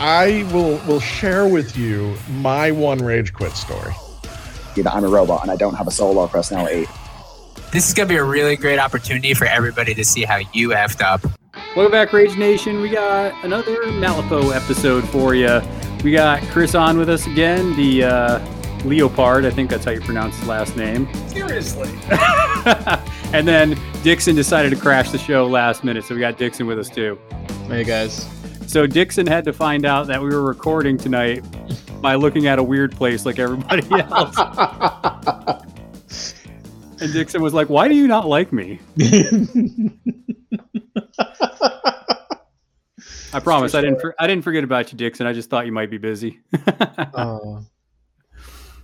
I 0.00 0.48
will 0.52 0.76
will 0.86 1.00
share 1.00 1.48
with 1.48 1.76
you 1.76 2.14
my 2.30 2.70
one 2.70 2.98
rage 2.98 3.32
quit 3.32 3.52
story. 3.52 3.94
That 4.76 4.94
I'm 4.94 5.02
a 5.02 5.08
robot 5.08 5.42
and 5.42 5.50
I 5.50 5.56
don't 5.56 5.74
have 5.74 5.88
a 5.88 5.90
soul 5.90 6.18
or 6.18 6.28
personality. 6.28 6.86
This 7.72 7.88
is 7.88 7.94
gonna 7.94 8.08
be 8.08 8.14
a 8.14 8.22
really 8.22 8.54
great 8.54 8.78
opportunity 8.78 9.34
for 9.34 9.46
everybody 9.46 9.94
to 9.94 10.04
see 10.04 10.22
how 10.22 10.38
you 10.52 10.68
effed 10.68 11.02
up. 11.02 11.24
Welcome 11.74 11.90
back, 11.90 12.12
Rage 12.12 12.36
Nation. 12.36 12.80
We 12.80 12.90
got 12.90 13.44
another 13.44 13.74
Malifaux 13.86 14.54
episode 14.54 15.08
for 15.08 15.34
you. 15.34 15.60
We 16.04 16.12
got 16.12 16.42
Chris 16.44 16.76
on 16.76 16.96
with 16.96 17.08
us 17.08 17.26
again, 17.26 17.74
the 17.74 18.04
uh, 18.04 18.84
Leopard. 18.84 19.44
I 19.44 19.50
think 19.50 19.68
that's 19.68 19.84
how 19.84 19.90
you 19.90 20.00
pronounce 20.00 20.36
his 20.36 20.46
last 20.46 20.76
name. 20.76 21.12
Seriously. 21.26 21.90
and 23.32 23.48
then 23.48 23.76
Dixon 24.04 24.36
decided 24.36 24.70
to 24.70 24.76
crash 24.76 25.10
the 25.10 25.18
show 25.18 25.48
last 25.48 25.82
minute, 25.82 26.04
so 26.04 26.14
we 26.14 26.20
got 26.20 26.38
Dixon 26.38 26.68
with 26.68 26.78
us 26.78 26.88
too. 26.88 27.18
Hey 27.66 27.82
guys. 27.82 28.37
So 28.68 28.86
Dixon 28.86 29.26
had 29.26 29.44
to 29.46 29.52
find 29.54 29.86
out 29.86 30.08
that 30.08 30.20
we 30.20 30.28
were 30.28 30.42
recording 30.42 30.98
tonight 30.98 31.42
by 32.02 32.16
looking 32.16 32.46
at 32.46 32.58
a 32.58 32.62
weird 32.62 32.94
place 32.94 33.24
like 33.24 33.38
everybody 33.38 33.82
else. 33.90 34.36
and 37.00 37.10
Dixon 37.10 37.40
was 37.40 37.54
like, 37.54 37.70
"Why 37.70 37.88
do 37.88 37.94
you 37.94 38.06
not 38.06 38.28
like 38.28 38.52
me?" 38.52 38.78
I 43.32 43.40
promise 43.40 43.74
I 43.74 43.80
didn't. 43.80 44.02
For, 44.02 44.14
I 44.18 44.26
didn't 44.26 44.44
forget 44.44 44.64
about 44.64 44.92
you, 44.92 44.98
Dixon. 44.98 45.26
I 45.26 45.32
just 45.32 45.48
thought 45.48 45.64
you 45.64 45.72
might 45.72 45.90
be 45.90 45.98
busy. 45.98 46.40
Oh. 47.14 47.64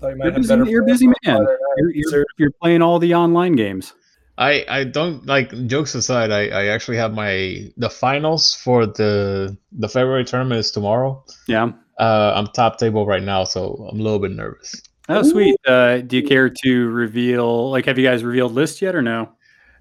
you're, 0.02 0.32
busy 0.32 0.55
you're 0.70 0.82
a 0.82 0.86
busy 0.86 1.06
man. 1.06 1.46
You're, 1.77 1.90
you're, 1.94 2.27
you're 2.36 2.50
playing 2.62 2.82
all 2.82 2.98
the 2.98 3.14
online 3.14 3.55
games. 3.55 3.94
I 4.36 4.64
I 4.68 4.84
don't 4.84 5.27
like 5.27 5.50
jokes 5.66 5.94
aside. 5.94 6.30
I 6.30 6.48
I 6.48 6.66
actually 6.66 6.96
have 6.96 7.14
my 7.14 7.70
the 7.77 7.90
finals 7.90 8.54
for 8.54 8.86
the 8.86 9.56
the 9.72 9.88
February 9.88 10.24
tournament 10.24 10.60
is 10.60 10.70
tomorrow. 10.70 11.24
Yeah. 11.46 11.72
Uh, 11.98 12.32
I'm 12.34 12.48
top 12.48 12.78
table 12.78 13.06
right 13.06 13.22
now, 13.22 13.44
so 13.44 13.88
I'm 13.90 14.00
a 14.00 14.02
little 14.02 14.18
bit 14.18 14.32
nervous. 14.32 14.82
Oh, 15.08 15.22
sweet. 15.22 15.56
Uh, 15.66 15.98
do 15.98 16.16
you 16.16 16.27
care 16.27 16.50
to 16.50 16.88
reveal? 16.88 17.70
Like, 17.70 17.84
have 17.84 17.98
you 17.98 18.05
guys 18.05 18.24
revealed 18.24 18.52
list 18.52 18.82
yet, 18.82 18.96
or 18.96 19.02
no? 19.02 19.30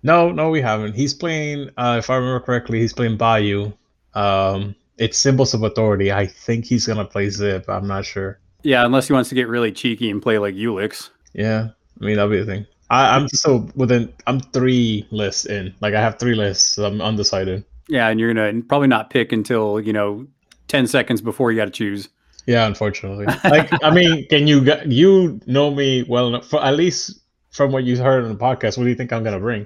No, 0.04 0.32
no, 0.32 0.50
we 0.50 0.62
haven't. 0.62 0.94
He's 0.94 1.14
playing. 1.14 1.70
Uh, 1.78 1.96
if 1.98 2.10
I 2.10 2.18
remember 2.18 2.42
correctly, 2.42 2.80
he's 2.80 2.94
playing 2.94 3.18
Bayou. 3.18 3.72
Um, 4.14 4.76
it's 4.98 5.18
symbols 5.18 5.54
of 5.54 5.64
authority. 5.64 6.12
I 6.12 6.28
think 6.28 6.66
he's 6.66 6.86
gonna 6.86 7.06
play 7.06 7.30
Zip. 7.30 7.66
I'm 7.68 7.88
not 7.88 8.06
sure. 8.06 8.40
Yeah, 8.64 8.86
unless 8.86 9.08
he 9.08 9.14
wants 9.14 9.30
to 9.30 9.36
get 9.36 9.48
really 9.48 9.72
cheeky 9.72 10.10
and 10.10 10.22
play 10.22 10.38
like 10.38 10.56
Ulix. 10.56 11.10
Yeah, 11.34 11.70
I 12.00 12.06
mean 12.06 12.16
that'll 12.18 12.30
be 12.30 12.40
the 12.40 12.46
thing. 12.46 12.66
I, 12.90 13.16
I'm 13.16 13.28
so 13.30 13.68
within. 13.76 14.14
I'm 14.28 14.40
three 14.40 15.08
lists 15.12 15.46
in. 15.46 15.74
Like 15.82 15.94
I 15.94 16.02
have 16.02 16.20
three 16.20 16.36
lists. 16.36 16.76
So 16.76 16.86
I'm 16.86 17.02
undecided. 17.02 17.64
Yeah, 17.88 18.08
and 18.10 18.20
you're 18.20 18.34
gonna 18.34 18.62
probably 18.64 18.88
not 18.88 19.10
pick 19.10 19.32
until 19.32 19.80
you 19.80 19.94
know 19.94 20.28
ten 20.68 20.88
seconds 20.88 21.22
before 21.22 21.52
you 21.52 21.58
got 21.58 21.66
to 21.66 21.72
choose. 21.72 22.10
Yeah, 22.46 22.66
unfortunately. 22.68 23.26
Like 23.44 23.70
I 23.84 23.90
mean, 23.90 24.28
can 24.30 24.48
you 24.48 24.66
you 24.86 25.40
know 25.48 25.72
me 25.72 26.04
well 26.04 26.28
enough? 26.28 26.48
For, 26.48 26.64
at 26.64 26.76
least 26.76 27.20
from 27.52 27.72
what 27.72 27.84
you 27.84 27.98
heard 27.98 28.24
on 28.24 28.30
the 28.30 28.38
podcast, 28.38 28.78
what 28.78 28.84
do 28.84 28.90
you 28.90 28.96
think 28.96 29.12
I'm 29.14 29.24
gonna 29.24 29.40
bring? 29.40 29.66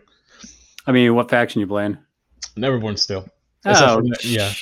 I 0.86 0.92
mean, 0.92 1.14
what 1.16 1.30
faction 1.30 1.60
you 1.60 1.68
playing? 1.68 1.98
Neverborn 2.56 2.98
still. 2.98 3.28
Oh, 3.66 4.02
that- 4.02 4.24
yeah, 4.24 4.54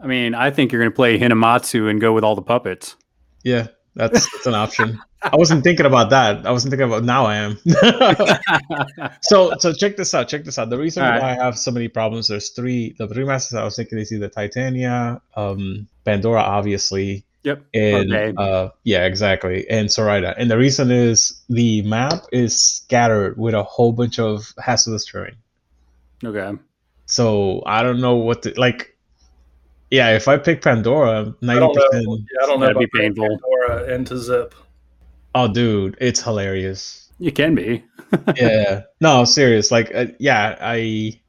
I 0.00 0.06
mean, 0.06 0.34
I 0.34 0.50
think 0.50 0.72
you're 0.72 0.80
gonna 0.82 0.90
play 0.90 1.18
Hinamatsu 1.18 1.88
and 1.90 2.00
go 2.00 2.12
with 2.12 2.24
all 2.24 2.34
the 2.34 2.42
puppets. 2.42 2.96
yeah. 3.44 3.68
That's 3.98 4.30
that's 4.30 4.46
an 4.46 4.54
option. 4.54 5.00
I 5.20 5.34
wasn't 5.34 5.64
thinking 5.64 5.84
about 5.84 6.10
that. 6.10 6.46
I 6.46 6.52
wasn't 6.52 6.70
thinking 6.70 6.86
about. 6.86 7.02
Now 7.02 7.26
I 7.26 7.36
am. 7.36 7.58
so 9.22 9.52
so 9.58 9.72
check 9.72 9.96
this 9.96 10.14
out. 10.14 10.28
Check 10.28 10.44
this 10.44 10.56
out. 10.56 10.70
The 10.70 10.78
reason 10.78 11.02
All 11.02 11.10
why. 11.10 11.30
I 11.30 11.34
have 11.34 11.58
so 11.58 11.72
many 11.72 11.88
problems. 11.88 12.28
There's 12.28 12.50
three. 12.50 12.94
The 12.96 13.08
three 13.08 13.24
masters 13.24 13.58
I 13.58 13.64
was 13.64 13.74
thinking 13.74 13.98
is 13.98 14.12
either 14.12 14.28
Titania, 14.28 15.20
um, 15.34 15.88
Pandora, 16.04 16.42
obviously, 16.42 17.24
Yep. 17.42 17.64
and 17.74 18.12
Okay. 18.14 18.32
uh, 18.36 18.68
yeah, 18.84 19.04
exactly, 19.04 19.68
and 19.68 19.90
Zoraida. 19.90 20.32
And 20.38 20.48
the 20.48 20.56
reason 20.58 20.92
is 20.92 21.42
the 21.48 21.82
map 21.82 22.22
is 22.30 22.60
scattered 22.60 23.36
with 23.36 23.54
a 23.54 23.64
whole 23.64 23.92
bunch 23.92 24.20
of 24.20 24.54
hazardous 24.64 25.06
terrain. 25.06 25.34
Okay. 26.24 26.56
So 27.06 27.64
I 27.66 27.82
don't 27.82 28.00
know 28.00 28.14
what 28.14 28.42
to 28.42 28.54
like. 28.60 28.96
Yeah, 29.90 30.10
if 30.14 30.28
I 30.28 30.36
pick 30.36 30.62
Pandora, 30.62 31.20
I 31.20 31.32
ninety 31.40 31.60
don't 31.60 31.74
know. 31.74 31.88
percent. 31.90 32.04
Yeah, 32.06 32.42
I 32.42 32.46
don't 32.46 32.60
know 32.60 32.66
That'd 32.66 32.78
be 32.78 32.84
about 32.84 32.92
putting 32.92 33.14
painful. 33.14 33.38
Pandora 33.38 33.94
into 33.94 34.18
Zip. 34.18 34.54
Oh, 35.34 35.48
dude, 35.48 35.96
it's 36.00 36.20
hilarious. 36.22 37.10
You 37.18 37.32
can 37.32 37.54
be. 37.54 37.84
yeah, 38.36 38.82
no, 39.00 39.24
serious. 39.24 39.70
Like, 39.70 39.94
uh, 39.94 40.06
yeah, 40.18 40.56
I, 40.60 41.20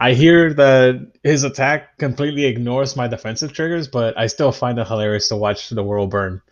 I 0.00 0.12
hear 0.12 0.52
that 0.54 1.12
his 1.22 1.44
attack 1.44 1.98
completely 1.98 2.44
ignores 2.46 2.96
my 2.96 3.08
defensive 3.08 3.52
triggers, 3.52 3.88
but 3.88 4.18
I 4.18 4.26
still 4.26 4.52
find 4.52 4.78
it 4.78 4.86
hilarious 4.86 5.28
to 5.28 5.36
watch 5.36 5.70
the 5.70 5.82
world 5.82 6.10
burn. 6.10 6.42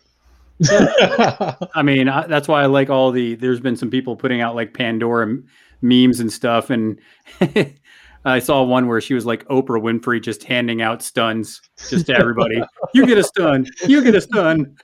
I 0.69 1.81
mean, 1.83 2.07
I, 2.07 2.27
that's 2.27 2.47
why 2.47 2.63
I 2.63 2.67
like 2.67 2.89
all 2.89 3.11
the. 3.11 3.35
There's 3.35 3.59
been 3.59 3.75
some 3.75 3.89
people 3.89 4.15
putting 4.15 4.39
out 4.41 4.55
like 4.55 4.73
Pandora 4.73 5.25
m- 5.27 5.47
memes 5.81 6.19
and 6.19 6.31
stuff, 6.31 6.69
and 6.69 6.99
I 8.25 8.39
saw 8.39 8.63
one 8.63 8.87
where 8.87 9.01
she 9.01 9.13
was 9.13 9.25
like 9.25 9.45
Oprah 9.47 9.81
Winfrey 9.81 10.21
just 10.21 10.43
handing 10.43 10.81
out 10.81 11.01
stuns 11.01 11.61
just 11.89 12.05
to 12.07 12.13
everybody. 12.13 12.61
you 12.93 13.05
get 13.05 13.17
a 13.17 13.23
stun. 13.23 13.67
You 13.85 14.03
get 14.03 14.15
a 14.15 14.21
stun. 14.21 14.75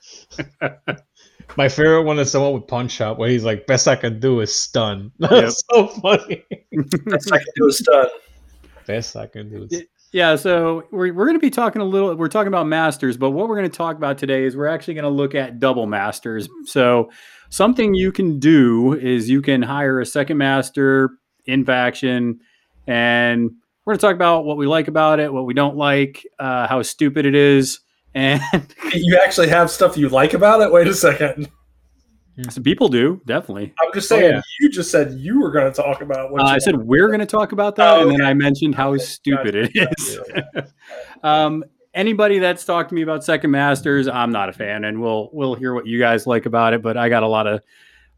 my 1.56 1.68
favorite 1.68 2.02
one 2.02 2.18
is 2.18 2.30
someone 2.30 2.52
with 2.52 2.66
punch 2.66 3.00
up, 3.00 3.18
where 3.18 3.28
he's 3.28 3.44
like, 3.44 3.66
"Best 3.66 3.88
I 3.88 3.96
can 3.96 4.20
do 4.20 4.40
is 4.40 4.54
stun." 4.54 5.12
That's 5.18 5.62
so 5.72 5.88
funny. 5.88 6.44
Best 7.06 7.32
I 7.32 7.38
can 7.38 7.46
do 7.56 7.66
is 7.68 7.78
stun. 7.78 8.06
Best 8.86 9.16
I 9.16 9.26
can 9.26 9.48
do 9.48 9.66
is. 9.70 9.82
Yeah, 10.12 10.34
so 10.34 10.84
we're, 10.90 11.14
we're 11.14 11.26
going 11.26 11.36
to 11.36 11.40
be 11.40 11.50
talking 11.50 11.80
a 11.80 11.84
little, 11.84 12.16
we're 12.16 12.26
talking 12.26 12.48
about 12.48 12.66
masters, 12.66 13.16
but 13.16 13.30
what 13.30 13.48
we're 13.48 13.56
going 13.56 13.70
to 13.70 13.76
talk 13.76 13.96
about 13.96 14.18
today 14.18 14.42
is 14.42 14.56
we're 14.56 14.66
actually 14.66 14.94
going 14.94 15.04
to 15.04 15.10
look 15.10 15.36
at 15.36 15.60
double 15.60 15.86
masters. 15.86 16.48
So, 16.64 17.10
something 17.48 17.94
you 17.94 18.10
can 18.10 18.40
do 18.40 18.94
is 18.94 19.30
you 19.30 19.40
can 19.40 19.62
hire 19.62 20.00
a 20.00 20.06
second 20.06 20.38
master 20.38 21.10
in 21.46 21.64
faction, 21.64 22.40
and 22.86 23.50
we're 23.84 23.92
going 23.94 23.98
to 23.98 24.06
talk 24.06 24.14
about 24.14 24.44
what 24.44 24.56
we 24.56 24.66
like 24.66 24.88
about 24.88 25.20
it, 25.20 25.32
what 25.32 25.46
we 25.46 25.54
don't 25.54 25.76
like, 25.76 26.26
uh, 26.38 26.66
how 26.66 26.82
stupid 26.82 27.26
it 27.26 27.34
is. 27.34 27.80
And 28.14 28.42
You 28.92 29.20
actually 29.22 29.48
have 29.50 29.70
stuff 29.70 29.96
you 29.96 30.08
like 30.08 30.34
about 30.34 30.60
it? 30.62 30.72
Wait 30.72 30.88
a 30.88 30.94
second. 30.94 31.48
some 32.48 32.64
people 32.64 32.88
do, 32.88 33.20
definitely. 33.24 33.72
I'm 33.80 33.92
just 33.94 34.08
saying, 34.08 34.32
yeah. 34.32 34.40
you 34.58 34.68
just 34.68 34.90
said 34.90 35.12
you 35.12 35.40
were 35.40 35.52
going 35.52 35.72
to 35.72 35.82
talk 35.82 36.00
about 36.02 36.32
what 36.32 36.40
Uh, 36.42 36.46
you 36.46 36.50
I 36.54 36.58
said 36.58 36.76
we're 36.76 37.06
going 37.06 37.20
to 37.20 37.26
talk 37.26 37.52
about 37.52 37.76
that, 37.76 37.98
Oh, 37.98 38.02
and 38.02 38.10
then. 38.18 38.22
I 38.22 38.34
mentioned 38.34 38.74
how 38.74 38.94
Okay, 38.94 39.04
stupid 39.04 39.54
it 39.54 39.76
is. 39.76 40.18
gotcha. 40.26 40.72
um, 41.22 41.62
anybody 41.94 42.40
that's 42.40 42.64
talked 42.64 42.88
to 42.88 42.94
me 42.96 43.02
about 43.02 43.22
Second 43.22 43.52
Masters, 43.52 44.08
I'm 44.08 44.32
not 44.32 44.48
a 44.48 44.52
fan, 44.52 44.84
and 44.84 45.00
we'll 45.00 45.30
we'll 45.32 45.54
hear 45.54 45.72
what 45.72 45.86
you 45.86 45.98
guys 46.00 46.26
like 46.26 46.46
about 46.46 46.72
it. 46.74 46.82
But 46.82 46.96
I 46.96 47.08
got 47.08 47.22
a 47.22 47.28
lot 47.28 47.46
of 47.46 47.60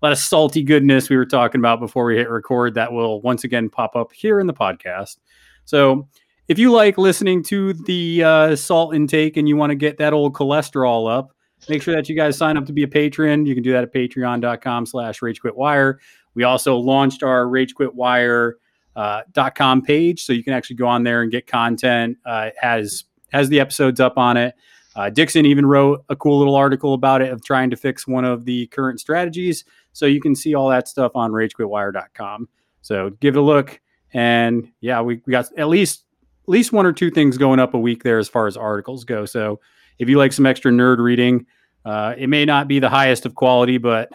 a 0.03 0.07
lot 0.07 0.13
of 0.13 0.19
salty 0.19 0.65
goodness 0.65 1.09
we 1.09 1.17
were 1.17 1.25
talking 1.25 1.61
about 1.61 1.79
before 1.79 2.07
we 2.07 2.17
hit 2.17 2.29
record 2.29 2.75
that 2.75 2.93
will 2.93 3.23
once 3.23 3.45
again 3.45 3.71
pop 3.71 3.95
up 3.95 4.13
here 4.13 4.41
in 4.41 4.49
the 4.49 4.55
podcast. 4.55 5.19
So 5.65 6.09
if 6.49 6.59
you 6.59 6.73
like 6.73 6.99
listening 6.99 7.45
to 7.45 7.73
the 7.73 8.25
uh, 8.25 8.57
salt 8.57 8.97
intake 8.97 9.37
and 9.37 9.49
you 9.49 9.57
want 9.57 9.71
to 9.71 9.77
get 9.77 9.99
that 9.99 10.13
old 10.13 10.35
cholesterol 10.35 11.09
up, 11.09 11.37
make 11.69 11.83
sure 11.83 11.95
that 11.95 12.09
you 12.09 12.17
guys 12.17 12.37
sign 12.37 12.57
up 12.57 12.67
to 12.67 12.73
be 12.73 12.83
a 12.83 12.89
patron. 12.89 13.47
You 13.47 13.55
can 13.55 13.63
do 13.63 13.71
that 13.73 13.85
at 13.85 13.95
patreon.com 13.95 14.87
slash 14.87 15.21
ragequitwire. 15.21 15.99
We 16.35 16.43
also 16.43 16.79
launched 16.79 17.23
our 17.23 17.45
ragequitwire.com 17.45 18.55
uh, 18.97 19.81
page, 19.83 20.25
so 20.25 20.33
you 20.33 20.43
can 20.43 20.53
actually 20.53 20.77
go 20.77 20.89
on 20.89 21.05
there 21.05 21.23
and 21.23 21.31
get 21.31 21.47
content. 21.47 22.19
Uh, 22.27 22.47
it 22.49 22.55
has 22.61 23.05
has 23.33 23.49
the 23.49 23.61
episodes 23.61 24.01
up 24.01 24.19
on 24.19 24.37
it. 24.37 24.55
Uh, 24.95 25.09
Dixon 25.09 25.47
even 25.47 25.65
wrote 25.65 26.05
a 26.09 26.17
cool 26.17 26.39
little 26.39 26.55
article 26.55 26.93
about 26.93 27.23
it 27.23 27.33
of 27.33 27.43
trying 27.43 27.71
to 27.71 27.77
fix 27.77 28.07
one 28.07 28.25
of 28.25 28.45
the 28.45 28.67
current 28.67 29.01
strategies. 29.01 29.65
So 29.93 30.07
you 30.07 30.21
can 30.21 30.35
see 30.35 30.55
all 30.55 30.69
that 30.71 30.89
stuff 30.89 31.13
on 31.15 31.31
ragequitwire.com. 31.33 32.49
So 32.81 33.11
give 33.21 33.37
it 33.37 33.39
a 33.39 33.43
look. 33.43 33.81
And 34.13 34.69
yeah, 34.81 35.01
we, 35.01 35.23
we 35.27 35.31
got 35.31 35.47
at 35.57 35.69
least 35.69 36.05
at 36.43 36.49
least 36.49 36.73
one 36.73 36.87
or 36.87 36.93
two 36.93 37.11
things 37.11 37.39
going 37.39 37.61
up 37.61 37.75
a 37.75 37.79
week 37.79 38.03
there 38.03 38.19
as 38.19 38.29
far 38.29 38.47
as 38.47 38.57
articles 38.57 39.05
go. 39.05 39.25
So 39.25 39.61
if 39.99 40.09
you 40.09 40.19
like 40.19 40.33
some 40.33 40.47
extra 40.47 40.73
nerd 40.73 40.99
reading, 40.99 41.47
uh, 41.85 42.15
it 42.19 42.29
may 42.29 42.45
not 42.45 42.69
be 42.69 42.81
the 42.81 42.89
highest 42.89 43.27
of 43.27 43.35
quality, 43.35 43.79
but 43.79 44.11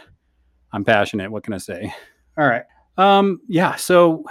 I'm 0.74 0.84
passionate. 0.84 1.32
What 1.32 1.44
can 1.44 1.54
I 1.54 1.58
say? 1.58 1.94
All 2.38 2.48
right. 2.48 2.64
Um, 2.98 3.40
yeah. 3.48 3.76
So 3.76 4.26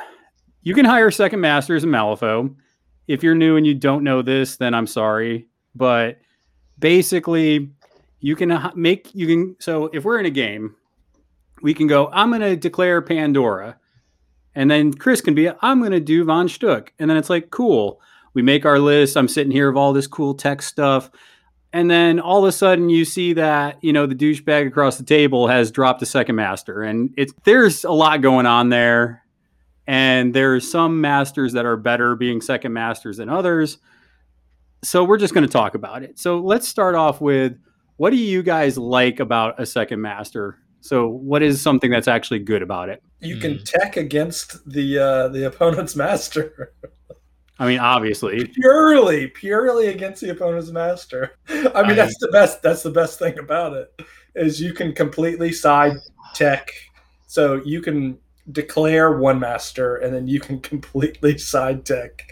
you 0.63 0.75
can 0.75 0.85
hire 0.85 1.11
second 1.11 1.41
masters 1.41 1.85
in 1.85 1.91
Malifaux. 1.91 2.55
If 3.09 3.23
you're 3.23 3.35
new 3.35 3.57
and 3.57 3.67
you 3.67 3.75
don't 3.75 4.05
know 4.05 4.21
this, 4.21 4.57
then 4.57 4.75
I'm 4.75 4.87
sorry, 4.87 5.49
but 5.75 6.19
basically 6.79 7.71
you 8.21 8.37
can 8.37 8.73
make 8.75 9.15
you 9.15 9.27
can 9.27 9.57
so 9.61 9.87
if 9.93 10.05
we're 10.05 10.19
in 10.19 10.27
a 10.27 10.31
game 10.31 10.75
we 11.63 11.75
can 11.75 11.87
go 11.87 12.09
i'm 12.13 12.31
going 12.31 12.41
to 12.41 12.57
declare 12.57 13.01
pandora 13.03 13.79
and 14.55 14.71
then 14.71 14.93
chris 14.93 15.21
can 15.21 15.35
be 15.35 15.51
i'm 15.63 15.81
going 15.81 15.93
to 15.93 16.01
do 16.01 16.25
von 16.25 16.49
schtook. 16.49 16.89
And 16.99 17.09
then 17.09 17.17
it's 17.17 17.31
like 17.31 17.51
cool. 17.51 18.01
We 18.35 18.43
make 18.43 18.67
our 18.67 18.79
list. 18.79 19.17
I'm 19.17 19.29
sitting 19.29 19.53
here 19.53 19.69
of 19.69 19.77
all 19.77 19.93
this 19.93 20.07
cool 20.07 20.35
tech 20.35 20.61
stuff. 20.61 21.11
And 21.73 21.91
then 21.91 22.21
all 22.21 22.39
of 22.39 22.49
a 22.49 22.53
sudden 22.53 22.89
you 22.89 23.05
see 23.05 23.33
that 23.35 23.83
you 23.83 23.93
know 23.93 24.07
the 24.07 24.15
douchebag 24.15 24.67
across 24.67 24.99
the 24.99 25.05
table 25.05 25.49
has 25.49 25.71
dropped 25.71 26.03
a 26.03 26.07
second 26.07 26.37
master 26.37 26.83
and 26.83 27.13
it's 27.17 27.33
there's 27.45 27.85
a 27.85 27.93
lot 27.93 28.21
going 28.23 28.47
on 28.47 28.69
there. 28.69 29.23
And 29.89 30.35
there's 30.35 30.69
some 30.69 31.01
masters 31.01 31.53
that 31.53 31.65
are 31.65 31.77
better 31.77 32.17
being 32.17 32.41
second 32.41 32.73
masters 32.73 33.19
than 33.19 33.29
others. 33.29 33.79
So 34.83 35.05
we're 35.05 35.19
just 35.19 35.33
going 35.33 35.47
to 35.47 35.53
talk 35.53 35.75
about 35.77 36.03
it. 36.03 36.19
So 36.19 36.41
let's 36.41 36.67
start 36.67 36.97
off 36.97 37.21
with 37.21 37.57
what 37.97 38.11
do 38.11 38.17
you 38.17 38.43
guys 38.43 38.77
like 38.77 39.21
about 39.21 39.61
a 39.61 39.67
second 39.67 40.01
master 40.01 40.59
so 40.87 41.09
what 41.09 41.43
is 41.43 41.61
something 41.61 41.91
that's 41.91 42.09
actually 42.09 42.39
good 42.39 42.63
about 42.63 42.89
it 42.89 43.03
You 43.21 43.37
can 43.39 43.63
tech 43.65 43.97
against 43.97 44.69
the 44.71 44.99
uh, 44.99 45.29
the 45.29 45.47
opponent's 45.47 45.97
master. 45.97 46.73
i 47.59 47.67
mean 47.67 47.79
obviously 47.79 48.47
purely, 48.47 49.29
purely 49.29 49.87
against 49.89 50.21
the 50.21 50.31
opponent's 50.31 50.71
master. 50.71 51.33
I 51.49 51.83
mean, 51.83 51.93
I- 51.93 51.95
that's 51.95 52.19
the 52.19 52.29
best. 52.33 52.63
That's 52.63 52.83
the 52.83 52.91
best 52.91 53.19
thing 53.19 53.39
about 53.39 53.73
it 53.75 53.89
is 54.35 54.61
you 54.61 54.73
can 54.75 54.93
completely 54.93 55.53
side 55.53 55.97
tech. 56.35 56.71
So 57.27 57.63
you 57.65 57.81
can 57.81 58.19
declare 58.53 59.19
one 59.19 59.41
master, 59.41 59.97
and 59.97 60.15
then 60.15 60.29
you 60.29 60.39
can 60.39 60.61
completely 60.73 61.39
side 61.39 61.85
tech 61.87 62.31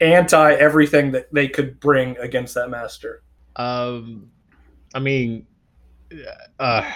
anti 0.00 0.52
everything 0.54 1.10
that 1.12 1.26
they 1.34 1.48
could 1.48 1.80
bring 1.80 2.16
against 2.18 2.54
that 2.54 2.70
master. 2.70 3.22
Um, 3.56 4.30
I 4.94 5.00
mean, 5.00 5.46
uh, 6.60 6.88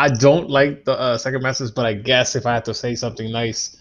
I 0.00 0.08
don't 0.10 0.50
like 0.50 0.84
the 0.84 0.98
uh, 0.98 1.18
second 1.18 1.42
masters, 1.42 1.70
but 1.72 1.86
I 1.86 1.94
guess 1.94 2.36
if 2.36 2.46
I 2.46 2.54
have 2.54 2.64
to 2.64 2.74
say 2.74 2.94
something 2.94 3.30
nice, 3.32 3.76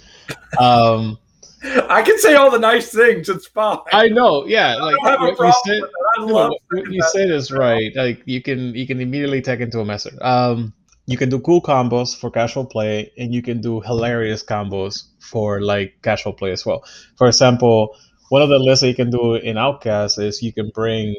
um, 0.60 1.20
I 1.90 2.02
can 2.04 2.18
say 2.20 2.36
all 2.36 2.52
the 2.52 2.60
nice 2.60 2.92
things. 2.94 3.30
It's 3.30 3.48
fine. 3.48 3.80
I 3.92 4.08
know, 4.10 4.46
yeah, 4.46 4.76
I 4.78 4.86
like 4.86 4.96
don't 4.96 5.08
have 5.08 5.22
a 5.24 5.28
what 5.28 5.40
you 5.40 5.52
said. 5.52 5.82
with 5.82 5.92
it. 5.92 5.96
I 6.18 6.26
No, 6.26 6.34
love 6.34 6.54
what 6.72 6.92
you 6.92 7.02
said 7.04 7.30
is 7.32 7.52
right. 7.52 7.92
Like 7.96 8.22
you 8.26 8.42
can 8.42 8.76
you 8.76 8.86
can 8.88 9.02
immediately 9.02 9.42
take 9.42 9.60
into 9.62 9.80
a 9.80 9.86
master. 9.86 10.12
Um, 10.22 10.74
you 11.08 11.18
can 11.18 11.30
do 11.30 11.40
cool 11.40 11.62
combos 11.62 12.16
for 12.18 12.30
casual 12.30 12.66
play, 12.66 13.12
and 13.18 13.34
you 13.34 13.42
can 13.42 13.62
do 13.62 13.82
hilarious 13.82 14.44
combos 14.44 15.06
for 15.20 15.62
like 15.62 15.96
casual 16.04 16.34
play 16.34 16.52
as 16.52 16.66
well. 16.66 16.84
For 17.18 17.28
example, 17.28 17.96
one 18.30 18.42
of 18.44 18.50
the 18.50 18.60
lists 18.60 18.82
that 18.82 18.90
you 18.90 18.96
can 18.96 19.10
do 19.10 19.36
in 19.36 19.58
Outcast 19.58 20.20
is 20.20 20.44
you 20.44 20.54
can 20.54 20.70
bring 20.74 21.16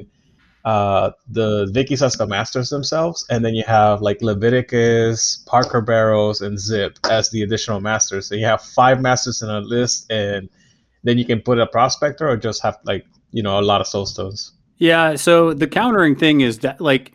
uh, 0.64 1.10
the 1.28 1.66
Vikis 1.66 2.02
as 2.04 2.14
the 2.14 2.26
masters 2.26 2.70
themselves, 2.70 3.24
and 3.30 3.44
then 3.44 3.54
you 3.54 3.64
have 3.66 4.02
like 4.02 4.20
Leviticus, 4.20 5.42
Parker 5.46 5.80
Barrows, 5.80 6.40
and 6.42 6.58
Zip 6.58 6.98
as 7.10 7.30
the 7.30 7.42
additional 7.42 7.80
masters. 7.80 8.28
So 8.28 8.34
you 8.34 8.44
have 8.44 8.62
five 8.62 9.00
masters 9.00 9.42
in 9.42 9.48
a 9.48 9.60
list, 9.60 10.10
and 10.10 10.48
then 11.02 11.18
you 11.18 11.24
can 11.24 11.40
put 11.40 11.58
a 11.58 11.66
prospector 11.66 12.28
or 12.28 12.36
just 12.36 12.62
have 12.62 12.78
like 12.84 13.06
you 13.32 13.42
know 13.42 13.58
a 13.58 13.62
lot 13.62 13.80
of 13.80 13.86
soul 13.86 14.06
stones. 14.06 14.52
Yeah, 14.76 15.16
so 15.16 15.54
the 15.54 15.66
countering 15.66 16.16
thing 16.16 16.40
is 16.42 16.58
that 16.60 16.80
like 16.80 17.12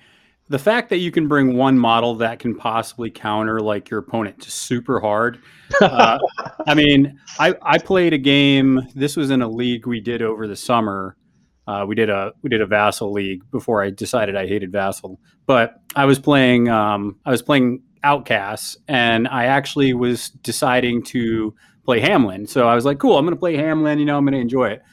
the 0.49 0.59
fact 0.59 0.89
that 0.89 0.97
you 0.97 1.11
can 1.11 1.27
bring 1.27 1.57
one 1.57 1.77
model 1.77 2.15
that 2.15 2.39
can 2.39 2.55
possibly 2.55 3.09
counter 3.09 3.59
like 3.59 3.89
your 3.89 3.99
opponent 3.99 4.41
to 4.41 4.51
super 4.51 4.99
hard. 4.99 5.39
Uh, 5.81 6.19
I 6.67 6.75
mean, 6.75 7.19
I 7.39 7.55
I 7.63 7.79
played 7.79 8.13
a 8.13 8.19
game. 8.19 8.87
This 8.93 9.17
was 9.17 9.31
in 9.31 9.41
a 9.41 9.47
league 9.47 9.87
we 9.87 9.99
did 9.99 10.21
over 10.21 10.47
the 10.47 10.55
summer. 10.55 11.17
Uh, 11.67 11.85
we 11.87 11.95
did 11.95 12.09
a 12.09 12.31
we 12.41 12.49
did 12.49 12.61
a 12.61 12.65
vassal 12.65 13.11
league 13.11 13.41
before 13.51 13.81
I 13.81 13.89
decided 13.89 14.35
I 14.35 14.47
hated 14.47 14.71
vassal. 14.71 15.19
But 15.45 15.81
I 15.95 16.05
was 16.05 16.19
playing 16.19 16.69
um, 16.69 17.19
I 17.25 17.31
was 17.31 17.41
playing 17.41 17.81
outcasts, 18.03 18.77
and 18.87 19.27
I 19.27 19.45
actually 19.45 19.93
was 19.93 20.29
deciding 20.29 21.03
to 21.03 21.55
play 21.83 22.01
Hamelin. 22.01 22.47
So 22.47 22.67
I 22.67 22.75
was 22.75 22.85
like, 22.85 22.99
cool, 22.99 23.17
I'm 23.17 23.25
going 23.25 23.35
to 23.35 23.39
play 23.39 23.55
Hamelin. 23.55 23.99
You 23.99 24.05
know, 24.05 24.17
I'm 24.17 24.25
going 24.25 24.33
to 24.33 24.39
enjoy 24.39 24.69
it. 24.69 24.83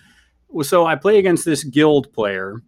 Well, 0.48 0.64
So 0.64 0.86
I 0.86 0.96
play 0.96 1.18
against 1.18 1.44
this 1.44 1.64
guild 1.64 2.12
player, 2.12 2.62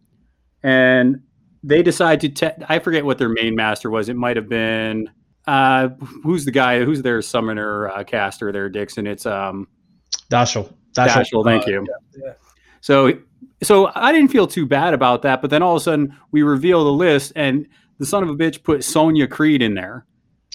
and 0.63 1.23
they 1.63 1.83
decide 1.83 2.21
to. 2.23 2.29
Te- 2.29 2.65
I 2.69 2.79
forget 2.79 3.05
what 3.05 3.19
their 3.19 3.29
main 3.29 3.55
master 3.55 3.91
was. 3.91 4.09
It 4.09 4.17
might 4.17 4.37
have 4.37 4.49
been 4.49 5.11
uh, 5.47 5.89
who's 6.23 6.45
the 6.45 6.51
guy? 6.51 6.85
Who's 6.85 7.03
their 7.03 7.21
summoner 7.23 7.89
uh, 7.89 8.05
caster 8.05 8.51
there, 8.53 8.69
Dixon? 8.69 9.07
It's 9.07 9.27
um, 9.27 9.69
Dashel. 10.31 10.73
Dashel. 10.95 11.45
Thank 11.45 11.67
you. 11.67 11.87
yeah. 12.17 12.33
So, 12.81 13.13
so 13.65 13.91
I 13.95 14.13
didn't 14.13 14.31
feel 14.31 14.47
too 14.47 14.67
bad 14.67 14.95
about 14.95 15.23
that. 15.23 15.41
But 15.41 15.51
then 15.51 15.63
all 15.63 15.77
of 15.77 15.83
a 15.83 15.85
sudden, 15.85 16.17
we 16.31 16.43
reveal 16.43 16.85
the 16.85 16.93
list, 16.93 17.33
and 17.37 17.67
the 17.99 18.07
son 18.07 18.23
of 18.23 18.29
a 18.29 18.35
bitch 18.35 18.63
put 18.63 18.81
Sonnia 18.81 19.27
Criid 19.27 19.61
in 19.61 19.75
there. 19.75 20.07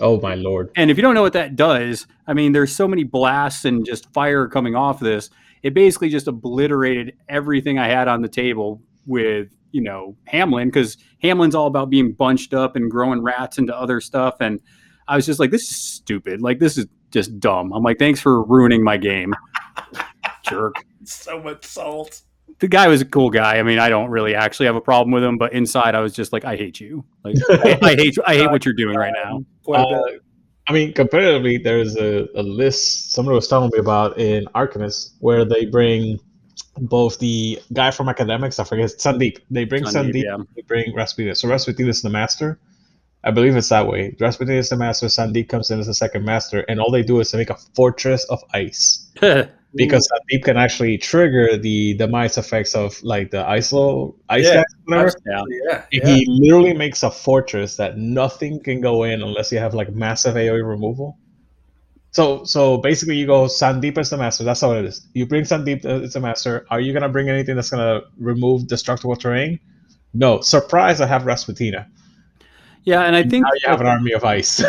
Oh 0.02 0.20
my 0.20 0.36
lord. 0.36 0.72
And 0.76 0.90
if 0.90 0.98
you 0.98 1.02
don't 1.02 1.14
know 1.14 1.22
what 1.22 1.34
that 1.34 1.56
does, 1.56 2.08
I 2.28 2.34
mean, 2.34 2.54
there's 2.54 2.76
so 2.76 2.88
many 2.88 3.04
blasts 3.04 3.66
and 3.66 3.86
just 3.86 4.12
fire 4.14 4.48
coming 4.48 4.76
off 4.76 5.00
this. 5.00 5.30
It 5.62 5.74
basically 5.74 6.10
just 6.10 6.28
obliterated 6.28 7.18
everything 7.28 7.80
I 7.80 7.88
had 7.88 8.08
on 8.08 8.22
the 8.22 8.30
table 8.30 8.82
with, 9.06 9.50
you 9.72 9.82
know, 9.82 10.16
Hamelin, 10.32 10.66
because 10.66 10.98
Hamelin's 11.22 11.56
all 11.56 11.68
about 11.68 11.90
being 11.90 12.14
bunched 12.14 12.54
up 12.54 12.76
and 12.78 12.90
growing 12.90 13.22
rats 13.22 13.58
into 13.58 13.76
other 13.78 14.00
stuff. 14.00 14.38
And 14.40 14.62
I 15.08 15.18
was 15.18 15.26
just 15.26 15.40
like, 15.40 15.52
this 15.52 15.64
is 15.64 15.76
stupid. 15.76 16.42
Like, 16.42 16.60
this 16.60 16.78
is 16.78 16.86
just 17.12 17.40
dumb. 17.40 17.74
I'm 17.74 17.84
like, 17.84 18.00
thanks 18.00 18.22
for 18.22 18.44
ruining 18.44 18.84
my 18.84 18.98
game. 18.98 19.36
Jerk. 20.44 20.76
So 21.06 21.42
much 21.42 21.66
salt. 21.66 22.22
The 22.60 22.68
guy 22.68 22.88
was 22.88 23.02
a 23.02 23.06
cool 23.06 23.30
guy. 23.30 23.58
I 23.58 23.64
mean, 23.64 23.80
I 23.80 23.90
don't 23.90 24.10
really 24.10 24.36
actually 24.36 24.66
have 24.66 24.76
a 24.76 24.82
problem 24.82 25.12
with 25.12 25.24
him, 25.24 25.38
but 25.38 25.54
inside 25.54 25.96
I 25.96 26.02
was 26.02 26.14
just 26.14 26.34
like, 26.34 26.46
I 26.46 26.56
hate 26.56 26.80
you. 26.80 27.06
Like, 27.24 27.36
I, 27.50 27.80
I 27.82 27.96
hate, 27.96 28.18
I 28.26 28.36
hate 28.36 28.52
what 28.52 28.66
you're 28.66 28.74
doing 28.74 28.96
right 28.96 29.14
now. 29.14 29.44
Quite 29.64 29.82
Uh. 29.82 30.04
I 30.68 30.72
mean, 30.72 30.94
comparatively, 30.94 31.58
there's 31.58 31.96
a, 31.96 32.28
a 32.36 32.44
list 32.44 33.12
someone 33.12 33.34
was 33.34 33.48
telling 33.48 33.72
me 33.74 33.80
about 33.80 34.20
in 34.20 34.46
Arcanist 34.54 35.14
where 35.20 35.44
they 35.44 35.66
bring 35.66 36.20
both 36.78 37.18
the 37.20 37.60
guy 37.74 37.92
from 37.92 38.10
academics, 38.10 38.60
I 38.60 38.64
forget 38.64 38.90
Sandeep. 38.90 39.40
They 39.50 39.66
bring 39.66 39.84
Sandeep, 39.84 40.14
Sandeep, 40.14 40.24
yeah. 40.24 40.38
they 40.56 40.62
bring 40.62 40.94
Rasputin. 40.96 41.36
So 41.36 41.48
Rasputin 41.50 41.88
is 41.88 42.02
the 42.02 42.10
master. 42.10 42.60
I 43.24 43.32
believe 43.32 43.56
it's 43.56 43.70
that 43.70 43.88
way. 43.88 44.16
Rasputin 44.20 44.56
is 44.56 44.70
the 44.70 44.78
master, 44.78 45.08
Sandeep 45.08 45.50
comes 45.50 45.72
in 45.72 45.80
as 45.80 45.88
the 45.88 45.94
second 45.94 46.24
master, 46.24 46.62
and 46.70 46.80
all 46.80 46.92
they 46.92 47.04
do 47.04 47.20
is 47.20 47.32
to 47.32 47.38
make 47.38 47.50
a 47.50 47.58
fortress 47.76 48.24
of 48.26 48.42
ice. 48.54 49.12
Because 49.76 50.08
Sandeep 50.12 50.44
can 50.44 50.58
actually 50.58 50.98
trigger 50.98 51.56
the 51.56 51.94
the 51.94 51.94
demise 52.06 52.38
effects 52.38 52.74
of 52.76 53.02
like 53.04 53.30
the 53.32 53.48
ice 53.48 53.72
low 53.72 54.16
ice 54.28 54.46
Yeah. 54.46 54.64
whatever. 54.86 55.12
yeah. 55.28 55.42
Yeah, 55.48 55.86
yeah. 55.92 56.06
He 56.16 56.26
literally 56.28 56.74
makes 56.74 57.04
a 57.04 57.12
fortress 57.12 57.76
that 57.78 57.98
nothing 57.98 58.60
can 58.64 58.82
go 58.82 59.04
in 59.04 59.22
unless 59.22 59.52
you 59.52 59.60
have 59.60 59.76
like 59.76 59.94
massive 59.94 60.36
AoE 60.36 60.68
removal. 60.68 61.18
So 62.12 62.44
so 62.44 62.78
basically, 62.80 63.18
you 63.18 63.28
go 63.28 63.46
Sandeep 63.46 63.98
as 64.00 64.10
the 64.10 64.18
master. 64.18 64.44
That's 64.44 64.62
how 64.62 64.72
it 64.74 64.86
is. 64.86 65.08
You 65.14 65.28
bring 65.28 65.44
Sandeep 65.44 65.86
uh, 65.86 66.02
as 66.06 66.14
the 66.14 66.20
master. 66.20 66.66
Are 66.72 66.80
you 66.80 66.92
gonna 66.92 67.10
bring 67.10 67.30
anything 67.30 67.56
that's 67.56 67.70
gonna 67.70 68.02
remove 68.18 68.68
destructible 68.68 69.16
terrain? 69.16 69.60
No. 70.16 70.42
Surprise! 70.42 71.00
I 71.02 71.06
have 71.06 71.24
Rasputina. 71.24 71.86
Yeah, 72.84 73.04
and 73.04 73.16
I 73.16 73.22
think 73.22 73.44
Now 73.46 73.52
you 73.54 73.70
have 73.70 73.82
an 73.82 73.88
army 73.88 74.14
of 74.14 74.24
ice. 74.24 74.64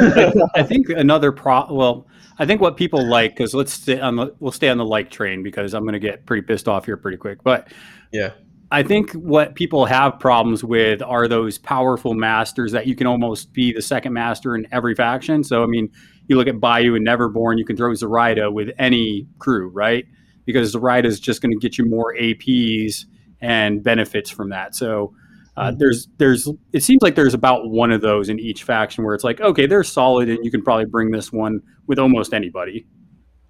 I 0.54 0.62
think 0.62 0.90
another 0.90 1.32
pro. 1.32 1.72
Well, 1.72 2.06
I 2.40 2.46
think 2.46 2.62
what 2.62 2.78
people 2.78 3.06
like 3.06 3.32
because 3.36 3.52
let's 3.54 3.74
stay 3.74 4.00
on 4.00 4.16
the 4.16 4.34
we'll 4.40 4.50
stay 4.50 4.70
on 4.70 4.78
the 4.78 4.84
like 4.84 5.10
train 5.10 5.42
because 5.42 5.74
I'm 5.74 5.82
going 5.82 5.92
to 5.92 5.98
get 6.00 6.24
pretty 6.24 6.40
pissed 6.40 6.68
off 6.68 6.86
here 6.86 6.96
pretty 6.96 7.18
quick. 7.18 7.44
But 7.44 7.68
yeah. 8.12 8.32
I 8.72 8.82
think 8.82 9.12
what 9.12 9.56
people 9.56 9.84
have 9.84 10.18
problems 10.18 10.64
with 10.64 11.02
are 11.02 11.28
those 11.28 11.58
powerful 11.58 12.14
masters 12.14 12.72
that 12.72 12.86
you 12.86 12.94
can 12.94 13.06
almost 13.06 13.52
be 13.52 13.72
the 13.72 13.82
second 13.82 14.14
master 14.14 14.54
in 14.54 14.66
every 14.72 14.94
faction. 14.94 15.44
So 15.44 15.62
I 15.62 15.66
mean, 15.66 15.90
you 16.28 16.36
look 16.36 16.48
at 16.48 16.58
Bayou 16.60 16.94
and 16.94 17.06
Neverborn, 17.06 17.58
you 17.58 17.64
can 17.66 17.76
throw 17.76 17.92
Zoraida 17.94 18.50
with 18.50 18.70
any 18.78 19.26
crew, 19.38 19.68
right? 19.68 20.06
Because 20.46 20.70
Zoraida 20.70 21.08
is 21.08 21.20
just 21.20 21.42
going 21.42 21.52
to 21.52 21.58
get 21.58 21.76
you 21.76 21.84
more 21.84 22.14
APs 22.14 23.04
and 23.42 23.82
benefits 23.82 24.30
from 24.30 24.48
that. 24.48 24.74
So 24.74 25.12
uh, 25.60 25.72
there's 25.76 26.08
there's 26.16 26.48
it 26.72 26.82
seems 26.82 27.02
like 27.02 27.14
there's 27.14 27.34
about 27.34 27.68
one 27.68 27.92
of 27.92 28.00
those 28.00 28.28
in 28.28 28.38
each 28.38 28.64
faction 28.64 29.04
where 29.04 29.14
it's 29.14 29.24
like 29.24 29.40
okay 29.40 29.66
they're 29.66 29.84
solid 29.84 30.28
and 30.28 30.44
you 30.44 30.50
can 30.50 30.62
probably 30.62 30.86
bring 30.86 31.10
this 31.10 31.32
one 31.32 31.60
with 31.86 31.98
almost 31.98 32.32
anybody. 32.32 32.86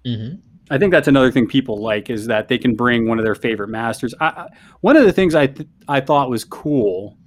Mm-hmm. 0.05 0.35
I 0.69 0.77
think 0.77 0.91
that's 0.91 1.07
another 1.07 1.31
thing 1.31 1.47
people 1.47 1.81
like 1.81 2.09
is 2.09 2.27
that 2.27 2.47
they 2.47 2.57
can 2.57 2.75
bring 2.75 3.07
one 3.07 3.19
of 3.19 3.25
their 3.25 3.35
favorite 3.35 3.69
masters. 3.69 4.13
I, 4.19 4.25
I, 4.25 4.47
one 4.81 4.95
of 4.95 5.05
the 5.05 5.11
things 5.11 5.35
I 5.35 5.47
th- 5.47 5.67
I 5.87 6.01
thought 6.01 6.29
was 6.29 6.43
cool 6.43 7.17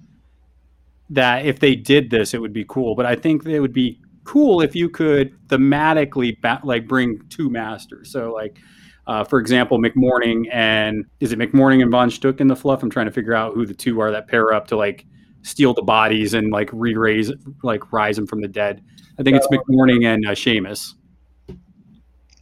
that 1.10 1.44
if 1.44 1.60
they 1.60 1.74
did 1.74 2.10
this, 2.10 2.34
it 2.34 2.40
would 2.40 2.52
be 2.52 2.64
cool. 2.68 2.94
But 2.94 3.06
I 3.06 3.16
think 3.16 3.46
it 3.46 3.60
would 3.60 3.72
be 3.72 4.00
cool 4.24 4.60
if 4.62 4.74
you 4.74 4.88
could 4.88 5.34
thematically 5.48 6.40
ba- 6.40 6.60
like 6.64 6.88
bring 6.88 7.20
two 7.28 7.50
masters. 7.50 8.10
So 8.10 8.32
like, 8.32 8.58
uh, 9.06 9.24
for 9.24 9.38
example, 9.38 9.78
McMourning 9.78 10.44
and 10.52 11.04
is 11.20 11.32
it 11.32 11.38
McMourning 11.38 11.82
and 11.82 11.90
Von 11.90 12.10
Schtook 12.10 12.40
in 12.40 12.48
the 12.48 12.56
fluff? 12.56 12.82
I'm 12.82 12.90
trying 12.90 13.06
to 13.06 13.12
figure 13.12 13.34
out 13.34 13.54
who 13.54 13.66
the 13.66 13.74
two 13.74 14.00
are 14.00 14.10
that 14.10 14.28
pair 14.28 14.52
up 14.52 14.66
to 14.68 14.76
like 14.76 15.06
steal 15.42 15.74
the 15.74 15.82
bodies 15.82 16.32
and 16.34 16.50
like 16.50 16.70
re-raise 16.72 17.30
like 17.62 17.92
rise 17.92 18.16
them 18.16 18.26
from 18.26 18.40
the 18.40 18.48
dead. 18.48 18.82
I 19.18 19.22
think 19.22 19.36
it's 19.36 19.46
McMourning 19.48 20.06
and 20.06 20.26
uh, 20.26 20.30
Seamus. 20.30 20.94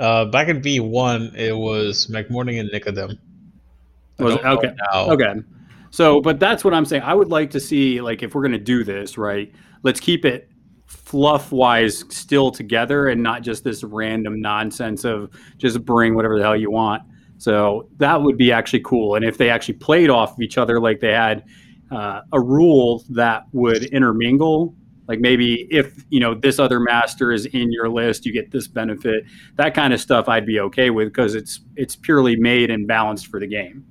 Uh, 0.01 0.25
back 0.27 0.49
in 0.49 0.63
V 0.63 0.81
one, 0.81 1.33
it 1.37 1.57
was 1.57 2.07
McMourning 2.07 2.61
and 2.61 2.71
Nicodem. 2.71 3.19
Was 4.19 4.35
it? 4.35 4.45
Okay. 4.45 4.73
Okay. 4.95 5.35
So, 5.91 6.21
but 6.21 6.41
that's 6.41 6.65
what 6.65 6.73
I'm 6.73 6.85
saying. 6.85 7.03
I 7.03 7.13
would 7.13 7.29
like 7.29 7.51
to 7.51 7.61
see, 7.61 8.01
like, 8.01 8.23
if 8.23 8.35
we're 8.35 8.41
going 8.41 8.53
to 8.53 8.59
do 8.59 8.83
this, 8.83 9.19
right, 9.19 9.53
let's 9.83 10.01
keep 10.01 10.25
it 10.25 10.49
fluff 10.93 11.53
wise 11.53 12.05
still 12.09 12.51
together 12.51 13.09
and 13.09 13.23
not 13.23 13.43
just 13.43 13.65
this 13.65 13.83
random 13.83 14.41
nonsense 14.41 15.05
of 15.05 15.31
just 15.59 15.85
bring 15.85 16.15
whatever 16.15 16.37
the 16.39 16.43
hell 16.43 16.57
you 16.57 16.71
want. 16.71 17.03
So 17.39 17.89
that 17.97 18.23
would 18.23 18.39
be 18.39 18.53
actually 18.53 18.81
cool. 18.81 19.15
And 19.15 19.25
if 19.25 19.37
they 19.37 19.51
actually 19.51 19.75
played 19.75 20.11
off 20.11 20.33
of 20.33 20.41
each 20.41 20.59
other, 20.59 20.81
like 20.81 21.01
they 21.01 21.13
had 21.13 21.45
uh, 21.91 22.21
a 22.33 22.41
rule 22.41 23.05
that 23.11 23.45
would 23.53 23.85
intermingle, 23.85 24.75
like 25.09 25.19
maybe 25.19 25.67
if 25.71 26.05
you 26.09 26.21
know 26.21 26.35
this 26.35 26.59
other 26.59 26.79
master 26.79 27.33
is 27.33 27.47
in 27.47 27.73
your 27.73 27.89
list, 27.89 28.25
you 28.25 28.33
get 28.33 28.51
this 28.51 28.69
benefit. 28.69 29.25
That 29.57 29.75
kind 29.75 29.93
of 29.93 30.01
stuff 30.01 30.29
I'd 30.29 30.47
be 30.47 30.61
okay 30.61 30.91
with 30.91 31.09
because 31.09 31.35
it's 31.35 31.61
it's 31.77 31.97
purely 31.97 32.37
made 32.37 32.71
and 32.71 32.87
balanced 32.87 33.27
for 33.27 33.41
the 33.41 33.49
game. 33.49 33.85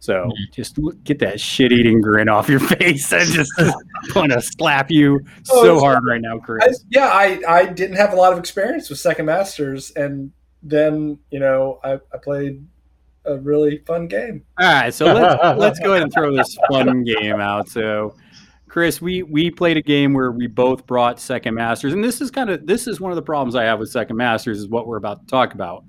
So 0.00 0.14
mm-hmm. 0.14 0.52
just 0.52 0.78
look- 0.78 1.02
get 1.04 1.18
that 1.20 1.38
shit 1.40 1.72
eating 1.72 2.00
grin 2.00 2.28
off 2.28 2.48
your 2.48 2.60
face. 2.78 3.12
I 3.12 3.24
just 3.24 3.52
want 4.16 4.32
to 4.32 4.40
slap 4.40 4.90
you 4.90 5.20
Oh, 5.50 5.62
so 5.62 5.78
hard 5.78 6.04
right 6.06 6.20
now, 6.20 6.38
I, 6.38 6.40
Chris. 6.40 6.84
yeah, 6.90 7.08
I, 7.08 7.40
I 7.46 7.66
didn't 7.66 7.96
have 7.96 8.12
a 8.14 8.16
lot 8.16 8.32
of 8.32 8.38
experience 8.38 8.88
with 8.88 8.98
Second 8.98 9.26
Masters, 9.26 9.92
and 9.92 10.32
then 10.62 11.18
you 11.30 11.38
know 11.38 11.80
I, 11.84 11.94
I 12.12 12.18
played 12.22 12.66
a 13.26 13.36
really 13.36 13.78
fun 13.86 14.08
game. 14.08 14.42
All 14.58 14.72
right, 14.72 14.92
so 14.92 15.04
let's 15.06 15.42
let's 15.58 15.78
go 15.78 15.92
ahead 15.92 16.02
and 16.02 16.12
throw 16.12 16.34
this 16.34 16.56
fun 16.70 17.04
game 17.04 17.38
out. 17.38 17.68
So, 17.68 18.14
Chris, 18.68 19.02
we 19.02 19.22
we 19.22 19.50
played 19.50 19.76
a 19.76 19.82
game 19.82 20.14
where 20.14 20.32
we 20.32 20.46
both 20.46 20.86
brought 20.86 21.20
Second 21.20 21.54
Masters, 21.54 21.92
and 21.92 22.02
this 22.02 22.22
is 22.22 22.30
kind 22.30 22.48
of 22.48 22.66
this 22.66 22.86
is 22.86 23.00
one 23.00 23.12
of 23.12 23.16
the 23.16 23.22
problems 23.22 23.54
I 23.54 23.64
have 23.64 23.78
with 23.78 23.90
Second 23.90 24.16
Masters 24.16 24.58
is 24.58 24.68
what 24.68 24.86
we're 24.86 24.96
about 24.96 25.20
to 25.20 25.26
talk 25.26 25.52
about. 25.52 25.84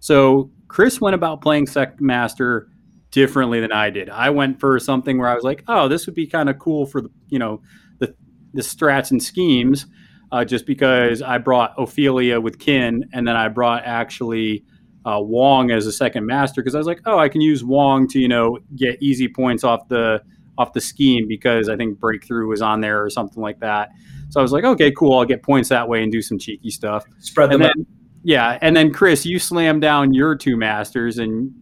So, 0.00 0.50
Chris 0.68 1.00
went 1.00 1.14
about 1.14 1.40
playing 1.40 1.66
Second 1.66 2.04
Master 2.04 2.68
differently 3.14 3.60
than 3.60 3.70
I 3.70 3.90
did. 3.90 4.10
I 4.10 4.30
went 4.30 4.58
for 4.58 4.78
something 4.80 5.18
where 5.18 5.28
I 5.28 5.34
was 5.36 5.44
like, 5.44 5.62
oh, 5.68 5.86
this 5.86 6.04
would 6.06 6.16
be 6.16 6.26
kind 6.26 6.50
of 6.50 6.58
cool 6.58 6.84
for 6.84 7.00
the 7.00 7.10
you 7.28 7.38
know 7.38 7.62
the 8.00 8.14
the 8.52 8.60
strats 8.60 9.12
and 9.12 9.22
schemes, 9.22 9.86
uh, 10.32 10.44
just 10.44 10.66
because 10.66 11.22
I 11.22 11.38
brought 11.38 11.74
Ophelia 11.78 12.40
with 12.40 12.58
Kin, 12.58 13.08
and 13.12 13.26
then 13.26 13.36
I 13.36 13.48
brought 13.48 13.84
actually 13.84 14.64
uh, 15.06 15.20
Wong 15.20 15.70
as 15.70 15.86
a 15.86 15.92
second 15.92 16.26
master 16.26 16.60
because 16.60 16.74
I 16.74 16.78
was 16.78 16.88
like, 16.88 17.02
oh, 17.06 17.18
I 17.18 17.28
can 17.28 17.40
use 17.40 17.62
Wong 17.62 18.08
to 18.08 18.18
you 18.18 18.28
know 18.28 18.58
get 18.74 19.00
easy 19.00 19.28
points 19.28 19.62
off 19.62 19.86
the 19.88 20.20
off 20.58 20.72
the 20.72 20.80
scheme 20.80 21.28
because 21.28 21.68
I 21.68 21.76
think 21.76 22.00
Breakthrough 22.00 22.48
was 22.48 22.62
on 22.62 22.80
there 22.80 23.02
or 23.02 23.10
something 23.10 23.42
like 23.42 23.60
that. 23.60 23.90
So 24.30 24.40
I 24.40 24.42
was 24.42 24.50
like, 24.50 24.64
okay, 24.64 24.90
cool, 24.90 25.16
I'll 25.16 25.24
get 25.24 25.42
points 25.42 25.68
that 25.68 25.88
way 25.88 26.02
and 26.02 26.10
do 26.10 26.20
some 26.20 26.38
cheeky 26.38 26.70
stuff. 26.70 27.04
Spread 27.20 27.52
And 27.52 27.62
them 27.62 27.72
then, 27.76 27.86
yeah, 28.24 28.58
and 28.60 28.76
then 28.76 28.92
Chris, 28.92 29.24
you 29.24 29.38
slam 29.38 29.78
down 29.78 30.14
your 30.14 30.34
two 30.34 30.56
masters 30.56 31.18
and 31.18 31.52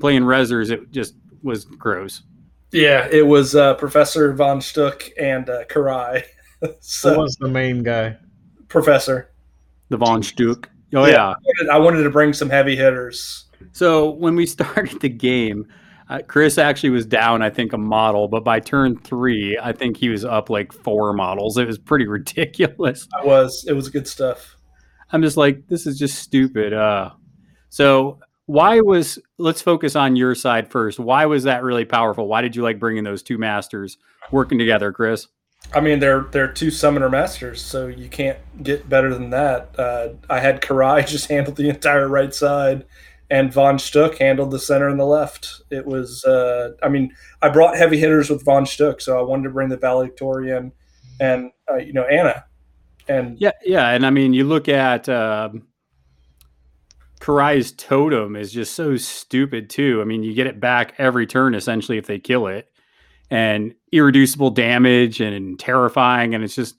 playing 0.00 0.22
Rezzers, 0.22 0.70
it 0.70 0.90
just 0.90 1.14
was 1.42 1.64
gross. 1.64 2.22
Yeah, 2.72 3.08
it 3.10 3.26
was 3.26 3.54
uh, 3.54 3.74
Professor 3.74 4.32
von 4.34 4.60
Schtook 4.60 5.10
and 5.18 5.48
uh, 5.48 5.64
Kirai. 5.64 6.24
Who 6.60 6.68
was 7.18 7.36
the 7.40 7.48
main 7.48 7.82
guy? 7.82 8.16
Professor. 8.68 9.30
The 9.88 9.96
Von 9.96 10.22
Schtook. 10.22 10.66
Oh 10.94 11.06
Yeah. 11.06 11.12
yeah. 11.12 11.28
I 11.28 11.34
wanted- 11.34 11.68
I 11.70 11.78
wanted 11.78 12.02
to 12.02 12.10
bring 12.10 12.32
some 12.32 12.50
heavy 12.50 12.76
hitters. 12.76 13.46
So 13.72 14.10
when 14.10 14.34
we 14.36 14.44
started 14.56 15.00
the 15.00 15.08
game, 15.08 15.66
uh, 16.10 16.20
Chris 16.26 16.58
actually 16.58 16.90
was 16.90 17.06
down, 17.06 17.42
I 17.42 17.50
think, 17.50 17.72
a 17.72 17.78
model, 17.78 18.28
but 18.28 18.42
by 18.44 18.60
turn 18.60 18.98
three, 18.98 19.58
I 19.62 19.72
think 19.72 19.96
he 19.96 20.08
was 20.08 20.24
up 20.24 20.48
like 20.50 20.72
four 20.72 21.12
models. 21.12 21.56
It 21.58 21.66
was 21.66 21.78
pretty 21.78 22.06
ridiculous. 22.18 23.06
I 23.18 23.24
was. 23.24 23.64
It 23.68 23.72
was 23.74 23.88
good 23.88 24.06
stuff. 24.08 24.56
I'm 25.10 25.22
just 25.22 25.36
like, 25.38 25.66
this 25.68 25.86
is 25.86 25.98
just 25.98 26.18
stupid. 26.18 26.72
Uh, 26.74 27.10
so 27.70 28.18
why 28.48 28.80
was? 28.80 29.18
Let's 29.36 29.60
focus 29.60 29.94
on 29.94 30.16
your 30.16 30.34
side 30.34 30.70
first. 30.70 30.98
Why 30.98 31.26
was 31.26 31.44
that 31.44 31.62
really 31.62 31.84
powerful? 31.84 32.26
Why 32.26 32.40
did 32.40 32.56
you 32.56 32.62
like 32.62 32.80
bringing 32.80 33.04
those 33.04 33.22
two 33.22 33.36
masters 33.36 33.98
working 34.32 34.58
together, 34.58 34.90
Chris? 34.90 35.28
I 35.74 35.80
mean, 35.80 35.98
they're 35.98 36.22
they're 36.22 36.50
two 36.50 36.70
summoner 36.70 37.10
masters, 37.10 37.60
so 37.60 37.88
you 37.88 38.08
can't 38.08 38.38
get 38.62 38.88
better 38.88 39.12
than 39.12 39.28
that. 39.30 39.78
Uh, 39.78 40.14
I 40.30 40.40
had 40.40 40.62
Kirai 40.62 41.06
just 41.06 41.28
handle 41.28 41.52
the 41.52 41.68
entire 41.68 42.08
right 42.08 42.34
side, 42.34 42.86
and 43.28 43.52
Von 43.52 43.76
Schtook 43.76 44.16
handled 44.16 44.50
the 44.50 44.58
center 44.58 44.88
and 44.88 44.98
the 44.98 45.04
left. 45.04 45.60
It 45.70 45.84
was, 45.84 46.24
uh, 46.24 46.70
I 46.82 46.88
mean, 46.88 47.12
I 47.42 47.50
brought 47.50 47.76
heavy 47.76 47.98
hitters 47.98 48.30
with 48.30 48.46
Von 48.46 48.64
Schtook, 48.64 49.02
so 49.02 49.18
I 49.18 49.22
wanted 49.22 49.42
to 49.42 49.50
bring 49.50 49.68
the 49.68 49.76
valedictorian 49.76 50.72
and 51.20 51.50
uh, 51.70 51.76
you 51.76 51.92
know 51.92 52.04
Anna, 52.04 52.46
and 53.08 53.38
Yeah, 53.38 53.52
yeah, 53.62 53.90
and 53.90 54.06
I 54.06 54.10
mean, 54.10 54.32
you 54.32 54.44
look 54.44 54.70
at 54.70 55.06
um, 55.10 55.67
Kirai's 57.20 57.72
totem 57.72 58.36
is 58.36 58.52
just 58.52 58.74
so 58.74 58.96
stupid 58.96 59.68
too. 59.70 60.00
I 60.00 60.04
mean, 60.04 60.22
you 60.22 60.34
get 60.34 60.46
it 60.46 60.60
back 60.60 60.94
every 60.98 61.26
turn 61.26 61.54
essentially 61.54 61.98
if 61.98 62.06
they 62.06 62.18
kill 62.18 62.46
it, 62.46 62.68
and 63.30 63.74
irreducible 63.92 64.50
damage 64.50 65.20
and 65.20 65.58
terrifying, 65.58 66.34
and 66.34 66.44
it's 66.44 66.54
just, 66.54 66.76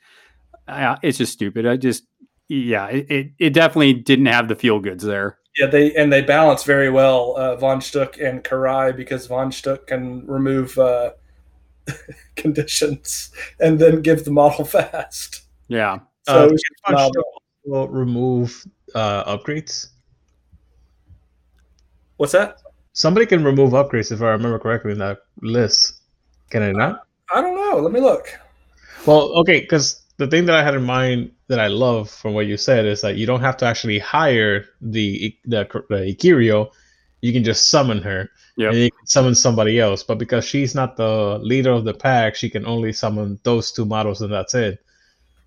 uh, 0.67 0.96
it's 1.01 1.17
just 1.17 1.34
stupid. 1.34 1.65
I 1.67 1.77
just, 1.77 2.03
yeah, 2.48 2.88
it, 2.88 3.12
it, 3.12 3.31
it 3.39 3.50
definitely 3.53 3.93
didn't 3.93 4.25
have 4.27 4.48
the 4.48 4.55
feel 4.55 4.79
goods 4.79 5.03
there. 5.03 5.38
yeah, 5.58 5.67
they 5.67 5.93
and 5.96 6.12
they 6.12 6.22
balance 6.22 6.63
very 6.63 6.89
well 6.89 7.36
uh, 7.38 7.55
Von 7.55 7.79
Schtook 7.79 8.19
and 8.24 8.43
Kirai 8.43 8.96
because 8.96 9.27
Von 9.27 9.51
Schtook 9.51 9.88
can 9.88 10.25
remove 10.25 10.77
uh, 10.77 11.12
conditions 12.36 13.31
and 13.60 13.77
then 13.79 14.01
give 14.01 14.25
the 14.25 14.31
model 14.31 14.65
fast. 14.77 15.41
Yeah, 15.67 16.00
So 16.27 16.43
Uh, 16.43 16.46
it 16.46 16.51
was 16.51 16.63
can 16.63 16.75
Von 16.86 16.96
phenomenal. 16.96 17.43
Will 17.65 17.88
remove 17.89 18.65
uh, 18.96 19.38
upgrades. 19.38 19.88
What's 22.19 22.33
that? 22.33 22.57
Somebody 22.91 23.25
can 23.25 23.45
remove 23.45 23.71
upgrades 23.71 24.11
if 24.11 24.21
I 24.21 24.31
remember 24.31 24.59
correctly 24.59 24.91
in 24.91 24.97
that 24.97 25.19
list. 25.41 26.01
Can 26.49 26.61
I 26.61 26.73
not? 26.73 27.07
I 27.33 27.39
don't 27.39 27.55
know. 27.55 27.77
Let 27.77 27.93
me 27.93 28.01
look. 28.01 28.27
Well, 29.05 29.31
okay, 29.39 29.61
because 29.61 30.03
the 30.17 30.27
thing 30.27 30.45
that 30.47 30.55
I 30.57 30.61
had 30.61 30.75
in 30.75 30.83
mind 30.83 31.31
that 31.47 31.61
I 31.61 31.67
love 31.67 32.09
from 32.09 32.33
what 32.33 32.45
you 32.45 32.57
said 32.57 32.85
is 32.85 32.99
that 33.03 33.15
you 33.15 33.25
don't 33.25 33.39
have 33.39 33.55
to 33.57 33.65
actually 33.65 33.99
hire 33.99 34.65
the 34.81 35.33
the, 35.45 35.65
the 35.88 36.13
Ikiryo. 36.13 36.71
You 37.21 37.31
can 37.31 37.45
just 37.45 37.69
summon 37.69 38.01
her. 38.01 38.29
Yep. 38.57 38.71
And 38.73 38.79
you 38.81 38.91
can 38.91 39.07
summon 39.07 39.33
somebody 39.33 39.79
else. 39.79 40.03
But 40.03 40.17
because 40.17 40.43
she's 40.43 40.75
not 40.75 40.97
the 40.97 41.39
leader 41.41 41.71
of 41.71 41.85
the 41.85 41.93
pack, 41.93 42.35
she 42.35 42.49
can 42.49 42.65
only 42.65 42.91
summon 42.91 43.39
those 43.43 43.71
two 43.71 43.85
models 43.85 44.21
and 44.21 44.33
that's 44.33 44.53
it. 44.53 44.83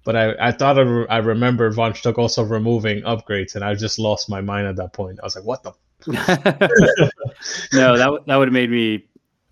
But 0.04 0.16
I, 0.16 0.48
I 0.48 0.52
thought 0.52 0.78
I, 0.78 0.82
re- 0.82 1.06
I 1.10 1.18
remember 1.18 1.70
Von 1.70 1.92
Schtook 1.92 2.16
also 2.16 2.42
removing 2.42 3.02
upgrades, 3.02 3.54
and 3.54 3.62
I 3.62 3.74
just 3.74 3.98
lost 3.98 4.30
my 4.30 4.40
mind 4.40 4.66
at 4.66 4.76
that 4.76 4.94
point. 4.94 5.20
I 5.22 5.26
was 5.26 5.36
like, 5.36 5.44
what 5.44 5.62
the? 5.62 5.72
no, 7.72 7.96
that 7.96 8.22
that 8.26 8.36
would 8.36 8.48
have 8.48 8.52
made 8.52 8.70
me 8.70 9.06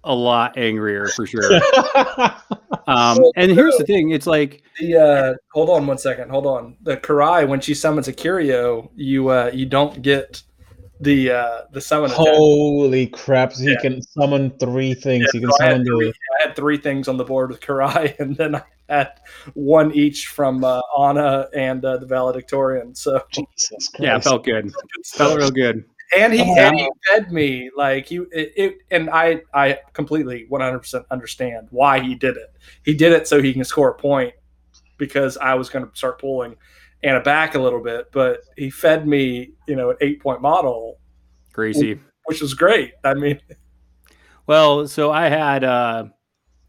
a 0.04 0.14
lot 0.14 0.56
angrier 0.56 1.08
for 1.08 1.26
sure. 1.26 1.60
Um, 2.86 3.18
and 3.36 3.52
here's 3.52 3.76
the 3.76 3.84
thing: 3.84 4.10
it's 4.10 4.26
like 4.26 4.62
The 4.80 4.96
uh, 4.96 5.34
hold 5.52 5.70
on 5.70 5.86
one 5.86 5.98
second. 5.98 6.28
Hold 6.30 6.44
on. 6.46 6.76
The 6.82 6.96
Kirai 6.96 7.46
when 7.46 7.60
she 7.60 7.72
summons 7.72 8.08
a 8.08 8.12
Curio, 8.12 8.90
you 8.96 9.28
uh, 9.28 9.50
you 9.54 9.64
don't 9.66 10.02
get 10.02 10.42
the 11.00 11.30
uh, 11.30 11.60
the 11.72 11.80
summon. 11.80 12.10
attack. 12.10 12.26
Holy 12.26 13.06
crap! 13.06 13.52
So 13.52 13.62
Yeah. 13.62 13.70
you 13.72 13.78
can 13.78 14.02
summon 14.02 14.50
three 14.58 14.94
things. 14.94 15.26
Yeah, 15.32 15.40
you 15.40 15.40
can 15.46 15.50
so 15.52 15.56
I 15.60 15.66
had 15.66 15.72
summon 15.74 15.84
the. 15.84 15.90
three- 15.98 16.12
I 16.42 16.46
had 16.48 16.56
three 16.56 16.78
things 16.78 17.06
on 17.06 17.16
the 17.16 17.24
board 17.24 17.50
with 17.50 17.60
Kirai, 17.60 18.18
and 18.18 18.34
then 18.36 18.56
I 18.56 18.62
had 18.88 19.12
one 19.54 19.92
each 19.94 20.26
from 20.28 20.64
uh, 20.64 20.80
Anna 21.00 21.48
and 21.54 21.84
uh, 21.84 21.98
the 21.98 22.06
valedictorian. 22.06 22.92
So 22.96 23.22
Jesus 23.32 23.88
Christ. 23.88 23.96
yeah, 24.00 24.18
felt 24.18 24.44
good. 24.44 24.72
Felt 25.06 25.38
real 25.38 25.50
good. 25.52 25.84
And 26.16 26.32
he 26.32 26.40
and 26.40 26.78
he 26.78 26.88
fed 27.06 27.32
me 27.32 27.70
like 27.76 28.06
he 28.06 28.16
it, 28.32 28.52
it 28.56 28.78
and 28.90 29.10
I 29.10 29.42
I 29.54 29.78
completely 29.92 30.46
100% 30.50 31.04
understand 31.10 31.68
why 31.70 32.00
he 32.00 32.14
did 32.14 32.36
it. 32.36 32.54
He 32.84 32.94
did 32.94 33.12
it 33.12 33.28
so 33.28 33.40
he 33.40 33.52
can 33.52 33.64
score 33.64 33.90
a 33.90 33.94
point 33.94 34.34
because 34.98 35.36
I 35.36 35.54
was 35.54 35.68
going 35.68 35.88
to 35.88 35.96
start 35.96 36.20
pulling 36.20 36.56
Anna 37.02 37.20
back 37.20 37.54
a 37.54 37.58
little 37.58 37.82
bit, 37.82 38.10
but 38.12 38.40
he 38.56 38.68
fed 38.70 39.06
me, 39.06 39.52
you 39.66 39.74
know, 39.76 39.90
an 39.90 39.96
8 40.00 40.20
point 40.20 40.42
model, 40.42 40.98
Gracie. 41.52 41.98
which 42.24 42.42
was 42.42 42.54
great. 42.54 42.92
I 43.04 43.14
mean, 43.14 43.40
Well, 44.46 44.88
so 44.88 45.12
I 45.12 45.28
had 45.28 45.62
uh 45.62 46.06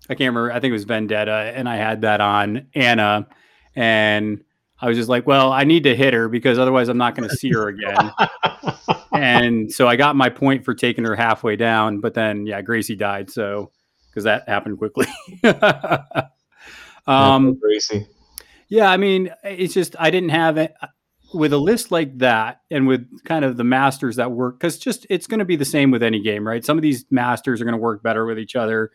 I 0.09 0.15
can't 0.15 0.35
remember, 0.35 0.51
I 0.51 0.59
think 0.59 0.69
it 0.69 0.73
was 0.73 0.83
Vendetta, 0.83 1.51
and 1.55 1.67
I 1.67 1.77
had 1.77 2.01
that 2.01 2.21
on 2.21 2.67
Anna, 2.75 3.27
and 3.75 4.43
I 4.81 4.87
was 4.87 4.97
just 4.97 5.09
like, 5.09 5.27
well, 5.27 5.53
I 5.53 5.63
need 5.63 5.83
to 5.83 5.95
hit 5.95 6.13
her 6.13 6.27
because 6.27 6.57
otherwise 6.57 6.89
I'm 6.89 6.97
not 6.97 7.15
gonna 7.15 7.29
see 7.29 7.51
her 7.51 7.67
again. 7.67 8.11
and 9.13 9.71
so 9.71 9.87
I 9.87 9.95
got 9.95 10.15
my 10.15 10.29
point 10.29 10.65
for 10.65 10.73
taking 10.73 11.05
her 11.05 11.15
halfway 11.15 11.55
down, 11.55 11.99
but 11.99 12.13
then 12.13 12.45
yeah, 12.45 12.61
Gracie 12.61 12.95
died, 12.95 13.29
so 13.29 13.71
because 14.09 14.23
that 14.23 14.49
happened 14.49 14.77
quickly. 14.77 15.05
um 17.07 17.59
crazy. 17.59 18.07
yeah, 18.69 18.89
I 18.89 18.97
mean, 18.97 19.31
it's 19.43 19.73
just 19.73 19.95
I 19.99 20.09
didn't 20.09 20.29
have 20.29 20.57
it 20.57 20.73
with 21.33 21.53
a 21.53 21.57
list 21.57 21.91
like 21.91 22.17
that, 22.17 22.61
and 22.69 22.87
with 22.87 23.23
kind 23.23 23.45
of 23.45 23.57
the 23.57 23.63
masters 23.63 24.15
that 24.17 24.31
work 24.31 24.59
because 24.59 24.77
just 24.77 25.05
it's 25.09 25.27
going 25.27 25.39
to 25.39 25.45
be 25.45 25.55
the 25.55 25.65
same 25.65 25.91
with 25.91 26.03
any 26.03 26.21
game, 26.21 26.47
right? 26.47 26.65
Some 26.65 26.77
of 26.77 26.81
these 26.81 27.05
masters 27.11 27.61
are 27.61 27.65
going 27.65 27.73
to 27.73 27.81
work 27.81 28.03
better 28.03 28.25
with 28.25 28.39
each 28.39 28.55
other. 28.55 28.91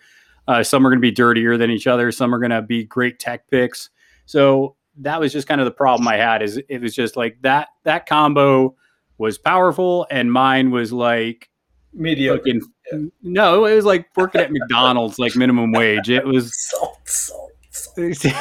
Uh, 0.48 0.62
some 0.62 0.86
are 0.86 0.90
going 0.90 0.98
to 0.98 1.02
be 1.02 1.10
dirtier 1.10 1.56
than 1.56 1.70
each 1.70 1.86
other. 1.86 2.12
Some 2.12 2.34
are 2.34 2.38
going 2.38 2.50
to 2.50 2.62
be 2.62 2.84
great 2.84 3.18
tech 3.18 3.48
picks. 3.50 3.90
So 4.26 4.75
that 4.98 5.20
was 5.20 5.32
just 5.32 5.46
kind 5.48 5.60
of 5.60 5.64
the 5.64 5.70
problem 5.70 6.06
I 6.08 6.16
had. 6.16 6.42
Is 6.42 6.60
it 6.68 6.80
was 6.80 6.94
just 6.94 7.16
like 7.16 7.38
that 7.42 7.68
that 7.84 8.06
combo 8.06 8.74
was 9.18 9.38
powerful, 9.38 10.06
and 10.10 10.32
mine 10.32 10.70
was 10.70 10.92
like 10.92 11.48
mediocre. 11.92 12.38
fucking 12.40 13.10
no, 13.22 13.64
it 13.64 13.74
was 13.74 13.84
like 13.84 14.06
working 14.16 14.40
at 14.40 14.52
McDonald's, 14.52 15.18
like 15.18 15.34
minimum 15.36 15.72
wage. 15.72 16.08
It 16.10 16.24
was 16.26 16.52
Salt, 16.70 16.98
salt, 17.08 17.52
salt. 17.70 18.36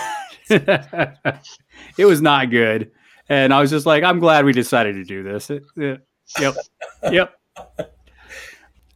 it 0.50 2.06
was 2.06 2.22
not 2.22 2.50
good, 2.52 2.92
and 3.30 3.54
I 3.54 3.60
was 3.62 3.70
just 3.72 3.86
like, 3.86 4.04
I'm 4.04 4.20
glad 4.20 4.46
we 4.46 4.54
decided 4.54 4.94
to 4.96 5.04
do 5.04 5.24
this. 5.24 5.50
It- 5.50 5.64
it- 5.78 6.02
yep, 6.40 6.56
yep. 7.12 7.34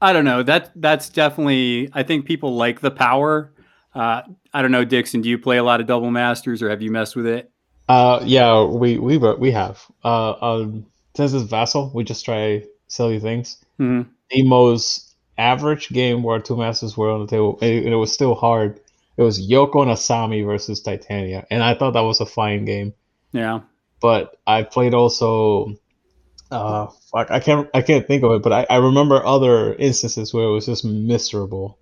I 0.01 0.13
don't 0.13 0.25
know. 0.25 0.43
That 0.43 0.71
that's 0.75 1.09
definitely. 1.09 1.89
I 1.93 2.03
think 2.03 2.25
people 2.25 2.55
like 2.55 2.79
the 2.81 2.91
power. 2.91 3.51
Uh, 3.93 4.21
I 4.53 4.61
don't 4.61 4.71
know, 4.71 4.85
Dixon. 4.85 5.21
Do 5.21 5.29
you 5.29 5.37
play 5.37 5.57
a 5.57 5.63
lot 5.63 5.81
of 5.81 5.87
double 5.87 6.11
masters, 6.11 6.61
or 6.61 6.69
have 6.69 6.81
you 6.81 6.91
messed 6.91 7.15
with 7.15 7.25
it? 7.25 7.51
Uh, 7.87 8.21
yeah, 8.23 8.63
we 8.63 8.99
we 8.99 9.17
we 9.17 9.51
have. 9.51 9.83
Uh, 10.03 10.33
um, 10.41 10.85
since 11.15 11.33
it's 11.33 11.49
Vassal, 11.49 11.91
we 11.93 12.03
just 12.03 12.23
try 12.23 12.63
silly 12.87 13.19
things. 13.19 13.57
Mhm. 13.79 14.07
The 14.29 14.43
most 14.43 15.15
average 15.39 15.89
game 15.89 16.21
where 16.21 16.39
two 16.39 16.55
masters 16.55 16.95
were 16.95 17.09
on 17.09 17.21
the 17.21 17.27
table, 17.27 17.57
and 17.61 17.87
it, 17.87 17.95
was 17.95 18.13
still 18.13 18.35
hard. 18.35 18.79
It 19.17 19.23
was 19.23 19.49
Yoko 19.49 19.81
and 19.81 19.91
Asami 19.91 20.45
versus 20.45 20.81
Titania, 20.81 21.47
and 21.49 21.63
I 21.63 21.73
thought 21.73 21.93
that 21.93 22.01
was 22.01 22.21
a 22.21 22.25
fine 22.25 22.65
game. 22.65 22.93
Yeah. 23.31 23.61
But 24.01 24.37
I 24.45 24.63
played 24.63 24.93
also. 24.93 25.75
Uh, 26.51 26.87
fuck, 27.11 27.29
I 27.29 27.39
can't 27.39 27.69
I 27.73 27.81
can't 27.81 28.07
think 28.07 28.23
of 28.23 28.31
it, 28.33 28.41
but 28.43 28.53
I, 28.53 28.65
I 28.69 28.77
remember 28.77 29.23
other 29.25 29.73
instances 29.75 30.33
where 30.33 30.45
it 30.45 30.51
was 30.51 30.65
just 30.65 30.85
miserable. 30.85 31.77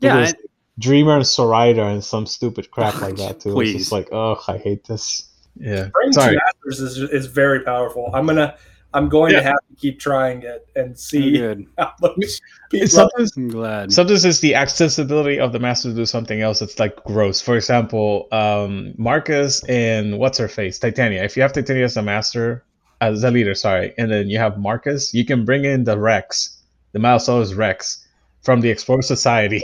Yeah, 0.00 0.20
was 0.20 0.34
Dreamer 0.80 1.16
and 1.16 1.26
Zoraida 1.26 1.84
and 1.86 2.02
some 2.02 2.26
stupid 2.26 2.70
crap 2.72 3.00
like 3.00 3.16
that 3.16 3.40
too. 3.40 3.50
It's 3.50 3.54
Please. 3.54 3.76
just 3.78 3.92
like, 3.92 4.08
oh, 4.12 4.42
I 4.48 4.56
hate 4.58 4.84
this. 4.84 5.28
Yeah. 5.56 5.88
Bring 5.92 6.12
Sorry. 6.12 6.32
two 6.34 6.40
masters 6.66 6.80
is, 6.80 7.10
is 7.10 7.26
very 7.26 7.60
powerful. 7.60 8.10
I'm 8.14 8.26
gonna 8.26 8.56
I'm 8.92 9.08
going 9.08 9.32
Yeah. 9.32 9.40
to 9.40 9.44
have 9.44 9.58
to 9.68 9.76
keep 9.76 10.00
trying 10.00 10.42
it 10.42 10.66
and 10.74 10.98
see 10.98 11.32
good. 11.38 11.66
how 11.78 11.92
those 12.00 12.40
people 12.70 12.88
Sometimes 12.88 13.36
I'm 13.36 13.48
glad. 13.48 13.92
Sometimes 13.92 14.24
it's 14.24 14.40
the 14.40 14.54
accessibility 14.56 15.38
of 15.38 15.52
the 15.52 15.60
master 15.60 15.90
to 15.90 15.94
do 15.94 16.04
something 16.06 16.40
else 16.40 16.58
that's 16.58 16.78
like 16.80 16.96
gross. 17.04 17.40
For 17.40 17.54
example, 17.56 18.26
um, 18.32 18.94
Marcus 18.98 19.62
and 19.68 20.18
what's 20.18 20.38
her 20.38 20.48
face, 20.48 20.78
Titania. 20.78 21.22
If 21.22 21.36
you 21.36 21.42
have 21.42 21.52
Titania 21.52 21.84
as 21.84 21.96
a 21.96 22.02
master, 22.02 22.64
as 23.00 23.22
a 23.22 23.30
leader, 23.30 23.54
sorry, 23.54 23.94
and 23.96 24.10
then 24.10 24.28
you 24.28 24.38
have 24.38 24.58
Marcus, 24.58 25.14
you 25.14 25.24
can 25.24 25.44
bring 25.44 25.64
in 25.64 25.84
the 25.84 25.96
Rex, 25.98 26.58
the 26.92 26.98
Malisaurus 26.98 27.56
Rex 27.56 27.99
from 28.42 28.60
the 28.60 28.70
Explorer 28.70 29.02
Society, 29.02 29.62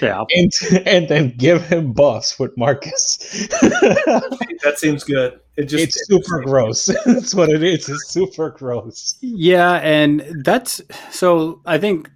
yeah. 0.00 0.24
and 0.34 0.52
and 0.86 1.08
then 1.08 1.34
give 1.36 1.64
him 1.66 1.92
buffs 1.92 2.38
with 2.38 2.56
Marcus. 2.56 3.16
that 3.60 4.74
seems 4.76 5.04
good. 5.04 5.40
It 5.56 5.64
just 5.66 5.84
it's 5.84 6.06
super 6.06 6.40
gross. 6.44 6.86
That's 7.04 7.34
what 7.34 7.50
it 7.50 7.62
is. 7.62 7.88
It's 7.88 8.08
super 8.08 8.50
gross. 8.50 9.16
Yeah, 9.20 9.74
and 9.74 10.24
that's 10.44 10.80
so 11.10 11.60
I 11.66 11.78
think 11.78 12.10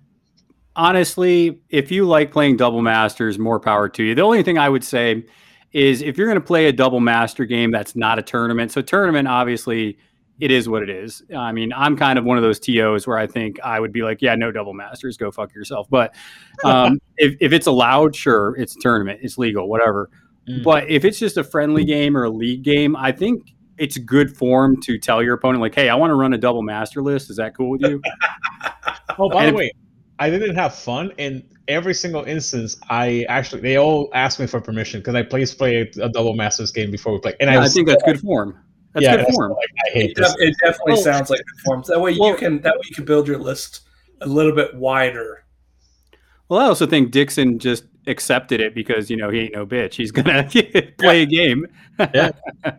honestly, 0.76 1.60
if 1.68 1.90
you 1.90 2.06
like 2.06 2.30
playing 2.30 2.56
double 2.56 2.82
masters, 2.82 3.38
more 3.38 3.60
power 3.60 3.88
to 3.90 4.02
you. 4.02 4.14
The 4.14 4.22
only 4.22 4.42
thing 4.42 4.58
I 4.58 4.68
would 4.68 4.84
say 4.84 5.24
is 5.72 6.00
if 6.00 6.16
you're 6.16 6.26
going 6.26 6.40
to 6.40 6.46
play 6.46 6.66
a 6.66 6.72
double 6.72 7.00
master 7.00 7.44
game 7.44 7.70
that's 7.70 7.94
not 7.94 8.18
a 8.18 8.22
tournament. 8.22 8.72
So 8.72 8.80
tournament 8.80 9.28
obviously 9.28 9.98
it 10.40 10.50
is 10.50 10.68
what 10.68 10.82
it 10.82 10.90
is. 10.90 11.22
I 11.36 11.52
mean, 11.52 11.72
I'm 11.72 11.96
kind 11.96 12.18
of 12.18 12.24
one 12.24 12.36
of 12.36 12.42
those 12.42 12.60
TOs 12.60 13.06
where 13.06 13.18
I 13.18 13.26
think 13.26 13.58
I 13.60 13.80
would 13.80 13.92
be 13.92 14.02
like, 14.02 14.22
yeah, 14.22 14.34
no 14.34 14.52
double 14.52 14.72
masters, 14.72 15.16
go 15.16 15.30
fuck 15.30 15.54
yourself. 15.54 15.88
But 15.90 16.14
um, 16.64 17.00
if, 17.16 17.36
if 17.40 17.52
it's 17.52 17.66
allowed, 17.66 18.14
sure, 18.14 18.54
it's 18.56 18.76
a 18.76 18.78
tournament, 18.80 19.20
it's 19.22 19.38
legal, 19.38 19.68
whatever. 19.68 20.10
Mm. 20.48 20.62
But 20.62 20.88
if 20.88 21.04
it's 21.04 21.18
just 21.18 21.36
a 21.36 21.44
friendly 21.44 21.84
game 21.84 22.16
or 22.16 22.24
a 22.24 22.30
league 22.30 22.62
game, 22.62 22.96
I 22.96 23.12
think 23.12 23.52
it's 23.78 23.96
good 23.98 24.36
form 24.36 24.80
to 24.82 24.98
tell 24.98 25.22
your 25.22 25.34
opponent, 25.34 25.60
like, 25.60 25.74
hey, 25.74 25.88
I 25.88 25.94
want 25.94 26.10
to 26.10 26.14
run 26.14 26.32
a 26.32 26.38
double 26.38 26.62
master 26.62 27.02
list. 27.02 27.30
Is 27.30 27.36
that 27.36 27.56
cool 27.56 27.70
with 27.70 27.82
you? 27.82 28.02
Oh, 29.20 29.28
by 29.28 29.46
And 29.46 29.56
the 29.56 29.58
way, 29.58 29.72
I 30.20 30.30
didn't 30.30 30.54
have 30.54 30.74
fun 30.74 31.12
in 31.18 31.42
every 31.66 31.94
single 31.94 32.22
instance. 32.22 32.76
I 32.88 33.24
actually 33.28 33.62
they 33.62 33.76
all 33.76 34.10
asked 34.14 34.38
me 34.38 34.46
for 34.46 34.60
permission 34.60 35.00
because 35.00 35.16
I 35.16 35.22
please 35.22 35.52
play 35.54 35.90
a, 36.00 36.08
double 36.08 36.34
masters 36.34 36.70
game 36.70 36.92
before 36.92 37.14
we 37.14 37.18
play, 37.18 37.34
and 37.40 37.50
I, 37.50 37.64
I 37.64 37.68
think 37.68 37.88
that's 37.88 38.02
good 38.04 38.20
form. 38.20 38.56
That's 38.94 39.04
yeah, 39.04 39.16
good 39.16 39.26
that's 39.26 39.36
form. 39.36 39.52
like 39.52 39.68
I 39.94 39.98
it, 39.98 40.16
this. 40.16 40.32
def- 40.34 40.40
it 40.40 40.54
definitely 40.64 40.92
Well- 40.94 41.02
sounds 41.02 41.30
like 41.30 41.38
good 41.40 41.60
forms. 41.64 41.88
That 41.88 42.00
way 42.00 42.16
Well- 42.18 42.30
you 42.30 42.36
can 42.36 42.60
that 42.62 42.74
way 42.74 42.82
you 42.88 42.94
can 42.94 43.04
build 43.04 43.28
your 43.28 43.38
list 43.38 43.82
a 44.20 44.26
little 44.26 44.52
bit 44.54 44.74
wider. 44.74 45.44
Well, 46.48 46.60
I 46.60 46.64
also 46.64 46.86
think 46.86 47.10
Dixon 47.10 47.58
just 47.58 47.84
accepted 48.06 48.60
it 48.60 48.74
because, 48.74 49.10
you 49.10 49.16
know, 49.18 49.28
he 49.28 49.40
ain't 49.40 49.54
no 49.54 49.66
bitch. 49.66 49.92
He's 49.94 50.10
going 50.10 50.48
to 50.48 50.92
play 50.98 51.22
a 51.22 51.26
game. 51.26 51.66
Yeah. 51.98 52.30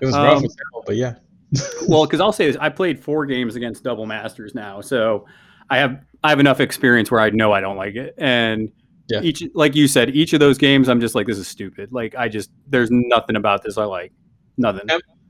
It 0.00 0.04
was 0.06 0.14
rough 0.14 0.38
Um, 0.38 0.44
as 0.44 0.54
hell, 0.72 0.82
but 0.86 0.96
yeah. 0.96 1.14
well, 1.88 2.04
because 2.04 2.20
I'll 2.20 2.32
say 2.32 2.46
this, 2.48 2.56
I 2.60 2.68
played 2.68 3.00
four 3.00 3.24
games 3.24 3.56
against 3.56 3.82
double 3.82 4.04
masters 4.04 4.54
now, 4.54 4.82
so 4.82 5.24
I 5.70 5.78
have 5.78 6.02
I 6.22 6.28
have 6.28 6.38
enough 6.38 6.60
experience 6.60 7.10
where 7.10 7.20
I 7.20 7.30
know 7.30 7.52
I 7.52 7.60
don't 7.62 7.76
like 7.78 7.94
it, 7.94 8.14
and 8.18 8.70
Yeah. 9.08 9.22
each 9.22 9.42
like 9.54 9.74
you 9.74 9.88
said, 9.88 10.10
each 10.14 10.34
of 10.34 10.40
those 10.40 10.58
games, 10.58 10.90
I'm 10.90 11.00
just 11.00 11.14
like, 11.14 11.26
this 11.26 11.38
is 11.38 11.48
stupid. 11.48 11.92
Like 11.92 12.14
I 12.14 12.28
just 12.28 12.50
there's 12.68 12.90
nothing 12.90 13.36
about 13.36 13.62
this 13.62 13.78
I 13.78 13.84
like, 13.84 14.12
nothing. 14.58 14.82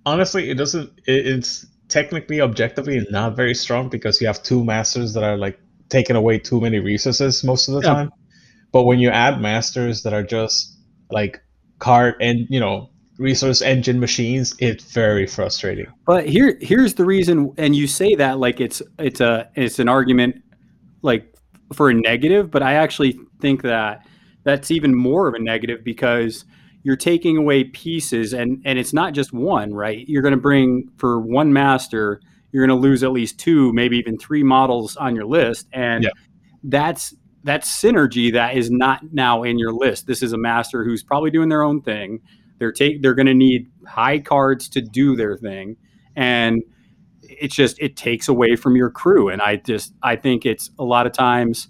Honestly, 0.06 0.48
it 0.48 0.54
doesn't. 0.54 0.90
It, 1.06 1.26
it's 1.26 1.66
technically, 1.88 2.40
objectively, 2.40 3.04
not 3.10 3.36
very 3.36 3.54
strong 3.54 3.88
because 3.88 4.20
you 4.20 4.26
have 4.28 4.42
two 4.42 4.64
masters 4.64 5.12
that 5.14 5.24
are 5.24 5.36
like 5.36 5.58
taking 5.88 6.16
away 6.16 6.38
too 6.38 6.60
many 6.60 6.78
resources 6.78 7.44
most 7.44 7.68
of 7.68 7.74
the 7.74 7.80
Yeah. 7.80 7.94
time. 7.94 8.10
But 8.72 8.84
when 8.84 8.98
you 9.00 9.10
add 9.10 9.40
masters 9.40 10.02
that 10.04 10.12
are 10.12 10.22
just 10.22 10.76
like 11.10 11.40
card 11.78 12.14
and 12.20 12.46
you 12.48 12.60
know 12.60 12.90
resource 13.18 13.62
engine 13.62 14.00
machines, 14.00 14.54
it's 14.58 14.84
very 14.92 15.26
frustrating. 15.26 15.86
But 16.06 16.28
here 16.28 16.56
here's 16.60 16.94
the 16.94 17.04
reason, 17.04 17.52
and 17.58 17.74
you 17.74 17.86
say 17.86 18.14
that 18.14 18.38
like 18.38 18.60
it's 18.60 18.82
it's 18.98 19.20
a 19.20 19.48
it's 19.54 19.78
an 19.78 19.88
argument 19.88 20.42
like 21.02 21.34
for 21.72 21.90
a 21.90 21.94
negative, 21.94 22.50
but 22.50 22.62
I 22.62 22.74
actually 22.74 23.18
think 23.40 23.62
that 23.62 24.06
that's 24.44 24.70
even 24.70 24.94
more 24.94 25.26
of 25.26 25.34
a 25.34 25.38
negative 25.40 25.82
because 25.82 26.44
you're 26.86 26.94
taking 26.94 27.36
away 27.36 27.64
pieces 27.64 28.32
and 28.32 28.62
and 28.64 28.78
it's 28.78 28.92
not 28.92 29.12
just 29.12 29.32
one, 29.32 29.74
right? 29.74 30.04
You're 30.06 30.22
going 30.22 30.34
to 30.34 30.40
bring 30.40 30.88
for 30.98 31.18
one 31.20 31.52
master, 31.52 32.20
you're 32.52 32.64
going 32.64 32.78
to 32.80 32.80
lose 32.80 33.02
at 33.02 33.10
least 33.10 33.40
two, 33.40 33.72
maybe 33.72 33.96
even 33.98 34.16
three 34.16 34.44
models 34.44 34.96
on 34.96 35.16
your 35.16 35.24
list 35.26 35.66
and 35.72 36.04
Yeah. 36.04 36.10
that's 36.62 37.12
that's 37.42 37.68
synergy 37.82 38.32
that 38.32 38.56
is 38.56 38.70
not 38.70 39.00
now 39.12 39.42
in 39.42 39.58
your 39.58 39.72
list. 39.72 40.06
This 40.06 40.22
is 40.22 40.32
a 40.32 40.38
master 40.38 40.84
who's 40.84 41.02
probably 41.02 41.32
doing 41.32 41.48
their 41.48 41.62
own 41.62 41.82
thing. 41.82 42.20
They're 42.58 42.70
take 42.70 43.02
they're 43.02 43.14
going 43.16 43.26
to 43.26 43.34
need 43.34 43.66
high 43.84 44.20
cards 44.20 44.68
to 44.68 44.80
do 44.80 45.16
their 45.16 45.36
thing 45.36 45.76
and 46.14 46.62
it's 47.22 47.56
just 47.56 47.76
it 47.80 47.96
takes 47.96 48.28
away 48.28 48.54
from 48.54 48.76
your 48.76 48.88
crew 48.90 49.28
and 49.28 49.42
i 49.42 49.56
just 49.56 49.92
i 50.04 50.14
think 50.14 50.46
it's 50.46 50.70
a 50.78 50.84
lot 50.84 51.04
of 51.06 51.12
times 51.12 51.68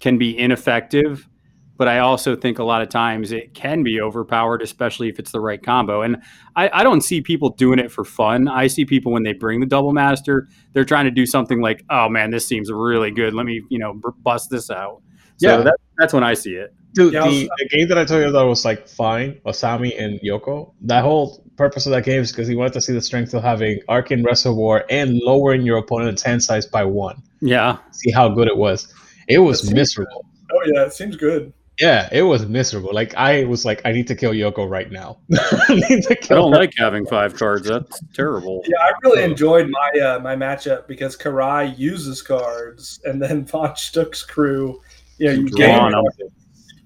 can 0.00 0.18
be 0.18 0.36
ineffective 0.38 1.26
but 1.76 1.88
i 1.88 1.98
also 1.98 2.34
think 2.36 2.58
a 2.58 2.64
lot 2.64 2.82
of 2.82 2.88
times 2.88 3.32
it 3.32 3.54
can 3.54 3.82
be 3.82 4.00
overpowered 4.00 4.62
especially 4.62 5.08
if 5.08 5.18
it's 5.18 5.32
the 5.32 5.40
right 5.40 5.62
combo 5.62 6.02
and 6.02 6.16
i, 6.56 6.68
I 6.72 6.82
don't 6.82 7.00
see 7.02 7.20
people 7.20 7.50
doing 7.50 7.78
it 7.78 7.90
for 7.92 8.04
fun 8.04 8.48
i 8.48 8.66
see 8.66 8.84
people 8.84 9.12
when 9.12 9.22
they 9.22 9.32
bring 9.32 9.60
the 9.60 9.66
double 9.66 9.92
master 9.92 10.48
they're 10.72 10.84
trying 10.84 11.04
to 11.06 11.10
do 11.10 11.26
something 11.26 11.60
like 11.60 11.84
oh 11.90 12.08
man 12.08 12.30
this 12.30 12.46
seems 12.46 12.70
really 12.70 13.10
good 13.10 13.34
let 13.34 13.46
me 13.46 13.62
you 13.68 13.78
know 13.78 13.94
b- 13.94 14.00
bust 14.22 14.50
this 14.50 14.70
out 14.70 15.02
so 15.38 15.48
Yeah. 15.48 15.62
that, 15.62 15.76
that's 15.98 16.12
when 16.12 16.24
i 16.24 16.34
see 16.34 16.54
it 16.54 16.74
Dude, 16.94 17.12
Yeah, 17.12 17.24
the, 17.24 17.26
was- 17.28 17.44
uh, 17.44 17.54
the 17.58 17.68
game 17.76 17.88
that 17.88 17.98
I 17.98 18.06
told 18.06 18.22
you 18.24 18.32
that 18.32 18.40
was 18.42 18.64
like 18.64 18.88
fine, 18.88 19.38
Asami 19.44 19.92
and 20.02 20.18
Yoko. 20.22 20.72
That 20.80 21.02
whole 21.02 21.44
purpose 21.58 21.84
of 21.84 21.92
that 21.92 22.06
game 22.06 22.22
is 22.22 22.32
because 22.32 22.48
he 22.48 22.54
wanted 22.56 22.72
to 22.72 22.80
see 22.80 22.94
the 22.94 23.02
strength 23.02 23.34
of 23.34 23.42
having 23.42 23.80
Arcane 23.90 24.24
Reservoir 24.24 24.86
and 24.88 25.18
lowering 25.22 25.60
your 25.60 25.76
opponent's 25.76 26.22
hand 26.22 26.42
size 26.42 26.64
by 26.64 26.84
one. 26.84 27.22
yeah 27.42 27.76
See 27.90 28.10
how 28.12 28.30
good 28.30 28.48
it 28.48 28.56
was. 28.56 28.94
It 29.28 29.40
was 29.40 29.60
That 29.60 29.66
seems 29.66 29.74
miserable. 29.74 30.24
Oh 30.50 30.62
yeah, 30.72 30.86
it 30.86 30.94
seems 30.94 31.16
good. 31.18 31.52
Yeah, 31.80 32.08
it 32.10 32.22
was 32.22 32.46
miserable. 32.46 32.94
Like 32.94 33.14
I 33.16 33.44
was 33.44 33.64
like, 33.66 33.82
I 33.84 33.92
need 33.92 34.06
to 34.06 34.14
kill 34.14 34.32
Yoko 34.32 34.68
right 34.68 34.90
now. 34.90 35.18
I 35.68 35.74
need 35.74 36.02
to 36.04 36.16
i 36.30 36.34
don't 36.34 36.52
her. 36.52 36.58
like 36.58 36.72
having 36.78 37.04
five 37.06 37.34
cards 37.36 37.68
that's 37.68 38.00
terrible 38.14 38.62
Yeah, 38.66 38.78
I 38.80 38.92
really 39.02 39.22
enjoyed 39.22 39.68
my 39.68 40.00
uh, 40.00 40.18
my 40.20 40.34
matchup 40.34 40.86
because 40.86 41.16
Kirai 41.16 41.76
uses 41.78 42.22
cards, 42.22 43.00
and 43.04 43.20
then 43.20 43.44
Von 43.50 43.70
Schtook's 43.70 44.22
crew, 44.24 44.80
you 45.18 45.26
know, 45.28 45.32
you 45.34 45.48
Draw 45.50 45.90
gain 45.90 46.02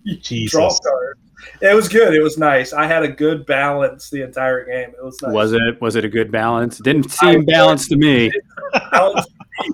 you 0.02 0.16
Jesus. 0.16 0.50
draw 0.52 0.68
cards. 0.82 1.20
It 1.62 1.74
was 1.74 1.88
good. 1.88 2.14
It 2.14 2.22
was 2.22 2.36
nice. 2.38 2.72
I 2.72 2.86
had 2.86 3.02
a 3.02 3.08
good 3.08 3.46
balance 3.46 4.10
the 4.10 4.22
entire 4.22 4.64
game. 4.64 4.90
It 4.90 5.04
was 5.04 5.16
nice. 5.22 5.32
was 5.32 5.52
it 5.52 5.80
was 5.80 5.94
it 5.96 6.04
a 6.04 6.08
good 6.08 6.32
balance 6.32 6.80
it 6.80 6.82
didn't 6.84 7.06
I- 7.22 7.32
seem 7.32 7.44
balanced 7.44 7.90
to 7.90 7.96
me 7.96 8.30
Balance- 8.90 9.26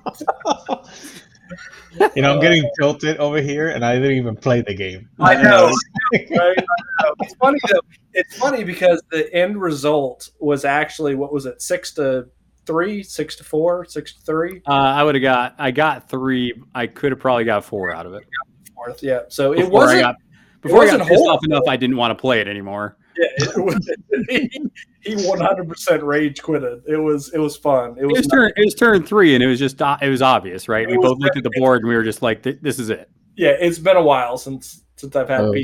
You 2.15 2.23
know, 2.23 2.35
I'm 2.35 2.41
getting 2.41 2.69
tilted 2.79 3.17
over 3.19 3.41
here, 3.41 3.69
and 3.69 3.85
I 3.85 3.95
didn't 3.95 4.13
even 4.13 4.37
play 4.37 4.63
the 4.63 4.75
game. 4.75 5.09
I 5.19 5.35
know. 5.43 5.73
right? 6.13 6.29
I 6.31 6.55
know. 7.03 7.15
It's 7.21 7.35
funny 7.35 7.59
though. 7.71 7.81
It's 8.15 8.37
funny 8.37 8.65
because 8.65 9.03
the 9.11 9.33
end 9.35 9.61
result 9.61 10.31
was 10.41 10.65
actually 10.65 11.15
what 11.15 11.33
was 11.33 11.47
it? 11.47 11.61
Six 11.63 11.93
to 11.95 12.29
three, 12.67 13.03
six 13.03 13.37
to 13.37 13.45
four, 13.45 13.85
six 13.85 14.15
to 14.15 14.21
three. 14.23 14.63
Uh, 14.67 14.73
I 14.73 15.03
would 15.03 15.15
have 15.15 15.23
got. 15.23 15.55
I 15.59 15.71
got 15.71 16.09
three. 16.09 16.55
I 16.75 16.87
could 16.87 17.13
have 17.13 17.21
probably 17.21 17.45
got 17.45 17.65
four 17.65 17.95
out 17.95 18.07
of 18.07 18.15
it. 18.15 18.25
Fourth, 18.75 19.03
yeah. 19.03 19.23
So 19.29 19.53
it 19.53 19.69
wasn't. 19.69 19.99
I 19.99 20.03
got, 20.03 20.17
before 20.61 20.79
I 20.79 20.85
wasn't 20.85 21.01
got 21.01 21.09
pissed 21.09 21.27
off 21.27 21.45
enough, 21.45 21.65
I 21.69 21.77
didn't 21.77 21.97
want 21.97 22.17
to 22.17 22.21
play 22.21 22.41
it 22.41 22.49
anymore. 22.49 22.97
Yeah, 23.19 23.27
it 23.57 23.65
was, 23.65 23.91
he 25.03 25.15
100% 25.15 26.03
rage 26.03 26.43
quitted. 26.43 26.83
It 26.87 26.97
was 26.97 27.33
it 27.33 27.39
was 27.39 27.57
fun. 27.57 27.97
It 27.99 28.03
It 28.03 28.07
was, 28.07 28.19
was 28.19 28.27
turn. 28.27 28.53
It 28.57 28.65
was 28.65 28.75
turn 28.75 29.03
three, 29.05 29.35
and 29.35 29.43
it 29.43 29.47
was 29.47 29.59
just 29.59 29.81
uh, 29.81 29.97
it 30.03 30.09
was 30.09 30.23
obvious, 30.23 30.69
right? 30.69 30.83
It 30.83 30.91
We 30.91 30.99
both 30.99 31.19
looked 31.19 31.37
at 31.37 31.43
the 31.45 31.51
board 31.57 31.81
and 31.81 31.89
we 31.89 31.95
were 31.97 32.03
just 32.03 32.23
like, 32.23 32.43
"This 32.43 32.79
is 32.79 32.91
it." 32.91 33.09
yeah. 33.37 33.51
It's 33.59 33.79
been 33.79 33.97
a 33.97 34.03
while 34.03 34.37
since 34.39 34.85
since 34.97 35.15
I've 35.17 35.29
had 35.29 35.43
Oh. 35.43 35.55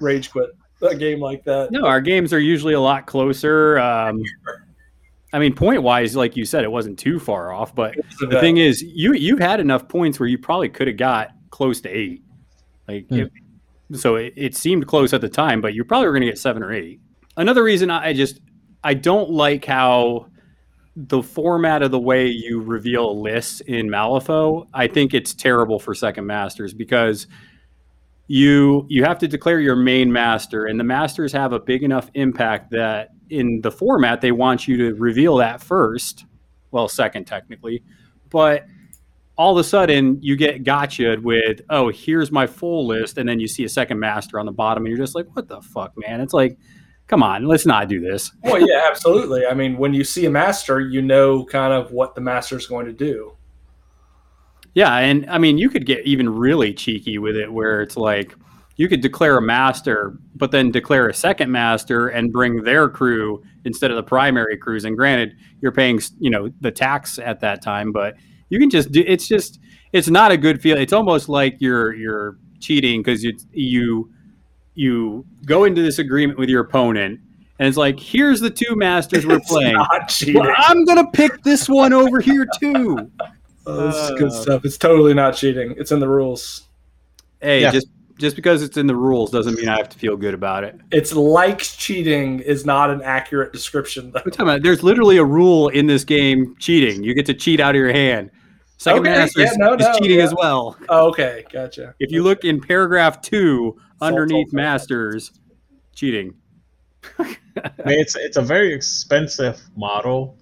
Rage 0.00 0.30
quit 0.30 0.50
a 0.82 0.94
game 0.94 1.20
like 1.20 1.44
that. 1.44 1.70
No, 1.70 1.84
our 1.84 2.00
games 2.00 2.32
are 2.32 2.38
usually 2.40 2.74
a 2.74 2.80
lot 2.80 3.06
closer. 3.06 3.78
Um, 3.78 4.22
I 5.32 5.38
mean, 5.38 5.54
point 5.54 5.82
wise, 5.82 6.16
like 6.16 6.36
you 6.36 6.44
said, 6.44 6.64
it 6.64 6.72
wasn't 6.72 6.98
too 6.98 7.18
far 7.20 7.52
off. 7.52 7.74
But 7.74 7.96
It 7.96 8.04
was 8.06 8.22
a 8.22 8.26
the 8.34 8.40
thing 8.40 8.56
is, 8.56 8.82
you 8.82 9.12
you 9.14 9.36
had 9.36 9.60
enough 9.60 9.88
points 9.88 10.18
where 10.18 10.28
you 10.28 10.38
probably 10.38 10.68
could 10.68 10.88
have 10.88 10.96
got 10.96 11.30
close 11.50 11.80
to 11.82 11.88
eight. 11.88 12.22
Like, 12.88 13.06
if- 13.10 13.28
so 13.92 14.16
it, 14.16 14.32
it 14.36 14.54
seemed 14.54 14.86
close 14.86 15.12
at 15.12 15.20
the 15.20 15.28
time, 15.28 15.60
but 15.60 15.74
you 15.74 15.84
probably 15.84 16.06
were 16.06 16.12
going 16.12 16.22
to 16.22 16.28
get 16.28 16.38
seven 16.38 16.62
or 16.62 16.72
eight. 16.72 17.00
Another 17.36 17.62
reason 17.62 17.90
I 17.90 18.12
just 18.12 18.40
I 18.82 18.94
don't 18.94 19.30
like 19.30 19.64
how 19.64 20.26
the 20.96 21.22
format 21.22 21.82
of 21.82 21.90
the 21.90 22.00
way 22.00 22.26
you 22.26 22.60
reveal 22.60 23.20
lists 23.20 23.60
in 23.62 23.88
Malifaux. 23.88 24.66
I 24.74 24.86
think 24.86 25.14
it's 25.14 25.34
terrible 25.34 25.78
for 25.78 25.94
second 25.94 26.26
masters 26.26 26.74
because 26.74 27.26
you 28.26 28.86
you 28.88 29.02
have 29.02 29.18
to 29.18 29.26
declare 29.26 29.58
your 29.58 29.74
main 29.74 30.12
master 30.12 30.66
and 30.66 30.78
the 30.78 30.84
masters 30.84 31.32
have 31.32 31.52
a 31.52 31.58
big 31.58 31.82
enough 31.82 32.08
impact 32.14 32.70
that 32.70 33.08
in 33.28 33.60
the 33.62 33.72
format 33.72 34.20
they 34.20 34.30
want 34.30 34.68
you 34.68 34.76
to 34.76 34.94
reveal 34.94 35.36
that 35.36 35.60
first 35.60 36.26
well 36.70 36.86
second 36.86 37.24
technically 37.24 37.82
but 38.28 38.66
all 39.40 39.56
of 39.56 39.56
a 39.56 39.64
sudden 39.64 40.18
you 40.20 40.36
get 40.36 40.64
gotcha 40.64 41.16
with 41.22 41.62
oh 41.70 41.88
here's 41.88 42.30
my 42.30 42.46
full 42.46 42.86
list 42.86 43.16
and 43.16 43.26
then 43.26 43.40
you 43.40 43.48
see 43.48 43.64
a 43.64 43.68
second 43.70 43.98
master 43.98 44.38
on 44.38 44.44
the 44.44 44.52
bottom 44.52 44.84
and 44.84 44.94
you're 44.94 45.02
just 45.02 45.14
like 45.14 45.24
what 45.34 45.48
the 45.48 45.62
fuck 45.62 45.94
man 45.96 46.20
it's 46.20 46.34
like 46.34 46.58
come 47.06 47.22
on 47.22 47.46
let's 47.46 47.64
not 47.64 47.88
do 47.88 48.00
this 48.00 48.30
Well, 48.42 48.60
yeah, 48.60 48.82
absolutely. 48.86 49.46
I 49.46 49.54
mean, 49.54 49.78
when 49.78 49.94
you 49.94 50.04
see 50.04 50.26
a 50.26 50.30
master, 50.30 50.78
you 50.78 51.00
know 51.00 51.46
kind 51.46 51.72
of 51.72 51.90
what 51.90 52.14
the 52.14 52.20
master's 52.20 52.66
going 52.66 52.84
to 52.84 52.92
do. 52.92 53.32
Yeah, 54.74 54.94
and 54.98 55.28
I 55.30 55.38
mean, 55.38 55.56
you 55.56 55.70
could 55.70 55.86
get 55.86 56.06
even 56.06 56.28
really 56.28 56.74
cheeky 56.74 57.16
with 57.16 57.34
it, 57.34 57.50
where 57.50 57.80
it's 57.80 57.96
like 57.96 58.34
you 58.76 58.88
could 58.88 59.00
declare 59.00 59.38
a 59.38 59.42
master, 59.42 60.18
but 60.36 60.50
then 60.50 60.70
declare 60.70 61.08
a 61.08 61.14
second 61.14 61.50
master 61.50 62.08
and 62.08 62.30
bring 62.30 62.62
their 62.62 62.88
crew 62.88 63.42
instead 63.64 63.90
of 63.90 63.96
the 63.96 64.02
primary 64.02 64.56
crews. 64.58 64.84
And 64.84 64.96
granted, 64.96 65.34
you're 65.62 65.72
paying 65.72 65.98
you 66.20 66.30
know 66.30 66.50
the 66.60 66.70
tax 66.70 67.18
at 67.18 67.40
that 67.40 67.62
time, 67.62 67.90
but 67.90 68.14
you 68.50 68.58
can 68.58 68.68
just 68.70 68.92
do. 68.92 69.02
It's 69.06 69.26
just 69.26 69.58
it's 69.92 70.08
not 70.08 70.30
a 70.30 70.36
good 70.36 70.60
feel. 70.60 70.76
It's 70.76 70.92
almost 70.92 71.28
like 71.30 71.56
you're 71.60 71.94
you're 71.94 72.36
cheating 72.60 73.00
because 73.02 73.24
you 73.24 73.32
you 73.52 74.10
you 74.74 75.24
go 75.46 75.64
into 75.64 75.82
this 75.82 75.98
agreement 75.98 76.38
with 76.38 76.48
your 76.48 76.60
opponent. 76.60 77.20
And 77.58 77.68
it's 77.68 77.76
like, 77.76 78.00
here's 78.00 78.40
the 78.40 78.48
two 78.48 78.74
masters 78.74 79.26
we're 79.26 79.36
It's 79.36 79.50
playing. 79.50 79.74
not 79.74 80.08
cheating. 80.08 80.40
Well, 80.40 80.54
I'm 80.56 80.84
gonna 80.86 81.10
pick 81.12 81.42
this 81.42 81.68
one 81.68 81.92
over 81.92 82.20
here 82.20 82.46
too. 82.58 83.10
Oh, 83.66 83.86
this 83.86 83.96
is 83.96 84.10
good 84.18 84.28
Uh, 84.32 84.42
stuff. 84.42 84.64
It's 84.64 84.78
totally 84.78 85.12
not 85.12 85.36
cheating. 85.36 85.74
It's 85.76 85.92
in 85.92 86.00
the 86.00 86.08
rules. 86.08 86.62
Hey, 87.42 87.60
Yeah. 87.62 87.70
just 87.70 87.88
just 88.18 88.36
because 88.36 88.62
it's 88.62 88.76
in 88.76 88.86
the 88.86 88.94
rules 88.96 89.30
doesn't 89.30 89.54
mean 89.56 89.68
I 89.68 89.76
have 89.78 89.88
to 89.90 89.98
feel 89.98 90.14
good 90.16 90.34
about 90.34 90.62
it. 90.64 90.78
It's 90.90 91.14
like 91.14 91.58
cheating 91.60 92.40
is 92.40 92.64
not 92.66 92.90
an 92.90 93.00
accurate 93.02 93.50
description. 93.52 94.12
Though. 94.12 94.20
About, 94.42 94.62
there's 94.62 94.82
literally 94.82 95.16
a 95.18 95.24
rule 95.24 95.68
in 95.68 95.86
this 95.86 96.04
game: 96.04 96.54
cheating. 96.58 97.02
You 97.02 97.14
get 97.14 97.26
to 97.26 97.34
cheat 97.34 97.60
out 97.60 97.74
of 97.74 97.78
your 97.78 97.92
hand. 97.92 98.30
Second 98.80 99.00
Okay, 99.00 99.10
master 99.10 99.40
yeah, 99.42 99.50
is, 99.50 99.58
no, 99.58 99.74
is 99.74 99.80
no, 99.80 99.92
cheating 99.98 100.18
yeah. 100.20 100.24
as 100.24 100.34
well. 100.34 100.74
Oh, 100.88 101.08
okay, 101.08 101.44
gotcha. 101.52 101.94
If 102.00 102.10
you 102.10 102.22
look 102.22 102.46
in 102.46 102.62
paragraph 102.62 103.20
two, 103.20 103.78
underneath 104.00 104.46
salt, 104.46 104.52
salt. 104.52 104.54
masters, 104.54 105.30
cheating. 105.94 106.32
I 107.18 107.24
mean, 107.84 108.00
it's 108.00 108.16
it's 108.16 108.38
a 108.38 108.42
very 108.42 108.72
expensive 108.72 109.60
model, 109.76 110.38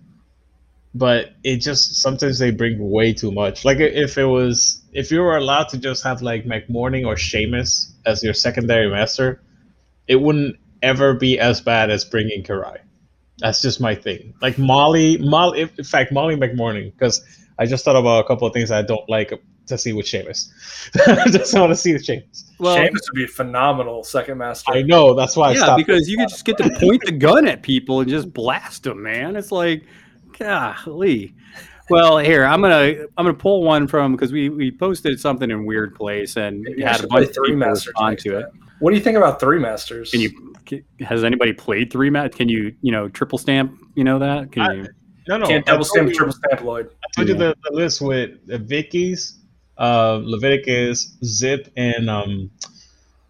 but 0.95 1.33
it 1.43 1.57
just 1.57 1.97
sometimes 2.01 2.39
they 2.39 2.53
bring 2.53 2.79
way 2.79 3.13
too 3.13 3.33
much. 3.33 3.65
Like 3.65 3.79
if 3.79 4.17
it 4.17 4.27
was 4.27 4.85
if 4.93 5.11
you 5.11 5.21
were 5.21 5.37
allowed 5.37 5.71
to 5.71 5.79
just 5.79 6.05
have 6.05 6.23
like 6.23 6.45
McMourning 6.45 7.05
or 7.09 7.17
Seamus 7.17 7.91
as 8.07 8.23
your 8.23 8.35
secondary 8.35 8.89
master, 8.89 9.43
it 10.07 10.15
wouldn't 10.15 10.55
ever 10.81 11.13
be 11.13 11.41
as 11.41 11.61
bad 11.61 11.91
as 11.91 12.05
bringing 12.05 12.45
Kirai. 12.45 12.79
That's 13.39 13.61
just 13.61 13.81
my 13.81 13.97
thing. 13.97 14.35
Like 14.41 14.59
Molly, 14.59 15.19
Molly. 15.19 15.63
In 15.63 15.83
fact, 15.83 16.13
Molly 16.13 16.37
McMourning, 16.37 16.93
because 16.93 17.21
I 17.59 17.67
just 17.67 17.85
thought 17.85 17.97
about 17.97 18.25
a 18.25 18.29
couple 18.29 18.47
of 18.47 18.53
things 18.53 18.71
I 18.71 18.83
don't 18.83 19.09
like 19.09 19.33
to 19.67 19.79
see 19.79 19.93
with 19.93 20.07
Seamus. 20.07 20.49
I 21.07 21.29
just 21.31 21.55
want 21.55 21.71
to 21.71 21.77
see 21.77 21.93
the 21.93 21.99
Seamus. 21.99 22.45
Well, 22.59 22.77
Seamus 22.77 22.93
would 22.93 23.15
be 23.15 23.25
a 23.25 23.29
phenomenal 23.29 24.05
second 24.05 24.39
master. 24.39 24.73
I 24.73 24.83
know 24.83 25.15
that's 25.15 25.37
why 25.37 25.49
I 25.49 25.53
yeah, 25.53 25.63
stopped. 25.65 25.79
because 25.87 26.09
you 26.09 26.17
could 26.17 26.29
just 26.29 26.45
get 26.45 26.57
to 26.59 26.71
point 26.79 27.03
the 27.05 27.13
gun 27.13 27.47
at 27.47 27.63
people 27.63 28.01
and 28.01 28.09
just 28.09 28.33
blast 28.33 28.85
them, 28.85 29.03
man. 29.03 29.37
It's 29.37 29.53
like, 29.53 29.85
golly. 30.39 31.35
Well, 31.91 32.19
here 32.19 32.45
I'm 32.45 32.61
gonna 32.61 33.07
I'm 33.17 33.25
gonna 33.25 33.35
pull 33.35 33.63
one 33.63 33.87
from 33.87 34.13
because 34.13 34.31
we 34.31 34.51
we 34.51 34.71
posted 34.71 35.19
something 35.19 35.51
in 35.51 35.65
weird 35.65 35.95
place 35.95 36.37
and 36.37 36.61
Maybe 36.61 36.83
had 36.83 37.03
a 37.03 37.07
bunch 37.07 37.29
of 37.29 37.35
three 37.35 37.55
masters 37.55 37.87
respond 37.87 38.13
next 38.13 38.23
to 38.25 38.39
it. 38.39 38.47
What 38.81 38.91
do 38.91 38.97
you 38.97 39.03
think 39.03 39.17
about 39.17 39.41
three 39.41 39.59
masters? 39.59 40.11
Can 40.11 40.21
you? 40.21 40.55
Has 41.01 41.25
anybody 41.25 41.55
played 41.55 41.91
three 41.91 42.11
mat? 42.11 42.35
Can 42.35 42.49
you 42.49 42.75
you 42.83 42.93
know 42.93 43.09
triple 43.09 43.39
stamp? 43.39 43.81
You 43.95 44.05
know 44.05 44.19
that? 44.19 44.53
Can 44.53 44.63
I- 44.63 44.75
you? 44.75 44.87
No, 45.29 45.37
no, 45.39 45.47
can't 45.47 45.69
I 45.69 45.73
double 45.73 45.85
told 45.85 45.87
stamp, 45.87 46.09
you- 46.09 46.15
triple 46.15 46.33
stamp 46.35 46.63
Lloyd? 46.63 46.91
I 47.05 47.07
told 47.17 47.29
you 47.29 47.35
the, 47.35 47.55
the 47.65 47.73
list 47.77 48.01
with 48.01 48.31
Vicky's, 48.67 49.39
uh, 49.77 50.21
Leviticus, 50.23 51.17
Zip, 51.25 51.71
and 51.77 52.09
um, 52.11 52.51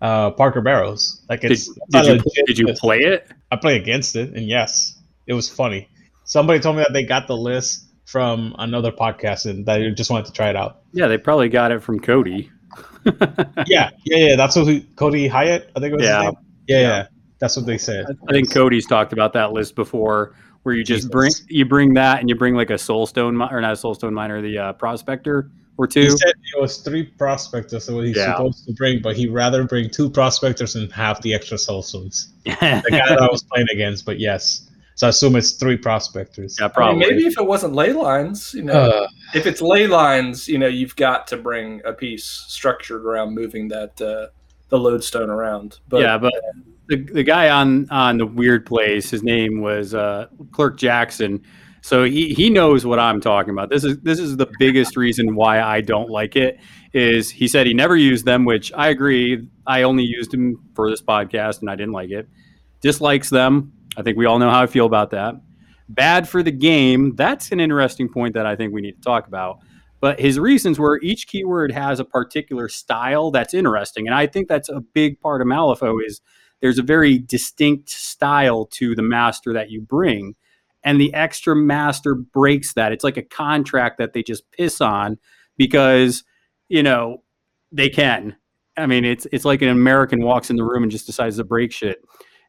uh, 0.00 0.30
Parker 0.30 0.60
Barrows. 0.60 1.22
Like 1.28 1.40
Did, 1.42 1.52
it's 1.52 1.66
did 1.66 1.76
it's 1.94 2.08
a 2.08 2.12
you 2.12 2.18
legit 2.18 2.46
did 2.46 2.58
you 2.58 2.66
play 2.74 2.98
it? 3.00 3.28
I 3.50 3.56
play 3.56 3.76
against 3.76 4.16
it, 4.16 4.34
and 4.34 4.46
yes, 4.46 4.98
it 5.26 5.34
was 5.34 5.48
funny. 5.48 5.88
Somebody 6.24 6.60
told 6.60 6.76
me 6.76 6.82
that 6.82 6.92
they 6.92 7.02
got 7.04 7.26
the 7.26 7.36
list 7.36 7.84
from 8.04 8.54
another 8.58 8.92
podcast 8.92 9.44
and 9.46 9.66
that 9.66 9.80
you 9.80 9.90
just 9.94 10.10
wanted 10.10 10.26
to 10.26 10.32
try 10.32 10.48
it 10.50 10.56
out. 10.56 10.82
Yeah, 10.92 11.08
they 11.08 11.18
probably 11.18 11.48
got 11.48 11.72
it 11.72 11.82
from 11.82 12.00
Cody. 12.00 12.50
yeah, 13.66 13.90
yeah, 14.04 14.16
yeah. 14.16 14.36
That's 14.36 14.56
what 14.56 14.66
we, 14.66 14.80
Cody 14.96 15.26
Hyatt. 15.28 15.70
I 15.76 15.80
think 15.80 15.92
it 15.92 15.96
was. 15.96 16.02
his 16.02 16.10
Yeah. 16.10 16.20
name. 16.22 16.32
yeah, 16.66 16.80
Yeah. 16.80 16.86
yeah. 16.88 17.06
That's 17.40 17.56
what 17.56 17.66
they 17.66 17.78
said. 17.78 18.04
I 18.28 18.32
think 18.32 18.52
Cody's 18.52 18.84
talked 18.86 19.12
about 19.12 19.32
that 19.34 19.52
list 19.52 19.76
before, 19.76 20.34
where 20.68 20.76
you 20.76 20.84
just 20.84 21.10
Jesus. 21.10 21.10
bring 21.10 21.32
you 21.48 21.64
bring 21.64 21.94
that 21.94 22.20
and 22.20 22.28
you 22.28 22.34
bring 22.34 22.54
like 22.54 22.68
a 22.68 22.74
soulstone 22.74 23.32
mi- 23.36 23.48
or 23.50 23.60
not 23.62 23.72
a 23.72 23.76
soulstone 23.76 24.12
miner, 24.12 24.42
the 24.42 24.58
uh, 24.58 24.72
prospector 24.74 25.50
or 25.78 25.86
He 25.86 25.92
two. 25.92 26.10
said 26.10 26.28
it 26.54 26.60
was 26.60 26.78
three 26.78 27.04
prospectors, 27.04 27.84
so 27.86 27.94
what 27.96 28.04
he's 28.04 28.16
Yeah. 28.16 28.32
supposed 28.36 28.66
to 28.66 28.74
bring, 28.74 29.00
but 29.00 29.16
he'd 29.16 29.30
rather 29.32 29.64
bring 29.64 29.88
two 29.88 30.10
prospectors 30.10 30.76
and 30.76 30.92
half 30.92 31.22
the 31.22 31.32
extra 31.34 31.56
soulstones. 31.56 32.26
yeah, 32.44 32.80
the 32.84 32.90
guy 32.90 33.08
that 33.08 33.18
I 33.20 33.28
was 33.30 33.42
playing 33.44 33.68
against, 33.72 34.04
but 34.04 34.18
yes. 34.20 34.68
So 34.96 35.06
I 35.06 35.10
assume 35.10 35.36
it's 35.36 35.52
three 35.52 35.76
prospectors. 35.78 36.58
I 36.60 36.64
mean, 36.64 36.70
probably. 36.72 36.98
maybe 37.08 37.26
if 37.26 37.38
it 37.38 37.46
wasn't 37.46 37.72
ley 37.74 37.92
lines, 37.94 38.52
you 38.52 38.64
know, 38.64 38.72
Uh, 38.74 39.06
if 39.32 39.46
it's 39.46 39.62
ley 39.62 39.86
lines, 39.86 40.48
you 40.48 40.58
know, 40.58 40.66
you've 40.66 40.96
got 40.96 41.26
to 41.28 41.36
bring 41.38 41.80
a 41.84 41.92
piece 41.92 42.24
structured 42.48 43.06
around 43.06 43.34
moving 43.34 43.68
that 43.68 43.98
uh, 44.02 44.26
the 44.70 44.78
lodestone 44.78 45.30
around. 45.30 45.78
But 45.88 46.00
yeah, 46.02 46.18
but 46.18 46.34
the, 46.88 46.96
the 46.96 47.22
guy 47.22 47.50
on 47.50 47.88
on 47.90 48.18
the 48.18 48.26
weird 48.26 48.66
place, 48.66 49.10
his 49.10 49.22
name 49.22 49.60
was 49.60 49.94
uh, 49.94 50.26
Clerk 50.52 50.78
Jackson. 50.78 51.42
So 51.82 52.04
he, 52.04 52.34
he 52.34 52.50
knows 52.50 52.84
what 52.84 52.98
I'm 52.98 53.20
talking 53.20 53.50
about. 53.50 53.70
This 53.70 53.84
is 53.84 53.98
this 54.00 54.18
is 54.18 54.36
the 54.36 54.50
biggest 54.58 54.96
reason 54.96 55.34
why 55.34 55.60
I 55.60 55.80
don't 55.80 56.10
like 56.10 56.34
it. 56.34 56.58
Is 56.92 57.30
he 57.30 57.46
said 57.46 57.66
he 57.66 57.74
never 57.74 57.96
used 57.96 58.24
them, 58.24 58.44
which 58.44 58.72
I 58.74 58.88
agree. 58.88 59.48
I 59.66 59.82
only 59.82 60.02
used 60.02 60.32
them 60.32 60.56
for 60.74 60.90
this 60.90 61.02
podcast, 61.02 61.60
and 61.60 61.70
I 61.70 61.76
didn't 61.76 61.92
like 61.92 62.10
it. 62.10 62.28
Dislikes 62.80 63.30
them. 63.30 63.72
I 63.96 64.02
think 64.02 64.16
we 64.16 64.26
all 64.26 64.38
know 64.38 64.50
how 64.50 64.62
I 64.62 64.66
feel 64.66 64.86
about 64.86 65.10
that. 65.10 65.34
Bad 65.88 66.28
for 66.28 66.42
the 66.42 66.50
game. 66.50 67.14
That's 67.16 67.52
an 67.52 67.60
interesting 67.60 68.08
point 68.08 68.34
that 68.34 68.46
I 68.46 68.56
think 68.56 68.72
we 68.72 68.80
need 68.80 68.96
to 68.96 69.02
talk 69.02 69.26
about. 69.26 69.58
But 70.00 70.20
his 70.20 70.38
reasons 70.38 70.78
were 70.78 71.00
each 71.02 71.26
keyword 71.26 71.72
has 71.72 71.98
a 71.98 72.04
particular 72.04 72.68
style 72.68 73.30
that's 73.30 73.52
interesting, 73.52 74.06
and 74.06 74.14
I 74.14 74.26
think 74.26 74.48
that's 74.48 74.68
a 74.68 74.80
big 74.80 75.20
part 75.20 75.42
of 75.42 75.46
Malifaux 75.46 75.98
is 76.04 76.20
there's 76.60 76.78
a 76.78 76.82
very 76.82 77.18
distinct 77.18 77.90
style 77.90 78.66
to 78.72 78.94
the 78.94 79.02
master 79.02 79.52
that 79.52 79.70
you 79.70 79.80
bring, 79.80 80.34
and 80.84 81.00
the 81.00 81.12
extra 81.14 81.54
master 81.54 82.14
breaks 82.14 82.74
that. 82.74 82.92
It's 82.92 83.04
like 83.04 83.16
a 83.16 83.22
contract 83.22 83.98
that 83.98 84.12
they 84.12 84.22
just 84.22 84.50
piss 84.52 84.80
on 84.80 85.18
because 85.56 86.24
you 86.68 86.82
know 86.82 87.22
they 87.72 87.88
can. 87.88 88.36
I 88.76 88.86
mean, 88.86 89.04
it's 89.04 89.26
it's 89.32 89.44
like 89.44 89.62
an 89.62 89.68
American 89.68 90.22
walks 90.22 90.50
in 90.50 90.56
the 90.56 90.64
room 90.64 90.82
and 90.82 90.92
just 90.92 91.06
decides 91.06 91.36
to 91.36 91.44
break 91.44 91.72
shit, 91.72 91.98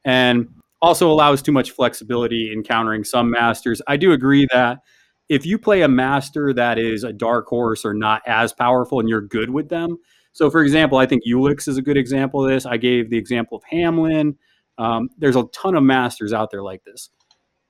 and 0.06 0.48
also 0.82 1.12
allows 1.12 1.41
too 1.41 1.52
much 1.52 1.72
flexibility 1.72 2.52
in 2.54 2.63
countering 2.63 3.04
some 3.04 3.30
masters. 3.30 3.82
I 3.88 3.98
do 3.98 4.12
agree 4.12 4.48
that 4.54 4.80
if 5.28 5.45
you 5.45 5.58
play 5.58 5.82
a 5.82 5.88
master 5.88 6.54
that 6.54 6.80
is 6.80 7.04
a 7.04 7.13
dark 7.13 7.48
horse 7.48 7.86
or 7.86 7.93
not 7.93 8.22
as 8.26 8.52
powerful 8.52 9.00
and 9.00 9.08
you're 9.08 9.22
good 9.22 9.52
with 9.52 9.69
them. 9.69 9.98
So, 10.32 10.50
for 10.50 10.62
example, 10.62 10.98
I 10.98 11.06
think 11.06 11.24
Ulix 11.28 11.68
is 11.68 11.78
a 11.78 11.82
good 11.82 11.98
example 11.98 12.44
of 12.44 12.52
this. 12.52 12.65
I 12.65 12.78
gave 12.78 13.10
the 13.10 13.18
example 13.18 13.58
of 13.58 13.63
Hamelin. 13.72 14.36
Um, 14.78 15.10
there's 15.18 15.36
a 15.36 15.44
ton 15.54 15.76
of 15.76 15.84
masters 15.84 16.32
out 16.34 16.52
there 16.52 16.63
like 16.63 16.84
this. 16.86 17.10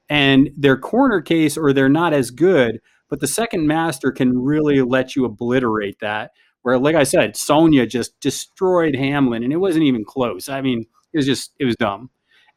And 0.10 0.50
they're 0.58 0.78
corner 0.78 1.22
case 1.22 1.58
or 1.58 1.74
they're 1.74 1.90
not 1.90 2.14
as 2.14 2.32
good, 2.32 2.80
but 3.10 3.20
the 3.20 3.28
second 3.28 3.68
master 3.68 4.12
can 4.12 4.38
really 4.38 4.82
let 4.82 5.16
you 5.16 5.26
obliterate 5.26 6.00
that. 6.00 6.32
Where, 6.62 6.78
like 6.78 6.96
I 6.96 7.04
said, 7.04 7.36
Sonnia 7.36 7.88
just 7.88 8.20
destroyed 8.20 8.94
Hamelin 8.94 9.44
and 9.44 9.54
it 9.54 9.58
wasn't 9.58 9.86
even 9.86 10.04
close. 10.04 10.50
I 10.50 10.62
mean, 10.62 10.86
it 11.14 11.18
was 11.18 11.26
just, 11.26 11.54
it 11.60 11.66
was 11.66 11.76
dumb. 11.78 12.10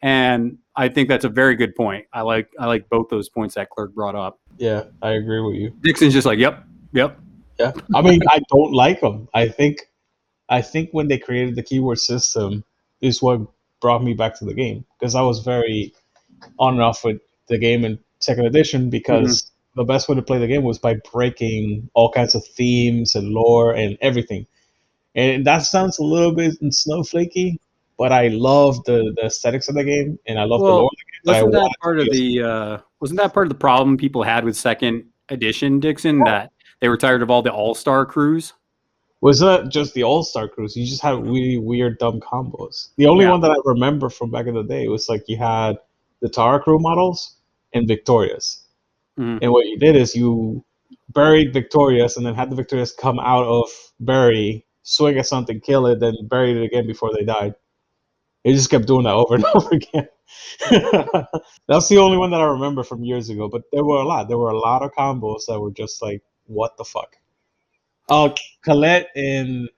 And 0.02 0.58
I 0.74 0.88
think 0.88 1.08
that's 1.08 1.24
a 1.24 1.28
very 1.28 1.54
good 1.54 1.76
point. 1.76 2.06
I 2.12 2.22
like 2.22 2.48
I 2.58 2.66
like 2.66 2.88
both 2.88 3.08
those 3.08 3.28
points 3.28 3.54
that 3.54 3.70
Clerk 3.70 3.94
brought 3.94 4.16
up. 4.16 4.40
Yeah, 4.58 4.84
I 5.00 5.12
agree 5.12 5.40
with 5.40 5.54
you. 5.54 5.72
Dixon's 5.82 6.12
just 6.12 6.26
like, 6.26 6.40
yep, 6.40 6.64
yep. 6.92 7.20
Yeah, 7.60 7.72
I 7.94 8.02
mean, 8.02 8.20
I 8.28 8.40
don't 8.48 8.72
like 8.72 9.00
them. 9.00 9.28
I 9.34 9.46
think, 9.46 9.88
I 10.52 10.60
think 10.60 10.90
when 10.92 11.08
they 11.08 11.16
created 11.16 11.56
the 11.56 11.62
keyword 11.62 11.98
system 11.98 12.62
is 13.00 13.22
what 13.22 13.40
brought 13.80 14.04
me 14.04 14.12
back 14.12 14.38
to 14.38 14.44
the 14.44 14.52
game 14.52 14.84
because 15.00 15.14
I 15.14 15.22
was 15.22 15.40
very 15.40 15.94
on 16.58 16.74
and 16.74 16.82
off 16.82 17.02
with 17.04 17.22
the 17.48 17.56
game 17.56 17.86
in 17.86 17.98
second 18.18 18.44
edition 18.44 18.90
because 18.90 19.50
the 19.76 19.84
best 19.84 20.10
way 20.10 20.14
to 20.14 20.20
play 20.20 20.38
the 20.38 20.46
game 20.46 20.62
was 20.62 20.78
by 20.78 20.96
breaking 21.10 21.88
all 21.94 22.12
kinds 22.12 22.34
of 22.34 22.46
themes 22.46 23.14
and 23.14 23.30
lore 23.30 23.72
and 23.72 23.96
everything. 24.02 24.46
And 25.14 25.46
that 25.46 25.60
sounds 25.60 25.98
a 25.98 26.04
little 26.04 26.34
bit 26.34 26.60
snowflakey, 26.60 27.56
but 27.96 28.12
I 28.12 28.28
love 28.28 28.84
the, 28.84 29.10
the 29.16 29.26
aesthetics 29.26 29.70
of 29.70 29.74
the 29.74 29.84
game 29.84 30.18
and 30.26 30.38
I 30.38 30.44
love 30.44 30.60
the 30.60 30.66
lore. 30.66 30.84
Of 30.84 30.90
the 31.24 31.32
game. 31.32 31.50
Wasn't 31.50 31.52
that 31.52 31.60
want 31.60 31.70
it 31.70 31.72
to 31.72 31.78
part 31.80 31.98
of 32.00 32.10
the 32.10 32.42
uh, 32.42 32.78
wasn't 33.00 33.20
that 33.20 33.32
part 33.32 33.46
of 33.46 33.48
the 33.48 33.58
problem 33.58 33.96
people 33.96 34.22
had 34.22 34.44
with 34.44 34.56
second 34.56 35.06
edition, 35.30 35.80
Dixon? 35.80 36.18
That 36.24 36.52
they 36.80 36.90
were 36.90 36.98
tired 36.98 37.22
of 37.22 37.30
all 37.30 37.40
the 37.40 37.52
all 37.52 37.74
star 37.74 38.04
crews. 38.04 38.52
Was 39.22 39.40
not 39.40 39.70
just 39.70 39.94
the 39.94 40.02
All 40.02 40.22
Star 40.24 40.48
Crews. 40.48 40.76
You 40.76 40.84
just 40.84 41.00
had 41.00 41.24
really 41.26 41.56
weird, 41.56 41.98
dumb 41.98 42.20
combos. 42.20 42.88
The 42.96 43.06
only 43.06 43.24
Yeah. 43.24 43.30
one 43.30 43.40
that 43.42 43.52
I 43.52 43.56
remember 43.64 44.10
from 44.10 44.30
back 44.30 44.46
in 44.46 44.54
the 44.54 44.64
day 44.64 44.88
was 44.88 45.08
like 45.08 45.28
you 45.28 45.36
had 45.38 45.78
the 46.20 46.28
Tara 46.28 46.60
Crew 46.60 46.78
models 46.80 47.36
and 47.72 47.86
Victorious. 47.88 48.64
Mhm. 49.18 49.38
And 49.42 49.52
what 49.52 49.66
you 49.66 49.78
did 49.78 49.96
is 49.96 50.14
you 50.16 50.64
buried 51.10 51.52
Victorious 51.52 52.16
and 52.16 52.26
then 52.26 52.34
had 52.34 52.50
the 52.50 52.56
Victorious 52.56 52.92
come 52.92 53.20
out 53.20 53.44
of 53.46 53.70
bury, 54.00 54.66
swing 54.82 55.18
at 55.18 55.26
something, 55.26 55.60
kill 55.60 55.86
it, 55.86 56.00
then 56.00 56.14
buried 56.28 56.56
it 56.56 56.64
again 56.64 56.86
before 56.86 57.12
they 57.14 57.24
died. 57.24 57.54
They 58.44 58.52
just 58.52 58.70
kept 58.70 58.86
doing 58.88 59.04
that 59.04 59.14
over 59.14 59.36
and 59.36 59.44
over 59.54 59.70
again. 59.76 60.08
That's 61.68 61.88
the 61.88 61.98
only 61.98 62.16
one 62.18 62.30
that 62.32 62.40
I 62.40 62.44
remember 62.46 62.82
from 62.82 63.04
years 63.04 63.30
ago. 63.30 63.48
But 63.48 63.62
there 63.72 63.84
were 63.84 64.00
a 64.00 64.04
lot. 64.04 64.28
There 64.28 64.38
were 64.38 64.50
a 64.50 64.58
lot 64.58 64.82
of 64.82 64.92
combos 64.92 65.46
that 65.46 65.60
were 65.60 65.70
just 65.70 66.02
like, 66.02 66.22
what 66.46 66.76
the 66.76 66.84
fuck? 66.84 67.16
Oh, 68.08 68.34
Colette 68.62 69.08
and 69.16 69.68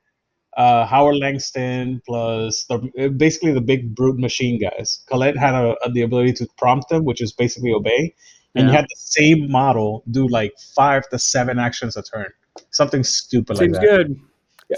uh, 0.56 0.86
Howard 0.86 1.16
Langston 1.16 2.00
plus 2.06 2.64
the 2.64 2.78
basically 3.16 3.52
the 3.52 3.60
big 3.60 3.94
brute 3.94 4.18
machine 4.18 4.58
guys. 4.60 5.02
Colette 5.06 5.36
had 5.36 5.54
a, 5.54 5.74
a- 5.84 5.90
the 5.92 6.02
ability 6.02 6.32
to 6.34 6.48
prompt 6.58 6.88
them, 6.88 7.04
which 7.04 7.20
is 7.20 7.32
basically 7.32 7.72
obey, 7.72 8.14
and 8.54 8.68
you 8.68 8.72
had 8.72 8.84
the 8.84 8.96
same 8.96 9.50
model 9.50 10.04
do 10.10 10.26
like 10.28 10.52
five 10.74 11.08
to 11.10 11.18
seven 11.18 11.58
actions 11.58 11.96
a 11.96 12.02
turn, 12.02 12.26
something 12.70 13.02
stupid 13.04 13.56
Seems 13.56 13.76
like 13.76 13.82
that. 13.82 14.06
good. 14.06 14.20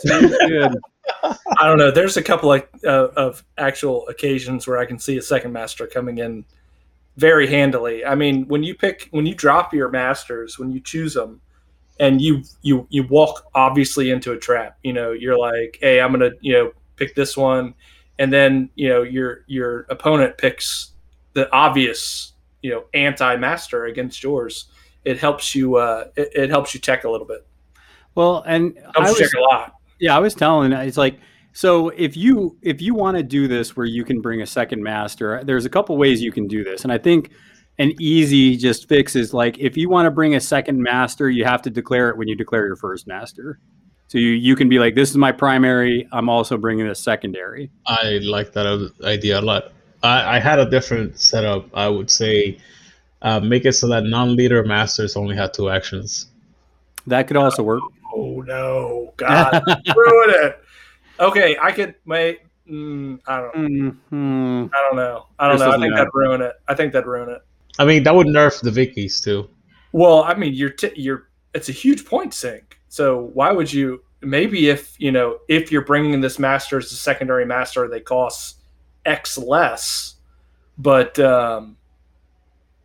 Seems 0.00 0.30
good. 0.48 0.72
I 1.58 1.66
don't 1.68 1.78
know. 1.78 1.90
There's 1.90 2.16
a 2.16 2.22
couple 2.22 2.52
of, 2.52 2.62
uh, 2.84 3.08
of 3.16 3.44
actual 3.58 4.08
occasions 4.08 4.66
where 4.66 4.78
I 4.78 4.86
can 4.86 4.98
see 4.98 5.16
a 5.18 5.22
second 5.22 5.52
master 5.52 5.86
coming 5.86 6.18
in 6.18 6.44
very 7.16 7.46
handily. 7.46 8.04
I 8.04 8.14
mean, 8.14 8.46
when 8.48 8.62
you 8.62 8.74
pick, 8.74 9.08
when 9.12 9.24
you 9.26 9.34
drop 9.34 9.72
your 9.72 9.88
masters, 9.88 10.58
when 10.58 10.70
you 10.72 10.80
choose 10.80 11.14
them, 11.14 11.40
and 11.98 12.20
you 12.20 12.42
you 12.62 12.86
you 12.90 13.04
walk 13.04 13.46
obviously 13.54 14.10
into 14.10 14.32
a 14.32 14.38
trap. 14.38 14.78
You 14.82 14.92
know, 14.92 15.12
you're 15.12 15.38
like, 15.38 15.78
hey, 15.80 16.00
I'm 16.00 16.12
gonna 16.12 16.32
you 16.40 16.52
know 16.52 16.72
pick 16.96 17.14
this 17.14 17.36
one, 17.36 17.74
and 18.18 18.32
then 18.32 18.70
you 18.74 18.88
know 18.88 19.02
your 19.02 19.44
your 19.46 19.86
opponent 19.90 20.38
picks 20.38 20.92
the 21.32 21.50
obvious 21.52 22.32
you 22.62 22.70
know 22.70 22.84
anti 22.94 23.36
master 23.36 23.86
against 23.86 24.22
yours. 24.22 24.66
It 25.04 25.18
helps 25.18 25.54
you. 25.54 25.76
Uh, 25.76 26.06
it, 26.16 26.30
it 26.34 26.50
helps 26.50 26.74
you 26.74 26.80
tech 26.80 27.04
a 27.04 27.10
little 27.10 27.26
bit. 27.26 27.46
Well, 28.14 28.42
and 28.46 28.78
I 28.96 29.10
was, 29.10 29.20
a 29.20 29.40
lot. 29.40 29.74
yeah, 30.00 30.16
I 30.16 30.18
was 30.20 30.34
telling 30.34 30.72
it's 30.72 30.96
like 30.96 31.20
so 31.52 31.88
if 31.90 32.16
you 32.16 32.56
if 32.60 32.82
you 32.82 32.94
want 32.94 33.16
to 33.16 33.22
do 33.22 33.48
this 33.48 33.76
where 33.76 33.86
you 33.86 34.04
can 34.04 34.20
bring 34.20 34.42
a 34.42 34.46
second 34.46 34.82
master, 34.82 35.42
there's 35.44 35.64
a 35.64 35.70
couple 35.70 35.96
ways 35.96 36.22
you 36.22 36.30
can 36.30 36.46
do 36.46 36.62
this, 36.62 36.84
and 36.84 36.92
I 36.92 36.98
think 36.98 37.30
an 37.78 37.92
easy 38.00 38.56
just 38.56 38.88
fix 38.88 39.14
is 39.16 39.34
like 39.34 39.58
if 39.58 39.76
you 39.76 39.88
want 39.88 40.06
to 40.06 40.10
bring 40.10 40.34
a 40.34 40.40
second 40.40 40.82
master, 40.82 41.28
you 41.30 41.44
have 41.44 41.62
to 41.62 41.70
declare 41.70 42.08
it 42.10 42.16
when 42.16 42.28
you 42.28 42.34
declare 42.36 42.66
your 42.66 42.76
first 42.76 43.06
master. 43.06 43.58
So 44.08 44.18
you 44.18 44.28
you 44.30 44.54
can 44.56 44.68
be 44.68 44.78
like, 44.78 44.94
this 44.94 45.10
is 45.10 45.16
my 45.16 45.32
primary. 45.32 46.08
I'm 46.12 46.28
also 46.28 46.56
bringing 46.56 46.86
a 46.86 46.94
secondary. 46.94 47.70
I 47.86 48.20
like 48.22 48.52
that 48.52 48.92
idea 49.04 49.40
a 49.40 49.42
lot. 49.42 49.72
I, 50.02 50.36
I 50.36 50.38
had 50.38 50.58
a 50.58 50.70
different 50.70 51.18
setup. 51.18 51.66
I 51.76 51.88
would 51.88 52.10
say 52.10 52.58
uh, 53.22 53.40
make 53.40 53.64
it 53.64 53.72
so 53.72 53.88
that 53.88 54.04
non-leader 54.04 54.62
masters 54.64 55.16
only 55.16 55.34
had 55.36 55.52
two 55.54 55.70
actions. 55.70 56.28
That 57.06 57.26
could 57.28 57.36
also 57.36 57.62
work. 57.62 57.82
Oh 58.14 58.42
no, 58.46 59.12
God, 59.16 59.62
ruin 59.96 60.30
it. 60.30 60.60
Okay, 61.18 61.56
I 61.60 61.72
could. 61.72 61.94
May 62.04 62.38
mm, 62.70 63.18
I 63.26 63.40
don't. 63.40 63.54
Mhm. 64.12 64.70
I 64.72 64.80
don't 64.88 64.96
know. 64.96 65.26
I 65.38 65.48
don't 65.48 65.58
This 65.58 65.66
know. 65.66 65.70
I 65.72 65.78
think 65.78 65.90
matter. 65.90 65.94
that'd 65.96 66.10
ruin 66.14 66.42
it. 66.42 66.52
I 66.68 66.74
think 66.74 66.92
that'd 66.92 67.06
ruin 67.06 67.30
it. 67.30 67.42
I 67.78 67.84
mean, 67.84 68.02
that 68.04 68.14
would 68.14 68.26
nerf 68.26 68.60
the 68.60 68.70
Vickies 68.70 69.22
too. 69.22 69.48
Well, 69.92 70.24
I 70.24 70.34
mean, 70.34 70.54
you're 70.54 70.70
t- 70.70 70.92
you're. 70.94 71.28
It's 71.54 71.68
a 71.68 71.72
huge 71.72 72.04
point 72.04 72.34
sink. 72.34 72.78
So 72.88 73.30
why 73.34 73.52
would 73.52 73.72
you? 73.72 74.02
Maybe 74.22 74.68
if 74.68 74.94
you 74.98 75.12
know 75.12 75.38
if 75.48 75.70
you're 75.70 75.84
bringing 75.84 76.20
this 76.20 76.38
master 76.38 76.78
as 76.78 76.90
a 76.92 76.96
secondary 76.96 77.46
master, 77.46 77.88
they 77.88 78.00
cost 78.00 78.60
X 79.04 79.38
less. 79.38 80.14
But 80.78 81.18
um, 81.18 81.76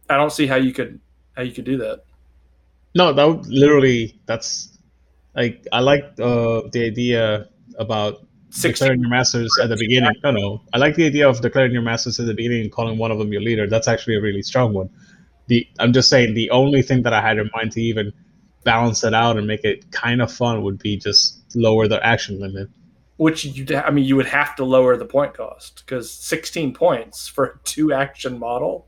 I 0.10 0.17
don't 0.17 0.32
see 0.32 0.47
how 0.47 0.56
you 0.56 0.73
could 0.73 0.99
how 1.36 1.43
you 1.43 1.51
could 1.51 1.65
do 1.65 1.77
that. 1.77 2.04
No, 2.95 3.13
that 3.13 3.23
would 3.23 3.47
literally 3.47 4.19
that's 4.25 4.77
like 5.36 5.65
I 5.71 5.80
like 5.80 6.04
uh, 6.19 6.63
the 6.71 6.86
idea 6.86 7.47
about 7.77 8.25
declaring 8.60 9.02
your 9.02 9.10
masters 9.10 9.52
at 9.62 9.70
the 9.70 9.78
beginning. 9.78 10.12
No, 10.24 10.32
no, 10.32 10.62
I 10.74 10.78
like 10.78 10.96
the 10.96 11.06
idea 11.06 11.28
of 11.28 11.42
declaring 11.42 11.72
your 11.72 11.82
masters 11.82 12.20
at 12.20 12.26
the 12.26 12.34
beginning 12.34 12.62
and 12.62 12.72
calling 12.72 12.98
one 12.98 13.12
of 13.12 13.18
them 13.18 13.32
your 13.32 13.42
leader. 13.42 13.68
That's 13.68 13.88
actually 13.88 14.16
a 14.16 14.22
really 14.22 14.42
strong 14.42 14.74
one. 14.74 14.90
The 15.48 15.68
I'm 15.80 15.94
just 15.94 16.10
saying 16.10 16.34
the 16.34 16.50
only 16.52 16.82
thing 16.82 17.04
that 17.04 17.14
I 17.14 17.22
had 17.22 17.38
in 17.38 17.50
mind 17.54 17.72
to 17.74 17.82
even 17.82 18.14
balance 18.64 19.04
it 19.04 19.14
out 19.14 19.38
and 19.38 19.48
make 19.48 19.64
it 19.64 19.92
kind 19.92 20.22
of 20.22 20.32
fun 20.32 20.64
would 20.64 20.80
be 20.80 20.98
just 20.98 21.42
lower 21.56 21.88
the 21.88 22.06
action 22.06 22.40
limit. 22.40 22.70
Which 23.18 23.46
you, 23.46 23.66
I 23.78 23.92
mean, 23.92 24.06
you 24.06 24.16
would 24.16 24.28
have 24.28 24.56
to 24.56 24.66
lower 24.66 24.98
the 24.98 25.06
point 25.06 25.36
cost 25.36 25.84
because 25.86 26.12
16 26.12 26.74
points 26.74 27.28
for 27.28 27.46
a 27.46 27.60
two 27.64 27.94
action 27.94 28.40
model, 28.40 28.88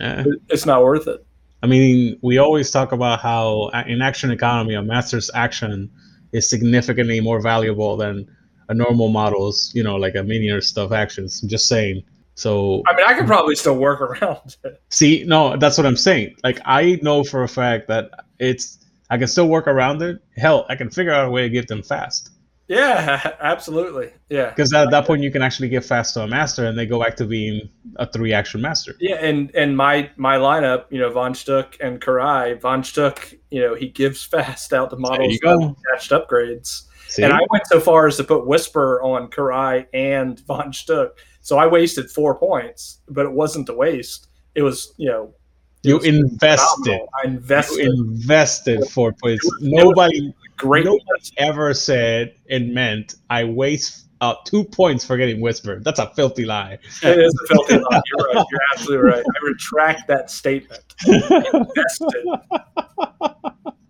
Eh. 0.00 0.24
it's 0.48 0.66
not 0.66 0.82
worth 0.82 1.06
it. 1.06 1.24
I 1.62 1.66
mean, 1.66 2.18
we 2.22 2.38
always 2.38 2.70
talk 2.70 2.92
about 2.92 3.20
how 3.20 3.68
in 3.86 4.02
action 4.02 4.30
economy, 4.30 4.74
a 4.74 4.82
master's 4.82 5.30
action 5.34 5.90
is 6.32 6.48
significantly 6.48 7.20
more 7.20 7.40
valuable 7.40 7.96
than 7.96 8.28
a 8.72 8.74
normal 8.74 9.08
model's, 9.08 9.70
you 9.74 9.82
know, 9.82 9.96
like 9.96 10.14
a 10.16 10.22
minion 10.22 10.56
or 10.56 10.60
stuff 10.60 10.90
actions. 10.92 11.42
I'm 11.42 11.48
just 11.48 11.68
saying. 11.68 12.02
So 12.34 12.82
I 12.86 12.96
mean, 12.96 13.06
I 13.06 13.14
could 13.14 13.26
probably 13.26 13.54
still 13.54 13.76
work 13.76 14.00
around 14.00 14.56
it. 14.64 14.82
see, 14.88 15.24
no, 15.24 15.56
that's 15.56 15.76
what 15.78 15.86
I'm 15.86 15.96
saying. 15.96 16.36
Like 16.42 16.60
I 16.64 16.98
know 17.02 17.22
for 17.22 17.42
a 17.42 17.48
fact 17.48 17.88
that 17.88 18.10
it's 18.38 18.78
I 19.10 19.18
can 19.18 19.28
still 19.28 19.48
work 19.48 19.66
around 19.66 20.02
it. 20.02 20.20
Hell, 20.36 20.66
I 20.68 20.74
can 20.74 20.90
figure 20.90 21.12
out 21.12 21.28
a 21.28 21.30
way 21.30 21.42
to 21.42 21.50
get 21.50 21.68
them 21.68 21.82
fast. 21.82 22.30
Yeah, 22.68 23.34
absolutely. 23.40 24.10
Yeah. 24.30 24.48
Because 24.48 24.72
at 24.72 24.90
that 24.90 25.06
point 25.06 25.22
you 25.22 25.30
can 25.30 25.42
actually 25.42 25.68
get 25.68 25.84
fast 25.84 26.14
to 26.14 26.22
a 26.22 26.26
master 26.26 26.64
and 26.64 26.78
they 26.78 26.86
go 26.86 26.98
back 26.98 27.16
to 27.16 27.26
being 27.26 27.68
a 27.96 28.10
three 28.10 28.32
action 28.32 28.62
master. 28.62 28.96
Yeah, 28.98 29.16
and 29.16 29.54
and 29.54 29.76
my 29.76 30.10
my 30.16 30.36
lineup, 30.36 30.86
you 30.88 30.98
know, 30.98 31.10
Von 31.10 31.34
Schtook 31.34 31.78
and 31.80 32.00
Kirai. 32.00 32.58
Von 32.60 32.82
Schtook, 32.82 33.38
you 33.50 33.60
know, 33.60 33.74
he 33.74 33.88
gives 33.88 34.22
fast 34.24 34.72
out 34.72 34.88
the 34.88 34.96
models 34.96 35.38
attached 35.42 36.10
upgrades. 36.10 36.84
See? 37.12 37.22
And 37.22 37.30
I 37.30 37.40
went 37.50 37.66
so 37.66 37.78
far 37.78 38.06
as 38.06 38.16
to 38.16 38.24
put 38.24 38.46
Whisper 38.46 39.02
on 39.02 39.28
Kirai 39.28 39.84
and 39.92 40.40
Von 40.46 40.72
Schtook. 40.72 41.10
So 41.42 41.58
I 41.58 41.66
wasted 41.66 42.10
four 42.10 42.38
points, 42.38 43.00
but 43.06 43.26
it 43.26 43.32
wasn't 43.32 43.68
a 43.68 43.74
waste. 43.74 44.28
It 44.54 44.62
was, 44.62 44.94
you 44.96 45.10
know, 45.10 45.34
you 45.82 45.98
invested. 45.98 47.00
I 47.22 47.26
invested 47.26 47.84
You 47.84 47.92
invested 47.92 48.88
four 48.88 49.12
points. 49.12 49.46
Nobody 49.60 50.32
great. 50.56 50.86
Nobody 50.86 51.02
ever 51.36 51.74
said 51.74 52.34
and 52.48 52.72
meant 52.72 53.16
I 53.28 53.44
waste 53.44 54.08
uh, 54.22 54.36
two 54.46 54.64
points 54.64 55.04
for 55.04 55.18
getting 55.18 55.42
Whisper. 55.42 55.80
That's 55.80 55.98
a 55.98 56.10
filthy 56.14 56.46
lie. 56.46 56.78
It 57.02 57.18
is 57.18 57.34
a 57.44 57.46
filthy 57.54 57.78
lie. 57.78 58.00
You're 58.06 58.26
right. 58.26 58.46
You're 58.50 58.60
absolutely 58.72 59.10
right. 59.10 59.24
I 59.26 59.46
retract 59.46 60.08
that 60.08 60.30
statement. 60.30 60.82
Invested. 61.06 62.24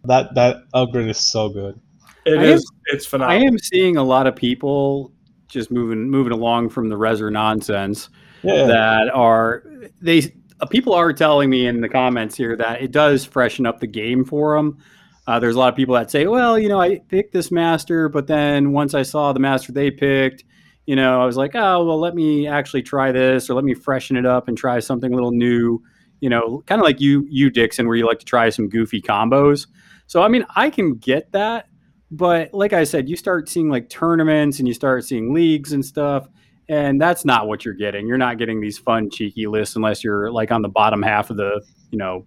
that 0.06 0.34
that 0.34 0.64
upgrade 0.74 1.06
is 1.06 1.20
so 1.20 1.50
good. 1.50 1.78
It 2.24 2.38
I 2.38 2.44
is. 2.44 2.70
It's 2.86 3.06
phenomenal. 3.06 3.42
I 3.42 3.46
am 3.46 3.58
seeing 3.58 3.96
a 3.96 4.02
lot 4.02 4.26
of 4.26 4.36
people 4.36 5.12
just 5.48 5.70
moving 5.70 6.08
moving 6.10 6.32
along 6.32 6.70
from 6.70 6.88
the 6.88 6.96
Reser 6.96 7.30
nonsense 7.30 8.08
Yeah. 8.42 8.66
that 8.66 9.10
are 9.12 9.64
they 10.00 10.34
uh, 10.60 10.66
people 10.66 10.94
are 10.94 11.12
telling 11.12 11.50
me 11.50 11.66
in 11.66 11.80
the 11.80 11.88
comments 11.88 12.36
here 12.36 12.56
that 12.56 12.80
it 12.80 12.90
does 12.92 13.24
freshen 13.24 13.66
up 13.66 13.80
the 13.80 13.86
game 13.86 14.24
for 14.24 14.56
them. 14.56 14.78
Uh, 15.26 15.38
there's 15.38 15.54
a 15.54 15.58
lot 15.58 15.68
of 15.68 15.76
people 15.76 15.94
that 15.94 16.10
say, 16.10 16.26
well, 16.26 16.58
you 16.58 16.68
know, 16.68 16.80
I 16.80 16.98
picked 16.98 17.32
this 17.32 17.52
master, 17.52 18.08
but 18.08 18.26
then 18.26 18.72
once 18.72 18.92
I 18.94 19.02
saw 19.02 19.32
the 19.32 19.38
master 19.40 19.70
they 19.72 19.90
picked, 19.90 20.44
you 20.86 20.96
know, 20.96 21.22
I 21.22 21.26
was 21.26 21.36
like, 21.36 21.52
oh, 21.54 21.84
well, 21.84 21.98
let 22.00 22.14
me 22.14 22.48
actually 22.48 22.82
try 22.82 23.12
this 23.12 23.48
or 23.48 23.54
let 23.54 23.64
me 23.64 23.74
freshen 23.74 24.16
it 24.16 24.26
up 24.26 24.48
and 24.48 24.58
try 24.58 24.80
something 24.80 25.12
a 25.12 25.14
little 25.14 25.30
new. 25.32 25.80
You 26.20 26.30
know, 26.30 26.62
kind 26.66 26.80
of 26.80 26.84
like 26.84 27.00
you, 27.00 27.26
you 27.28 27.50
Dixon, 27.50 27.86
where 27.86 27.96
you 27.96 28.06
like 28.06 28.20
to 28.20 28.24
try 28.24 28.48
some 28.50 28.68
goofy 28.68 29.00
combos. 29.02 29.66
So, 30.06 30.22
I 30.22 30.28
mean, 30.28 30.44
I 30.54 30.70
can 30.70 30.94
get 30.94 31.30
that, 31.32 31.68
but 32.12 32.52
like 32.52 32.74
I 32.74 32.84
said, 32.84 33.08
you 33.08 33.16
start 33.16 33.48
seeing 33.48 33.70
like 33.70 33.88
tournaments 33.88 34.58
and 34.58 34.68
you 34.68 34.74
start 34.74 35.04
seeing 35.04 35.32
leagues 35.32 35.72
and 35.72 35.84
stuff, 35.84 36.28
and 36.68 37.00
that's 37.00 37.24
not 37.24 37.48
what 37.48 37.64
you're 37.64 37.74
getting. 37.74 38.06
You're 38.06 38.18
not 38.18 38.36
getting 38.36 38.60
these 38.60 38.78
fun, 38.78 39.08
cheeky 39.10 39.46
lists 39.46 39.76
unless 39.76 40.04
you're 40.04 40.30
like 40.30 40.52
on 40.52 40.60
the 40.60 40.68
bottom 40.68 41.02
half 41.02 41.30
of 41.30 41.38
the 41.38 41.62
you 41.90 41.98
know 41.98 42.26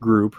group. 0.00 0.34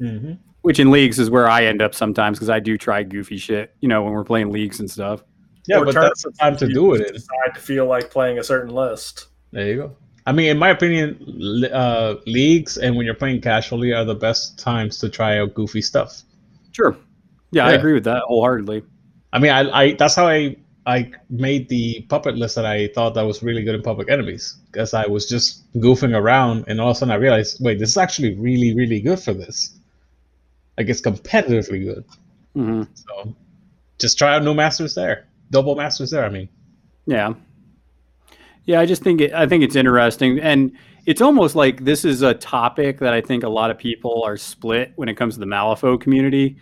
hmm 0.00 0.32
Which 0.62 0.80
in 0.80 0.90
leagues 0.90 1.18
is 1.18 1.28
where 1.28 1.46
I 1.48 1.66
end 1.66 1.82
up 1.82 1.94
sometimes 1.94 2.38
because 2.38 2.48
I 2.48 2.58
do 2.58 2.78
try 2.78 3.02
goofy 3.02 3.36
shit. 3.36 3.74
You 3.80 3.88
know 3.88 4.02
when 4.02 4.14
we're 4.14 4.24
playing 4.24 4.50
leagues 4.50 4.80
and 4.80 4.90
stuff. 4.90 5.22
Yeah, 5.68 5.78
Or 5.78 5.84
but 5.84 5.94
that's 5.94 6.22
the 6.22 6.32
time 6.32 6.56
to 6.56 6.66
do 6.66 6.94
it. 6.94 7.06
In. 7.06 7.12
Decide 7.12 7.54
to 7.54 7.60
feel 7.60 7.86
like 7.86 8.10
playing 8.10 8.38
a 8.38 8.42
certain 8.42 8.74
list. 8.74 9.28
There 9.52 9.66
you 9.66 9.76
go. 9.76 9.96
I 10.26 10.32
mean, 10.32 10.48
in 10.50 10.58
my 10.58 10.70
opinion, 10.70 11.64
uh, 11.72 12.14
leagues 12.26 12.78
and 12.78 12.96
when 12.96 13.04
you're 13.04 13.14
playing 13.14 13.42
casually 13.42 13.92
are 13.92 14.04
the 14.04 14.14
best 14.14 14.58
times 14.58 14.98
to 14.98 15.08
try 15.08 15.38
out 15.38 15.52
goofy 15.54 15.82
stuff. 15.82 16.22
Sure. 16.72 16.96
Yeah, 17.52 17.66
I 17.66 17.72
agree 17.72 17.92
with 17.92 18.04
that 18.04 18.22
wholeheartedly. 18.26 18.82
I 19.32 19.38
mean, 19.38 19.50
I, 19.52 19.60
I 19.70 19.92
that's 19.94 20.14
how 20.14 20.26
I 20.26 20.56
I 20.86 21.12
made 21.30 21.68
the 21.68 22.02
puppet 22.08 22.36
list 22.36 22.56
that 22.56 22.66
I 22.66 22.88
thought 22.88 23.14
that 23.14 23.22
was 23.22 23.42
really 23.42 23.62
good 23.62 23.74
in 23.74 23.82
Public 23.82 24.10
Enemies 24.10 24.58
because 24.70 24.94
I 24.94 25.06
was 25.06 25.28
just 25.28 25.72
goofing 25.74 26.16
around 26.16 26.64
and 26.66 26.80
all 26.80 26.90
of 26.90 26.96
a 26.96 26.98
sudden 26.98 27.12
I 27.12 27.16
realized, 27.16 27.58
wait, 27.64 27.78
this 27.78 27.90
is 27.90 27.96
actually 27.96 28.34
really 28.36 28.74
really 28.74 29.00
good 29.00 29.20
for 29.20 29.32
this. 29.34 29.78
Like 30.78 30.88
it's 30.88 31.00
competitively 31.00 31.84
good. 31.84 32.04
hmm 32.54 32.82
So 32.94 33.34
just 33.98 34.18
try 34.18 34.34
out 34.34 34.42
new 34.44 34.54
masters 34.54 34.94
there, 34.94 35.28
double 35.50 35.76
masters 35.76 36.10
there. 36.10 36.24
I 36.24 36.30
mean, 36.30 36.48
Yeah. 37.06 37.34
Yeah, 38.64 38.80
I 38.80 38.86
just 38.86 39.02
think 39.02 39.20
it, 39.20 39.32
I 39.32 39.46
think 39.46 39.64
it's 39.64 39.74
interesting, 39.74 40.38
and 40.38 40.72
it's 41.06 41.20
almost 41.20 41.56
like 41.56 41.84
this 41.84 42.04
is 42.04 42.22
a 42.22 42.32
topic 42.34 43.00
that 43.00 43.12
I 43.12 43.20
think 43.20 43.42
a 43.42 43.48
lot 43.48 43.70
of 43.72 43.78
people 43.78 44.22
are 44.24 44.36
split 44.36 44.92
when 44.96 45.08
it 45.08 45.16
comes 45.16 45.34
to 45.34 45.40
the 45.40 45.46
Malifaux 45.46 46.00
community. 46.00 46.56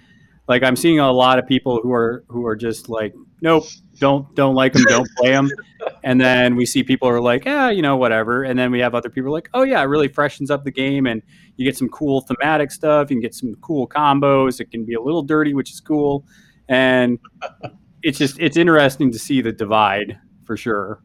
Like 0.51 0.65
I'm 0.65 0.75
seeing 0.75 0.99
a 0.99 1.13
lot 1.13 1.39
of 1.39 1.47
people 1.47 1.79
who 1.81 1.93
are 1.93 2.25
who 2.27 2.45
are 2.45 2.57
just 2.57 2.89
like, 2.89 3.15
nope, 3.41 3.67
don't 4.01 4.35
don't 4.35 4.57
like 4.57 4.73
them, 4.73 4.83
don't 4.83 5.09
play 5.17 5.31
them, 5.31 5.49
and 6.03 6.21
then 6.21 6.57
we 6.57 6.67
see 6.67 6.83
people 6.83 7.09
who 7.09 7.15
are 7.15 7.21
like, 7.21 7.45
yeah, 7.45 7.71
you 7.71 7.83
know, 7.83 7.97
whatever, 7.97 8.43
and 8.43 8.59
then 8.59 8.73
we 8.73 8.81
have 8.81 8.93
other 8.93 9.09
people 9.09 9.31
like, 9.31 9.49
oh 9.55 9.63
yeah, 9.63 9.81
it 9.81 9.85
really 9.85 10.09
freshens 10.09 10.51
up 10.51 10.65
the 10.65 10.73
game, 10.73 11.07
and 11.07 11.23
you 11.57 11.65
get 11.65 11.79
some 11.79 11.89
cool 11.89 12.23
thematic 12.23 12.73
stuff, 12.73 13.11
you 13.11 13.15
can 13.15 13.21
get 13.21 13.33
some 13.33 13.55
cool 13.61 13.87
combos. 13.87 14.59
It 14.59 14.73
can 14.73 14.85
be 14.85 14.95
a 14.95 15.01
little 15.01 15.23
dirty, 15.23 15.55
which 15.55 15.71
is 15.71 15.81
cool, 15.81 16.27
and 16.69 17.21
it's 18.03 18.19
just 18.19 18.37
it's 18.41 18.57
interesting 18.57 19.13
to 19.13 19.21
see 19.21 19.41
the 19.43 19.53
divide 19.53 20.19
for 20.45 20.57
sure. 20.57 21.01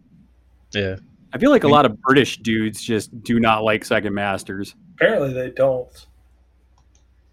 yeah. 0.73 0.95
I 1.33 1.37
feel 1.37 1.51
like 1.51 1.65
a 1.65 1.67
lot 1.67 1.85
of 1.85 2.01
British 2.01 2.37
dudes 2.37 2.81
just 2.81 3.21
do 3.21 3.39
not 3.39 3.63
like 3.63 3.85
Second 3.85 4.15
Masters. 4.15 4.73
Apparently, 4.95 5.33
they 5.33 5.51
don't. 5.51 6.07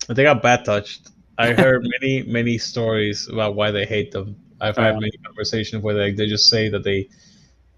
They 0.08 0.24
got 0.24 0.42
bad 0.42 0.66
touched. 0.66 1.08
I 1.38 1.52
heard 1.62 1.86
many, 2.00 2.22
many 2.24 2.58
stories 2.58 3.28
about 3.28 3.54
why 3.54 3.70
they 3.70 3.84
hate 3.86 4.10
them. 4.12 4.36
I've 4.60 4.76
had 4.76 4.92
Uh-huh. 4.92 5.00
many 5.00 5.12
conversations 5.24 5.82
where 5.82 5.94
they, 5.94 6.12
they 6.12 6.26
just 6.28 6.48
say 6.48 6.68
that 6.68 6.84
they 6.84 7.08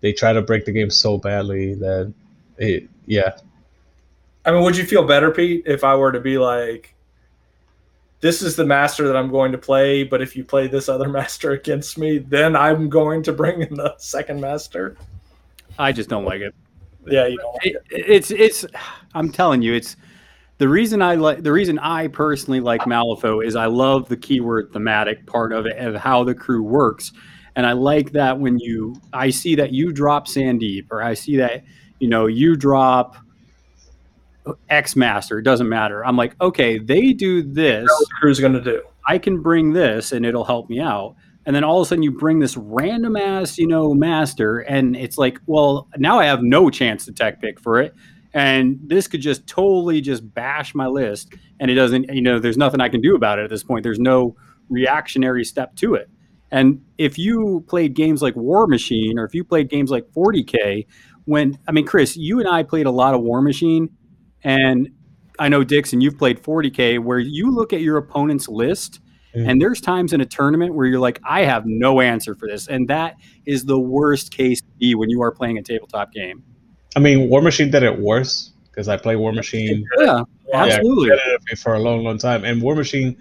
they 0.01 0.13
try 0.13 0.35
to 0.35 0.43
break 0.43 0.67
the 0.67 0.73
game 0.73 0.91
so 0.91 1.17
badly 1.17 1.75
that 1.75 2.13
it 2.59 2.89
yeah. 3.07 3.37
I 4.45 4.51
mean, 4.53 4.63
would 4.63 4.77
you 4.77 4.85
feel 4.85 5.03
better, 5.07 5.31
Pete, 5.31 5.63
if 5.67 5.83
I 5.85 5.97
were 5.97 6.13
to 6.13 6.21
be 6.21 6.37
like, 6.37 6.95
this 8.21 8.43
is 8.43 8.57
the 8.57 8.67
master 8.67 9.07
that 9.07 9.17
I'm 9.17 9.31
going 9.31 9.53
to 9.53 9.59
play, 9.59 10.03
but 10.03 10.21
if 10.21 10.37
you 10.37 10.45
play 10.45 10.67
this 10.67 10.89
other 10.91 11.09
master 11.19 11.53
against 11.53 11.97
me, 11.97 12.19
then 12.19 12.55
I'm 12.55 12.91
going 12.91 13.23
to 13.23 13.33
bring 13.33 13.63
in 13.63 13.75
the 13.75 13.95
second 13.97 14.41
master? 14.43 14.97
I 15.79 15.93
just 15.93 16.11
don't 16.11 16.25
like 16.27 16.43
it. 16.43 16.55
Yeah, 17.07 17.27
you 17.27 17.37
know. 17.37 17.59
it. 17.63 17.77
It's 17.91 18.31
it's. 18.31 18.67
I'm 19.15 19.31
telling 19.31 19.63
you, 19.63 19.73
it's 19.75 19.97
the 20.59 20.69
reason 20.69 21.03
I 21.03 21.17
like 21.17 21.43
the 21.43 21.53
reason 21.53 21.79
I 21.79 22.09
personally 22.09 22.61
like 22.61 22.83
Malifaux 22.83 23.45
is 23.45 23.57
I 23.57 23.67
love 23.67 24.09
the 24.09 24.17
keyword 24.17 24.73
thematic 24.73 25.27
part 25.27 25.53
of 25.53 25.67
it 25.67 25.77
of 25.79 25.97
how 25.97 26.25
the 26.25 26.35
crew 26.35 26.63
works, 26.63 27.13
and 27.57 27.67
I 27.67 27.73
like 27.73 28.13
that 28.13 28.39
when 28.39 28.59
you 28.59 28.97
I 29.13 29.31
see 29.31 29.57
that 29.57 29.73
you 29.73 29.93
drop 29.93 30.27
Sandeep 30.29 30.87
or 30.91 31.03
I 31.03 31.15
see 31.15 31.37
that 31.37 31.65
you 31.99 32.09
know 32.09 32.27
you 32.27 32.57
drop 32.57 33.17
X 34.69 34.97
Master. 34.97 35.39
It 35.39 35.43
doesn't 35.43 35.69
matter. 35.69 36.05
I'm 36.05 36.17
like, 36.17 36.41
okay, 36.41 36.79
they 36.79 37.13
do 37.13 37.43
this. 37.43 37.89
What 37.89 37.99
the 38.09 38.15
crew's 38.21 38.41
going 38.41 38.53
to 38.53 38.61
do? 38.61 38.83
I 39.07 39.19
can 39.19 39.43
bring 39.43 39.73
this 39.73 40.13
and 40.13 40.25
it'll 40.25 40.45
help 40.45 40.69
me 40.69 40.81
out. 40.81 41.17
And 41.47 41.55
then 41.55 41.65
all 41.65 41.81
of 41.81 41.87
a 41.87 41.89
sudden 41.89 42.03
you 42.03 42.11
bring 42.11 42.39
this 42.39 42.57
random 42.57 43.17
ass, 43.17 43.59
you 43.59 43.67
know, 43.67 43.93
master, 43.93 44.61
and 44.61 44.97
it's 44.97 45.19
like, 45.19 45.39
well, 45.47 45.89
now 45.99 46.19
I 46.19 46.25
have 46.25 46.43
no 46.43 46.71
chance 46.71 47.05
to 47.05 47.13
tech 47.13 47.41
pick 47.41 47.61
for 47.61 47.81
it. 47.81 47.95
And 48.35 48.79
this 48.85 49.07
could 49.07 49.21
just 49.21 49.47
totally 49.47 50.01
just 50.01 50.35
bash 50.35 50.75
my 50.75 50.87
list. 50.87 51.33
And 51.61 51.71
it 51.71 51.75
doesn't, 51.75 52.13
you 52.13 52.21
know, 52.21 52.39
there's 52.39 52.57
nothing 52.57 52.81
I 52.81 52.89
can 52.89 53.01
do 53.01 53.15
about 53.15 53.39
it 53.39 53.45
at 53.45 53.51
this 53.51 53.63
point. 53.63 53.85
There's 53.85 54.01
no 54.01 54.37
reactionary 54.69 55.45
step 55.45 55.77
to 55.77 55.95
it. 55.95 56.11
And 56.51 56.83
if 56.99 57.17
you 57.17 57.65
played 57.69 57.95
games 57.95 58.23
like 58.23 58.35
Warmachine 58.35 59.15
or 59.17 59.25
if 59.25 59.35
you 59.35 59.45
played 59.45 59.71
games 59.71 59.91
like 59.91 60.05
40K, 60.17 60.87
when, 61.25 61.59
I 61.67 61.73
mean, 61.73 61.87
Chris, 61.87 62.17
you 62.17 62.41
and 62.41 62.49
I 62.49 62.65
played 62.65 62.87
a 62.87 62.91
lot 62.91 63.15
of 63.15 63.21
Warmachine. 63.21 63.89
And 64.43 64.91
I 65.39 65.49
know, 65.49 65.65
Dixon, 65.65 66.01
you've 66.01 66.19
played 66.19 66.43
40K 66.43 67.03
where 67.03 67.19
you 67.19 67.51
look 67.51 67.73
at 67.73 67.81
your 67.81 67.97
opponent's 67.97 68.49
list 68.49 69.01
and 69.35 69.61
there's 69.61 69.81
times 69.81 70.13
in 70.13 70.21
a 70.21 70.27
tournament 70.27 70.75
where 70.75 70.87
you're 70.87 71.01
like, 71.01 71.21
I 71.29 71.43
have 71.43 71.65
no 71.67 72.01
answer 72.01 72.37
for 72.37 72.47
this. 72.47 72.69
And 72.69 72.87
that 72.89 73.17
is 73.45 73.65
the 73.65 73.79
worst 73.79 74.33
case 74.33 74.61
to 74.61 74.69
be 74.79 74.95
when 74.95 75.11
you 75.11 75.23
are 75.23 75.33
playing 75.33 75.59
a 75.59 75.63
tabletop 75.63 76.13
game. 76.13 76.45
I 76.97 77.01
mean 77.01 77.29
Warmachine 77.29 77.71
did 77.71 77.83
it 77.83 77.99
worse 77.99 78.53
because 78.71 78.89
I 78.89 78.97
play 78.97 79.15
Warmachine 79.15 79.83
Yeah, 79.99 80.23
absolutely. 80.53 81.17
for 81.57 81.75
a 81.75 81.79
long, 81.81 82.03
long 82.05 82.19
time. 82.19 82.45
And 82.45 82.61
Warmachine 82.63 83.17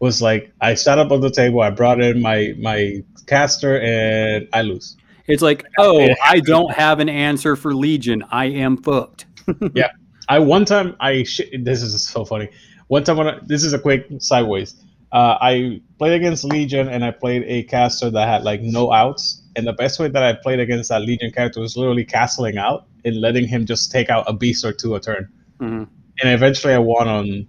was 0.00 0.20
like 0.22 0.52
I 0.60 0.74
sat 0.74 0.98
up 0.98 1.10
on 1.12 1.20
the 1.20 1.30
table, 1.30 1.60
I 1.60 1.70
brought 1.70 2.00
in 2.00 2.20
my 2.20 2.54
my 2.58 3.02
caster 3.26 3.80
and 3.80 4.48
I 4.52 4.62
lose. 4.62 4.96
It's 5.28 5.42
like, 5.42 5.64
oh, 5.78 6.08
I 6.24 6.40
don't 6.40 6.72
have 6.72 6.98
an 6.98 7.08
answer 7.08 7.54
for 7.54 7.74
Legion. 7.74 8.24
I 8.30 8.46
am 8.46 8.76
fucked. 8.76 9.26
Yeah, 9.74 9.90
I 10.28 10.38
one 10.38 10.64
time 10.64 10.96
I 11.00 11.24
sh- 11.24 11.50
this 11.60 11.82
is 11.82 12.00
so 12.06 12.24
funny. 12.24 12.48
One 12.88 13.02
time 13.04 13.16
when 13.16 13.28
I, 13.28 13.38
this 13.42 13.64
is 13.64 13.72
a 13.72 13.78
quick 13.78 14.06
sideways. 14.18 14.76
Uh, 15.10 15.36
I 15.40 15.80
played 15.98 16.14
against 16.14 16.44
Legion 16.44 16.88
and 16.88 17.04
I 17.04 17.10
played 17.10 17.42
a 17.46 17.64
caster 17.64 18.08
that 18.10 18.28
had 18.28 18.44
like 18.44 18.60
no 18.62 18.92
outs. 18.92 19.41
And 19.56 19.66
the 19.66 19.72
best 19.72 19.98
way 19.98 20.08
that 20.08 20.22
I 20.22 20.32
played 20.32 20.60
against 20.60 20.88
that 20.88 21.02
Legion 21.02 21.30
character 21.30 21.60
was 21.60 21.76
literally 21.76 22.04
castling 22.04 22.56
out 22.56 22.86
and 23.04 23.20
letting 23.20 23.46
him 23.46 23.66
just 23.66 23.90
take 23.90 24.08
out 24.08 24.24
a 24.26 24.32
beast 24.32 24.64
or 24.64 24.72
two 24.72 24.94
a 24.94 25.00
turn. 25.00 25.28
Mhm. 25.60 25.86
And 26.22 26.32
eventually 26.32 26.72
I 26.74 26.78
won 26.78 27.08
on 27.08 27.48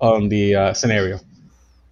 on 0.00 0.28
the 0.28 0.54
uh, 0.54 0.72
scenario. 0.74 1.20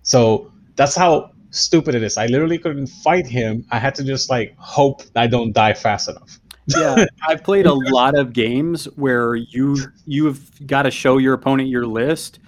So 0.02 0.50
that's 0.76 0.96
how 0.96 1.30
stupid 1.50 1.94
it 1.94 2.02
is. 2.02 2.16
I 2.16 2.26
literally 2.26 2.58
couldn't 2.58 2.88
fight 2.88 3.26
him. 3.26 3.64
I 3.70 3.78
had 3.78 3.94
to 3.96 4.04
just 4.04 4.30
like 4.30 4.56
hope 4.58 5.02
I 5.14 5.26
don't 5.26 5.52
die 5.52 5.74
fast 5.74 6.08
enough. 6.08 6.38
Yeah, 6.66 7.04
I've 7.28 7.44
played 7.44 7.66
a 7.66 7.74
lot 7.74 8.18
of 8.18 8.32
games 8.32 8.84
where 8.96 9.34
you 9.34 9.76
you've 10.06 10.66
got 10.66 10.82
to 10.82 10.90
show 10.90 11.18
your 11.18 11.34
opponent 11.34 11.68
your 11.68 11.86
list, 11.86 12.38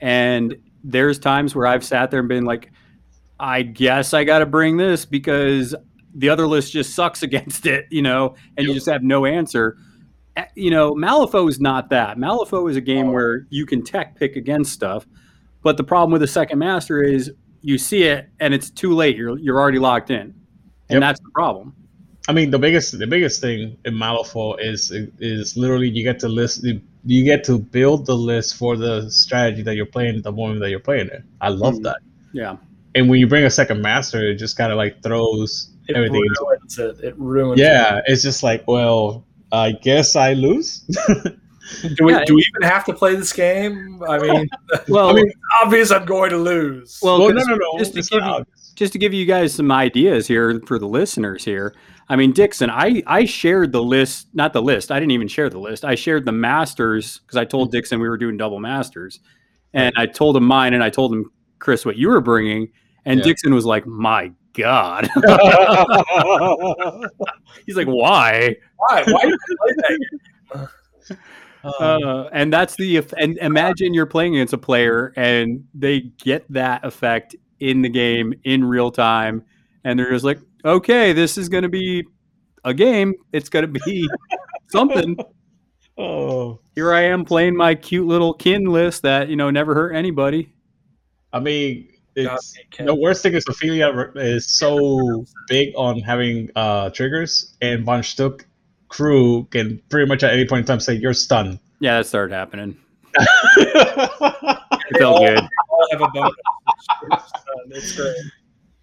and 0.00 0.56
there's 0.84 1.18
times 1.18 1.54
where 1.54 1.66
I've 1.66 1.84
sat 1.84 2.10
there 2.10 2.20
and 2.20 2.28
been 2.28 2.44
like, 2.44 2.72
I 3.38 3.62
guess 3.62 4.14
I 4.14 4.24
got 4.24 4.40
to 4.40 4.46
bring 4.46 4.76
this 4.76 5.04
because 5.04 5.74
the 6.14 6.28
other 6.28 6.46
list 6.46 6.72
just 6.72 6.94
sucks 6.94 7.22
against 7.28 7.66
it, 7.66 7.86
you 7.90 8.02
know, 8.02 8.34
and 8.56 8.66
you 8.66 8.74
just 8.74 8.88
have 8.88 9.02
no 9.02 9.24
answer. 9.26 9.76
You 10.54 10.70
know, 10.70 10.94
Malifaux 10.94 11.48
is 11.48 11.60
not 11.60 11.90
that. 11.90 12.16
Malifaux 12.16 12.70
is 12.70 12.76
a 12.76 12.80
game 12.80 13.12
where 13.12 13.46
you 13.50 13.66
can 13.66 13.82
tech 13.84 14.16
pick 14.16 14.36
against 14.36 14.72
stuff, 14.72 15.06
but 15.62 15.76
the 15.76 15.84
problem 15.84 16.10
with 16.10 16.22
the 16.22 16.26
second 16.26 16.58
master 16.58 17.02
is 17.02 17.30
you 17.60 17.76
see 17.78 18.04
it 18.04 18.28
and 18.40 18.54
it's 18.54 18.70
too 18.70 18.94
late. 18.94 19.16
You're 19.16 19.38
you're 19.38 19.60
already 19.60 19.78
locked 19.78 20.10
in, 20.10 20.20
and 20.20 20.34
Yep. 20.90 21.00
that's 21.00 21.20
the 21.20 21.30
problem. 21.34 21.74
I 22.28 22.32
mean, 22.32 22.50
the 22.50 22.58
biggest 22.58 22.98
the 22.98 23.06
biggest 23.06 23.40
thing 23.42 23.76
in 23.84 23.94
Malifaux 23.94 24.56
is 24.58 24.90
is 25.18 25.56
literally 25.56 25.88
you 25.90 26.02
get 26.02 26.18
to 26.20 26.28
list 26.28 26.64
you 27.04 27.24
get 27.24 27.44
to 27.44 27.58
build 27.58 28.06
the 28.06 28.16
list 28.16 28.56
for 28.56 28.76
the 28.76 29.10
strategy 29.10 29.60
that 29.62 29.74
you're 29.76 29.84
playing 29.86 30.16
at 30.16 30.22
the 30.22 30.32
moment 30.32 30.60
that 30.60 30.70
you're 30.70 30.78
playing 30.80 31.08
it. 31.08 31.22
I 31.42 31.48
love 31.50 31.74
Mhm. 31.74 31.82
that. 31.82 31.98
Yeah. 32.32 32.56
And 32.94 33.10
when 33.10 33.18
you 33.20 33.26
bring 33.26 33.44
a 33.44 33.50
second 33.50 33.82
master, 33.82 34.30
it 34.30 34.36
just 34.36 34.56
kind 34.56 34.70
of 34.72 34.78
like 34.78 35.02
throws 35.02 35.71
It 35.88 35.96
everything. 35.96 36.22
ruins 36.40 36.78
it. 36.78 37.00
It 37.02 37.18
ruins 37.18 37.58
Yeah, 37.60 38.00
it's 38.06 38.22
just 38.22 38.42
like, 38.42 38.66
well, 38.68 39.24
I 39.50 39.72
guess 39.72 40.16
I 40.16 40.32
lose. 40.34 40.80
Do 41.96 42.04
we, 42.04 42.12
Yeah, 42.12 42.24
do 42.24 42.34
we 42.34 42.44
even 42.54 42.68
have 42.68 42.84
to 42.86 42.92
play 42.92 43.14
this 43.14 43.32
game? 43.32 44.02
I 44.06 44.18
mean, 44.18 44.48
Well, 44.88 45.10
I 45.10 45.12
mean, 45.14 45.32
obvious 45.62 45.90
I'm 45.90 46.04
going 46.04 46.30
to 46.30 46.36
lose. 46.36 46.98
well, 47.02 47.18
well, 47.20 47.28
no, 47.30 47.36
'cause 47.36 47.46
no, 47.46 47.54
no. 47.54 47.78
Just 47.78 47.94
to, 47.94 48.02
give 48.02 48.22
you, 48.24 48.44
just 48.74 48.92
to 48.92 48.98
give 48.98 49.14
you 49.14 49.24
guys 49.24 49.54
some 49.54 49.70
ideas 49.70 50.26
here 50.26 50.60
for 50.66 50.78
the 50.78 50.88
listeners 50.88 51.44
here. 51.44 51.74
I 52.08 52.16
mean, 52.16 52.32
Dixon, 52.32 52.68
I, 52.68 53.02
I 53.06 53.24
shared 53.24 53.72
the 53.72 53.82
list, 53.82 54.26
not 54.34 54.52
the 54.52 54.60
list. 54.60 54.90
I 54.90 54.98
didn't 54.98 55.12
even 55.12 55.28
share 55.28 55.48
the 55.48 55.60
list. 55.60 55.84
I 55.84 55.94
shared 55.94 56.24
the 56.26 56.32
masters 56.32 57.20
because 57.20 57.36
I 57.38 57.44
told 57.44 57.68
mm-hmm. 57.68 57.76
Dixon 57.78 58.00
we 58.00 58.08
were 58.08 58.18
doing 58.18 58.36
double 58.36 58.58
masters. 58.60 59.20
And 59.72 59.94
I 59.96 60.06
told 60.06 60.36
him 60.36 60.44
mine 60.44 60.74
and 60.74 60.82
I 60.84 60.90
told 60.90 61.12
him, 61.14 61.30
Chris, 61.58 61.86
what 61.86 61.96
you 61.96 62.08
were 62.08 62.20
bringing. 62.20 62.70
And 63.06 63.20
Yeah. 63.20 63.24
Dixon 63.24 63.54
was 63.54 63.64
like, 63.64 63.86
my 63.86 64.32
God. 64.54 65.08
He's 67.66 67.76
like, 67.76 67.86
why? 67.86 68.56
why? 68.76 69.04
Why 69.06 69.22
do 69.22 69.28
you 69.28 69.38
play 69.58 69.72
that 69.76 69.98
game? 70.54 70.68
Uh, 71.64 72.28
and 72.32 72.52
that's 72.52 72.74
the 72.74 72.98
eff- 72.98 73.12
and 73.12 73.38
imagine 73.38 73.94
you're 73.94 74.04
playing 74.04 74.34
against 74.34 74.52
a 74.52 74.58
player 74.58 75.12
and 75.14 75.64
they 75.74 76.00
get 76.00 76.44
that 76.50 76.84
effect 76.84 77.36
in 77.60 77.82
the 77.82 77.88
game 77.88 78.34
in 78.42 78.64
real 78.64 78.90
time, 78.90 79.44
and 79.84 79.96
they're 79.96 80.10
just 80.10 80.24
like, 80.24 80.40
okay, 80.64 81.12
this 81.12 81.38
is 81.38 81.48
going 81.48 81.62
to 81.62 81.68
be 81.68 82.04
a 82.64 82.74
game. 82.74 83.14
It's 83.32 83.48
gonna 83.48 83.68
be 83.68 84.08
something. 84.68 85.16
Oh, 85.98 86.60
Here 86.74 86.92
I 86.92 87.02
am 87.02 87.24
playing 87.24 87.56
my 87.56 87.74
cute 87.74 88.06
little 88.06 88.34
kin 88.34 88.64
list 88.64 89.02
that 89.02 89.28
you 89.28 89.36
know 89.36 89.50
never 89.50 89.74
hurt 89.74 89.92
anybody. 89.92 90.52
I 91.32 91.40
mean, 91.40 91.82
God, 91.82 91.91
it's 92.14 92.54
Ken. 92.70 92.86
the 92.86 92.94
worst 92.94 93.22
thing 93.22 93.34
is 93.34 93.44
Ophelia 93.48 93.90
is 94.16 94.46
so 94.46 95.24
big 95.48 95.72
on 95.76 96.00
having 96.00 96.50
uh, 96.56 96.90
triggers, 96.90 97.56
and 97.60 97.84
Von 97.84 98.02
Schtook 98.02 98.44
crew 98.88 99.44
can 99.50 99.80
pretty 99.88 100.06
much 100.06 100.22
at 100.22 100.32
any 100.32 100.46
point 100.46 100.60
in 100.60 100.66
time 100.66 100.80
say 100.80 100.94
you're 100.94 101.14
stunned. 101.14 101.58
Yeah, 101.80 101.98
that 101.98 102.06
started 102.06 102.34
happening. 102.34 102.76
It 104.94 104.98
felt 104.98 105.20
good. 105.20 105.38
I'll 105.38 105.88
have 105.92 106.00
a 106.02 106.08
bonus. 106.08 106.34
It's 107.70 107.96
great. 107.96 108.14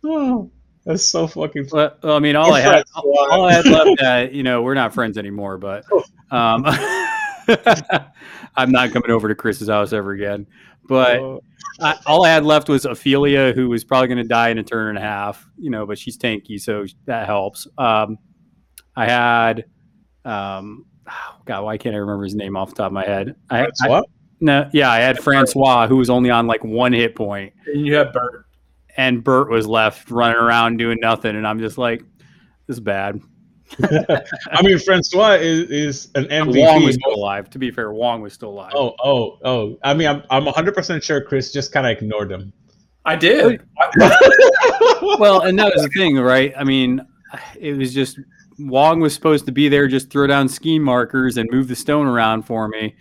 Oh, 0.03 0.49
that's 0.85 1.07
so 1.07 1.27
fucking. 1.27 1.65
Fun. 1.65 1.77
Well, 1.77 1.97
well, 2.01 2.15
I 2.15 2.19
mean, 2.19 2.35
all 2.35 2.53
I 2.53 2.61
had, 2.61 2.83
all 2.95 3.45
I 3.45 3.53
had 3.53 3.65
left. 3.65 4.01
Uh, 4.01 4.27
you 4.31 4.43
know, 4.43 4.61
we're 4.61 4.73
not 4.73 4.93
friends 4.93 5.17
anymore, 5.17 5.57
but 5.57 5.85
um, 6.31 6.63
I'm 8.55 8.71
not 8.71 8.91
coming 8.91 9.11
over 9.11 9.27
to 9.27 9.35
Chris's 9.35 9.69
house 9.69 9.93
ever 9.93 10.11
again. 10.11 10.47
But 10.89 11.19
Oh, 11.19 11.41
I, 11.79 11.97
all 12.05 12.25
I 12.25 12.29
had 12.29 12.43
left 12.43 12.67
was 12.67 12.83
Ophelia, 12.83 13.53
who 13.53 13.69
was 13.69 13.83
probably 13.85 14.07
going 14.09 14.17
to 14.17 14.23
die 14.25 14.49
in 14.49 14.57
a 14.57 14.63
turn 14.63 14.89
and 14.89 14.97
a 14.97 15.01
half. 15.01 15.47
You 15.57 15.69
know, 15.69 15.85
but 15.85 15.97
she's 15.97 16.17
tanky, 16.17 16.59
so 16.59 16.85
that 17.05 17.25
helps. 17.27 17.67
Um, 17.77 18.17
I 18.95 19.05
had, 19.05 19.65
um, 20.25 20.85
oh, 21.09 21.35
God, 21.45 21.63
why 21.63 21.77
can't 21.77 21.95
I 21.95 21.99
remember 21.99 22.23
his 22.25 22.35
name 22.35 22.57
off 22.57 22.69
the 22.71 22.75
top 22.75 22.87
of 22.87 22.93
my 22.93 23.05
head? 23.05 23.35
I, 23.49 23.61
that's 23.61 23.81
I- 23.83 23.87
what? 23.87 24.05
no, 24.41 24.69
yeah, 24.73 24.89
I 24.91 24.97
had 24.99 25.19
Francois, 25.19 25.87
who 25.87 25.95
was 25.97 26.09
only 26.09 26.29
on 26.31 26.47
like 26.47 26.63
one 26.63 26.91
hit 26.91 27.15
point. 27.15 27.53
point, 27.55 27.75
And 27.75 27.85
you 27.87 27.95
have 27.95 28.11
Burt. 28.11 28.45
and 28.97 29.23
Burt 29.23 29.49
was 29.49 29.67
left 29.67 30.09
running 30.11 30.37
around 30.37 30.77
doing 30.77 30.97
nothing, 31.01 31.35
and 31.35 31.45
I'm 31.47 31.59
just 31.59 31.77
like, 31.77 32.01
this 32.67 32.75
is 32.77 32.79
bad. 32.81 33.21
I 34.51 34.61
mean, 34.63 34.79
Francois 34.79 35.37
is, 35.39 35.69
is 35.69 36.09
an 36.15 36.25
MVP. 36.25 36.59
Wong 36.59 36.83
was 36.83 36.95
still 36.95 37.15
alive. 37.15 37.49
To 37.51 37.59
be 37.59 37.71
fair, 37.71 37.93
Wong 37.93 38.21
was 38.21 38.33
still 38.33 38.49
alive. 38.49 38.71
Oh, 38.75 38.95
oh, 39.03 39.37
oh. 39.43 39.77
I 39.83 39.93
mean, 39.93 40.07
I'm 40.07 40.23
I'm 40.29 40.45
100% 40.45 41.03
sure 41.03 41.21
Chris 41.21 41.53
just 41.53 41.71
kind 41.71 41.85
of 41.85 41.91
ignored 41.91 42.31
him. 42.31 42.51
I 43.05 43.15
did. 43.15 43.61
Well, 45.01 45.41
and 45.41 45.57
that 45.59 45.73
was 45.73 45.83
the 45.83 45.89
thing, 45.89 46.17
right? 46.17 46.53
I 46.57 46.63
mean, 46.63 47.01
it 47.59 47.73
was 47.73 47.93
just 47.93 48.19
Wong 48.57 48.99
was 48.99 49.13
supposed 49.13 49.45
to 49.45 49.51
be 49.51 49.69
there, 49.69 49.87
just 49.87 50.09
throw 50.09 50.27
down 50.27 50.49
scheme 50.49 50.83
markers 50.83 51.37
and 51.37 51.49
move 51.51 51.67
the 51.67 51.75
stone 51.75 52.05
around 52.05 52.43
for 52.43 52.67
me, 52.67 52.95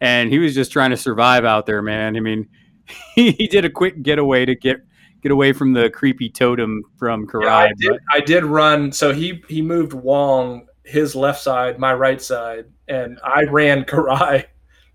and 0.00 0.30
he 0.30 0.38
was 0.38 0.54
just 0.54 0.72
trying 0.72 0.90
to 0.90 0.96
survive 0.96 1.44
out 1.44 1.66
there, 1.66 1.82
man. 1.82 2.16
I 2.16 2.20
mean, 2.20 2.48
he, 3.14 3.32
he 3.32 3.46
did 3.46 3.64
a 3.64 3.70
quick 3.70 4.02
getaway 4.02 4.44
to 4.44 4.54
get 4.54 4.78
get 5.24 5.32
away 5.32 5.52
from 5.54 5.72
the 5.72 5.88
creepy 5.90 6.28
totem 6.28 6.82
from 6.98 7.26
Yeah, 7.42 7.56
I 7.56 7.66
Kirai. 7.68 7.72
did. 7.78 7.90
but- 7.90 8.00
I 8.12 8.20
did 8.20 8.44
run. 8.44 8.92
So 8.92 9.12
he 9.12 9.42
he 9.48 9.60
moved 9.62 9.92
Wong 9.94 10.68
his 10.84 11.16
left 11.16 11.42
side, 11.42 11.78
my 11.78 11.94
right 11.94 12.20
side, 12.20 12.66
and 12.86 13.18
I 13.24 13.44
ran 13.44 13.84
Kirai, 13.86 14.44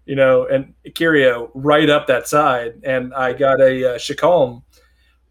you 0.06 0.16
know, 0.16 0.46
and 0.46 0.74
Ikiryo 0.88 1.50
right 1.56 1.90
up 1.90 2.06
that 2.08 2.28
side, 2.28 2.74
and 2.84 3.12
I 3.14 3.34
got 3.34 3.60
a 3.60 3.96
uh, 3.96 3.98
Shikome, 3.98 4.62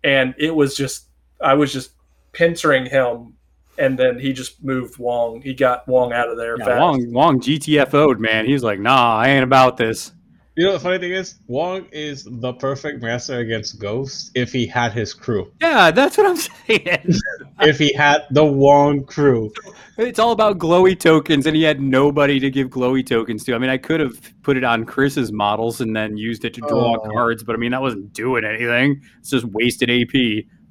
and 0.02 0.34
it 0.36 0.54
was 0.54 0.76
just 0.76 1.06
I 1.40 1.54
was 1.54 1.72
just 1.72 1.92
pincering 2.32 2.86
him, 2.86 3.34
and 3.78 3.96
then 3.96 4.18
he 4.18 4.32
just 4.32 4.64
moved 4.64 4.98
Wong. 4.98 5.40
He 5.42 5.54
got 5.54 5.86
Wong 5.86 6.12
out 6.12 6.28
of 6.28 6.36
there 6.36 6.56
yeah, 6.58 6.64
fast. 6.64 6.80
Wong 6.80 7.12
Wong 7.12 7.40
GTFO'd, 7.40 8.18
man. 8.18 8.46
He's 8.46 8.64
like, 8.64 8.80
nah, 8.80 9.16
I 9.16 9.28
ain't 9.28 9.44
about 9.44 9.76
this. 9.76 10.12
You 10.58 10.64
know 10.64 10.72
the 10.72 10.80
funny 10.80 10.98
thing 10.98 11.12
is, 11.12 11.36
Wong 11.46 11.86
is 11.92 12.26
the 12.28 12.52
perfect 12.52 13.00
master 13.00 13.38
against 13.38 13.78
Ghost 13.78 14.32
if 14.34 14.52
he 14.52 14.66
had 14.66 14.90
his 14.92 15.14
crew. 15.14 15.52
Yeah, 15.60 15.92
that's 15.92 16.18
what 16.18 16.26
I'm 16.26 16.36
saying. 16.66 17.14
if 17.60 17.78
he 17.78 17.92
had 17.92 18.22
the 18.32 18.44
Wong 18.44 19.04
crew. 19.04 19.52
It's 19.98 20.18
all 20.18 20.32
about 20.32 20.58
glowy 20.58 20.98
tokens, 20.98 21.46
and 21.46 21.54
he 21.54 21.62
had 21.62 21.80
nobody 21.80 22.40
to 22.40 22.50
give 22.50 22.70
glowy 22.70 23.06
tokens 23.06 23.44
to. 23.44 23.54
I 23.54 23.58
mean, 23.58 23.70
I 23.70 23.78
could 23.78 24.00
have 24.00 24.20
put 24.42 24.56
it 24.56 24.64
on 24.64 24.84
Chris's 24.84 25.30
models 25.30 25.80
and 25.80 25.94
then 25.94 26.16
used 26.16 26.44
it 26.44 26.54
to 26.54 26.60
draw 26.62 26.96
Oh. 26.96 27.08
cards, 27.12 27.44
but 27.44 27.54
I 27.54 27.58
mean, 27.58 27.70
that 27.70 27.80
wasn't 27.80 28.12
doing 28.12 28.44
anything. 28.44 29.00
It's 29.20 29.30
just 29.30 29.44
wasted 29.44 29.88
AP. 29.90 30.12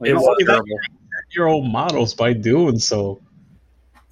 Like, 0.01 0.09
It 0.09 0.15
was. 0.15 0.43
terrible. 0.45 0.65
Your 1.33 1.47
old 1.47 1.65
models 1.71 2.13
by 2.13 2.33
doing 2.33 2.77
so. 2.77 3.21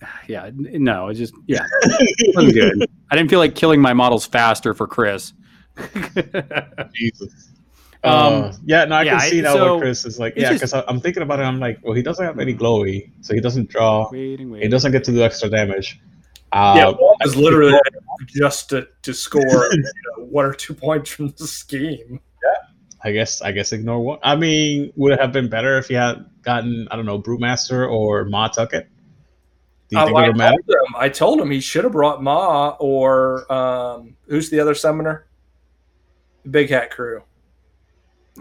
Yeah, 0.29 0.51
no, 0.55 1.09
it 1.09 1.15
just 1.15 1.33
yeah, 1.47 1.65
it 1.83 2.35
wasn't 2.35 2.53
good. 2.53 2.89
I 3.11 3.15
didn't 3.17 3.29
feel 3.29 3.39
like 3.39 3.55
killing 3.55 3.81
my 3.81 3.93
models 3.93 4.25
faster 4.25 4.73
for 4.73 4.87
Chris. 4.87 5.33
Jesus. 6.93 7.51
Um, 8.03 8.11
Uh, 8.13 8.53
yeah, 8.65 8.85
no, 8.85 8.95
I 8.97 9.01
yeah, 9.03 9.11
can 9.13 9.21
I- 9.21 9.29
see 9.29 9.41
now 9.41 9.53
so 9.53 9.73
what 9.73 9.81
Chris 9.81 10.05
is 10.05 10.19
like. 10.19 10.33
Yeah, 10.35 10.53
because 10.53 10.73
I'm 10.73 10.99
thinking 11.01 11.23
about 11.23 11.39
it. 11.39 11.43
I'm 11.43 11.59
like, 11.59 11.79
well, 11.83 11.93
he 11.93 12.01
doesn't 12.03 12.23
have 12.23 12.39
any 12.39 12.53
glowy, 12.53 13.09
so 13.21 13.33
he 13.33 13.39
doesn't 13.41 13.69
draw. 13.69 14.09
waiting, 14.11 14.53
He 14.55 14.67
doesn't 14.67 14.91
get 14.91 15.03
to 15.05 15.11
do 15.11 15.21
extra 15.23 15.49
damage. 15.49 15.99
Uh, 16.51 16.73
Yeah, 16.77 16.85
Wong 16.89 17.15
was 17.23 17.35
literally 17.35 17.77
just 18.27 18.69
to, 18.69 18.87
to 19.01 19.13
score 19.13 19.41
you 19.71 19.83
know, 20.17 20.25
one 20.25 20.45
or 20.45 20.53
two 20.53 20.73
points 20.75 21.09
from 21.09 21.29
the 21.37 21.47
scheme. 21.47 22.19
Yeah, 22.43 22.49
I 23.03 23.11
guess 23.11 23.41
I 23.41 23.51
guess 23.51 23.73
ignore 23.73 23.99
one. 23.99 24.19
I 24.23 24.35
mean, 24.35 24.93
would 24.95 25.13
it 25.13 25.19
have 25.19 25.31
been 25.33 25.49
better 25.49 25.77
if 25.79 25.87
he 25.87 25.95
had 25.95 26.25
gotten 26.43 26.87
I 26.91 26.95
don't 26.95 27.05
know 27.07 27.19
Brewmaster 27.19 27.89
or 27.91 28.23
Ma 28.25 28.47
Tuckett? 28.49 28.87
Do 29.89 29.95
you 29.97 30.01
Oh, 30.01 30.05
think 30.05 30.17
I, 30.17 30.23
it 30.25 30.27
would 30.27 30.37
matter? 30.37 30.55
told 30.67 30.87
him, 30.87 30.95
I 30.97 31.09
told 31.09 31.41
him 31.41 31.51
he 31.51 31.59
should 31.59 31.83
have 31.83 31.93
brought 31.93 32.21
Ma 32.21 32.75
or 32.79 33.51
um, 33.51 34.15
who's 34.27 34.49
the 34.51 34.59
other 34.59 34.75
summoner? 34.75 35.25
The 36.45 36.49
Big 36.51 36.69
Hat 36.69 36.91
Crew. 36.91 37.21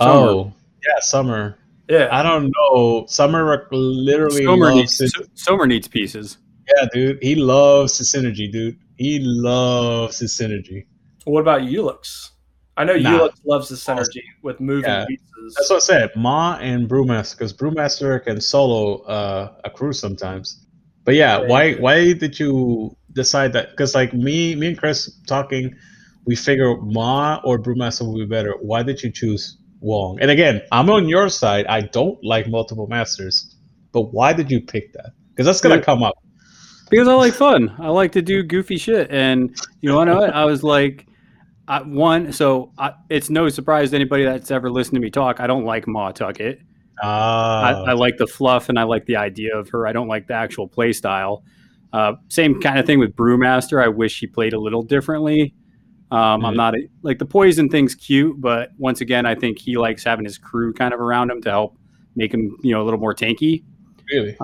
Oh, 0.01 0.53
yeah, 0.87 1.01
Summer. 1.01 1.57
Yeah, 1.89 2.09
I 2.11 2.23
don't 2.23 2.51
know. 2.57 3.05
Summer 3.09 3.67
literally 3.71 4.45
Summer 4.45 4.67
loves 4.67 4.77
needs 4.77 4.99
his, 4.99 5.13
So- 5.35 5.57
needs 5.65 5.89
pieces. 5.89 6.39
yeah, 6.77 6.87
dude. 6.93 7.19
He 7.23 7.35
loves 7.35 7.99
his 7.99 8.13
synergy, 8.13 8.51
dude. 8.51 8.79
He 8.97 9.19
loves 9.21 10.19
his 10.19 10.33
synergy. 10.33 10.87
what 11.25 11.41
about 11.41 11.63
Ulix? 11.63 12.31
I 12.77 12.85
know 12.85 12.97
Nah. 12.97 13.19
Ulix 13.19 13.33
loves 13.47 13.69
the 13.71 13.77
synergy 13.77 14.23
with 14.43 14.61
moving 14.61 14.91
Yeah. 14.91 15.07
pieces. 15.07 15.55
That's 15.57 15.71
what 15.71 15.77
I 15.77 15.79
said. 15.81 16.11
Ma 16.17 16.59
and 16.61 16.87
Brewmaster, 16.89 17.39
because 17.39 17.53
Brewmaster 17.55 18.23
can 18.23 18.41
solo 18.43 18.97
uh, 19.05 19.53
a 19.65 19.71
crew 19.71 19.93
sometimes. 19.95 20.67
But 21.05 21.15
yeah, 21.15 21.41
Yeah. 21.41 21.49
why 21.49 21.73
why 21.75 22.13
did 22.13 22.39
you 22.39 22.95
decide 23.13 23.53
that? 23.55 23.71
Because 23.71 23.95
like 23.95 24.13
me, 24.13 24.55
me 24.55 24.67
and 24.69 24.79
Chris 24.79 25.11
talking, 25.27 25.75
we 26.27 26.37
figure 26.37 26.77
Ma 26.79 27.41
or 27.45 27.59
Brewmaster 27.59 28.07
would 28.11 28.19
be 28.19 28.27
better. 28.27 28.55
Why 28.61 28.83
did 28.83 29.03
you 29.03 29.11
choose 29.11 29.59
Wong? 29.81 30.19
And 30.21 30.31
again, 30.31 30.63
I'm 30.73 30.89
on 30.91 31.09
your 31.09 31.29
side. 31.29 31.67
I 31.67 31.83
don't 31.83 32.23
like 32.25 32.49
multiple 32.49 32.87
masters, 32.87 33.57
but 33.93 34.13
why 34.13 34.33
did 34.33 34.51
you 34.51 34.61
pick 34.61 34.93
that? 34.95 35.11
Because 35.31 35.47
that's 35.47 35.61
gonna 35.61 35.83
come 35.83 36.03
up. 36.03 36.15
because 36.91 37.09
I 37.09 37.15
like 37.15 37.35
fun. 37.35 37.75
I 37.79 37.89
like 37.89 38.13
to 38.13 38.23
do 38.23 38.43
goofy 38.43 38.77
shit, 38.77 39.11
and 39.11 39.55
you 39.81 39.89
know 39.91 39.97
what? 39.97 40.09
I 40.35 40.45
was 40.45 40.63
like, 40.63 41.07
I, 41.69 41.83
one. 41.83 42.33
So 42.33 42.73
I, 42.79 42.93
it's 43.11 43.31
no 43.31 43.49
surprise 43.49 43.91
to 43.91 43.97
anybody 43.97 44.25
that's 44.25 44.51
ever 44.51 44.71
listened 44.71 44.95
to 44.97 45.01
me 45.01 45.11
talk. 45.11 45.41
I 45.41 45.47
don't 45.47 45.65
like 45.65 45.87
Ma 45.87 46.13
Tuckett. 46.13 46.61
I, 47.03 47.07
Ah, 47.07 47.85
I 47.87 47.93
like 47.95 48.17
the 48.19 48.27
fluff 48.27 48.69
and 48.69 48.79
I 48.79 48.85
like 48.85 49.05
the 49.07 49.17
idea 49.17 49.57
of 49.57 49.69
her. 49.71 49.87
I 49.87 49.93
don't 49.93 50.07
like 50.07 50.29
the 50.29 50.35
actual 50.35 50.69
play 50.69 50.93
style. 50.93 51.43
Uh, 51.93 52.13
same 52.29 52.61
kind 52.61 52.79
of 52.79 52.87
thing 52.87 52.99
with 53.01 53.17
Brewmaster. 53.17 53.83
I 53.83 53.89
wish 53.89 54.21
he 54.21 54.27
played 54.29 54.53
a 54.53 54.59
little 54.61 54.83
differently. 54.83 55.55
Um, 56.15 56.45
I'm 56.45 56.55
Mhm. 56.55 56.57
not 56.57 56.75
a, 56.77 56.89
like 57.03 57.19
the 57.19 57.27
poison 57.27 57.69
thing's 57.69 57.95
cute, 57.95 58.41
but 58.41 58.71
once 58.79 59.01
again, 59.01 59.27
I 59.27 59.35
think 59.35 59.59
he 59.59 59.77
likes 59.77 60.05
having 60.05 60.25
his 60.25 60.39
crew 60.39 60.73
kind 60.73 60.95
of 60.95 61.01
around 61.01 61.31
him 61.31 61.41
to 61.43 61.51
help 61.51 61.77
make 62.15 62.33
him, 62.33 62.57
you 62.63 62.73
know, 62.73 62.83
a 62.83 62.85
little 62.85 63.01
more 63.01 63.15
tanky. 63.15 63.65
really? 64.13 64.37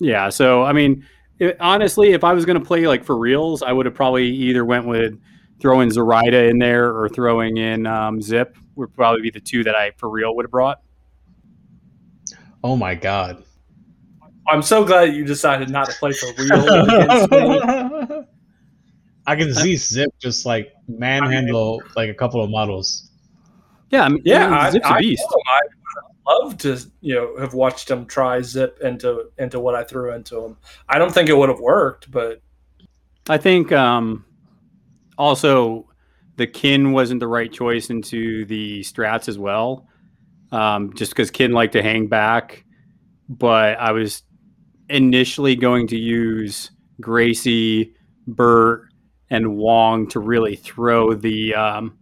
Yeah. 0.00 0.28
So 0.30 0.62
I 0.64 0.72
mean, 0.72 1.04
it, 1.38 1.56
honestly, 1.60 2.12
if 2.12 2.24
I 2.24 2.32
was 2.32 2.44
going 2.46 2.58
to 2.58 2.64
play 2.64 2.86
like 2.88 3.04
for 3.04 3.16
reals, 3.16 3.62
I 3.62 3.72
would 3.72 3.86
have 3.86 3.94
probably 3.94 4.26
either 4.28 4.64
went 4.64 4.86
with 4.86 5.18
throwing 5.60 5.90
Zoraida 5.90 6.48
in 6.48 6.58
there 6.58 6.94
or 6.96 7.08
throwing 7.08 7.56
in 7.58 7.86
um, 7.86 8.20
Zipp. 8.20 8.54
Would 8.76 8.92
probably 8.94 9.22
be 9.22 9.30
the 9.30 9.40
two 9.40 9.62
that 9.64 9.74
I 9.74 9.92
for 9.98 10.08
real 10.10 10.34
would 10.36 10.44
have 10.44 10.50
brought. 10.50 10.80
Oh 12.64 12.76
my 12.76 12.94
god. 12.94 13.42
I'm 14.48 14.62
so 14.62 14.84
glad 14.84 15.14
you 15.14 15.24
decided 15.24 15.70
not 15.70 15.88
to 15.90 15.94
play 15.98 16.12
for 16.12 16.28
real. 16.42 18.14
against 19.26 19.56
me. 19.56 19.62
I 19.62 19.70
can 19.70 19.78
see 19.78 19.94
Zipp 20.04 20.08
just 20.18 20.46
like 20.46 20.72
manhandle 20.88 21.82
like 21.96 22.08
a 22.08 22.14
couple 22.14 22.42
of 22.42 22.50
models. 22.50 23.10
Yeah. 23.90 24.02
I 24.04 24.08
mean, 24.08 24.22
Yeah, 24.24 24.50
I 24.50 24.66
I, 24.66 24.70
Zipp's 24.70 24.86
a 24.86 24.92
I, 24.94 25.00
beast. 25.00 25.22
told 25.28 25.42
I 25.46 25.60
love 26.32 26.58
to, 26.58 26.78
you 27.00 27.14
know, 27.14 27.36
have 27.38 27.54
watched 27.54 27.90
him 27.90 28.06
try 28.06 28.40
zip 28.40 28.78
into 28.82 29.30
into 29.38 29.60
what 29.60 29.74
I 29.74 29.84
threw 29.84 30.12
into 30.12 30.44
him. 30.44 30.56
I 30.88 30.98
don't 30.98 31.12
think 31.12 31.28
it 31.28 31.36
would 31.36 31.48
have 31.48 31.60
worked, 31.60 32.10
but 32.10 32.40
I 33.28 33.38
think 33.38 33.72
um, 33.72 34.24
also 35.18 35.88
the 36.36 36.46
kin 36.46 36.92
wasn't 36.92 37.20
the 37.20 37.28
right 37.28 37.50
choice 37.52 37.90
into 37.90 38.44
the 38.46 38.80
strats 38.80 39.28
as 39.28 39.38
well, 39.38 39.88
um, 40.52 40.92
just 40.94 41.12
because 41.12 41.30
kin 41.30 41.52
liked 41.52 41.72
to 41.74 41.82
hang 41.82 42.08
back. 42.08 42.64
But 43.28 43.78
I 43.78 43.92
was 43.92 44.22
initially 44.88 45.56
going 45.56 45.88
to 45.88 45.98
use 45.98 46.70
Gracie, 47.00 47.94
Burt, 48.26 48.85
and 49.30 49.56
Wong 49.56 50.06
to 50.08 50.20
really 50.20 50.56
throw 50.56 51.14
the 51.14 51.54
um, 51.54 51.98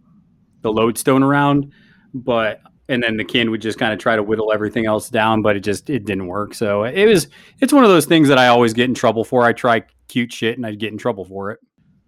the 0.63 0.73
lodestone 0.73 1.23
around. 1.23 1.73
But 2.13 2.61
and 2.89 3.03
then 3.03 3.17
the 3.17 3.25
kin 3.25 3.51
would 3.51 3.63
just 3.63 3.79
kind 3.79 3.93
of 3.93 3.99
try 3.99 4.17
to 4.17 4.23
whittle 4.23 4.53
everything 4.53 4.87
else 4.87 5.09
down, 5.09 5.43
but 5.43 5.57
it 5.57 5.61
just 5.61 5.89
it 5.89 6.05
didn't 6.05 6.27
work. 6.27 6.55
So 6.55 6.85
it 6.85 7.07
was 7.07 7.29
it's 7.61 7.73
one 7.73 7.85
of 7.85 7.91
those 7.91 8.07
things 8.07 8.29
that 8.29 8.39
I 8.39 8.49
always 8.49 8.73
get 8.73 8.85
in 8.85 8.95
trouble 8.95 9.25
for. 9.25 9.45
I 9.45 9.53
try 9.53 9.83
cute 10.09 10.33
shit 10.33 10.57
and 10.57 10.67
I 10.67 10.75
get 10.75 10.93
in 10.93 10.99
trouble 10.99 11.25
for 11.25 11.51
it. 11.51 11.61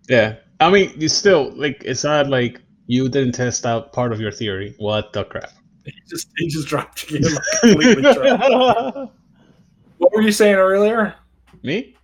Yeah, 0.09 0.37
I 0.61 0.71
mean, 0.71 0.93
you 0.97 1.09
still 1.09 1.53
like 1.57 1.83
it's 1.85 2.05
not 2.05 2.29
like 2.29 2.61
you 2.87 3.09
didn't 3.09 3.33
test 3.33 3.67
out 3.67 3.93
part 3.93 4.13
of 4.13 4.21
your 4.21 4.33
theory. 4.33 4.75
What 4.79 5.13
the 5.13 5.25
crap? 5.25 5.51
He 5.85 5.93
just 6.09 6.29
he 6.37 6.49
just 6.49 6.69
dropped 6.69 7.11
you. 7.11 7.21
Like 7.21 7.43
completely 7.61 8.03
dropped. 8.03 9.13
What 9.99 10.13
were 10.13 10.21
you 10.21 10.31
saying 10.31 10.57
earlier? 10.57 11.15
Me? 11.63 11.96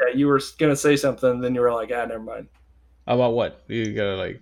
Yeah, 0.00 0.14
you 0.14 0.26
were 0.26 0.40
gonna 0.58 0.76
say 0.76 0.96
something, 0.96 1.40
then 1.40 1.54
you 1.54 1.60
were 1.60 1.72
like, 1.72 1.90
ah, 1.94 2.04
never 2.04 2.22
mind. 2.22 2.48
About 3.06 3.34
what? 3.34 3.62
You 3.68 3.92
gotta 3.94 4.16
like. 4.16 4.40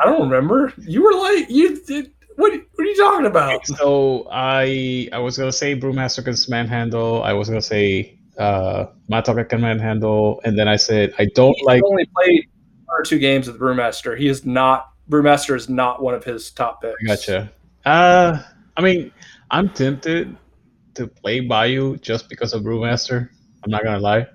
I 0.00 0.06
don't 0.06 0.22
remember. 0.22 0.72
You 0.78 1.02
were 1.02 1.14
like, 1.14 1.50
you 1.50 1.84
did. 1.84 2.12
What, 2.36 2.52
what 2.52 2.84
are 2.84 2.84
you 2.84 2.96
talking 2.96 3.26
about? 3.26 3.66
So 3.66 4.28
I 4.30 5.08
I 5.12 5.18
was 5.18 5.36
gonna 5.36 5.52
say 5.52 5.78
Brewmaster 5.78 6.24
can 6.24 6.36
manhandle. 6.48 7.22
I 7.24 7.32
was 7.32 7.48
gonna 7.48 7.60
say 7.60 8.18
uh 8.38 8.86
Matoka 9.10 9.48
can 9.48 9.60
manhandle, 9.60 10.40
and 10.44 10.56
then 10.56 10.68
I 10.68 10.76
said 10.76 11.12
I 11.18 11.26
don't 11.34 11.54
He's 11.56 11.66
like. 11.66 11.82
only 11.84 12.06
played 12.16 12.46
one 12.84 13.00
or 13.00 13.02
two 13.02 13.18
games 13.18 13.48
with 13.48 13.58
Brewmaster. 13.58 14.16
He 14.16 14.28
is 14.28 14.46
not 14.46 14.92
Brewmaster 15.10 15.56
is 15.56 15.68
not 15.68 16.00
one 16.00 16.14
of 16.14 16.22
his 16.22 16.50
top 16.50 16.82
picks. 16.82 17.02
Gotcha. 17.04 17.50
Uh, 17.84 18.40
I 18.76 18.82
mean, 18.82 19.10
I'm 19.50 19.68
tempted 19.70 20.36
to 20.94 21.06
play 21.06 21.40
Bayou 21.40 21.96
just 21.96 22.28
because 22.28 22.52
of 22.52 22.62
Brewmaster. 22.62 23.30
I'm 23.64 23.70
not 23.70 23.82
gonna 23.82 23.98
lie, 23.98 24.26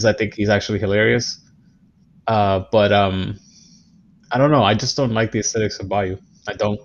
because 0.00 0.14
I 0.14 0.16
think 0.16 0.34
he's 0.34 0.48
actually 0.48 0.78
hilarious. 0.78 1.40
Uh, 2.26 2.64
but 2.72 2.92
um, 2.92 3.38
I 4.30 4.38
don't 4.38 4.50
know. 4.50 4.62
I 4.62 4.74
just 4.74 4.96
don't 4.96 5.12
like 5.12 5.32
the 5.32 5.40
aesthetics 5.40 5.78
of 5.78 5.88
Bayou. 5.88 6.16
I 6.48 6.54
don't. 6.54 6.80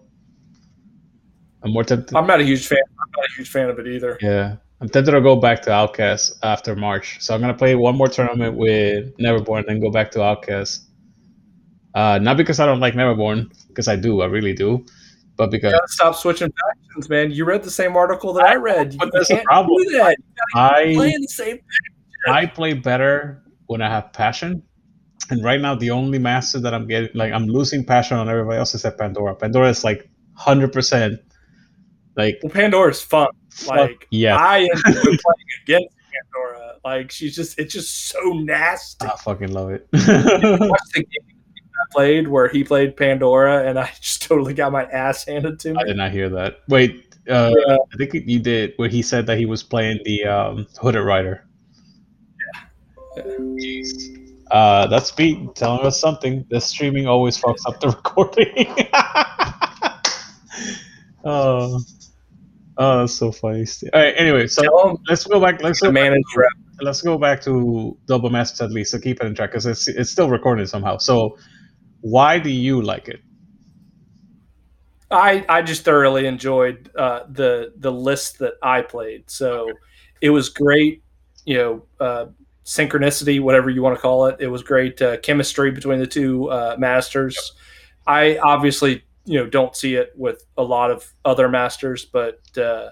I'm 1.63 1.72
more 1.72 1.84
tempted. 1.84 2.16
I'm 2.16 2.28
not 2.28 2.41
a 2.41 2.43
huge 2.43 2.68
fan. 2.68 2.80
I'm 2.99 3.11
not 3.16 3.26
a 3.26 3.34
huge 3.38 3.49
fan 3.49 3.70
of 3.70 3.80
it 3.80 3.88
either. 3.88 4.18
Yeah, 4.22 4.57
I'm 4.82 4.89
tempted 4.89 5.11
to 5.11 5.22
go 5.22 5.36
back 5.36 5.61
to 5.63 5.72
Outcast 5.72 6.38
after 6.43 6.76
March. 6.76 7.22
So 7.22 7.34
I'm 7.34 7.41
gonna 7.41 7.53
play 7.53 7.76
one 7.76 7.95
more 7.95 8.07
tournament 8.07 8.55
with 8.55 9.16
Neverborn, 9.18 9.59
and 9.59 9.68
then 9.68 9.80
go 9.80 9.89
back 9.89 10.11
to 10.11 10.24
Outcast. 10.24 10.84
Uh, 11.95 12.20
not 12.22 12.36
because 12.36 12.59
I 12.59 12.66
don't 12.66 12.82
like 12.82 12.93
Neverborn, 12.93 13.49
because 13.70 13.88
I 13.88 13.95
do, 13.95 14.22
I 14.22 14.26
really 14.26 14.53
do, 14.53 14.86
but 15.38 15.49
because 15.49 15.72
You 15.72 15.80
gotta 15.80 15.91
stop 15.91 16.16
switching 16.16 16.51
factions, 16.51 17.09
man. 17.09 17.32
You 17.32 17.45
read 17.45 17.63
the 17.63 17.72
same 17.72 17.95
article 17.95 18.34
that 18.34 18.45
I 18.45 18.55
read. 18.55 18.93
You 18.93 18.99
But 18.99 19.11
that's 19.13 19.30
the 19.30 19.41
problem. 19.45 19.82
do 19.82 19.91
that. 19.99 20.18
I 20.55 20.93
Playing 20.93 21.22
the 21.22 21.28
same. 21.30 21.59
I 22.28 22.45
play 22.45 22.73
better 22.73 23.43
when 23.67 23.82
I 23.82 23.89
have 23.89 24.11
passion. 24.13 24.63
And 25.30 25.43
right 25.43 25.59
now, 25.59 25.76
the 25.76 25.89
only 25.91 26.19
master 26.19 26.59
that 26.59 26.73
I'm 26.73 26.88
getting, 26.88 27.09
like, 27.15 27.34
I'm 27.34 27.47
losing 27.47 27.84
passion 27.84 28.17
on 28.17 28.30
everybody 28.30 28.57
else 28.59 28.76
is 28.76 28.86
at 28.86 28.97
Pandora. 28.97 29.36
Pandora 29.36 29.69
is 29.69 29.84
like 29.84 30.09
100%. 30.39 31.17
Like, 32.15 32.39
Well, 32.43 32.51
Pandora's 32.51 33.01
fun. 33.01 33.28
fuck 33.49 33.76
Like 33.76 34.07
yeah. 34.11 34.36
I 34.38 34.59
am 34.59 34.69
playing 34.84 35.19
against 35.63 35.95
Pandora. 36.13 36.76
Like 36.86 37.11
she's 37.11 37.36
just 37.36 37.57
it's 37.59 37.73
just 37.73 38.09
so 38.09 38.19
nasty. 38.34 39.05
I 39.07 39.15
fucking 39.17 39.51
love 39.51 39.71
it. 39.71 39.88
Watch 39.93 40.01
the 40.93 40.99
game 40.99 41.26
I 41.28 41.91
played 41.91 42.28
where 42.30 42.47
he 42.47 42.63
played 42.63 42.95
Pandora, 42.95 43.67
and 43.67 43.78
I 43.80 43.91
just 44.01 44.21
totally 44.21 44.53
got 44.53 44.71
my 44.71 44.84
ass 44.86 45.26
handed 45.26 45.59
to 45.61 45.73
me. 45.73 45.78
I 45.80 45.84
did 45.84 45.97
not 45.97 46.11
hear 46.11 46.30
that. 46.30 46.59
Wait, 46.69 47.15
uh, 47.30 47.51
Yeah. 47.67 47.78
I 47.93 47.97
think 47.97 48.13
you 48.13 48.39
did 48.39 48.73
where 48.78 48.88
he 48.88 49.01
said 49.01 49.26
that 49.28 49.38
he 49.38 49.45
was 49.45 49.63
playing 49.63 49.99
the 50.05 50.23
um, 50.26 50.67
Hooded 50.80 51.03
Rider. 51.03 51.43
Yeah. 53.16 53.24
Jeez. 53.24 54.26
Uh, 54.51 54.88
that's 54.88 55.11
Pete 55.11 55.55
telling 55.55 55.86
us 55.86 55.99
something. 55.99 56.45
The 56.49 56.61
streaming 56.61 57.07
always 57.07 57.38
fucks 57.38 57.61
up 57.68 57.80
the 57.80 57.88
recording. 58.03 58.76
oh, 61.24 61.82
oh, 62.78 62.99
that's 62.99 63.13
so 63.16 63.32
funny. 63.32 63.66
All 63.93 64.01
right. 64.01 64.13
Anyway, 64.18 64.47
so 64.47 64.61
Tell 64.61 65.01
let's 65.09 65.26
go 65.26 65.39
back. 65.39 65.61
Let's 65.63 65.80
to 65.80 65.88
go 65.88 65.91
back 65.91 66.03
manage 66.03 66.24
to, 66.34 66.49
let's 66.82 67.01
go 67.01 67.18
back 67.18 67.41
to 67.43 67.97
Double 68.05 68.30
Masters 68.30 68.61
at 68.61 68.72
least 68.72 68.91
to 68.91 68.99
keep 68.99 69.20
it 69.20 69.26
in 69.26 69.34
track 69.34 69.51
because 69.51 69.66
it's 69.66 69.88
it's 69.88 70.11
still 70.11 70.30
recorded 70.30 70.70
somehow. 70.70 70.97
So, 70.97 71.38
why 72.01 72.38
do 72.38 72.51
you 72.51 72.82
like 72.82 73.07
it? 73.07 73.22
I 75.09 75.45
I 75.49 75.61
just 75.61 75.84
thoroughly 75.84 76.28
enjoyed 76.28 76.91
uh, 76.95 77.22
the 77.30 77.74
the 77.78 77.91
list 77.91 78.39
that 78.39 78.53
I 78.61 78.82
played. 78.82 79.30
So 79.30 79.72
it 80.22 80.30
was 80.30 80.49
great, 80.49 81.03
you 81.45 81.57
know, 81.57 81.86
uh, 81.99 82.26
synchronicity, 82.66 83.39
whatever 83.39 83.70
you 83.70 83.82
want 83.82 83.95
to 83.95 84.01
call 84.01 84.26
it. 84.26 84.38
It 84.39 84.47
was 84.47 84.63
great 84.63 85.01
uh, 85.01 85.18
chemistry 85.18 85.72
between 85.72 85.99
the 85.99 86.07
two 86.07 86.49
uh, 86.49 86.76
masters. 86.80 87.53
I 88.07 88.38
obviously 88.38 89.03
you 89.26 89.39
know 89.39 89.47
don't 89.47 89.76
see 89.76 89.95
it 89.95 90.13
with 90.16 90.43
a 90.57 90.63
lot 90.63 90.91
of 90.91 91.13
other 91.24 91.47
masters, 91.47 92.05
but 92.05 92.39
uh, 92.57 92.89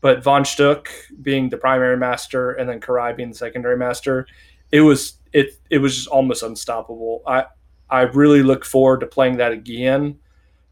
but 0.00 0.22
Von 0.22 0.44
Schtook 0.44 0.88
being 1.22 1.48
the 1.48 1.56
primary 1.58 1.96
master 1.96 2.52
and 2.52 2.68
then 2.68 2.80
Kirai 2.80 3.16
being 3.16 3.30
the 3.30 3.34
secondary 3.34 3.76
master, 3.76 4.26
it 4.70 4.82
was 4.82 5.14
it 5.32 5.58
it 5.70 5.78
was 5.78 5.94
just 5.96 6.08
almost 6.08 6.42
unstoppable. 6.42 7.22
I 7.26 7.46
I 7.90 8.02
really 8.02 8.42
look 8.42 8.64
forward 8.64 9.00
to 9.00 9.06
playing 9.06 9.38
that 9.38 9.52
again 9.52 10.18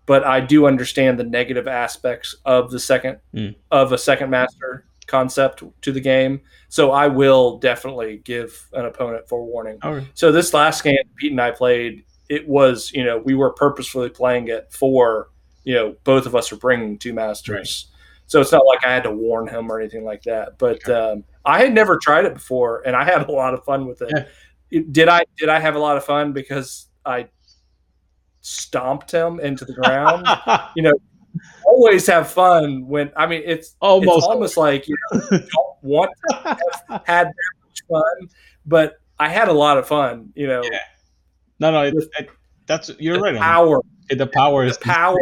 but 0.07 0.24
I 0.24 0.39
do 0.39 0.66
understand 0.66 1.18
the 1.18 1.24
negative 1.24 1.66
aspects 1.66 2.37
of 2.45 2.70
the 2.70 2.78
second 2.78 3.18
Mm. 3.34 3.57
of 3.72 3.91
a 3.93 3.99
second 3.99 4.30
master 4.30 4.87
concept 5.07 5.63
to 5.83 5.93
the 5.93 6.01
game. 6.01 6.41
So 6.69 6.91
I 6.91 7.07
will 7.09 7.59
definitely 7.59 8.19
give 8.25 8.69
an 8.73 8.85
opponent 8.85 9.29
forewarning. 9.29 9.79
Okay. 9.83 10.07
So 10.15 10.33
this 10.33 10.53
last 10.53 10.83
game 10.83 10.97
Pete 11.17 11.31
and 11.33 11.41
I 11.41 11.51
played, 11.51 12.05
it 12.29 12.49
was 12.49 12.91
you 12.93 13.05
know 13.05 13.19
we 13.19 13.35
were 13.35 13.53
purposefully 13.53 14.09
playing 14.09 14.49
it 14.49 14.73
for 14.73 15.31
you 15.65 15.75
know 15.75 15.97
both 16.05 16.27
of 16.27 16.35
us 16.35 16.53
are 16.53 16.57
bringing 16.57 16.99
two 16.99 17.13
masters. 17.13 17.91
So 18.27 18.41
it's 18.41 18.53
not 18.53 18.67
like 18.67 18.85
I 18.85 18.93
had 18.93 19.05
to 19.05 19.11
warn 19.13 19.47
him 19.47 19.71
or 19.71 19.81
anything 19.81 20.05
like 20.05 20.25
that. 20.25 20.59
But 20.59 20.89
um, 20.89 21.25
I 21.45 21.61
had 21.61 21.73
never 21.73 21.97
tried 21.97 22.25
it 22.25 22.35
before, 22.35 22.83
and 22.85 22.97
I 22.97 23.05
had 23.05 23.29
a 23.29 23.33
lot 23.33 23.55
of 23.55 23.65
fun 23.65 23.87
with 23.87 24.03
it. 24.03 24.11
Yeah. 24.71 24.83
Did 24.91 25.09
I? 25.09 25.25
Did 25.39 25.49
I 25.49 25.61
have 25.61 25.77
a 25.77 25.79
lot 25.79 25.97
of 25.97 26.05
fun 26.05 26.33
because 26.33 26.89
I 27.05 27.29
stomped 28.41 29.13
him 29.13 29.39
into 29.39 29.65
the 29.65 29.75
ground? 29.75 30.27
always 31.66 32.07
have 32.07 32.30
fun 32.30 32.87
when 32.87 33.11
I 33.16 33.26
mean 33.26 33.43
it's 33.45 33.76
Almost. 33.80 34.18
it's 34.18 34.26
almost 34.26 34.57
like 34.57 34.87
you 34.89 34.97
know, 35.12 35.20
you 35.32 35.39
don't 35.39 35.76
want 35.82 36.11
to 36.30 36.37
have 36.37 36.59
had 37.07 37.26
that 37.28 37.34
much 37.64 37.82
fun, 37.91 38.28
but 38.66 38.95
I 39.18 39.28
had 39.28 39.49
a 39.49 39.53
lot 39.53 39.78
of 39.78 39.87
fun. 39.87 40.30
You 40.34 40.47
know, 40.49 40.62
Yeah. 40.64 40.78
no, 41.61 41.70
no, 41.70 41.82
it, 41.82 41.95
it, 42.18 42.28
that's 42.66 42.91
you're 42.99 43.16
the 43.16 43.22
right. 43.22 43.37
power 43.37 43.80
It- 44.11 44.18
The 44.18 44.26
power 44.26 44.64
is 44.64 44.76
the 44.78 44.84
power. 44.84 45.16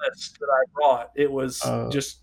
that 0.00 0.48
I 0.50 0.62
brought, 0.74 1.10
it 1.16 1.30
was 1.30 1.60
Uh. 1.64 1.88
just 1.90 2.18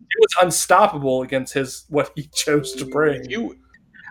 it 0.00 0.20
was 0.20 0.44
unstoppable 0.44 1.22
against 1.22 1.52
his 1.52 1.84
what 1.88 2.12
he 2.14 2.22
chose 2.34 2.72
to 2.72 2.84
bring. 2.86 3.28
You 3.30 3.56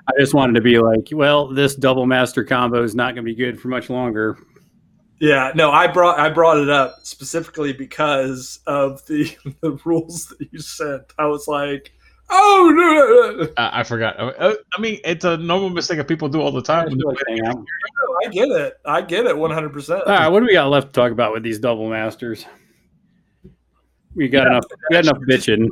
I 0.09 0.11
just 0.20 0.34
wanted 0.34 0.53
to 0.53 0.61
be 0.61 0.80
like, 0.80 1.09
well, 1.11 1.47
this 1.53 1.76
double 1.76 2.05
master 2.05 2.45
combo 2.45 2.82
is 2.82 2.95
not 2.95 3.13
going 3.15 3.26
to 3.26 3.30
be 3.30 3.36
good 3.36 3.59
for 3.59 3.68
much 3.68 3.89
longer. 3.89 4.38
Yeah, 5.20 5.51
no, 5.55 5.72
I 5.72 5.88
brought 5.88 6.20
I 6.20 6.30
brought 6.30 6.57
it 6.57 6.70
up 6.70 6.99
specifically 7.03 7.74
because 7.74 8.59
of 8.68 9.05
the 9.07 9.36
the 9.61 9.72
rules 9.84 10.28
that 10.28 10.47
you 10.51 10.59
sent. 10.59 11.13
I 11.18 11.26
was 11.26 11.47
like, 11.47 11.91
oh 12.30 12.72
no, 12.76 13.38
no, 13.38 13.43
no. 13.43 13.53
I, 13.57 13.80
I 13.80 13.84
forgot. 13.84 14.15
I, 14.20 14.55
I 14.76 14.82
mean, 14.82 14.99
it's 15.03 15.26
a 15.26 15.38
normal 15.38 15.70
mistake 15.70 15.97
that 15.97 16.07
people 16.07 16.30
do 16.30 16.41
all 16.41 16.51
the 16.51 16.61
time. 16.61 16.89
when 16.89 16.97
they 16.97 17.03
play 17.03 17.39
the 17.39 17.65
I 18.26 18.30
get 18.30 18.49
it. 18.49 18.74
I 18.86 19.01
get 19.01 19.26
it 19.26 19.36
100%. 19.36 19.99
All 19.99 20.05
right, 20.05 20.28
what 20.28 20.39
do 20.39 20.45
we 20.45 20.53
got 20.53 20.70
left 20.70 20.88
to 20.88 20.93
talk 20.93 21.11
about 21.11 21.34
with 21.34 21.43
these 21.43 21.59
double 21.59 21.89
masters? 21.89 22.45
We 24.15 24.28
got 24.28 24.47
enough. 24.47 24.65
We 24.89 24.95
got 24.95 25.03
enough 25.05 25.20
bitching. 25.30 25.70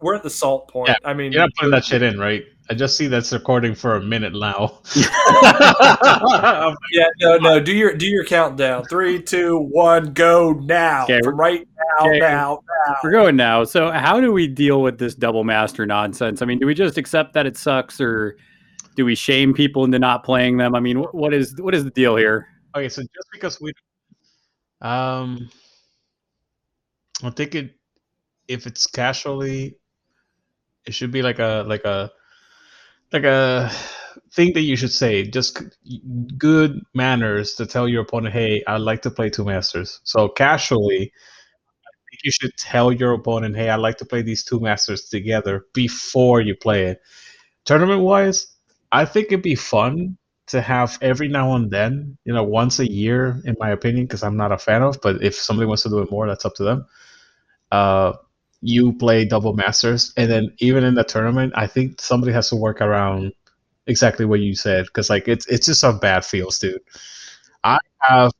We're 0.00 0.14
at 0.14 0.22
the 0.22 0.30
salt 0.30 0.68
point. 0.68 0.90
Yeah, 0.90 0.96
I 1.04 1.14
mean, 1.14 1.32
You're 1.32 1.42
not 1.42 1.50
putting 1.56 1.70
that 1.70 1.84
shit 1.84 2.02
in, 2.02 2.18
right? 2.18 2.44
I 2.72 2.74
just 2.74 2.96
see 2.96 3.06
that's 3.06 3.30
recording 3.34 3.74
for 3.74 3.96
a 3.96 4.00
minute 4.00 4.32
now. 4.32 4.78
yeah, 6.90 7.04
no, 7.20 7.36
no. 7.36 7.60
Do 7.60 7.70
your 7.76 7.92
do 7.94 8.06
your 8.06 8.24
countdown. 8.24 8.86
Three, 8.86 9.20
two, 9.20 9.58
one, 9.58 10.14
go 10.14 10.54
now. 10.54 11.04
Okay, 11.04 11.20
right 11.22 11.68
now, 11.76 12.08
okay. 12.08 12.18
now, 12.18 12.62
now. 12.86 12.96
We're 13.04 13.10
going 13.10 13.36
now. 13.36 13.64
So, 13.64 13.90
how 13.90 14.22
do 14.22 14.32
we 14.32 14.48
deal 14.48 14.80
with 14.80 14.98
this 14.98 15.14
double 15.14 15.44
master 15.44 15.84
nonsense? 15.84 16.40
I 16.40 16.46
mean, 16.46 16.60
do 16.60 16.66
we 16.66 16.72
just 16.72 16.96
accept 16.96 17.34
that 17.34 17.44
it 17.44 17.58
sucks, 17.58 18.00
or 18.00 18.38
do 18.96 19.04
we 19.04 19.14
shame 19.14 19.52
people 19.52 19.84
into 19.84 19.98
not 19.98 20.24
playing 20.24 20.56
them? 20.56 20.74
I 20.74 20.80
mean, 20.80 20.96
wh- 20.96 21.14
what 21.14 21.34
is 21.34 21.54
what 21.60 21.74
is 21.74 21.84
the 21.84 21.90
deal 21.90 22.16
here? 22.16 22.48
okay, 22.74 22.88
so 22.88 23.02
just 23.02 23.28
because 23.34 23.60
we, 23.60 23.74
um, 24.80 25.50
I 27.22 27.28
think 27.28 27.54
it, 27.54 27.74
if 28.48 28.66
it's 28.66 28.86
casually, 28.86 29.76
it 30.86 30.94
should 30.94 31.10
be 31.12 31.20
like 31.20 31.38
a 31.38 31.66
like 31.68 31.84
a 31.84 32.10
like 33.12 33.24
a 33.24 33.70
thing 34.32 34.52
that 34.54 34.62
you 34.62 34.76
should 34.76 34.92
say. 34.92 35.24
Just 35.24 35.62
good 36.38 36.80
manners 36.94 37.54
to 37.54 37.66
tell 37.66 37.88
your 37.88 38.02
opponent, 38.02 38.34
"Hey, 38.34 38.62
I'd 38.66 38.80
like 38.80 39.02
to 39.02 39.10
play 39.10 39.30
two 39.30 39.44
masters." 39.44 40.00
So 40.04 40.28
casually, 40.28 41.12
you 42.24 42.30
should 42.30 42.52
tell 42.58 42.92
your 42.92 43.12
opponent, 43.14 43.56
"Hey, 43.56 43.68
I'd 43.68 43.76
like 43.76 43.96
to 43.98 44.04
play 44.04 44.22
these 44.22 44.44
two 44.44 44.60
masters 44.60 45.08
together 45.08 45.66
before 45.72 46.40
you 46.40 46.54
play 46.54 46.86
it." 46.86 47.00
Tournament 47.66 48.02
wise, 48.02 48.46
I 48.92 49.04
think 49.06 49.28
it'd 49.28 49.42
be 49.42 49.54
fun 49.56 50.18
to 50.48 50.60
have 50.62 50.98
every 51.02 51.28
now 51.28 51.54
and 51.56 51.70
then, 51.70 52.18
you 52.24 52.34
know, 52.34 52.44
once 52.44 52.80
a 52.80 52.90
year, 52.90 53.40
in 53.46 53.56
my 53.60 53.70
opinion, 53.70 54.06
because 54.06 54.22
I'm 54.24 54.36
not 54.36 54.52
a 54.52 54.58
fan 54.58 54.82
of. 54.82 55.00
But 55.02 55.22
if 55.22 55.34
somebody 55.36 55.66
wants 55.66 55.84
to 55.84 55.90
do 55.90 56.00
it 56.00 56.10
more, 56.10 56.26
that's 56.28 56.44
up 56.44 56.54
to 56.56 56.64
them. 56.64 56.86
Uh, 57.72 58.14
you 58.62 58.92
play 58.94 59.24
double 59.24 59.52
masters, 59.54 60.12
and 60.16 60.30
then 60.30 60.54
even 60.58 60.84
in 60.84 60.94
the 60.94 61.04
tournament, 61.04 61.52
I 61.56 61.66
think 61.66 62.00
somebody 62.00 62.32
has 62.32 62.48
to 62.50 62.56
work 62.56 62.80
around 62.80 63.32
exactly 63.86 64.24
what 64.24 64.40
you 64.40 64.54
said 64.54 64.86
because 64.86 65.10
like 65.10 65.26
it's 65.28 65.46
it's 65.46 65.66
just 65.66 65.84
a 65.84 65.92
bad 65.92 66.24
feels, 66.24 66.58
dude. 66.58 66.80
I 67.64 67.78
have 68.00 68.32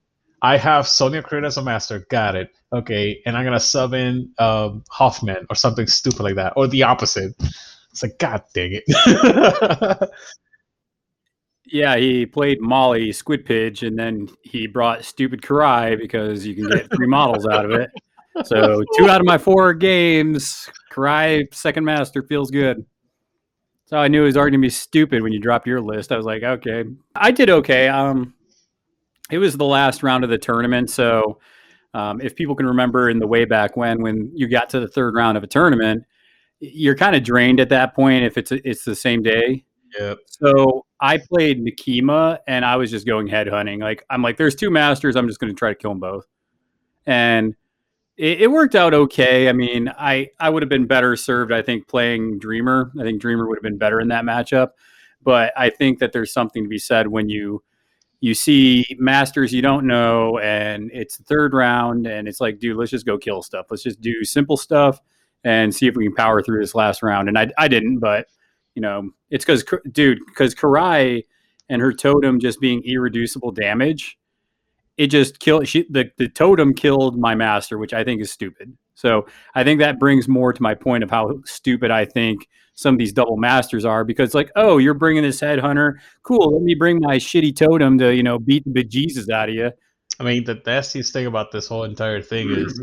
I 0.42 0.56
have 0.56 0.86
Sonnia 0.86 1.22
Criid 1.22 1.44
as 1.46 1.56
a 1.56 1.62
master, 1.62 2.06
got 2.10 2.36
it. 2.36 2.50
Okay, 2.72 3.20
and 3.26 3.36
I'm 3.36 3.44
gonna 3.44 3.60
sub 3.60 3.94
in 3.94 4.30
um, 4.38 4.84
Hoffman 4.90 5.46
or 5.50 5.56
something 5.56 5.86
stupid 5.86 6.22
like 6.22 6.36
that, 6.36 6.54
or 6.56 6.66
the 6.68 6.84
opposite. 6.84 7.34
It's 7.90 8.02
like, 8.02 8.18
god 8.18 8.42
dang 8.54 8.80
it. 8.80 10.10
Yeah, 11.72 11.96
he 11.96 12.26
played 12.26 12.60
Molly 12.60 13.10
Squidpiddge, 13.10 13.86
and 13.86 13.98
then 13.98 14.28
he 14.42 14.66
brought 14.66 15.04
stupid 15.04 15.40
Kirai 15.40 15.98
because 15.98 16.46
you 16.46 16.54
can 16.54 16.68
get 16.68 16.90
three 16.94 17.06
models 17.06 17.46
out 17.46 17.64
of 17.64 17.70
it. 17.72 17.90
So 18.44 18.82
two 18.96 19.08
out 19.08 19.20
of 19.20 19.26
my 19.26 19.38
four 19.38 19.74
games, 19.74 20.68
Kirai 20.92 21.52
second 21.54 21.84
master 21.84 22.22
feels 22.22 22.50
good. 22.50 22.84
So 23.86 23.98
I 23.98 24.08
knew 24.08 24.22
it 24.22 24.26
was 24.26 24.36
already 24.36 24.56
gonna 24.56 24.62
be 24.62 24.70
stupid 24.70 25.22
when 25.22 25.32
you 25.32 25.38
dropped 25.40 25.66
your 25.66 25.80
list. 25.80 26.12
I 26.12 26.16
was 26.16 26.26
like, 26.26 26.42
okay, 26.42 26.84
I 27.14 27.30
did 27.30 27.50
okay. 27.50 27.88
Um, 27.88 28.34
it 29.30 29.38
was 29.38 29.56
the 29.56 29.66
last 29.66 30.02
round 30.02 30.24
of 30.24 30.30
the 30.30 30.38
tournament, 30.38 30.90
so 30.90 31.38
um, 31.94 32.20
if 32.20 32.34
people 32.34 32.54
can 32.54 32.66
remember 32.66 33.10
in 33.10 33.18
the 33.18 33.26
way 33.26 33.44
back 33.44 33.76
when, 33.76 34.02
when 34.02 34.30
you 34.34 34.48
got 34.48 34.70
to 34.70 34.80
the 34.80 34.88
third 34.88 35.14
round 35.14 35.36
of 35.36 35.44
a 35.44 35.46
tournament, 35.46 36.04
you're 36.60 36.94
kind 36.94 37.14
of 37.14 37.22
drained 37.22 37.60
at 37.60 37.68
that 37.68 37.94
point 37.94 38.24
if 38.24 38.38
it's 38.38 38.52
it's 38.52 38.84
the 38.84 38.94
same 38.94 39.22
day. 39.22 39.64
Yep. 39.98 40.18
So 40.26 40.86
I 41.00 41.18
played 41.18 41.62
Nekima 41.62 42.38
and 42.46 42.64
I 42.64 42.76
was 42.76 42.90
just 42.90 43.06
going 43.06 43.26
head 43.26 43.48
hunting. 43.48 43.80
Like 43.80 44.04
I'm 44.08 44.22
like, 44.22 44.36
there's 44.36 44.54
two 44.54 44.70
masters. 44.70 45.16
I'm 45.16 45.26
just 45.26 45.40
going 45.40 45.52
to 45.52 45.58
try 45.58 45.70
to 45.70 45.74
kill 45.74 45.90
them 45.90 46.00
both, 46.00 46.26
and 47.04 47.54
it, 48.16 48.42
it, 48.42 48.50
worked 48.50 48.74
out 48.74 48.94
okay. 48.94 49.48
I 49.48 49.52
mean, 49.52 49.88
I 49.88 50.28
I 50.38 50.50
would 50.50 50.62
have 50.62 50.68
been 50.68 50.86
better 50.86 51.16
served. 51.16 51.52
I 51.52 51.62
think 51.62 51.88
playing 51.88 52.38
Dreamer. 52.38 52.92
I 52.98 53.02
think 53.02 53.20
Dreamer 53.20 53.48
would 53.48 53.58
have 53.58 53.62
been 53.62 53.78
better 53.78 54.00
in 54.00 54.08
that 54.08 54.24
matchup. 54.24 54.70
But 55.22 55.52
I 55.56 55.70
think 55.70 55.98
that 56.00 56.12
there's 56.12 56.32
something 56.32 56.64
to 56.64 56.68
be 56.68 56.78
said 56.78 57.06
when 57.06 57.28
you 57.28 57.62
you 58.22 58.34
see 58.34 58.86
masters 59.00 59.52
you 59.52 59.60
don't 59.60 59.84
know 59.84 60.38
and 60.38 60.90
it's 60.94 61.16
the 61.16 61.24
third 61.24 61.52
round 61.52 62.06
and 62.06 62.28
it's 62.28 62.40
like 62.40 62.60
dude 62.60 62.76
let's 62.76 62.92
just 62.92 63.04
go 63.04 63.18
kill 63.18 63.42
stuff 63.42 63.66
let's 63.68 63.82
just 63.82 64.00
do 64.00 64.24
simple 64.24 64.56
stuff 64.56 65.00
and 65.42 65.74
see 65.74 65.88
if 65.88 65.96
we 65.96 66.04
can 66.04 66.14
power 66.14 66.40
through 66.40 66.60
this 66.60 66.74
last 66.74 67.02
round 67.02 67.28
and 67.28 67.36
i, 67.36 67.50
I 67.58 67.66
didn't 67.66 67.98
but 67.98 68.28
you 68.76 68.80
know 68.80 69.10
it's 69.30 69.44
because 69.44 69.64
dude 69.90 70.20
because 70.26 70.54
Kirai 70.54 71.24
and 71.68 71.82
her 71.82 71.92
totem 71.92 72.38
just 72.38 72.60
being 72.60 72.82
irreducible 72.84 73.50
damage 73.50 74.16
it 75.02 75.08
just 75.08 75.40
killed 75.40 75.66
she, 75.66 75.84
the, 75.90 76.10
the 76.16 76.28
totem 76.28 76.72
killed 76.72 77.18
my 77.18 77.34
master 77.34 77.76
which 77.76 77.92
i 77.92 78.04
think 78.04 78.20
is 78.20 78.30
stupid. 78.30 78.76
So 78.94 79.26
i 79.54 79.64
think 79.64 79.80
that 79.80 79.98
brings 79.98 80.28
more 80.28 80.52
to 80.52 80.62
my 80.62 80.74
point 80.74 81.02
of 81.02 81.10
how 81.10 81.40
stupid 81.44 81.90
i 81.90 82.04
think 82.04 82.46
some 82.74 82.94
of 82.94 82.98
these 82.98 83.12
double 83.12 83.36
masters 83.36 83.84
are 83.84 84.04
because 84.04 84.34
like 84.34 84.50
oh 84.56 84.78
you're 84.78 84.94
bringing 84.94 85.24
this 85.24 85.40
headhunter. 85.40 85.94
Cool 86.22 86.54
let 86.54 86.62
me 86.62 86.74
bring 86.74 87.00
my 87.00 87.16
shitty 87.16 87.54
totem 87.56 87.98
to 87.98 88.14
you 88.14 88.22
know 88.22 88.38
beat 88.38 88.64
the 88.64 88.70
bejesus 88.70 89.28
out 89.28 89.48
of 89.48 89.54
you. 89.54 89.72
I 90.20 90.24
mean 90.24 90.44
the 90.44 90.60
nastiest 90.64 91.12
thing 91.12 91.26
about 91.26 91.50
this 91.50 91.66
whole 91.66 91.84
entire 91.84 92.22
thing 92.22 92.50
is 92.64 92.80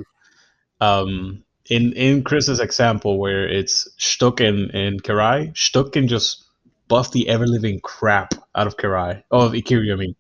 um 0.82 1.44
in 1.70 1.94
in 1.94 2.24
chris's 2.24 2.60
example 2.60 3.20
where 3.20 3.48
it's 3.48 3.88
Schtook 3.98 4.46
and, 4.46 4.72
and 4.72 5.04
Kirai, 5.04 5.54
Schtook 5.54 5.94
can 5.94 6.08
just 6.08 6.49
buff 6.90 7.12
the 7.12 7.30
ever 7.30 7.48
living 7.48 7.80
crap 7.80 8.34
out 8.56 8.68
of 8.68 8.76
Kirai. 8.76 9.24
Oh, 9.32 9.46
of 9.46 9.54
Ikiryo, 9.54 9.94
I 9.94 9.96
mean. 9.96 10.16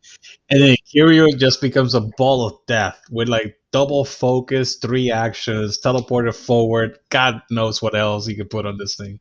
And 0.49 0.61
then 0.61 0.75
Ikiryo 0.75 1.37
just 1.37 1.59
becomes 1.59 1.95
a 1.95 2.01
ball 2.01 2.47
of 2.47 2.59
death 2.67 2.97
with 3.11 3.27
like 3.27 3.57
double 3.71 4.05
focus, 4.05 4.75
three 4.75 5.11
actions, 5.11 5.79
teleported 5.83 6.35
forward, 6.35 6.97
God 7.09 7.41
knows 7.51 7.81
what 7.81 7.95
else 7.95 8.27
you 8.27 8.37
could 8.37 8.49
put 8.49 8.65
on 8.65 8.77
this 8.77 8.95
thing. 8.95 9.19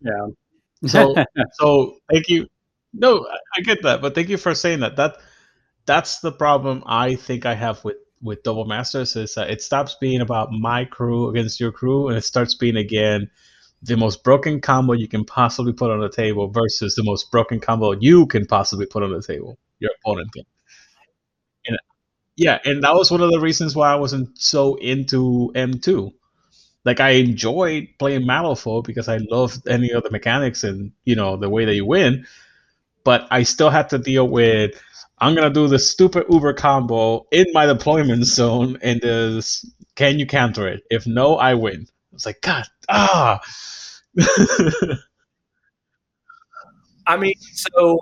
Yeah. 0.00 0.28
so 0.86 1.14
so 1.52 1.96
thank 2.10 2.28
you. 2.28 2.48
No, 2.92 3.26
I, 3.26 3.36
I 3.58 3.60
get 3.62 3.82
that, 3.82 4.02
but 4.02 4.14
thank 4.14 4.28
you 4.28 4.36
for 4.36 4.54
saying 4.54 4.80
that. 4.80 4.96
That 4.96 5.16
that's 5.86 6.20
the 6.20 6.32
problem 6.32 6.82
I 6.86 7.14
think 7.14 7.46
I 7.46 7.54
have 7.54 7.84
with 7.84 7.96
with 8.22 8.42
double 8.44 8.64
masters 8.64 9.16
is 9.16 9.34
that 9.34 9.50
it 9.50 9.60
stops 9.60 9.96
being 10.00 10.20
about 10.20 10.52
my 10.52 10.84
crew 10.84 11.28
against 11.28 11.58
your 11.58 11.72
crew 11.72 12.08
and 12.08 12.16
it 12.16 12.24
starts 12.24 12.54
being 12.54 12.76
again 12.76 13.28
the 13.82 13.96
most 13.96 14.22
broken 14.24 14.60
combo 14.60 14.92
you 14.92 15.08
can 15.08 15.24
possibly 15.24 15.72
put 15.72 15.90
on 15.90 16.00
the 16.00 16.10
table 16.10 16.48
versus 16.48 16.94
the 16.94 17.02
most 17.04 17.30
broken 17.30 17.60
combo 17.60 17.92
you 17.92 18.26
can 18.26 18.46
possibly 18.46 18.86
put 18.86 19.02
on 19.02 19.12
the 19.12 19.22
table 19.22 19.58
your 19.80 19.90
opponent 20.04 20.32
can 20.32 20.44
and 21.66 21.78
yeah 22.36 22.58
and 22.64 22.84
that 22.84 22.94
was 22.94 23.10
one 23.10 23.20
of 23.22 23.30
the 23.30 23.40
reasons 23.40 23.76
why 23.76 23.92
i 23.92 23.96
wasn't 23.96 24.38
so 24.38 24.76
into 24.76 25.52
m2 25.54 26.12
like 26.84 27.00
I 27.00 27.10
enjoyed 27.10 27.88
playing 27.98 28.22
Malifaux 28.26 28.84
because 28.84 29.08
I 29.08 29.18
loved 29.18 29.68
any 29.68 29.90
of 29.92 30.02
the 30.04 30.10
mechanics 30.10 30.64
and 30.64 30.92
you 31.04 31.16
know 31.16 31.36
the 31.36 31.50
way 31.50 31.64
that 31.66 31.74
you 31.74 31.86
win, 31.86 32.26
but 33.04 33.28
I 33.30 33.44
still 33.44 33.70
had 33.70 33.90
to 33.90 33.98
deal 33.98 34.28
with 34.28 34.72
I'm 35.18 35.34
gonna 35.34 35.50
do 35.54 35.68
the 35.68 35.78
stupid 35.78 36.26
Uber 36.30 36.54
combo 36.54 37.26
in 37.32 37.46
my 37.54 37.66
deployment 37.66 38.24
zone 38.38 38.78
and 38.82 39.00
this 39.00 39.64
can 39.96 40.18
you 40.18 40.26
counter 40.26 40.68
it? 40.68 40.82
If 40.90 41.06
no, 41.06 41.36
I 41.36 41.54
win. 41.54 41.88
It's 42.12 42.26
like 42.26 42.40
God 42.40 42.64
ah. 42.88 43.40
I 47.06 47.16
mean, 47.16 47.34
so 47.54 47.98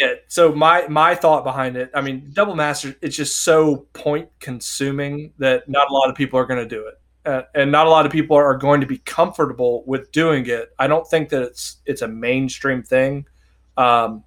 yeah. 0.00 0.14
So 0.28 0.52
my 0.52 0.88
my 0.88 1.14
thought 1.14 1.44
behind 1.44 1.76
it, 1.76 1.90
I 1.94 2.00
mean, 2.00 2.30
double 2.32 2.56
master, 2.56 2.96
it's 3.02 3.14
just 3.14 3.42
so 3.44 3.86
point 3.92 4.30
consuming 4.40 5.34
that 5.38 5.68
not 5.68 5.90
a 5.90 5.92
lot 5.92 6.08
of 6.08 6.16
people 6.16 6.38
are 6.38 6.46
going 6.46 6.60
to 6.60 6.68
do 6.68 6.86
it, 6.86 6.94
uh, 7.28 7.42
and 7.54 7.70
not 7.70 7.86
a 7.86 7.90
lot 7.90 8.06
of 8.06 8.12
people 8.12 8.34
are 8.36 8.56
going 8.56 8.80
to 8.80 8.86
be 8.86 8.98
comfortable 8.98 9.84
with 9.86 10.10
doing 10.10 10.46
it. 10.46 10.70
I 10.78 10.86
don't 10.86 11.06
think 11.06 11.28
that 11.28 11.42
it's 11.42 11.76
it's 11.84 12.00
a 12.00 12.08
mainstream 12.08 12.82
thing. 12.82 13.26
Um, 13.76 14.24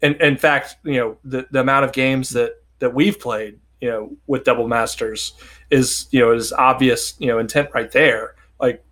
and 0.00 0.16
in 0.16 0.38
fact, 0.38 0.76
you 0.84 0.96
know, 0.98 1.18
the 1.24 1.46
the 1.50 1.60
amount 1.60 1.84
of 1.84 1.92
games 1.92 2.30
that 2.30 2.52
that 2.78 2.94
we've 2.94 3.20
played, 3.20 3.58
you 3.80 3.88
know, 3.88 4.16
with 4.26 4.44
double 4.44 4.68
masters 4.68 5.34
is 5.70 6.06
you 6.10 6.20
know 6.20 6.32
is 6.32 6.52
obvious, 6.52 7.14
you 7.18 7.28
know, 7.28 7.38
intent 7.38 7.70
right 7.74 7.90
there. 7.90 8.34
Like, 8.60 8.84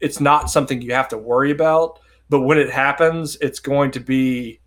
it's 0.00 0.20
not 0.20 0.50
something 0.50 0.82
you 0.82 0.92
have 0.92 1.08
to 1.08 1.18
worry 1.18 1.50
about, 1.50 2.00
but 2.28 2.40
when 2.40 2.58
it 2.58 2.70
happens, 2.70 3.36
it's 3.40 3.60
going 3.60 3.90
to 3.92 4.00
be 4.00 4.60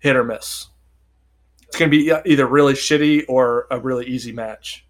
hit 0.00 0.16
or 0.16 0.24
miss. 0.24 0.68
It's 1.68 1.78
going 1.78 1.90
to 1.90 1.96
be 1.96 2.12
either 2.30 2.46
really 2.46 2.74
shitty 2.74 3.24
or 3.28 3.66
a 3.70 3.78
really 3.78 4.06
easy 4.06 4.32
match. 4.32 4.86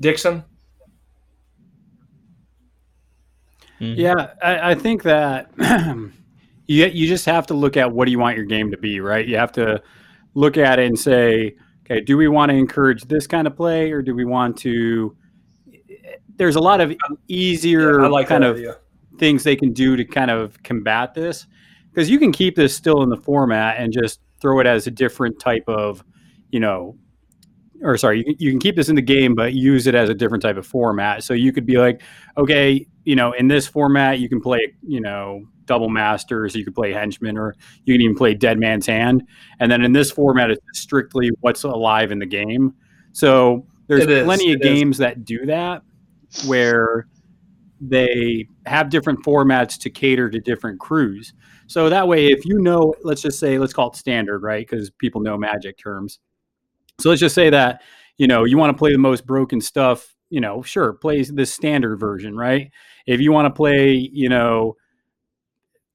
Dixon? 0.00 0.44
Mm-hmm. 3.80 3.98
Yeah, 3.98 4.34
I, 4.42 4.70
I, 4.70 4.74
think 4.76 5.02
that 5.02 5.50
you 6.66 6.86
you 6.86 7.08
just 7.08 7.26
have 7.26 7.48
to 7.48 7.54
look 7.54 7.76
at 7.76 7.90
what 7.90 8.04
do 8.04 8.12
you 8.12 8.18
want 8.18 8.36
your 8.36 8.46
game 8.46 8.70
to 8.70 8.76
be, 8.76 9.00
right? 9.00 9.26
You 9.26 9.36
have 9.38 9.50
to 9.52 9.82
look 10.34 10.56
at 10.56 10.78
it 10.78 10.86
and 10.86 10.98
say, 10.98 11.54
okay, 11.84 12.00
do 12.00 12.16
we 12.16 12.28
want 12.28 12.50
to 12.50 12.56
encourage 12.56 13.04
this 13.04 13.26
kind 13.26 13.46
of 13.46 13.56
play, 13.56 13.90
or 13.92 14.02
do 14.02 14.14
we 14.14 14.24
want 14.24 14.56
to? 14.58 15.16
There's 16.36 16.56
a 16.56 16.60
lot 16.60 16.80
of 16.80 16.92
easier 17.28 18.02
yeah, 18.02 18.08
like 18.08 18.28
kind 18.28 18.44
of 18.44 18.56
idea. 18.56 18.78
things 19.18 19.44
they 19.44 19.56
can 19.56 19.72
do 19.72 19.96
to 19.96 20.04
kind 20.04 20.30
of 20.30 20.62
combat 20.62 21.14
this 21.14 21.46
because 21.90 22.08
you 22.08 22.18
can 22.18 22.32
keep 22.32 22.56
this 22.56 22.74
still 22.74 23.02
in 23.02 23.10
the 23.10 23.16
format 23.16 23.76
and 23.78 23.92
just 23.92 24.20
throw 24.40 24.58
it 24.60 24.66
as 24.66 24.86
a 24.86 24.90
different 24.90 25.38
type 25.38 25.64
of, 25.68 26.02
you 26.50 26.58
know, 26.58 26.96
or 27.82 27.96
sorry, 27.96 28.24
you, 28.26 28.34
you 28.38 28.50
can 28.50 28.60
keep 28.60 28.76
this 28.76 28.88
in 28.88 28.96
the 28.96 29.02
game, 29.02 29.34
but 29.34 29.52
use 29.52 29.86
it 29.86 29.94
as 29.94 30.08
a 30.08 30.14
different 30.14 30.42
type 30.42 30.56
of 30.56 30.66
format. 30.66 31.22
So 31.22 31.34
you 31.34 31.52
could 31.52 31.66
be 31.66 31.76
like, 31.76 32.00
okay, 32.36 32.86
you 33.04 33.14
know, 33.16 33.32
in 33.32 33.48
this 33.48 33.66
format, 33.66 34.18
you 34.20 34.28
can 34.28 34.40
play, 34.40 34.74
you 34.86 35.00
know, 35.00 35.44
double 35.72 35.88
masters, 35.88 36.54
you 36.54 36.66
could 36.66 36.74
play 36.74 36.92
henchman, 36.92 37.38
or 37.38 37.56
you 37.86 37.94
can 37.94 38.02
even 38.02 38.14
play 38.14 38.34
dead 38.34 38.58
man's 38.58 38.86
hand. 38.86 39.22
And 39.58 39.72
then 39.72 39.82
in 39.82 39.94
this 39.94 40.10
format, 40.10 40.50
it's 40.50 40.60
strictly 40.74 41.30
what's 41.40 41.64
alive 41.64 42.12
in 42.12 42.18
the 42.18 42.26
game. 42.26 42.74
So 43.12 43.66
there's 43.86 44.04
plenty 44.04 44.52
of 44.52 44.60
games 44.60 44.96
is. 44.96 44.98
that 44.98 45.24
do 45.24 45.46
that 45.46 45.80
where 46.46 47.06
they 47.80 48.46
have 48.66 48.90
different 48.90 49.24
formats 49.24 49.78
to 49.80 49.88
cater 49.88 50.28
to 50.28 50.40
different 50.40 50.78
crews. 50.78 51.32
So 51.68 51.88
that 51.88 52.06
way, 52.06 52.26
if 52.26 52.44
you 52.44 52.58
know, 52.58 52.92
let's 53.02 53.22
just 53.22 53.38
say, 53.38 53.58
let's 53.58 53.72
call 53.72 53.88
it 53.88 53.96
standard, 53.96 54.42
right? 54.42 54.68
Because 54.68 54.90
people 54.90 55.22
know 55.22 55.38
magic 55.38 55.78
terms. 55.78 56.18
So 57.00 57.08
let's 57.08 57.20
just 57.20 57.34
say 57.34 57.48
that, 57.48 57.80
you 58.18 58.26
know, 58.26 58.44
you 58.44 58.58
want 58.58 58.76
to 58.76 58.78
play 58.78 58.92
the 58.92 58.98
most 58.98 59.24
broken 59.26 59.62
stuff, 59.62 60.14
you 60.28 60.40
know, 60.42 60.60
sure, 60.60 60.92
play 60.92 61.22
the 61.22 61.46
standard 61.46 61.96
version, 61.96 62.36
right? 62.36 62.70
If 63.06 63.22
you 63.22 63.32
want 63.32 63.46
to 63.46 63.56
play, 63.56 63.94
you 63.94 64.28
know, 64.28 64.76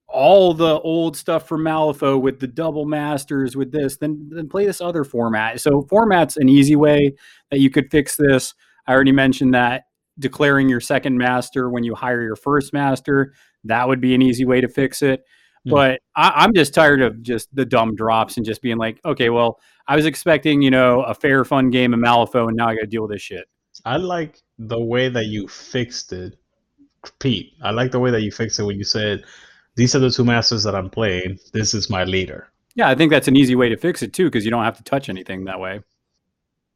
all 0.09 0.53
the 0.53 0.79
old 0.79 1.17
stuff 1.17 1.47
from 1.47 1.63
Malifaux 1.63 2.21
with 2.21 2.39
the 2.39 2.47
double 2.47 2.85
masters 2.85 3.55
with 3.55 3.71
this, 3.71 3.97
then 3.97 4.29
then 4.31 4.47
play 4.47 4.65
this 4.65 4.81
other 4.81 5.03
format. 5.03 5.59
So 5.59 5.85
format's 5.89 6.37
an 6.37 6.49
easy 6.49 6.75
way 6.75 7.13
that 7.51 7.59
you 7.59 7.69
could 7.69 7.91
fix 7.91 8.15
this. 8.15 8.53
I 8.87 8.93
already 8.93 9.11
mentioned 9.11 9.53
that 9.53 9.83
declaring 10.19 10.69
your 10.69 10.79
second 10.79 11.17
master 11.17 11.69
when 11.69 11.83
you 11.83 11.95
hire 11.95 12.21
your 12.21 12.35
first 12.35 12.73
master. 12.73 13.33
That 13.63 13.87
would 13.87 14.01
be 14.01 14.15
an 14.15 14.21
easy 14.21 14.45
way 14.45 14.61
to 14.61 14.67
fix 14.67 15.01
it. 15.01 15.23
Hmm. 15.63 15.71
But 15.71 15.99
I, 16.15 16.31
I'm 16.35 16.53
just 16.53 16.73
tired 16.73 17.01
of 17.01 17.21
just 17.21 17.53
the 17.53 17.65
dumb 17.65 17.95
drops 17.95 18.37
and 18.37 18.45
just 18.45 18.61
being 18.61 18.77
like, 18.77 18.99
okay, 19.05 19.29
well, 19.29 19.59
I 19.87 19.95
was 19.95 20.05
expecting, 20.05 20.61
you 20.61 20.71
know, 20.71 21.03
a 21.03 21.13
fair, 21.13 21.45
fun 21.45 21.69
game 21.69 21.93
of 21.93 21.99
Malifaux, 21.99 22.47
and 22.47 22.57
now 22.57 22.67
I 22.67 22.75
got 22.75 22.81
to 22.81 22.87
deal 22.87 23.03
with 23.03 23.11
this 23.11 23.21
shit. 23.21 23.45
I 23.85 23.97
like 23.97 24.41
the 24.57 24.79
way 24.79 25.09
that 25.09 25.25
you 25.25 25.47
fixed 25.47 26.11
it, 26.13 26.35
Pete. 27.19 27.53
I 27.61 27.71
like 27.71 27.91
the 27.91 27.99
way 27.99 28.11
that 28.11 28.21
you 28.21 28.31
fixed 28.31 28.59
it 28.59 28.63
when 28.63 28.77
you 28.77 28.83
said, 28.83 29.23
"These 29.77 29.95
are 29.95 29.99
the 29.99 30.09
two 30.11 30.25
masters 30.25 30.63
that 30.63 30.75
I'm 30.75 30.89
playing. 30.89 31.39
This 31.53 31.73
is 31.73 31.89
my 31.89 32.03
leader." 32.03 32.49
Yeah, 32.75 32.89
I 32.89 32.95
think 32.95 33.09
that's 33.11 33.27
an 33.29 33.35
easy 33.35 33.55
way 33.55 33.69
to 33.69 33.77
fix 33.77 34.03
it 34.03 34.11
too, 34.13 34.25
because 34.25 34.43
you 34.45 34.51
don't 34.51 34.63
have 34.63 34.77
to 34.77 34.83
touch 34.83 35.07
anything 35.09 35.45
that 35.45 35.59
way. 35.59 35.79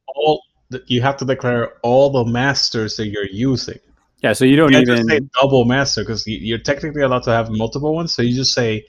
All 0.07 0.41
you 0.87 1.01
have 1.01 1.17
to 1.17 1.25
declare 1.25 1.73
all 1.83 2.09
the 2.09 2.23
masters 2.31 2.95
that 2.97 3.07
you're 3.07 3.25
using. 3.27 3.77
Yeah, 4.23 4.33
so 4.33 4.45
you 4.45 4.55
don't 4.55 4.71
You 4.71 4.79
even. 4.79 5.07
say 5.07 5.19
double 5.41 5.65
master 5.65 6.01
because 6.03 6.25
you're 6.25 6.59
technically 6.59 7.01
allowed 7.01 7.23
to 7.23 7.31
have 7.31 7.49
multiple 7.49 7.93
ones. 7.93 8.13
So 8.13 8.21
you 8.21 8.33
just 8.33 8.53
say, 8.53 8.85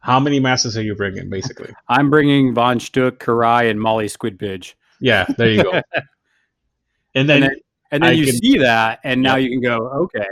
"How 0.00 0.18
many 0.20 0.40
masters 0.40 0.76
are 0.76 0.82
you 0.82 0.94
bringing?" 0.94 1.28
Basically. 1.28 1.72
I'm 1.88 2.08
bringing 2.10 2.54
Von 2.54 2.78
Schtook, 2.78 3.18
Kirai, 3.18 3.70
and 3.70 3.78
Molly 3.80 4.06
Squidpiddge. 4.06 4.74
Yeah, 5.00 5.26
there 5.36 5.50
you 5.50 5.62
go. 5.62 5.72
and 7.14 7.28
then, 7.28 7.42
And 7.42 7.42
then, 7.42 7.50
and 7.90 8.02
then 8.02 8.16
you 8.16 8.26
can- 8.26 8.36
see 8.36 8.58
that, 8.58 9.00
and 9.04 9.20
now 9.22 9.36
Yeah. 9.36 9.48
you 9.48 9.50
can 9.50 9.60
go, 9.60 9.76
okay. 10.04 10.26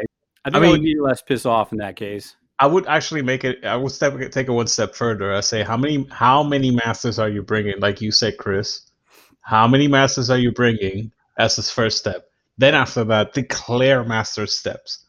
I 0.44 0.50
think 0.50 0.56
I, 0.56 0.60
mean- 0.60 0.70
would 0.72 0.82
be 0.82 0.98
less 0.98 1.20
pissed 1.22 1.46
off 1.46 1.72
in 1.72 1.78
that 1.78 1.96
case. 1.96 2.36
I 2.58 2.66
would 2.66 2.86
actually 2.86 3.22
make 3.22 3.44
it. 3.44 3.64
I 3.64 3.76
would 3.76 3.92
step 3.92 4.14
take 4.30 4.48
it 4.48 4.52
one 4.52 4.68
step 4.68 4.94
further. 4.94 5.34
I 5.34 5.40
say, 5.40 5.62
how 5.62 5.76
many 5.76 6.06
how 6.10 6.42
many 6.42 6.70
masters 6.70 7.18
are 7.18 7.28
you 7.28 7.42
bringing? 7.42 7.80
Like 7.80 8.00
you 8.00 8.12
said, 8.12 8.38
Chris, 8.38 8.82
how 9.40 9.66
many 9.66 9.88
masters 9.88 10.30
are 10.30 10.38
you 10.38 10.52
bringing 10.52 11.12
as 11.38 11.56
this 11.56 11.70
first 11.70 11.98
step? 11.98 12.28
Then 12.56 12.74
after 12.74 13.02
that, 13.04 13.32
declare 13.32 14.04
master 14.04 14.46
steps, 14.46 15.04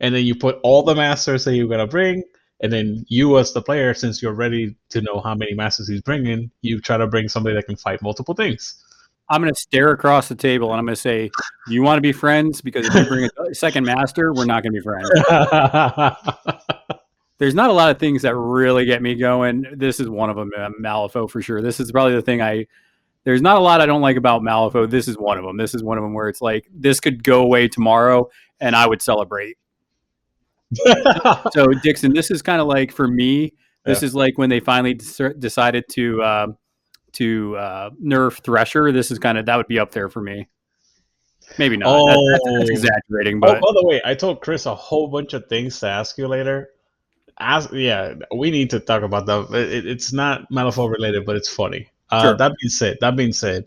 and 0.00 0.14
then 0.14 0.24
you 0.24 0.34
put 0.34 0.58
all 0.62 0.82
the 0.82 0.94
masters 0.94 1.44
that 1.44 1.54
you're 1.54 1.68
gonna 1.68 1.86
bring, 1.86 2.22
and 2.60 2.72
then 2.72 3.04
you 3.08 3.38
as 3.38 3.52
the 3.52 3.60
player, 3.60 3.92
since 3.92 4.22
you're 4.22 4.32
ready 4.32 4.74
to 4.90 5.02
know 5.02 5.20
how 5.20 5.34
many 5.34 5.52
masters 5.52 5.88
he's 5.88 6.00
bringing, 6.00 6.50
you 6.62 6.80
try 6.80 6.96
to 6.96 7.06
bring 7.06 7.28
somebody 7.28 7.54
that 7.54 7.66
can 7.66 7.76
fight 7.76 8.00
multiple 8.00 8.34
things. 8.34 8.82
I'm 9.28 9.40
going 9.40 9.52
to 9.52 9.60
stare 9.60 9.90
across 9.90 10.28
the 10.28 10.34
table 10.34 10.70
and 10.70 10.78
I'm 10.78 10.84
going 10.84 10.94
to 10.94 11.00
say, 11.00 11.30
Do 11.66 11.74
you 11.74 11.82
want 11.82 11.96
to 11.96 12.02
be 12.02 12.12
friends? 12.12 12.60
Because 12.60 12.86
if 12.86 12.94
you 12.94 13.04
bring 13.04 13.30
a 13.38 13.54
second 13.54 13.84
master, 13.84 14.32
we're 14.34 14.44
not 14.44 14.62
going 14.62 14.74
to 14.74 14.78
be 14.78 14.82
friends. 14.82 15.08
There's 17.38 17.54
not 17.54 17.70
a 17.70 17.72
lot 17.72 17.90
of 17.90 17.98
things 17.98 18.22
that 18.22 18.36
really 18.36 18.84
get 18.84 19.02
me 19.02 19.14
going. 19.14 19.66
This 19.74 19.98
is 19.98 20.08
one 20.08 20.30
of 20.30 20.36
them, 20.36 20.50
uh, 20.56 20.70
Malifaux 20.80 21.28
for 21.28 21.42
sure. 21.42 21.60
This 21.60 21.80
is 21.80 21.90
probably 21.90 22.14
the 22.14 22.22
thing 22.22 22.40
I. 22.40 22.66
There's 23.24 23.42
not 23.42 23.56
a 23.56 23.60
lot 23.60 23.80
I 23.80 23.86
don't 23.86 24.00
like 24.00 24.16
about 24.16 24.42
Malifaux. 24.42 24.90
This 24.90 25.08
is 25.08 25.16
one 25.16 25.38
of 25.38 25.44
them. 25.44 25.56
This 25.56 25.74
is 25.74 25.82
one 25.82 25.98
of 25.98 26.04
them 26.04 26.14
where 26.14 26.28
it's 26.28 26.40
like 26.40 26.68
this 26.72 27.00
could 27.00 27.24
go 27.24 27.42
away 27.42 27.68
tomorrow, 27.68 28.28
and 28.60 28.76
I 28.76 28.86
would 28.86 29.02
celebrate. 29.02 29.56
So 31.52 31.66
Dixon, 31.82 32.14
this 32.14 32.30
is 32.30 32.42
kind 32.42 32.60
of 32.60 32.66
like 32.66 32.92
for 32.92 33.08
me. 33.08 33.52
This 33.84 34.02
is 34.02 34.14
like 34.14 34.38
when 34.38 34.48
they 34.48 34.60
finally 34.60 34.94
des- 34.94 35.34
decided 35.34 35.84
to 35.90 36.22
uh, 36.22 36.46
to 37.14 37.56
uh, 37.56 37.90
nerf 38.02 38.42
Thresher. 38.42 38.92
This 38.92 39.10
is 39.10 39.18
kind 39.18 39.38
of 39.38 39.46
that 39.46 39.56
would 39.56 39.66
be 39.68 39.78
up 39.78 39.90
there 39.92 40.08
for 40.08 40.20
me. 40.22 40.48
Maybe 41.58 41.76
not. 41.76 42.06
That- 42.06 42.40
that's, 42.44 42.44
that's 42.58 42.70
Oh. 42.70 42.72
exaggerating, 42.72 43.36
Oh, 43.38 43.40
but 43.40 43.60
by 43.60 43.72
the 43.74 43.84
way, 43.86 44.00
I 44.04 44.14
told 44.14 44.40
Chris 44.40 44.66
a 44.66 44.74
whole 44.74 45.08
bunch 45.08 45.32
of 45.34 45.46
things 45.48 45.78
to 45.80 45.86
ask 45.88 46.16
you 46.16 46.26
later. 46.28 46.70
Ask, 47.38 47.70
yeah, 47.72 48.14
we 48.34 48.50
need 48.50 48.70
to 48.70 48.80
talk 48.80 49.02
about 49.02 49.26
that. 49.26 49.48
It, 49.54 49.72
it- 49.72 49.86
it's 49.86 50.12
not 50.12 50.48
Malifaux 50.50 50.90
related, 50.90 51.24
but 51.26 51.36
it's 51.36 51.48
funny. 51.48 51.88
Uh, 52.10 52.22
Sure. 52.22 52.36
That 52.36 52.52
being 52.60 52.70
said, 52.70 52.98
that 53.00 53.16
being 53.16 53.32
said, 53.32 53.66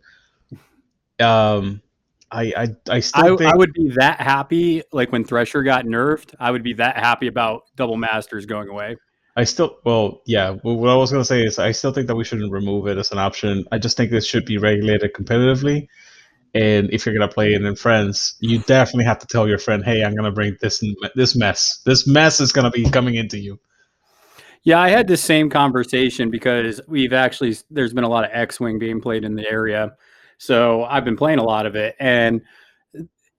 um, 1.20 1.82
I 2.32 2.42
I 2.58 2.64
I 2.64 2.96
I, 2.96 3.00
still 3.00 3.38
think 3.38 3.52
I 3.52 3.56
would 3.56 3.74
be 3.74 3.90
that 3.98 4.20
happy. 4.20 4.82
Like 4.92 5.12
when 5.12 5.24
Thresher 5.24 5.64
got 5.64 5.86
nerfed, 5.86 6.34
I 6.40 6.52
would 6.52 6.64
be 6.64 6.74
that 6.74 6.98
happy 6.98 7.28
about 7.28 7.64
Double 7.76 7.98
Masters 7.98 8.46
going 8.46 8.68
away. 8.70 8.98
I 9.36 9.44
still 9.44 9.78
well 9.84 10.22
yeah. 10.26 10.52
What 10.62 10.90
I 10.90 10.96
was 10.96 11.12
gonna 11.12 11.26
say 11.26 11.44
is 11.44 11.60
I 11.60 11.72
still 11.72 11.92
think 11.92 12.08
that 12.08 12.16
we 12.16 12.24
shouldn't 12.24 12.52
remove 12.52 12.88
it 12.88 12.98
as 12.98 13.12
an 13.12 13.18
option. 13.18 13.66
I 13.72 13.78
just 13.78 13.98
think 13.98 14.12
this 14.12 14.26
should 14.26 14.46
be 14.46 14.58
regulated 14.58 15.14
competitively. 15.14 15.88
And 16.54 16.90
if 16.94 17.06
you're 17.06 17.14
gonna 17.14 17.32
play 17.32 17.54
it 17.54 17.62
in 17.62 17.76
friends, 17.76 18.36
you 18.40 18.60
definitely 18.60 19.04
have 19.06 19.20
to 19.20 19.28
tell 19.28 19.48
your 19.48 19.58
friend, 19.58 19.84
"Hey, 19.84 20.04
I'm 20.04 20.16
gonna 20.16 20.32
bring 20.32 20.56
this 20.62 20.82
this 21.16 21.36
mess. 21.36 21.82
This 21.86 22.08
mess 22.08 22.40
is 22.40 22.54
gonna 22.54 22.72
be 22.72 22.90
coming 22.90 23.16
into 23.16 23.38
you." 23.38 23.60
Yeah, 24.64 24.80
I 24.80 24.90
had 24.90 25.08
the 25.08 25.18
same 25.18 25.50
conversation 25.50 26.32
because 26.32 26.82
we've 26.88 27.14
actually 27.14 27.58
there's 27.70 27.94
been 27.94 28.06
a 28.06 28.10
lot 28.10 28.24
of 28.24 28.32
X-wing 28.34 28.80
being 28.80 29.02
played 29.02 29.26
in 29.26 29.36
the 29.36 29.48
area, 29.48 29.96
so 30.38 30.86
I've 30.86 31.06
been 31.06 31.18
playing 31.18 31.40
a 31.40 31.44
lot 31.44 31.66
of 31.66 31.76
it. 31.76 31.96
And 32.00 32.42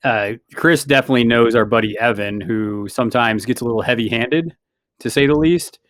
uh, 0.04 0.32
Chris 0.54 0.84
definitely 0.84 1.24
knows 1.24 1.54
our 1.54 1.64
buddy 1.64 1.98
Evan, 1.98 2.40
who 2.40 2.86
sometimes 2.88 3.44
gets 3.44 3.60
a 3.60 3.64
little 3.64 3.82
heavy-handed, 3.82 4.54
to 5.00 5.10
say 5.10 5.26
the 5.26 5.34
least. 5.34 5.80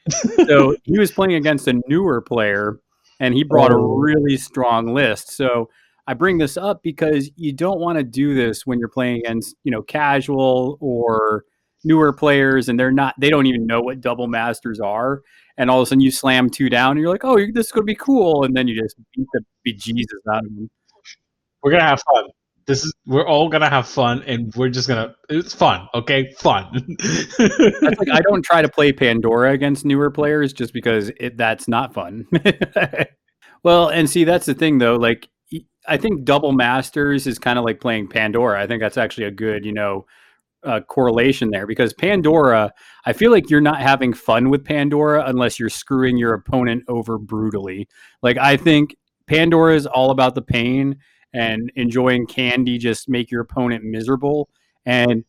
So 0.47 0.77
he 0.85 0.99
was 0.99 1.11
playing 1.11 1.35
against 1.35 1.67
a 1.69 1.81
newer 1.89 2.21
player, 2.21 2.79
and 3.21 3.35
he 3.35 3.45
brought 3.45 3.73
a 3.73 3.77
Oh. 3.77 3.97
really 3.97 4.37
strong 4.37 4.93
list. 4.95 5.31
So 5.37 5.69
I 6.07 6.15
bring 6.15 6.39
this 6.39 6.57
up 6.57 6.83
because 6.83 7.31
you 7.37 7.53
don't 7.53 7.81
want 7.81 7.99
to 7.99 8.05
do 8.05 8.35
this 8.35 8.67
when 8.67 8.79
you're 8.79 8.89
playing 8.89 9.19
against 9.19 9.57
you 9.65 9.73
know 9.73 9.83
casual 9.83 10.79
or 10.81 11.45
newer 11.85 12.13
players 12.13 12.69
and 12.69 12.79
they're 12.81 12.91
not 12.93 13.15
they 13.21 13.31
don't 13.31 13.47
even 13.47 13.67
know 13.67 13.81
what 13.81 14.01
double 14.01 14.27
masters 14.27 14.81
are 14.81 15.23
and 15.57 15.71
all 15.71 15.81
of 15.81 15.85
a 15.85 15.87
sudden 15.87 16.01
you 16.01 16.11
slam 16.11 16.49
two 16.51 16.69
down 16.69 16.93
and 16.93 17.01
you're 17.01 17.11
like 17.11 17.25
oh 17.25 17.37
this 17.55 17.67
is 17.67 17.73
going 17.73 17.83
to 17.83 17.87
be 17.87 17.95
cool 17.95 18.43
and 18.45 18.57
then 18.57 18.67
you 18.67 18.81
just 18.81 18.97
beat 19.15 19.27
the 19.35 19.41
bejesus 19.69 20.05
out 20.33 20.39
of 20.45 20.55
them 20.57 20.69
We're 21.63 21.71
gonna 21.73 21.85
have 21.85 22.03
fun. 22.13 22.25
This 22.67 22.85
is 22.85 22.93
we're 23.07 23.27
all 23.27 23.49
gonna 23.49 23.71
have 23.71 23.87
fun, 23.87 24.23
and 24.27 24.53
we're 24.57 24.69
just 24.69 24.89
gonna. 24.89 25.15
It's 25.29 25.55
fun, 25.55 25.89
okay? 25.95 26.33
Fun. 26.39 26.97
that's 27.39 27.99
like 27.99 28.11
i 28.11 28.21
don't 28.29 28.45
try 28.45 28.63
to 28.63 28.69
play 28.69 28.93
pandora 28.93 29.53
against 29.53 29.85
newer 29.85 30.11
players 30.11 30.53
just 30.53 30.73
because 30.73 31.11
it, 31.21 31.37
that's 31.37 31.69
not 31.69 31.95
fun 31.95 32.27
well 33.63 33.89
and 33.89 34.09
see 34.09 34.25
that's 34.25 34.47
the 34.47 34.55
thing 34.55 34.79
though 34.79 34.97
like 34.97 35.29
I 35.89 35.97
think 35.97 36.25
double 36.25 36.51
masters 36.51 37.29
is 37.29 37.39
kind 37.39 37.59
of 37.59 37.65
like 37.65 37.81
playing 37.81 38.09
pandora 38.09 38.61
i 38.61 38.67
think 38.67 38.81
that's 38.81 38.99
actually 38.99 39.25
a 39.25 39.31
good 39.31 39.65
you 39.65 39.73
know 39.73 40.07
uh, 40.65 40.81
correlation 40.81 41.51
there 41.51 41.67
because 41.67 41.93
pandora 41.93 42.73
i 43.05 43.13
feel 43.13 43.31
like 43.31 43.49
you're 43.51 43.61
not 43.61 43.81
having 43.81 44.13
fun 44.13 44.51
with 44.51 44.65
pandora 44.65 45.25
unless 45.27 45.61
you're 45.61 45.69
screwing 45.69 46.17
your 46.17 46.35
opponent 46.35 46.83
over 46.89 47.19
brutally 47.19 47.89
like 48.23 48.37
i 48.39 48.57
think 48.57 48.97
pandora 49.29 49.77
is 49.77 49.87
all 49.87 50.11
about 50.11 50.35
the 50.35 50.43
pain 50.43 50.97
and 51.33 51.71
enjoying 51.77 52.27
candy 52.27 52.79
just 52.79 53.09
make 53.09 53.31
your 53.31 53.41
opponent 53.41 53.85
miserable 53.85 54.49
and 54.85 55.25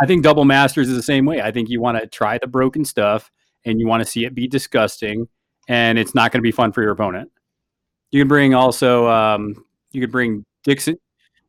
I 0.00 0.06
think 0.06 0.22
Double 0.22 0.44
Masters 0.44 0.88
is 0.88 0.96
the 0.96 1.02
same 1.02 1.26
way. 1.26 1.40
I 1.40 1.50
think 1.50 1.68
you 1.68 1.80
want 1.80 2.00
to 2.00 2.06
try 2.06 2.38
the 2.38 2.46
broken 2.46 2.84
stuff 2.84 3.30
and 3.64 3.78
you 3.78 3.86
want 3.86 4.02
to 4.02 4.08
see 4.08 4.24
it 4.24 4.34
be 4.34 4.48
disgusting, 4.48 5.28
and 5.68 5.98
it's 5.98 6.14
not 6.14 6.32
going 6.32 6.40
to 6.40 6.42
be 6.42 6.50
fun 6.50 6.72
for 6.72 6.82
your 6.82 6.92
opponent. 6.92 7.30
You 8.10 8.20
can 8.20 8.28
bring 8.28 8.54
also, 8.54 9.08
um, 9.08 9.64
you 9.92 10.00
could 10.00 10.10
bring 10.10 10.44
Dixon. 10.64 10.96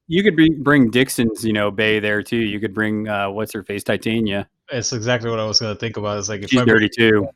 You 0.07 0.21
could 0.23 0.35
bring, 0.35 0.61
bring 0.61 0.91
Dixon's, 0.91 1.43
you 1.43 1.53
know, 1.53 1.71
Bay 1.71 1.99
there 1.99 2.21
too. 2.21 2.37
You 2.37 2.59
could 2.59 2.73
bring 2.73 3.07
uh, 3.07 3.29
what's 3.31 3.53
her 3.53 3.63
face, 3.63 3.83
Titania. 3.83 4.47
it's 4.69 4.93
exactly 4.93 5.29
what 5.29 5.39
I 5.39 5.45
was 5.45 5.59
gonna 5.59 5.75
think 5.75 5.97
about. 5.97 6.19
It's 6.19 6.29
like 6.29 6.43
if 6.43 6.49
She's 6.49 6.61
I 6.61 6.65
dirty 6.65 6.89
too. 6.89 7.27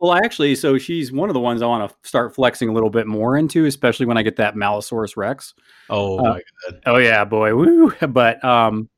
Well, 0.00 0.12
actually, 0.14 0.54
so 0.56 0.76
she's 0.76 1.12
one 1.12 1.30
of 1.30 1.34
the 1.34 1.40
ones 1.40 1.62
I 1.62 1.66
want 1.66 1.88
to 1.90 2.08
start 2.08 2.34
flexing 2.34 2.68
a 2.68 2.72
little 2.72 2.90
bit 2.90 3.06
more 3.06 3.36
into, 3.38 3.64
especially 3.66 4.06
when 4.06 4.18
I 4.18 4.22
get 4.22 4.36
that 4.36 4.54
Malisaurus 4.54 5.16
Rex. 5.16 5.54
Oh 5.88 6.18
Uh, 6.18 6.22
my 6.22 6.40
god! 6.70 6.80
Oh 6.86 6.96
yeah, 6.96 7.24
boy, 7.24 7.54
woo! 7.54 7.92
But 8.08 8.44
um, 8.44 8.88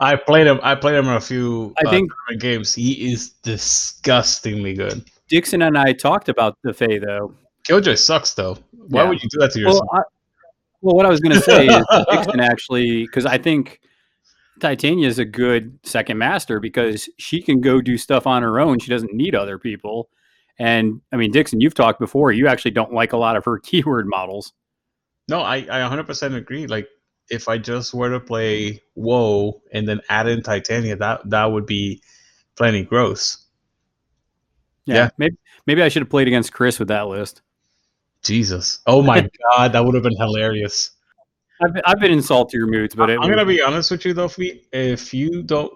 I 0.00 0.16
played 0.16 0.46
him. 0.46 0.58
I 0.62 0.74
played 0.74 0.96
him 0.96 1.06
in 1.06 1.14
a 1.14 1.20
few. 1.20 1.74
I 1.84 1.88
uh, 1.88 1.90
think- 1.90 2.10
games. 2.38 2.74
He 2.74 3.12
is 3.12 3.30
disgustingly 3.42 4.74
good. 4.74 5.04
Dixon 5.28 5.62
and 5.62 5.78
I 5.78 5.92
talked 5.92 6.28
about 6.28 6.58
the 6.62 6.72
Fae 6.74 6.98
though. 6.98 7.34
Killjoy 7.64 7.94
sucks 7.94 8.34
though. 8.34 8.58
Why 8.88 9.02
Yeah. 9.04 9.08
would 9.10 9.22
you 9.22 9.28
do 9.28 9.38
that 9.38 9.52
to 9.52 9.60
yourself? 9.60 9.86
Well, 9.92 10.00
I, 10.00 10.04
well, 10.80 10.96
what 10.96 11.06
I 11.06 11.08
was 11.10 11.20
going 11.20 11.34
to 11.36 11.40
say 11.42 11.66
is 11.66 11.84
Dixon 12.10 12.40
actually, 12.40 13.04
because 13.06 13.24
I 13.24 13.38
think 13.38 13.80
Titania 14.62 15.08
is 15.08 15.18
a 15.18 15.24
good 15.24 15.78
second 15.82 16.18
master 16.18 16.60
because 16.60 17.08
she 17.18 17.42
can 17.42 17.60
go 17.60 17.80
do 17.80 17.98
stuff 17.98 18.26
on 18.26 18.42
her 18.42 18.60
own. 18.60 18.78
She 18.78 18.88
doesn't 18.90 19.12
need 19.12 19.34
other 19.34 19.58
people. 19.58 20.08
And 20.58 21.00
I 21.12 21.16
mean, 21.16 21.32
Dixon, 21.32 21.60
you've 21.60 21.74
talked 21.74 21.98
before. 21.98 22.30
You 22.30 22.46
actually 22.46 22.70
don't 22.70 22.92
like 22.94 23.12
a 23.12 23.16
lot 23.16 23.36
of 23.36 23.44
her 23.44 23.58
keyword 23.62 24.06
models. 24.06 24.52
No, 25.28 25.40
I, 25.40 25.56
I 25.56 25.80
100% 25.88 26.34
agree. 26.36 26.66
Like, 26.66 26.88
if 27.28 27.48
I 27.48 27.58
just 27.58 27.92
were 27.92 28.10
to 28.10 28.20
play 28.20 28.80
WoW 28.94 29.60
and 29.72 29.86
then 29.88 30.00
add 30.08 30.28
in 30.28 30.42
Titania, 30.42 30.96
that 30.96 31.28
that 31.30 31.46
would 31.46 31.66
be 31.66 32.00
plenty 32.56 32.84
gross. 32.84 33.46
Yeah, 34.84 34.94
Yeah. 34.94 35.10
maybe 35.18 35.36
maybe 35.66 35.82
I 35.82 35.88
should 35.88 36.02
have 36.02 36.10
played 36.10 36.26
against 36.28 36.52
Chris 36.52 36.78
with 36.78 36.88
that 36.88 37.06
list. 37.08 37.42
Jesus. 38.22 38.80
Oh 38.86 39.02
my 39.02 39.28
god, 39.56 39.72
that 39.72 39.84
would 39.84 39.94
have 39.94 40.02
been 40.04 40.16
hilarious. 40.16 40.90
I've, 41.64 41.80
I've 41.84 42.00
been 42.00 42.12
in 42.12 42.22
saltier 42.22 42.66
moods, 42.66 42.94
but 42.94 43.10
it, 43.10 43.18
I'm 43.20 43.28
gonna 43.28 43.46
be 43.46 43.62
honest 43.62 43.90
with 43.90 44.04
you 44.04 44.14
though. 44.14 44.30
If 44.72 45.14
you 45.14 45.42
don't 45.42 45.72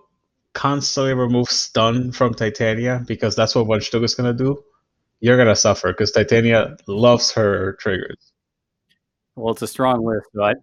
constantly 0.53 1.15
remove 1.15 1.49
stun 1.49 2.13
from 2.13 2.35
Titania, 2.35 3.03
because 3.07 3.37
that's 3.37 3.55
what 3.55 3.67
Von 3.67 3.81
Schtook 3.81 4.05
is 4.05 4.15
gonna 4.15 4.33
do, 4.33 4.63
you're 5.21 5.37
gonna 5.37 5.57
suffer 5.57 5.93
because 5.93 6.13
Titania 6.13 6.77
loves 6.87 7.31
her 7.33 7.75
triggers. 7.75 8.33
well, 9.37 9.53
it's 9.53 9.63
a 9.63 9.67
strong 9.67 10.05
list, 10.05 10.27
but 10.35 10.57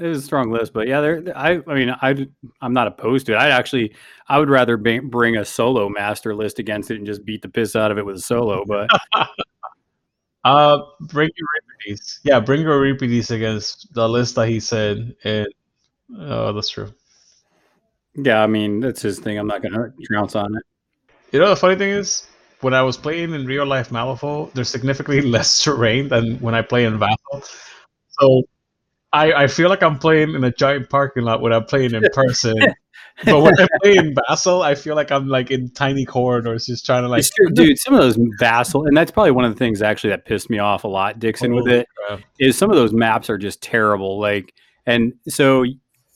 it 0.00 0.06
is 0.06 0.18
a 0.18 0.22
strong 0.22 0.50
list, 0.50 0.72
but 0.72 0.88
yeah, 0.88 1.00
there. 1.00 1.22
I, 1.36 1.60
I 1.68 1.74
mean, 1.74 1.90
I, 1.90 2.26
I'm 2.60 2.72
not 2.72 2.88
opposed 2.88 3.26
to 3.26 3.34
it. 3.34 3.36
I 3.36 3.50
actually, 3.50 3.94
I 4.28 4.38
would 4.38 4.50
rather 4.50 4.76
bring 4.76 5.36
a 5.36 5.44
solo 5.44 5.88
master 5.88 6.34
list 6.34 6.58
against 6.58 6.90
it 6.90 6.96
and 6.96 7.06
just 7.06 7.24
beat 7.24 7.42
the 7.42 7.48
piss 7.48 7.76
out 7.76 7.92
of 7.92 7.98
it 7.98 8.04
with 8.04 8.16
a 8.16 8.20
solo. 8.20 8.64
But 8.66 8.88
Uh, 10.44 10.82
bring 11.00 11.30
your 11.36 11.48
repeats. 11.70 12.20
Yeah, 12.22 12.40
bring 12.40 12.60
your 12.62 12.78
repeats 12.78 13.30
against 13.30 13.92
the 13.94 14.08
list 14.08 14.34
that 14.34 14.48
he 14.48 14.60
said, 14.60 15.14
and 15.24 15.48
oh, 16.18 16.52
that's 16.52 16.68
true. 16.68 16.92
yeah, 18.14 18.42
I 18.42 18.46
mean, 18.46 18.80
that's 18.80 19.02
his 19.02 19.18
thing. 19.18 19.38
I'm 19.38 19.46
not 19.46 19.62
gonna 19.62 19.92
trounce 20.04 20.36
on 20.36 20.54
it. 20.56 20.62
You 21.32 21.40
know, 21.40 21.48
the 21.48 21.56
funny 21.56 21.76
thing 21.76 21.90
is, 21.90 22.26
when 22.60 22.74
I 22.74 22.82
was 22.82 22.96
playing 22.96 23.34
in 23.34 23.46
real 23.46 23.66
life 23.66 23.90
Malifaux, 23.90 24.52
there's 24.52 24.68
significantly 24.68 25.22
less 25.30 25.62
terrain 25.62 26.08
than 26.08 26.36
when 26.40 26.54
I 26.54 26.62
play 26.62 26.84
in 26.84 26.98
Vassal. 26.98 27.44
So 28.20 28.42
I, 29.12 29.32
I 29.32 29.46
feel 29.46 29.68
like 29.68 29.82
I'm 29.82 29.98
playing 29.98 30.34
in 30.34 30.44
a 30.44 30.52
giant 30.52 30.90
parking 30.90 31.24
lot 31.24 31.40
when 31.40 31.52
I'm 31.52 31.64
playing 31.64 31.94
in 31.94 32.02
person. 32.12 32.54
but 33.24 33.40
when 33.42 33.54
I 33.60 33.66
play 33.82 33.96
in 33.96 34.14
Vassal, 34.28 34.62
I 34.62 34.74
feel 34.74 34.96
like 34.96 35.12
I'm 35.12 35.28
like 35.28 35.50
in 35.50 35.70
tiny 35.70 36.04
corridors, 36.04 36.66
just 36.66 36.84
trying 36.84 37.02
to 37.02 37.08
like. 37.08 37.24
True, 37.24 37.50
dude. 37.54 37.78
Some 37.78 37.94
of 37.94 38.00
those 38.00 38.18
vassal, 38.38 38.86
and 38.86 38.96
that's 38.96 39.10
probably 39.10 39.30
one 39.30 39.44
of 39.44 39.52
the 39.52 39.58
things 39.58 39.82
actually 39.82 40.10
that 40.10 40.24
pissed 40.24 40.50
me 40.50 40.58
off 40.58 40.84
a 40.84 40.88
lot, 40.88 41.18
Dixon, 41.20 41.54
with 41.54 41.66
Holy 41.66 41.78
it 41.80 41.86
crap. 42.06 42.20
is 42.40 42.58
some 42.58 42.70
of 42.70 42.76
those 42.76 42.92
maps 42.92 43.30
are 43.30 43.38
just 43.38 43.62
terrible. 43.62 44.18
Like, 44.18 44.52
and 44.86 45.12
so 45.28 45.64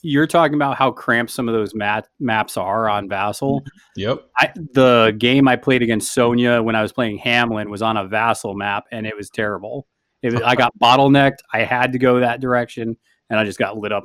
you're 0.01 0.27
talking 0.27 0.55
about 0.55 0.77
how 0.77 0.91
cramped 0.91 1.31
some 1.31 1.47
of 1.49 1.53
those 1.53 1.73
mat 1.75 2.07
maps 2.19 2.57
are 2.57 2.89
on 2.89 3.07
Vassal. 3.09 3.61
Mm-hmm. 3.61 3.99
Yep. 4.01 4.23
I, 4.37 4.51
the 4.73 5.15
game 5.17 5.47
I 5.47 5.55
played 5.55 5.81
against 5.81 6.15
Sonnia 6.15 6.63
when 6.63 6.75
I 6.75 6.81
was 6.81 6.91
playing 6.93 7.19
Hamelin 7.19 7.69
was 7.69 7.81
on 7.81 7.97
a 7.97 8.05
Vassal 8.07 8.55
map, 8.55 8.85
and 8.91 9.05
it 9.07 9.15
was 9.15 9.29
terrible. 9.29 9.87
It, 10.21 10.33
was- 10.33 10.41
I 10.41 10.55
got 10.55 10.73
bottlenecked. 10.81 11.37
I 11.53 11.59
had 11.63 11.93
to 11.93 11.97
go 11.99 12.19
that 12.19 12.41
direction, 12.41 12.97
and 13.29 13.39
I 13.39 13.45
just 13.45 13.57
got 13.59 13.77
lit 13.77 13.91
up. 13.93 14.03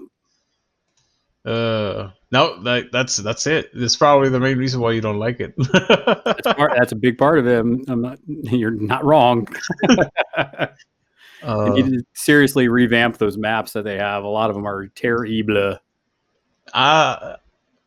Uh, 1.44 2.10
no, 2.32 2.58
that, 2.62 2.90
that's 2.90 3.16
that's 3.18 3.46
it. 3.46 3.70
That's 3.74 3.96
probably 3.96 4.30
the 4.30 4.40
main 4.40 4.56
reason 4.56 4.80
why 4.80 4.92
you 4.92 5.00
don't 5.02 5.18
like 5.18 5.40
it. 5.40 5.54
That's, 6.24 6.46
part, 6.54 6.72
that's 6.78 6.92
a 6.92 6.96
big 6.96 7.18
part 7.18 7.38
of 7.38 7.46
it. 7.46 7.58
I'm, 7.58 7.82
I'm 7.86 8.00
not, 8.00 8.18
you're 8.26 8.70
not 8.70 9.04
wrong. 9.04 9.46
Uh, 11.42 11.74
you 11.76 11.82
need 11.82 11.98
to 11.98 12.04
seriously 12.14 12.68
revamp 12.68 13.18
those 13.18 13.36
maps 13.36 13.74
that 13.74 13.82
they 13.84 13.98
have. 13.98 14.24
A 14.24 14.28
lot 14.28 14.48
of 14.48 14.56
them 14.56 14.66
are 14.66 14.86
terrible. 14.88 15.76
I, 16.72 17.36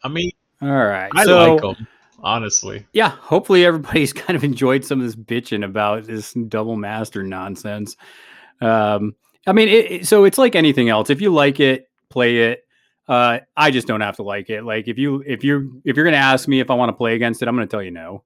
I 0.04 0.08
mean, 0.10 0.30
All 0.62 0.70
right, 0.70 1.10
I 1.16 1.26
so 1.26 1.56
like 1.56 1.62
them 1.64 1.88
honestly. 2.20 2.86
yeah, 2.94 3.10
hopefully 3.10 3.66
everybody's 3.66 4.14
kind 4.14 4.38
of 4.38 4.44
enjoyed 4.44 4.86
some 4.86 5.00
of 5.02 5.08
this 5.08 5.16
bitching 5.16 5.66
about 5.66 6.04
this 6.04 6.34
double 6.34 6.76
master 6.76 7.24
nonsense. 7.24 7.98
Um, 8.62 9.16
I 9.48 9.54
mean, 9.54 9.70
it, 9.70 9.92
it- 9.92 10.08
so 10.08 10.26
it's 10.26 10.38
like 10.38 10.54
anything 10.56 10.90
else. 10.90 11.10
If 11.10 11.20
you 11.20 11.32
like 11.34 11.60
it, 11.60 11.90
play 12.10 12.52
it. 12.52 12.64
Uh, 13.08 13.40
I 13.56 13.72
just 13.72 13.88
don't 13.88 14.02
have 14.02 14.18
to 14.18 14.24
like 14.24 14.50
it. 14.50 14.64
Like 14.64 14.88
if 14.88 14.98
you 14.98 15.24
if 15.26 15.44
you 15.44 15.82
if 15.86 15.96
you're 15.96 16.06
gonna 16.06 16.18
ask 16.18 16.48
me 16.48 16.60
if 16.60 16.70
I 16.70 16.74
want 16.74 16.90
to 16.90 16.94
play 16.94 17.16
against 17.16 17.42
it, 17.42 17.48
I'm 17.48 17.56
gonna 17.56 17.68
tell 17.68 17.82
you 17.82 17.92
no. 17.92 18.24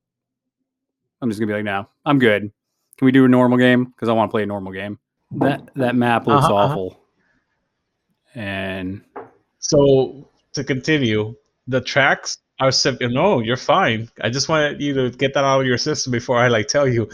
I'm 1.22 1.30
just 1.30 1.40
gonna 1.40 1.48
be 1.52 1.54
like, 1.56 1.64
no, 1.66 1.88
I'm 2.06 2.18
good. 2.18 2.52
Can 2.98 3.06
we 3.06 3.12
do 3.12 3.26
a 3.26 3.28
normal 3.28 3.58
game? 3.58 3.86
Because 3.86 4.10
I 4.10 4.14
want 4.14 4.30
to 4.30 4.32
play 4.32 4.44
a 4.44 4.48
normal 4.48 4.74
game. 4.74 4.98
That 5.32 5.70
that 5.76 5.96
map 5.96 6.26
looks 6.28 6.46
Uh-huh, 6.46 6.56
uh-huh. 6.56 6.72
awful. 6.72 7.00
And 8.36 9.02
So 9.60 10.28
to 10.54 10.64
continue, 10.64 11.36
the 11.68 11.82
tracks 11.82 12.40
are 12.60 12.72
simple. 12.72 13.10
No, 13.10 13.40
you're 13.40 13.58
fine. 13.58 14.10
I 14.22 14.30
just 14.30 14.50
wanted 14.50 14.82
you 14.82 14.94
to 14.96 15.10
get 15.12 15.34
that 15.34 15.44
out 15.44 15.62
of 15.62 15.68
your 15.68 15.78
system 15.78 16.12
before 16.12 16.38
I 16.38 16.48
like 16.48 16.68
tell 16.68 16.88
you. 16.88 17.10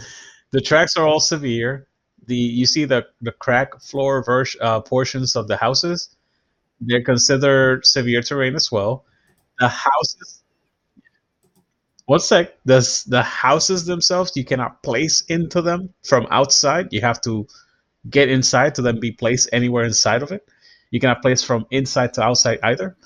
The 0.52 0.60
tracks 0.60 0.96
are 0.96 1.06
all 1.06 1.20
severe. 1.20 1.86
The 2.26 2.36
you 2.36 2.66
see 2.66 2.84
the 2.84 3.06
the 3.20 3.32
crack 3.32 3.80
floor 3.80 4.22
vers- 4.24 4.56
uh, 4.60 4.80
portions 4.80 5.36
of 5.36 5.48
the 5.48 5.56
houses. 5.56 6.16
They're 6.80 7.02
considered 7.02 7.86
severe 7.86 8.22
terrain 8.22 8.54
as 8.54 8.70
well. 8.70 9.04
The 9.58 9.68
houses. 9.68 10.42
One 12.06 12.20
sec. 12.20 12.54
The 12.64 12.80
the 13.08 13.22
houses 13.22 13.84
themselves 13.84 14.32
you 14.36 14.44
cannot 14.44 14.82
place 14.82 15.22
into 15.28 15.62
them 15.62 15.94
from 16.04 16.26
outside. 16.30 16.92
You 16.92 17.00
have 17.02 17.20
to 17.22 17.46
get 18.10 18.28
inside 18.28 18.74
to 18.76 18.82
then 18.82 19.00
be 19.00 19.12
placed 19.12 19.48
anywhere 19.52 19.84
inside 19.84 20.22
of 20.22 20.32
it. 20.32 20.48
You 20.90 21.00
cannot 21.00 21.22
place 21.22 21.42
from 21.42 21.66
inside 21.70 22.14
to 22.14 22.22
outside 22.22 22.60
either. 22.62 22.96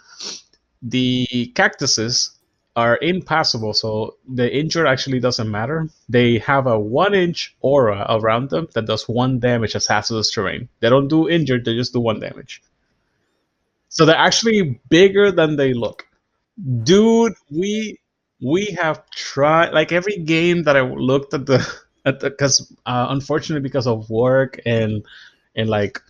The 0.83 1.53
cactuses 1.55 2.39
are 2.77 2.99
impassable, 3.03 3.75
so 3.75 4.17
the 4.29 4.55
injured 4.55 4.87
actually 4.87 5.21
doesn't 5.21 5.51
matter. 5.51 5.89
They 6.09 6.39
have 6.39 6.67
a 6.67 6.79
one 6.79 7.15
inch 7.15 7.57
aura 7.61 8.07
around 8.09 8.51
them 8.51 8.69
that 8.75 8.87
does 8.87 9.09
one 9.09 9.41
damage 9.41 9.77
as 9.77 9.87
hazardous 9.87 10.31
terrain. 10.31 10.69
They 10.81 10.89
don't 10.89 11.09
do 11.09 11.29
injured, 11.29 11.65
they 11.65 11.75
just 11.75 11.93
do 11.93 12.01
one 12.01 12.21
damage. 12.21 12.63
So 13.93 14.07
they're 14.07 14.17
actually 14.17 14.81
bigger 14.91 15.33
than 15.33 15.57
they 15.57 15.75
look. 15.75 16.07
Dude, 16.85 17.35
we 17.51 17.99
we 18.43 18.67
have 18.81 19.09
tried 19.11 19.73
like 19.73 19.93
every 19.93 20.19
game 20.19 20.65
that 20.65 20.77
I 20.77 20.83
looked 20.83 21.35
at 21.35 21.47
the 21.47 21.59
at 22.07 22.21
the 22.21 22.31
because 22.31 22.73
uh, 22.87 23.09
unfortunately 23.11 23.63
because 23.63 23.87
of 23.89 24.11
work 24.11 24.61
and 24.67 25.05
and 25.57 25.69
like 25.71 26.01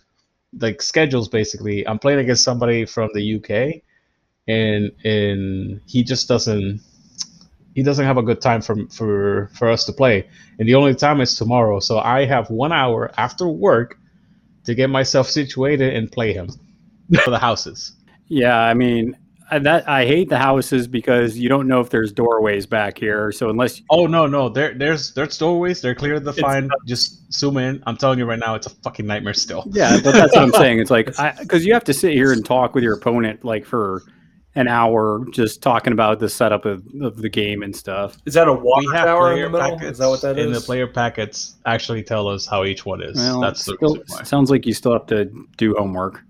like 0.59 0.81
schedules 0.81 1.29
basically 1.29 1.87
i'm 1.87 1.99
playing 1.99 2.19
against 2.19 2.43
somebody 2.43 2.85
from 2.85 3.09
the 3.13 3.35
uk 3.37 3.49
and 4.47 4.91
and 5.05 5.81
he 5.87 6.03
just 6.03 6.27
doesn't 6.27 6.81
he 7.75 7.83
doesn't 7.83 8.05
have 8.05 8.17
a 8.17 8.23
good 8.23 8.41
time 8.41 8.61
for 8.61 8.75
for 8.89 9.49
for 9.55 9.69
us 9.69 9.85
to 9.85 9.93
play. 9.93 10.27
And 10.59 10.67
the 10.69 10.75
only 10.75 10.95
time 10.95 11.21
is 11.21 11.35
tomorrow. 11.37 11.79
So 11.79 11.99
i 11.99 12.25
have 12.25 12.49
one 12.49 12.71
hour 12.73 13.11
after 13.17 13.47
work 13.47 13.97
to 14.65 14.75
get 14.75 14.89
myself 14.89 15.29
situated 15.29 15.95
and 15.95 16.11
play 16.11 16.33
him 16.33 16.49
for 17.23 17.31
the 17.31 17.39
houses 17.39 17.93
Yeah, 18.27 18.57
I 18.59 18.73
mean 18.73 19.15
I- 19.51 19.59
that 19.59 19.87
I 19.87 20.05
hate 20.05 20.29
the 20.29 20.37
houses 20.39 20.87
because 20.87 21.37
you 21.37 21.49
don't 21.49 21.67
know 21.67 21.79
if 21.81 21.89
there's 21.89 22.11
doorways 22.11 22.65
back 22.65 22.97
here. 22.97 23.31
So 23.31 23.49
unless 23.49 23.81
oh 23.91 24.07
no 24.07 24.25
no 24.25 24.49
there 24.49 24.73
there's 24.73 25.13
there's 25.13 25.37
doorways 25.37 25.81
they're 25.81 25.93
clear 25.93 26.15
to 26.15 26.19
define 26.19 26.69
just 26.87 27.31
zoom 27.31 27.57
in 27.57 27.83
i'm 27.85 27.97
telling 27.97 28.17
you 28.19 28.25
right 28.25 28.39
now 28.39 28.55
it's 28.55 28.65
a 28.67 28.71
fucking 28.83 29.05
nightmare 29.05 29.33
still 29.33 29.63
yeah, 29.71 29.99
but 30.03 30.13
that's 30.13 30.33
what 30.33 30.43
I'm 30.43 30.51
saying. 30.63 30.79
It's 30.79 30.89
like 30.89 31.07
because 31.39 31.65
you 31.65 31.73
have 31.73 31.83
to 31.85 31.93
sit 31.93 32.13
here 32.13 32.31
and 32.31 32.43
talk 32.45 32.73
with 32.73 32.83
your 32.83 32.95
opponent 32.95 33.43
like 33.45 33.65
for 33.65 34.01
an 34.55 34.67
hour, 34.67 35.25
just 35.31 35.63
talking 35.63 35.93
about 35.93 36.19
the 36.19 36.29
setup 36.29 36.65
of, 36.65 36.83
of 37.01 37.17
the 37.17 37.27
game 37.29 37.63
and 37.63 37.75
stuff. 37.75 38.17
Is 38.27 38.35
that 38.35 38.47
a 38.47 38.53
water 38.53 38.85
we 38.87 38.93
tower 38.93 39.33
in 39.33 39.41
the 39.41 39.49
middle? 39.49 39.71
packets, 39.71 39.91
Is 39.93 39.97
that 39.97 40.07
what 40.07 40.21
that 40.21 40.37
is? 40.37 40.45
and 40.45 40.53
the 40.55 40.61
player 40.61 40.85
packets 40.85 41.55
actually 41.65 42.03
tell 42.03 42.27
us 42.27 42.45
how 42.45 42.63
each 42.63 42.85
one 42.85 43.01
is. 43.01 43.17
Well, 43.17 43.39
That's 43.41 43.65
the 43.65 43.73
still, 43.77 44.03
sounds 44.23 44.51
like 44.51 44.67
you 44.67 44.73
still 44.75 44.93
have 44.93 45.07
to 45.07 45.25
do 45.57 45.73
homework. 45.75 46.21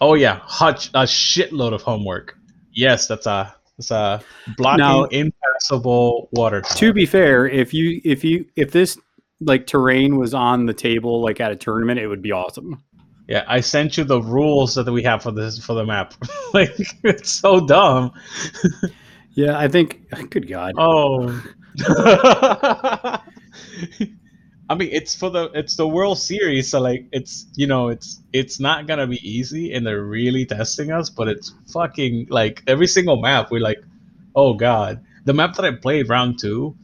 Oh 0.00 0.14
yeah, 0.14 0.38
hot, 0.42 0.88
a 0.94 1.02
shitload 1.02 1.72
of 1.72 1.82
homework. 1.82 2.36
Yes, 2.72 3.06
that's 3.06 3.26
a 3.26 3.54
that's 3.76 3.90
a 3.90 4.20
blocking 4.56 4.78
Now- 4.84 5.04
impassable 5.04 6.28
water. 6.32 6.60
Tower. 6.60 6.76
To 6.78 6.92
be 6.92 7.06
fair, 7.06 7.46
if 7.46 7.72
you 7.74 8.00
if 8.04 8.22
you 8.24 8.44
if 8.56 8.70
this 8.72 8.98
like 9.40 9.66
terrain 9.66 10.16
was 10.16 10.34
on 10.34 10.66
the 10.66 10.74
table 10.74 11.22
like 11.22 11.40
at 11.40 11.52
a 11.52 11.56
tournament, 11.56 11.98
it 12.00 12.06
would 12.08 12.22
be 12.22 12.32
awesome. 12.32 12.82
yeah, 13.28 13.44
I 13.48 13.60
sent 13.60 13.96
you 13.96 14.04
the 14.04 14.20
rules 14.22 14.74
that 14.74 14.90
we 14.90 15.02
have 15.04 15.22
for 15.22 15.30
this 15.32 15.58
for 15.64 15.74
the 15.74 15.84
map. 15.84 16.14
like 16.54 16.70
it's 17.04 17.30
so 17.30 17.60
dumb. 17.66 18.12
Yeah, 19.34 19.56
I 19.56 19.68
think. 19.68 20.00
Good 20.30 20.48
God. 20.48 20.72
Oh. 20.76 21.30
I 24.70 24.74
mean, 24.74 24.90
it's 24.92 25.14
for 25.14 25.30
the 25.30 25.50
it's 25.54 25.76
the 25.76 25.88
World 25.88 26.18
Series, 26.18 26.70
so 26.70 26.80
like 26.80 27.06
it's 27.12 27.46
you 27.54 27.66
know 27.66 27.88
it's 27.88 28.20
it's 28.32 28.60
not 28.60 28.86
gonna 28.86 29.06
be 29.06 29.18
easy, 29.28 29.72
and 29.72 29.86
they're 29.86 30.02
really 30.04 30.44
testing 30.44 30.90
us. 30.92 31.08
But 31.10 31.28
it's 31.28 31.52
fucking 31.72 32.26
like 32.30 32.62
every 32.66 32.86
single 32.86 33.20
map 33.20 33.50
we're 33.50 33.60
like, 33.60 33.78
oh 34.34 34.54
god. 34.54 35.04
The 35.24 35.34
map 35.34 35.54
that 35.56 35.64
I 35.64 35.72
played 35.72 36.08
round 36.08 36.38
two, 36.38 36.74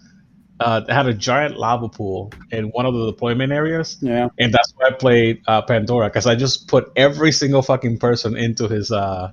uh, 0.60 0.82
had 0.88 1.06
a 1.06 1.14
giant 1.14 1.56
lava 1.58 1.88
pool 1.88 2.32
in 2.50 2.66
one 2.66 2.86
of 2.86 2.94
the 2.94 3.06
deployment 3.10 3.52
areas, 3.52 3.96
Yeah. 4.00 4.28
and 4.38 4.52
that's 4.52 4.72
why 4.76 4.88
I 4.88 4.90
played 4.92 5.42
uh, 5.46 5.62
Pandora 5.62 6.08
because 6.08 6.26
I 6.26 6.34
just 6.36 6.68
put 6.68 6.92
every 6.96 7.32
single 7.32 7.62
fucking 7.62 7.98
person 7.98 8.36
into 8.36 8.68
his 8.68 8.90
uh 8.92 9.32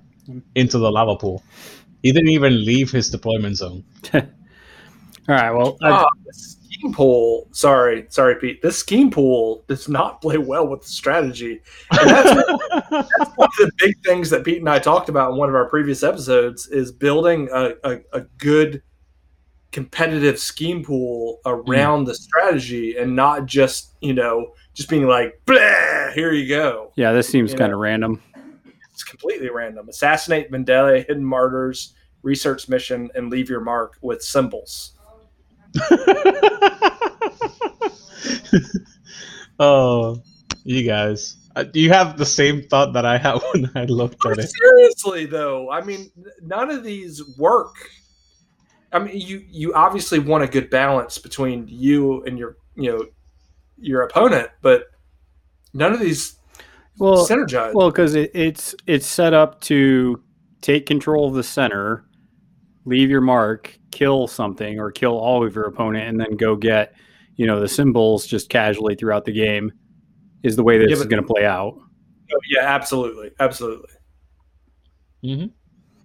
into 0.56 0.78
the 0.78 0.91
lava 0.91 1.16
pool. 1.18 1.43
He 2.04 2.12
didn't 2.12 2.30
even 2.30 2.64
leave 2.66 2.91
his 2.91 3.10
deployment 3.10 3.58
zone. 3.58 3.84
All 4.14 4.22
right. 5.28 5.52
Well, 5.52 5.78
I- 5.84 5.89
Ah, 5.91 5.99
the 6.02 6.11
scheme 6.82 6.93
pool. 6.93 7.47
Sorry, 7.51 8.05
sorry, 8.09 8.36
Pete. 8.36 8.61
This 8.61 8.77
scheme 8.77 9.11
pool 9.11 9.63
does 9.67 9.88
not 9.88 10.21
play 10.21 10.38
well 10.38 10.67
with 10.67 10.82
the 10.82 10.88
strategy. 10.88 11.61
And 11.91 12.09
that's, 12.09 12.34
that's 12.89 13.32
one 13.36 13.49
of 13.59 13.67
the 13.67 13.71
big 13.77 13.95
things 14.03 14.29
that 14.29 14.43
Pete 14.43 14.59
and 14.59 14.69
I 14.69 14.79
talked 14.79 15.09
about 15.09 15.32
in 15.32 15.38
one 15.38 15.49
of 15.49 15.55
our 15.55 15.69
previous 15.69 16.03
episodes 16.03 16.67
is 16.67 16.91
building 16.91 17.49
a, 17.53 17.73
a, 17.84 17.99
a 18.13 18.21
good 18.38 18.82
competitive 19.71 20.38
scheme 20.38 20.84
pool 20.84 21.39
around 21.45 22.03
the 22.05 22.15
strategy 22.15 22.97
and 22.97 23.15
not 23.15 23.45
just, 23.45 23.93
you 24.01 24.13
know, 24.13 24.53
just 24.73 24.89
being 24.89 25.07
like, 25.07 25.39
Blah, 25.45 26.11
here 26.13 26.34
you 26.34 26.47
go. 26.47 26.91
yeah, 26.95 27.13
this 27.13 27.27
seems 27.27 27.53
kind 27.53 27.71
of 27.71 27.79
random. 27.79 28.21
It's 28.91 29.03
completely 29.03 29.49
random. 29.49 29.88
Assassinate 29.88 30.51
Mandela, 30.51 31.05
hidden 31.07 31.23
martyrs, 31.23 31.93
research 32.23 32.67
mission, 32.67 33.09
and 33.15 33.29
leave 33.29 33.49
your 33.49 33.61
mark 33.61 33.97
with 34.01 34.21
symbols. 34.21 34.93
oh, 39.59 40.22
you 40.63 40.84
guys. 40.84 41.38
Uh, 41.55 41.63
do 41.63 41.80
you 41.82 41.89
have 41.89 42.17
the 42.17 42.26
same 42.26 42.63
thought 42.63 42.93
that 42.93 43.05
I 43.05 43.17
had 43.17 43.39
when 43.53 43.69
I 43.76 43.86
looked 43.86 44.26
at 44.26 44.39
it? 44.39 44.51
Seriously, 44.51 45.26
though, 45.26 45.69
I 45.72 45.82
mean, 45.82 46.11
none 46.41 46.72
of 46.72 46.84
these 46.84 47.38
work. 47.38 47.76
I 48.93 48.99
mean, 48.99 49.17
you 49.17 49.43
you 49.49 49.74
obviously 49.74 50.19
want 50.19 50.43
a 50.43 50.47
good 50.47 50.69
balance 50.69 51.17
between 51.17 51.65
you 51.67 52.24
and 52.24 52.38
your 52.38 52.57
you 52.76 52.91
know 52.91 53.05
your 53.78 54.01
opponent, 54.01 54.49
but 54.61 54.86
none 55.74 55.93
of 55.93 55.99
these 55.99 56.36
Well, 56.97 57.26
synergize. 57.26 57.74
well, 57.74 57.89
because 57.89 58.15
it, 58.15 58.32
it's 58.34 58.76
it's 58.88 59.07
set 59.07 59.34
up 59.34 59.61
to 59.61 60.22
take 60.61 60.86
control 60.86 61.30
of 61.30 61.36
the 61.36 61.43
center, 61.43 62.05
leave 62.86 63.09
your 63.09 63.22
mark, 63.22 63.78
kill 63.92 64.28
something, 64.28 64.80
or 64.80 64.92
kill 64.92 65.18
all 65.18 65.46
of 65.46 65.56
your 65.56 65.66
opponent, 65.66 66.08
and 66.10 66.20
then 66.20 66.38
go 66.38 66.56
get 66.56 66.94
you 67.36 67.46
know 67.48 67.60
the 67.60 67.68
symbols 67.68 68.26
just 68.28 68.50
casually 68.50 68.96
throughout 68.96 69.26
the 69.26 69.32
game. 69.34 69.72
Is 70.44 70.56
the 70.56 70.64
way 70.64 70.78
this 70.78 70.89
Yeah, 70.89 70.98
is 70.98 71.06
going 71.06 71.22
to 71.22 71.28
play 71.28 71.46
out. 71.46 71.76
Oh, 72.34 72.39
yeah, 72.50 72.62
absolutely, 72.66 73.32
absolutely. 73.39 73.89
hmm 75.24 75.46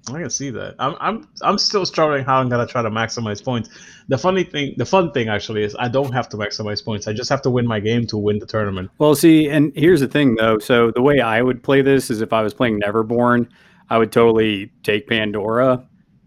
I 0.08 0.20
can 0.20 0.30
see 0.30 0.50
that. 0.50 0.76
I'm 0.78 0.94
I'm 1.00 1.28
I'm 1.42 1.58
still 1.58 1.84
struggling 1.84 2.24
how 2.24 2.38
I'm 2.38 2.48
gonna 2.48 2.66
try 2.66 2.80
to 2.82 2.90
maximize 2.90 3.42
points. 3.44 3.70
The 4.08 4.16
funny 4.16 4.44
thing, 4.44 4.74
the 4.76 4.86
fun 4.86 5.10
thing 5.10 5.28
actually 5.28 5.64
is 5.64 5.74
I 5.80 5.88
don't 5.88 6.12
have 6.12 6.28
to 6.28 6.36
maximize 6.36 6.84
points. 6.84 7.08
I 7.08 7.12
just 7.12 7.28
have 7.28 7.42
to 7.42 7.50
win 7.50 7.66
my 7.66 7.80
game 7.80 8.06
to 8.08 8.16
win 8.16 8.38
the 8.38 8.46
tournament. 8.46 8.90
Well, 8.98 9.14
see, 9.14 9.48
and 9.48 9.72
here's 9.76 10.00
the 10.00 10.08
thing 10.08 10.36
though. 10.36 10.58
So 10.58 10.90
the 10.90 11.02
way 11.02 11.20
I 11.20 11.42
would 11.42 11.62
play 11.62 11.82
this 11.82 12.10
is 12.10 12.20
if 12.20 12.32
I 12.32 12.42
was 12.42 12.54
playing 12.54 12.80
Neverborn, 12.80 13.48
I 13.90 13.98
would 13.98 14.12
totally 14.12 14.72
take 14.82 15.06
Pandora 15.08 15.86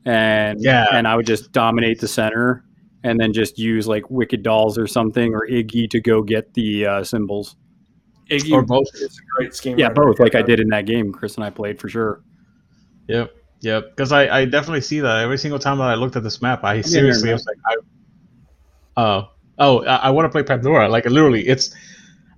and 0.09 0.59
Yeah. 0.61 0.87
and 0.91 1.07
I 1.07 1.15
would 1.15 1.25
just 1.27 1.51
dominate 1.51 1.99
the 1.99 2.07
center 2.07 2.63
and 3.03 3.19
then 3.19 3.31
just 3.33 3.57
use 3.59 3.87
like 3.87 4.09
Wicked 4.09 4.43
Dolls 4.43 4.77
or 4.77 4.87
something 4.87 5.33
or 5.33 5.47
Iggy 5.47 5.89
to 5.91 6.01
go 6.01 6.21
get 6.21 6.53
the 6.53 6.85
uh, 6.85 7.03
symbols. 7.03 7.55
Iggy 8.29 8.51
Or 8.51 8.61
both. 8.63 8.87
is 8.95 9.17
a 9.17 9.37
great 9.37 9.53
scheme. 9.55 9.77
Yeah, 9.79 9.87
writer. 9.87 10.03
both 10.07 10.19
like 10.19 10.35
I 10.35 10.41
did 10.41 10.59
in 10.59 10.67
that 10.69 10.85
game 10.85 11.11
Chris 11.11 11.35
and 11.35 11.43
I 11.43 11.49
played 11.49 11.79
for 11.79 11.89
sure. 11.89 12.21
Yep. 13.07 13.31
Yep. 13.61 13.89
Because 13.89 14.11
I, 14.11 14.39
I 14.39 14.45
definitely 14.45 14.81
see 14.81 14.99
that 14.99 15.17
every 15.23 15.37
single 15.37 15.59
time 15.59 15.77
that 15.79 15.85
I 15.89 15.95
looked 15.95 16.15
at 16.15 16.23
this 16.23 16.41
map, 16.41 16.63
I 16.63 16.81
seriously 16.81 17.27
no. 17.29 17.33
was 17.33 17.45
like, 17.45 17.57
I, 18.97 19.01
uh, 19.01 19.25
oh, 19.59 19.83
I, 19.85 19.95
I 19.95 20.09
want 20.11 20.25
to 20.25 20.29
play 20.29 20.43
Pandora. 20.43 20.89
Like 20.89 21.05
literally, 21.05 21.47
it's. 21.47 21.73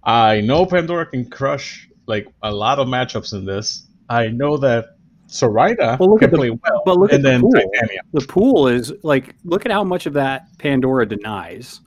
I 0.03 0.41
know 0.41 0.65
Pandora 0.65 1.05
can 1.05 1.29
crush 1.29 1.87
like 2.07 2.27
a 2.41 2.51
lot 2.51 2.79
of 2.79 2.87
matchups 2.87 3.33
in 3.33 3.45
this. 3.45 3.87
I 4.09 4.29
know 4.29 4.57
that 4.57 4.97
Zoraida 5.31 5.97
Well, 5.99 6.09
look 6.09 6.23
at 6.23 6.31
the- 6.31 6.37
well, 6.37 6.81
but 6.85 6.97
look 6.97 7.11
at 7.11 7.15
and 7.17 7.25
the 7.25 7.29
then 7.29 7.41
pool. 7.41 7.51
Titania. 7.51 8.01
The 8.13 8.21
pool 8.27 8.67
is 8.67 8.91
like 9.03 9.35
look 9.45 9.65
at 9.65 9.71
how 9.71 9.83
much 9.83 10.05
of 10.05 10.13
that 10.13 10.45
Pandora 10.59 11.07
denies. 11.07 11.81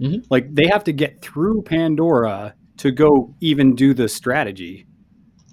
Mhm. 0.00 0.24
Like 0.30 0.54
they 0.54 0.66
have 0.66 0.84
to 0.84 0.92
get 0.92 1.20
through 1.22 1.62
Pandora 1.62 2.54
to 2.78 2.90
go 2.90 3.34
even 3.40 3.74
do 3.74 3.92
the 3.92 4.08
strategy. 4.08 4.86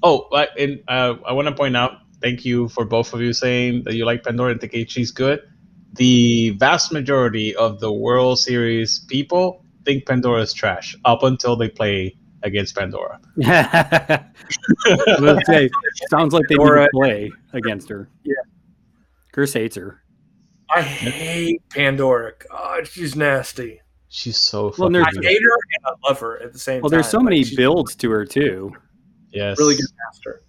Oh, 0.03 0.28
I- 0.34 0.47
and 0.57 0.80
uh, 0.88 1.15
I 1.28 1.34
want 1.34 1.47
to 1.49 1.53
point 1.53 1.75
out, 1.75 1.93
thank 2.21 2.45
you 2.45 2.69
for 2.69 2.86
both 2.86 3.13
of 3.13 3.21
you 3.21 3.34
saying 3.34 3.84
that 3.84 3.95
you 3.95 4.05
like 4.05 4.23
Pandora 4.23 4.51
and 4.51 4.61
think 4.61 4.89
she's 4.89 5.11
good. 5.11 5.41
The 5.95 6.51
vast 6.51 6.93
majority 6.93 7.55
of 7.55 7.80
the 7.80 7.91
World 7.91 8.39
Series 8.39 8.99
people 9.09 9.65
think 9.86 10.05
Pandora 10.05 10.41
is 10.41 10.53
trash 10.53 10.95
up 11.05 11.23
until 11.23 11.55
they 11.55 11.67
play 11.69 12.15
against 12.47 12.75
Pandora. 12.75 13.19
Let's 13.37 14.27
say, 15.47 15.69
sounds 16.09 16.33
like 16.33 16.43
they 16.49 16.55
need 16.55 16.63
Pandora- 16.63 16.85
to 16.85 16.89
play 16.93 17.31
against 17.53 17.89
her. 17.89 18.09
Yeah. 18.23 18.33
Chris 19.33 19.53
hates 19.53 19.75
her. 19.75 20.01
I 20.73 20.81
hate 20.81 21.61
Pandora. 21.69 22.33
God, 22.49 22.87
she's 22.87 23.15
nasty. 23.15 23.81
She's 24.09 24.37
so 24.37 24.73
Well, 24.77 24.89
there's- 24.89 25.07
I 25.07 25.11
good. 25.11 25.25
hate 25.25 25.41
her 25.41 25.53
and 25.53 25.85
I 25.85 25.91
love 26.09 26.19
her 26.19 26.41
at 26.41 26.53
the 26.53 26.59
same 26.59 26.81
Well, 26.81 26.89
time. 26.89 26.97
there's 26.97 27.09
so 27.09 27.17
Like, 27.17 27.25
many 27.25 27.43
she's 27.43 27.55
builds 27.55 27.95
to 27.97 28.09
her 28.09 28.25
too. 28.25 28.71
Yes. 29.31 29.57
really 29.59 29.75
good 29.75 29.85
master. 30.07 30.41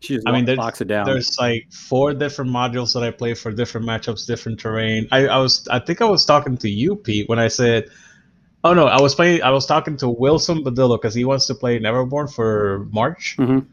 She 0.00 0.14
just 0.14 0.26
I 0.26 0.32
mean, 0.32 0.44
there's, 0.46 0.58
locks 0.58 0.80
it 0.80 0.88
down. 0.88 1.04
there's 1.06 1.36
like 1.38 1.70
four 1.72 2.14
different 2.14 2.50
modules 2.50 2.94
that 2.94 3.02
I 3.02 3.10
play 3.10 3.34
for 3.34 3.52
different 3.52 3.86
matchups, 3.86 4.26
different 4.26 4.58
terrain. 4.58 5.06
I, 5.12 5.26
I 5.28 5.36
was, 5.38 5.66
I 5.70 5.78
think 5.78 6.00
I 6.00 6.06
was 6.06 6.24
talking 6.24 6.56
to 6.58 6.70
you, 6.70 6.96
Pete, 6.96 7.28
when 7.28 7.38
I 7.38 7.48
said, 7.48 7.88
oh 8.64 8.74
no, 8.74 8.86
I 8.86 9.00
was 9.00 9.14
playing, 9.14 9.42
I 9.42 9.50
was 9.50 9.66
talking 9.66 9.96
to 9.98 10.08
Wilson 10.08 10.62
Badillo 10.64 11.00
because 11.00 11.14
he 11.14 11.24
wants 11.24 11.46
to 11.46 11.54
play 11.54 11.78
Neverborn 11.78 12.32
for 12.32 12.86
March, 12.92 13.36
Mhm. 13.38 13.66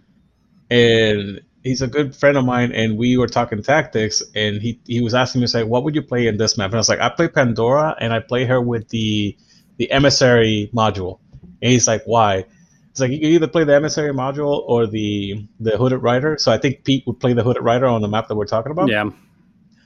and 0.69 1.41
he's 1.63 1.81
a 1.81 1.87
good 1.87 2.15
friend 2.15 2.37
of 2.37 2.45
mine, 2.45 2.71
and 2.71 2.97
we 2.97 3.17
were 3.17 3.27
talking 3.27 3.61
tactics, 3.61 4.23
and 4.35 4.61
he 4.61 4.79
he 4.85 5.01
was 5.01 5.13
asking 5.13 5.41
me, 5.41 5.47
say, 5.47 5.63
what 5.63 5.83
would 5.83 5.95
you 5.95 6.01
play 6.01 6.27
in 6.27 6.37
this 6.37 6.57
map? 6.57 6.67
And 6.67 6.75
I 6.75 6.77
was 6.79 6.89
like, 6.89 6.99
I 6.99 7.09
play 7.09 7.27
Pandora, 7.27 7.95
and 7.99 8.13
I 8.13 8.19
play 8.19 8.45
her 8.45 8.61
with 8.61 8.89
the 8.89 9.35
the 9.77 9.91
emissary 9.91 10.69
module, 10.73 11.19
and 11.61 11.71
he's 11.71 11.87
like, 11.87 12.03
why? 12.05 12.45
It's 12.91 12.99
like 12.99 13.11
you 13.11 13.19
can 13.19 13.29
either 13.29 13.47
play 13.47 13.63
the 13.63 13.75
emissary 13.75 14.11
module 14.13 14.63
or 14.67 14.87
the 14.87 15.45
the 15.59 15.77
hooded 15.77 16.01
rider. 16.01 16.37
So 16.39 16.51
I 16.51 16.57
think 16.57 16.83
Pete 16.83 17.05
would 17.05 17.19
play 17.19 17.33
the 17.33 17.43
hooded 17.43 17.63
rider 17.63 17.85
on 17.85 18.01
the 18.01 18.07
map 18.07 18.27
that 18.27 18.35
we're 18.35 18.45
talking 18.45 18.71
about. 18.71 18.89
yeah. 18.89 19.03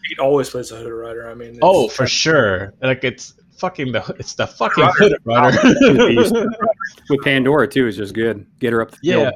Pete 0.03 0.19
always 0.19 0.49
plays 0.49 0.69
the 0.69 0.77
hooded 0.77 0.93
rider. 0.93 1.29
I 1.29 1.33
mean, 1.35 1.49
it's- 1.49 1.59
Oh, 1.61 1.87
for 1.89 2.07
sure. 2.07 2.73
Like 2.81 3.03
it's 3.03 3.33
fucking 3.61 3.91
the 3.91 4.15
it's 4.17 4.33
the 4.33 4.47
fucking 4.47 4.83
Rider. 5.23 5.51
hooded 5.57 6.31
With 7.09 7.21
Pandora 7.23 7.67
too 7.67 7.87
is 7.87 7.95
just 7.95 8.13
good. 8.13 8.45
Get 8.59 8.73
her 8.73 8.81
up 8.81 8.91
the 8.91 8.97
yeah. 9.03 9.15
field. 9.15 9.33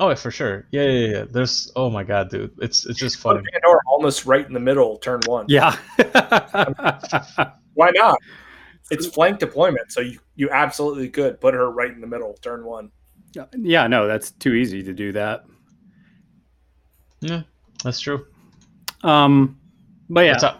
Oh, 0.00 0.14
for 0.14 0.30
sure. 0.30 0.68
Yeah, 0.70 0.84
yeah, 0.84 1.08
yeah. 1.08 1.24
There's 1.28 1.72
oh 1.74 1.90
my 1.90 2.04
god, 2.04 2.30
dude. 2.30 2.52
It's 2.60 2.86
it's 2.86 2.98
just 2.98 3.16
Put 3.16 3.36
funny. 3.36 3.42
Pandora 3.52 3.80
almost 3.88 4.26
right 4.26 4.46
in 4.46 4.52
the 4.52 4.60
middle, 4.60 4.98
turn 4.98 5.20
one. 5.26 5.46
Yeah. 5.48 5.74
Why 7.74 7.90
not? 7.94 8.18
It's 8.90 9.06
flank 9.06 9.38
deployment, 9.38 9.92
so 9.92 10.00
you, 10.00 10.18
you 10.34 10.48
absolutely 10.50 11.10
could 11.10 11.40
put 11.40 11.52
her 11.52 11.70
right 11.70 11.90
in 11.90 12.00
the 12.00 12.06
middle, 12.06 12.34
turn 12.40 12.64
one. 12.64 12.90
yeah, 13.56 13.86
no, 13.86 14.06
that's 14.06 14.30
too 14.30 14.54
easy 14.54 14.82
to 14.82 14.94
do 14.94 15.12
that. 15.12 15.44
Yeah, 17.20 17.42
that's 17.82 18.00
true. 18.00 18.26
Um 19.02 19.58
but 20.08 20.24
yeah. 20.24 20.58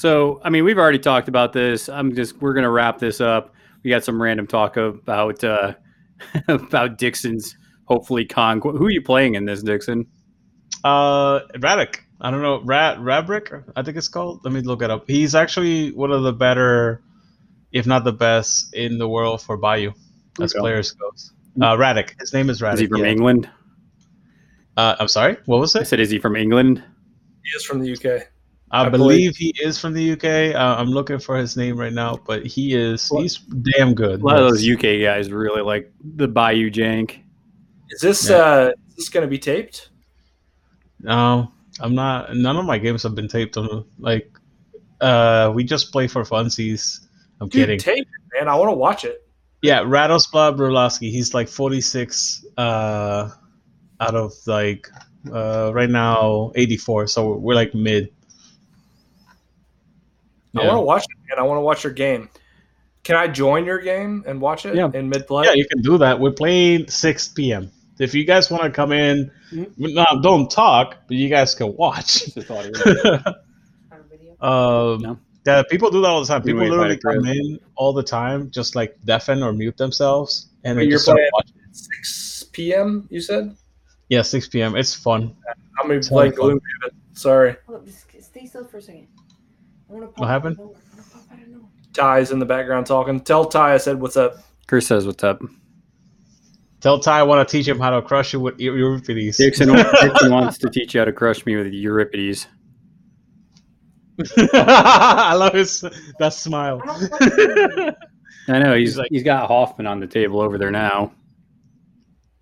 What's 0.00 0.06
up? 0.06 0.10
So, 0.10 0.40
I 0.42 0.48
mean, 0.48 0.64
we've 0.64 0.78
already 0.78 0.98
talked 0.98 1.28
about 1.28 1.52
this. 1.52 1.90
I'm 1.90 2.14
just 2.14 2.40
we're 2.40 2.54
gonna 2.54 2.70
wrap 2.70 2.98
this 2.98 3.20
up. 3.20 3.54
We 3.82 3.90
got 3.90 4.02
some 4.02 4.20
random 4.20 4.46
talk 4.46 4.78
about 4.78 5.44
uh, 5.44 5.74
about 6.48 6.96
Dixon's 6.96 7.54
hopefully 7.84 8.24
conquest. 8.24 8.78
Who 8.78 8.86
are 8.86 8.90
you 8.90 9.02
playing 9.02 9.34
in 9.34 9.44
this, 9.44 9.62
Dixon? 9.62 10.06
Uh, 10.84 11.40
Radek. 11.58 11.96
I 12.18 12.30
don't 12.30 12.40
know. 12.40 12.62
Rad 12.62 12.96
Rabrick. 12.98 13.62
I 13.76 13.82
think 13.82 13.98
it's 13.98 14.08
called. 14.08 14.40
Let 14.42 14.54
me 14.54 14.62
look 14.62 14.80
it 14.82 14.90
up. 14.90 15.04
He's 15.06 15.34
actually 15.34 15.92
one 15.92 16.10
of 16.10 16.22
the 16.22 16.32
better, 16.32 17.02
if 17.72 17.86
not 17.86 18.04
the 18.04 18.12
best, 18.12 18.74
in 18.74 18.96
the 18.96 19.08
world 19.08 19.42
for 19.42 19.58
Bayou 19.58 19.92
as 20.40 20.54
Okay. 20.54 20.60
players 20.60 20.92
goes. 20.92 21.32
Uh, 21.60 21.76
Radek. 21.76 22.18
His 22.18 22.32
name 22.32 22.48
is 22.48 22.62
Radek. 22.62 22.74
Is 22.74 22.80
he 22.80 22.86
from 22.86 23.04
yeah. 23.04 23.10
England? 23.10 23.50
Uh, 24.78 24.96
I'm 24.98 25.08
sorry. 25.08 25.36
What 25.44 25.60
was 25.60 25.76
I 25.76 25.82
said, 25.82 26.00
is 26.00 26.08
he 26.08 26.18
from 26.18 26.36
England? 26.36 26.82
He 27.44 27.50
is 27.54 27.64
from 27.64 27.80
the 27.80 27.92
UK. 27.92 28.28
I, 28.72 28.84
I 28.86 28.88
believe 28.88 29.36
he 29.36 29.52
is 29.60 29.78
from 29.80 29.92
the 29.94 30.12
UK. 30.12 30.54
Uh, 30.54 30.76
I'm 30.78 30.88
looking 30.90 31.18
for 31.18 31.36
his 31.36 31.56
name 31.56 31.76
right 31.76 31.92
now, 31.92 32.20
but 32.24 32.46
he 32.46 32.74
is. 32.74 33.08
Well, 33.10 33.22
He's 33.22 33.38
damn 33.38 33.94
good. 33.94 34.20
A 34.22 34.24
lot 34.24 34.40
of 34.40 34.48
those 34.48 34.68
UK 34.68 35.02
guys 35.02 35.30
really 35.32 35.62
like 35.62 35.92
the 36.16 36.28
Bayou 36.28 36.70
jank. 36.70 37.18
Is 37.90 38.00
this 38.00 38.28
Yeah. 38.30 38.36
uh 38.36 38.72
is 38.88 38.94
this 38.96 39.08
gonna 39.08 39.26
be 39.26 39.38
taped? 39.38 39.90
No, 41.00 41.50
I'm 41.80 41.94
not. 41.94 42.36
None 42.36 42.56
of 42.56 42.64
my 42.64 42.78
games 42.78 43.02
have 43.02 43.14
been 43.14 43.28
taped 43.28 43.56
on. 43.56 43.84
Like, 43.98 44.30
uh, 45.00 45.50
we 45.54 45.64
just 45.64 45.90
play 45.92 46.06
for 46.06 46.22
funsies. 46.22 47.06
I'm 47.40 47.48
Dude, 47.48 47.62
kidding. 47.62 47.78
tape 47.78 48.06
it, 48.06 48.38
man. 48.38 48.48
I 48.48 48.54
want 48.54 48.68
to 48.68 48.76
watch 48.76 49.04
it. 49.04 49.26
Yeah, 49.62 49.80
Radosplav 49.80 50.56
Brulowski. 50.56 51.10
He's 51.10 51.34
like 51.34 51.48
46 51.48 52.44
uh, 52.58 53.30
out 54.00 54.14
of 54.14 54.32
like 54.46 54.88
uh, 55.32 55.70
right 55.74 55.88
now 55.90 56.52
84. 56.54 57.06
So 57.08 57.34
we're 57.36 57.54
like 57.54 57.74
mid. 57.74 58.10
I 60.56 60.66
want 60.66 60.76
to 60.76 60.80
watch 60.80 61.02
it, 61.04 61.16
man. 61.28 61.38
I 61.38 61.46
want 61.46 61.58
to 61.58 61.62
watch 61.62 61.84
your 61.84 61.92
game. 61.92 62.28
Can 63.04 63.16
I 63.16 63.28
join 63.28 63.64
your 63.64 63.78
game 63.78 64.24
and 64.26 64.40
watch 64.40 64.66
it 64.66 64.74
Yeah. 64.74 64.90
in 64.92 65.08
mid 65.08 65.26
play? 65.26 65.44
Yeah, 65.46 65.52
you 65.54 65.66
can 65.66 65.80
do 65.82 65.96
that. 65.98 66.18
We're 66.20 66.32
playing 66.32 66.88
6 66.88 67.28
p.m. 67.28 67.70
If 67.98 68.14
you 68.14 68.24
guys 68.24 68.50
want 68.50 68.64
to 68.64 68.70
come 68.70 68.92
in, 68.92 69.30
no, 69.76 70.04
don't 70.22 70.50
talk, 70.50 70.96
but 71.06 71.16
you 71.16 71.28
guys 71.28 71.54
can 71.54 71.74
watch. 71.76 72.24
um, 74.40 75.00
No. 75.00 75.18
Yeah, 75.46 75.62
people 75.70 75.90
do 75.90 76.02
that 76.02 76.08
all 76.08 76.20
the 76.20 76.26
time. 76.26 76.42
People 76.42 76.60
literally 76.60 76.96
by 77.02 77.14
the 77.14 77.18
come 77.20 77.26
in 77.26 77.58
all 77.74 77.92
the 77.94 78.02
time, 78.02 78.50
just 78.50 78.76
like 78.76 78.94
deafen 79.06 79.42
or 79.42 79.52
mute 79.54 79.76
themselves, 79.78 80.50
and 80.64 80.76
But 80.76 80.80
they 80.80 80.84
you're 80.84 80.92
just 80.92 81.04
start 81.04 81.16
playing- 81.16 81.30
watching. 81.32 81.56
6 81.72 82.44
p.m. 82.52 83.06
You 83.10 83.20
said 83.20 83.56
Yeah, 84.10 84.22
6 84.22 84.48
p.m. 84.48 84.76
It's 84.76 84.92
fun. 84.94 85.34
I'm 85.80 85.86
gonna 85.86 85.94
It's 85.98 86.08
play 86.08 86.26
a 86.26 86.30
lot 86.30 86.32
of 86.32 86.38
fun. 86.38 86.50
Gloomhaven. 86.58 86.90
Sorry, 87.18 87.56
Hold 87.66 87.80
up, 87.82 87.88
stay 88.20 88.44
still 88.46 88.64
for 88.64 88.78
a 88.78 88.82
second. 88.82 89.06
I 89.08 89.08
want 89.08 89.08
to 89.10 89.16
pop 89.16 89.79
What 89.90 90.28
happened? 90.28 90.58
out 90.60 90.64
of 90.64 90.70
nowhere. 90.72 90.76
I 90.76 90.96
wanna 90.96 91.02
pop 91.12 91.32
out 91.32 91.42
of 91.42 91.48
nowhere. 91.48 91.68
Ty's 91.92 92.30
in 92.30 92.38
the 92.38 92.46
background 92.46 92.86
talking. 92.86 93.20
Tell 93.20 93.44
Ty 93.44 93.74
I 93.74 93.76
said 93.78 94.00
what's 94.00 94.16
up. 94.16 94.36
Chris 94.66 94.86
says, 94.86 95.06
"What's 95.06 95.24
up?" 95.24 95.40
Tell 96.80 96.98
Ty 97.00 97.18
I 97.18 97.22
want 97.24 97.46
to 97.46 97.50
teach 97.52 97.66
him 97.68 97.78
how 97.78 97.90
to 97.90 98.00
crush 98.00 98.32
you 98.32 98.40
with 98.40 98.58
Euripides. 98.60 99.36
Dixon, 99.36 99.68
Dixon 100.00 100.32
wants 100.32 100.56
to 100.58 100.70
teach 100.70 100.94
you 100.94 101.00
how 101.00 101.04
to 101.04 101.12
crush 101.12 101.44
me 101.44 101.56
with 101.56 101.66
Euripides. 101.72 102.46
I 104.52 105.34
love 105.34 105.54
his 105.54 105.80
that 106.18 106.32
smile. 106.34 106.80
I 108.48 108.58
know. 108.58 108.74
He's 108.74 108.90
He's 108.90 108.96
like- 108.98 109.08
he's 109.10 109.22
got 109.22 109.46
Hoffman 109.48 109.86
on 109.86 110.00
the 110.00 110.06
table 110.06 110.40
over 110.40 110.58
there 110.58 110.70
now. 110.70 111.12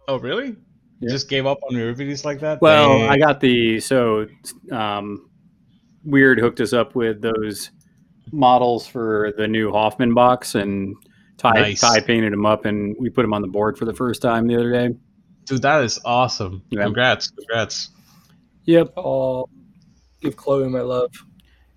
Oh, 0.06 0.18
really? 0.18 0.48
You 0.48 0.56
Yeah. 1.00 1.10
just 1.10 1.28
gave 1.28 1.46
up 1.46 1.58
on 1.68 1.76
Euripides 1.76 2.24
like 2.24 2.40
that? 2.40 2.60
Well, 2.60 2.98
Dang. 2.98 3.10
I 3.10 3.18
got 3.18 3.40
the 3.40 3.78
so 3.80 4.26
um, 4.72 5.27
Wyrd 6.08 6.40
hooked 6.40 6.60
us 6.60 6.72
up 6.72 6.94
with 6.94 7.20
those 7.20 7.70
models 8.32 8.86
for 8.86 9.32
the 9.36 9.46
new 9.48 9.70
Hoffman 9.72 10.14
box, 10.14 10.54
and 10.54 10.96
Ty 11.36 11.52
Nice. 11.52 11.80
Ty 11.80 12.00
painted 12.00 12.32
them 12.32 12.46
up, 12.46 12.64
and 12.64 12.96
we 12.98 13.10
put 13.10 13.22
them 13.22 13.32
on 13.34 13.42
the 13.42 13.48
board 13.48 13.78
for 13.78 13.84
the 13.84 13.94
first 13.94 14.22
time 14.22 14.46
the 14.46 14.56
other 14.56 14.72
day. 14.72 14.94
dude, 15.44 15.62
that 15.62 15.82
is 15.84 15.98
awesome. 16.04 16.62
Yeah. 16.70 16.84
Congrats, 16.84 17.30
congrats. 17.30 17.90
Yep, 18.64 18.92
Oh, 18.96 19.48
give 20.20 20.36
Chloe 20.36 20.68
my 20.68 20.80
love. 20.82 21.10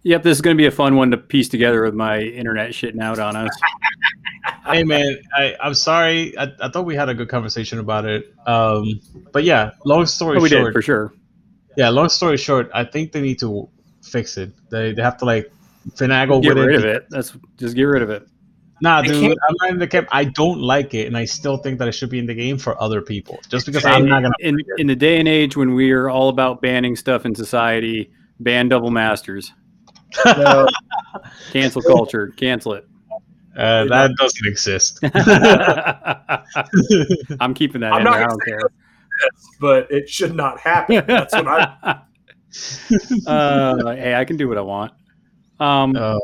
yep. 0.04 0.24
This 0.24 0.38
is 0.38 0.42
going 0.42 0.58
to 0.58 0.62
be 0.62 0.66
a 0.68 0.72
fun 0.72 0.96
one 0.96 1.12
to 1.12 1.18
piece 1.18 1.48
together 1.48 1.84
with 1.84 1.94
my 1.94 2.20
internet 2.20 2.72
shitting 2.72 3.02
out 3.02 3.18
on 3.20 3.36
us. 3.38 3.50
hey 4.66 4.84
man, 4.84 5.20
I, 5.38 5.56
I'm 5.62 5.74
sorry. 5.74 6.38
I, 6.38 6.52
I 6.60 6.70
thought 6.70 6.86
we 6.86 6.96
had 6.96 7.08
a 7.08 7.14
good 7.14 7.30
conversation 7.30 7.80
about 7.80 8.06
it. 8.06 8.34
Um, 8.46 9.00
but 9.32 9.44
yeah, 9.46 9.72
long 9.86 10.06
story 10.06 10.36
But 10.38 10.44
we 10.44 10.50
short, 10.50 10.66
did 10.66 10.74
for 10.74 10.82
sure. 10.82 11.14
yeah, 11.78 11.88
long 11.90 12.10
story 12.10 12.36
short, 12.38 12.70
I 12.74 12.84
think 12.84 13.12
they 13.14 13.22
need 13.22 13.40
to 13.40 13.70
fix 14.02 14.38
it. 14.38 14.52
They 14.70 14.94
they 14.94 15.02
have 15.02 15.18
to 15.18 15.26
like 15.26 15.52
finagle 15.92 16.42
Get 16.42 16.56
with 16.56 16.66
rid 16.66 16.80
it. 16.80 16.86
of 16.86 16.96
it. 16.96 17.08
That's 17.10 17.34
just 17.58 17.76
get 17.76 17.84
rid 17.84 18.02
of 18.04 18.10
it. 18.10 18.28
Nah, 18.84 19.04
dude, 19.04 19.38
I'm 19.48 19.56
not 19.62 19.70
in 19.70 19.78
the 19.78 19.88
camp. 19.88 20.08
I 20.12 20.24
don't 20.24 20.60
like 20.60 20.96
it, 20.96 21.06
and 21.06 21.16
I 21.16 21.24
still 21.26 21.58
think 21.58 21.78
that 21.78 21.88
it 21.88 21.92
should 21.92 22.10
be 22.10 22.18
in 22.18 22.26
the 22.26 22.34
game 22.34 22.58
for 22.58 22.82
other 22.82 23.00
people. 23.02 23.40
Just 23.48 23.68
because 23.68 23.86
I'm 23.86 24.08
not 24.08 24.24
gonna. 24.24 24.34
in 24.40 24.58
in 24.80 24.88
the 24.88 24.96
day 24.96 25.20
and 25.20 25.28
age 25.28 25.56
when 25.56 25.76
we 25.76 25.92
are 25.92 26.10
all 26.10 26.30
about 26.30 26.62
banning 26.64 26.96
stuff 26.96 27.24
in 27.26 27.36
society, 27.36 28.12
ban 28.40 28.70
double 28.70 28.90
masters, 28.90 29.54
No, 30.26 30.68
cancel 31.52 31.84
culture, 31.84 32.30
cancel 32.38 32.74
it. 32.74 32.88
Uh, 33.56 33.86
that 33.86 34.12
doesn't 34.18 34.48
exist. 34.48 35.00
I'm 37.40 37.54
keeping 37.54 37.82
that 37.82 37.94
I'm 37.94 38.00
in 38.00 38.04
not 38.06 38.14
there. 38.16 38.24
I 38.24 38.28
don't 38.28 38.44
care. 38.46 38.62
this, 38.62 39.48
but 39.60 39.92
it 39.92 40.10
should 40.10 40.34
not 40.36 40.60
happen. 40.60 41.04
That's 41.06 41.34
what 41.36 41.48
I. 41.48 42.02
uh, 43.28 43.96
hey, 43.96 44.16
I 44.16 44.26
can 44.26 44.38
do 44.38 44.48
what 44.48 44.58
I 44.58 44.62
want. 44.62 44.94
Um, 45.60 45.96
Uh, 45.96 46.20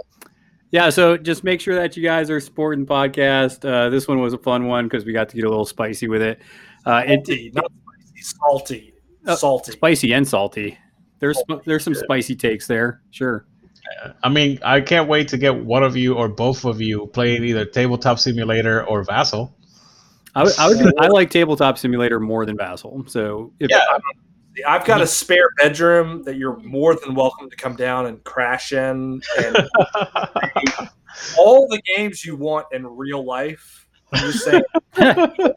yeah, 0.71 0.89
so 0.89 1.15
just 1.17 1.43
make 1.43 1.61
sure 1.61 1.75
that 1.75 1.95
you 1.95 2.03
guys 2.03 2.30
are 2.30 2.39
supporting 2.41 2.84
the 2.86 2.91
podcast. 2.93 3.63
Uh, 3.67 3.89
this 3.89 4.07
one 4.07 4.19
was 4.19 4.34
a 4.34 4.38
fun 4.38 4.67
one 4.67 4.86
because 4.86 5.05
we 5.05 5.13
got 5.13 5.30
to 5.30 5.36
get 5.36 5.45
a 5.45 5.49
little 5.49 5.65
spicy 5.65 6.07
with 6.07 6.21
it. 6.21 6.39
Uh, 6.86 7.03
it, 7.05 7.25
Salty, 7.25 7.51
not 7.53 7.71
spicy, 7.71 8.21
salty, 8.23 8.93
Uh, 9.25 9.36
salty. 9.36 9.71
spicy 9.71 10.13
and 10.13 10.28
salty. 10.28 10.78
There's 11.19 11.41
there's 11.65 11.84
some 11.84 11.95
spicy 11.95 12.36
takes 12.36 12.67
there, 12.67 13.01
sure. 13.11 13.45
I 14.21 14.28
mean, 14.30 14.59
I 14.63 14.82
can't 14.82 15.07
wait 15.07 15.30
to 15.30 15.38
get 15.38 15.55
one 15.55 15.82
of 15.84 15.95
you 15.95 16.13
or 16.15 16.28
both 16.28 16.65
of 16.65 16.82
you 16.82 17.07
playing 17.07 17.43
either 17.45 17.63
Tabletop 17.65 18.19
Simulator 18.19 18.86
or 18.86 19.03
Vassal. 19.03 19.55
I, 20.36 20.43
would- 20.43 20.59
I 20.59 20.67
would 20.67 20.99
I 20.99 21.07
like 21.07 21.30
tabletop 21.32 21.78
simulator 21.78 22.19
more 22.19 22.45
than 22.45 22.57
Vassal. 22.57 23.05
So 23.07 23.53
if, 23.59 23.69
Yeah. 23.71 23.80
I've 24.66 24.86
got 24.86 25.01
a 25.01 25.08
spare 25.08 25.49
bedroom 25.58 26.24
that 26.24 26.36
you're 26.38 26.58
more 26.58 26.95
than 26.95 27.16
welcome 27.16 27.49
to 27.49 27.55
come 27.55 27.76
down 27.76 28.05
and 28.08 28.24
crash 28.24 28.72
in, 28.72 29.22
and 29.38 29.58
all 31.38 31.68
the 31.68 31.82
games 31.95 32.26
you 32.26 32.36
want 32.36 32.68
in 32.72 32.86
real 32.86 33.26
life. 33.26 33.88
I'm 34.14 34.32
just 34.32 34.45
saying, 34.45 34.64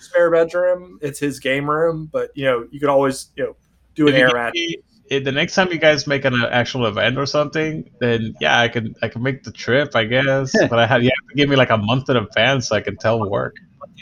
spare 0.00 0.30
bedroom. 0.30 0.98
It's 1.02 1.18
his 1.18 1.38
game 1.38 1.68
room, 1.68 2.08
but 2.12 2.30
you 2.34 2.44
know 2.44 2.66
you 2.70 2.80
could 2.80 2.88
always 2.88 3.30
you 3.36 3.44
know 3.44 3.56
do 3.94 4.08
an 4.08 4.14
If 4.14 4.20
air 4.20 4.34
match. 4.34 4.54
me- 4.54 4.78
the 5.20 5.32
next 5.32 5.54
time 5.54 5.70
you 5.70 5.78
guys 5.78 6.06
make 6.06 6.24
an 6.24 6.42
uh, 6.42 6.48
actual 6.48 6.86
event 6.86 7.18
or 7.18 7.26
something, 7.26 7.88
then 8.00 8.34
yeah, 8.40 8.60
I 8.60 8.68
can 8.68 8.94
I 9.02 9.08
can 9.08 9.22
make 9.22 9.44
the 9.44 9.52
trip, 9.52 9.94
I 9.94 10.04
guess. 10.04 10.52
but 10.70 10.78
I 10.78 10.86
had 10.86 11.02
you 11.02 11.10
have 11.10 11.28
to 11.28 11.34
give 11.34 11.48
me 11.48 11.56
like 11.56 11.70
a 11.70 11.76
month 11.76 12.08
in 12.08 12.16
advance 12.16 12.68
so 12.68 12.76
I 12.76 12.80
can 12.80 12.96
tell 12.96 13.28
work. 13.28 13.56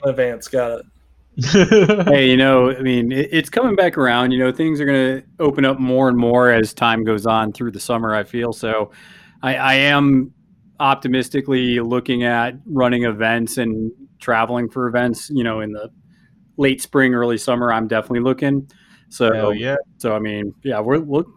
in 0.04 0.10
advance. 0.10 0.48
Got 0.48 0.80
it. 0.80 0.86
hey, 1.52 2.28
you 2.28 2.36
know, 2.36 2.70
I 2.70 2.80
mean, 2.82 3.12
it, 3.12 3.28
it's 3.32 3.48
coming 3.48 3.76
back 3.76 3.96
around. 3.96 4.32
You 4.32 4.38
know, 4.40 4.52
things 4.52 4.80
are 4.80 4.84
going 4.84 5.20
to 5.20 5.26
open 5.38 5.64
up 5.64 5.78
more 5.78 6.08
and 6.08 6.18
more 6.18 6.50
as 6.50 6.74
time 6.74 7.04
goes 7.04 7.26
on 7.26 7.52
through 7.52 7.70
the 7.72 7.80
summer. 7.80 8.14
I 8.14 8.24
feel 8.24 8.52
so. 8.52 8.90
I, 9.42 9.56
I 9.56 9.74
am 9.74 10.32
optimistically 10.80 11.78
looking 11.80 12.24
at 12.24 12.54
running 12.66 13.04
events 13.04 13.58
and 13.58 13.92
traveling 14.18 14.68
for 14.68 14.88
events. 14.88 15.30
You 15.30 15.44
know, 15.44 15.60
in 15.60 15.72
the 15.72 15.90
late 16.56 16.82
spring, 16.82 17.14
early 17.14 17.38
summer, 17.38 17.72
I'm 17.72 17.88
definitely 17.88 18.20
looking. 18.20 18.70
So 19.08 19.32
Hell 19.32 19.54
yeah. 19.54 19.76
So 19.98 20.14
I 20.14 20.18
mean, 20.18 20.54
yeah, 20.62 20.80
we're 20.80 20.98
look. 20.98 21.28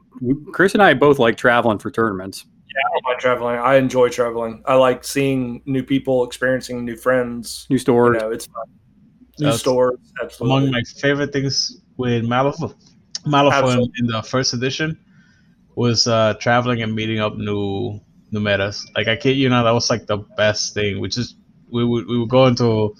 Chris 0.51 0.73
and 0.73 0.83
I 0.83 0.93
both 0.93 1.17
like 1.17 1.37
traveling 1.37 1.79
for 1.79 1.89
tournaments. 1.89 2.45
Yeah, 2.67 2.81
I 2.87 2.93
don't 2.93 3.03
mind 3.03 3.19
traveling. 3.19 3.59
I 3.59 3.75
enjoy 3.75 4.09
traveling. 4.09 4.63
I 4.65 4.75
like 4.75 5.03
seeing 5.03 5.61
new 5.65 5.83
people, 5.83 6.23
experiencing 6.23 6.83
new 6.85 6.95
friends. 6.95 7.67
New 7.69 7.75
You 7.75 7.79
stores. 7.79 8.21
know, 8.21 8.31
it's 8.31 8.47
fun. 8.47 8.65
New 9.43 9.49
That's 9.49 9.59
stores, 9.59 9.99
absolutely. 10.21 10.57
Among 10.57 10.71
my 10.71 10.81
favorite 10.97 11.33
things 11.33 11.81
with 11.97 12.23
Malifaux, 12.23 12.73
Malifaux 13.25 13.73
in, 13.73 13.91
in 13.99 14.07
the 14.07 14.23
first 14.23 14.53
edition 14.53 14.97
was 15.75 16.07
uh, 16.07 16.33
traveling 16.39 16.81
and 16.81 16.95
meeting 16.95 17.19
up 17.19 17.35
new 17.35 17.99
new 18.31 18.39
metas. 18.39 18.89
Like 18.95 19.07
I 19.07 19.17
kid 19.17 19.35
you 19.37 19.49
not, 19.49 19.63
that 19.63 19.71
was 19.71 19.89
like 19.89 20.05
the 20.07 20.17
best 20.37 20.73
thing. 20.73 21.01
Which 21.01 21.17
is 21.17 21.35
we 21.71 21.83
would 21.83 22.07
we 22.07 22.17
would 22.17 22.29
go 22.29 22.45
into 22.45 22.95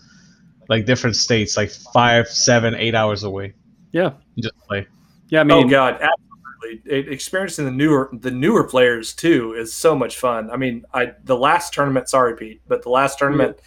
like 0.68 0.86
different 0.86 1.16
states, 1.16 1.56
like 1.56 1.70
five, 1.70 2.28
seven, 2.28 2.76
eight 2.76 2.94
hours 2.94 3.24
away. 3.24 3.54
Yeah. 3.94 4.12
Just 4.38 4.58
play. 4.68 4.86
Yeah, 5.30 5.42
I 5.42 5.52
oh 5.52 5.64
god, 5.68 5.94
absolutely. 5.94 6.92
It, 6.92 7.08
experiencing 7.12 7.66
the 7.66 7.72
newer 7.72 8.10
the 8.12 8.32
newer 8.32 8.66
players 8.66 9.14
too 9.14 9.54
is 9.54 9.74
so 9.74 9.96
much 9.96 10.18
fun. 10.18 10.52
I 10.52 10.58
mean, 10.58 10.84
I 10.94 11.14
the 11.24 11.38
last 11.38 11.74
tournament, 11.74 12.10
sorry 12.10 12.36
Pete, 12.36 12.62
but 12.68 12.84
the 12.84 12.90
last 12.90 13.18
tournament 13.18 13.58
that 13.58 13.64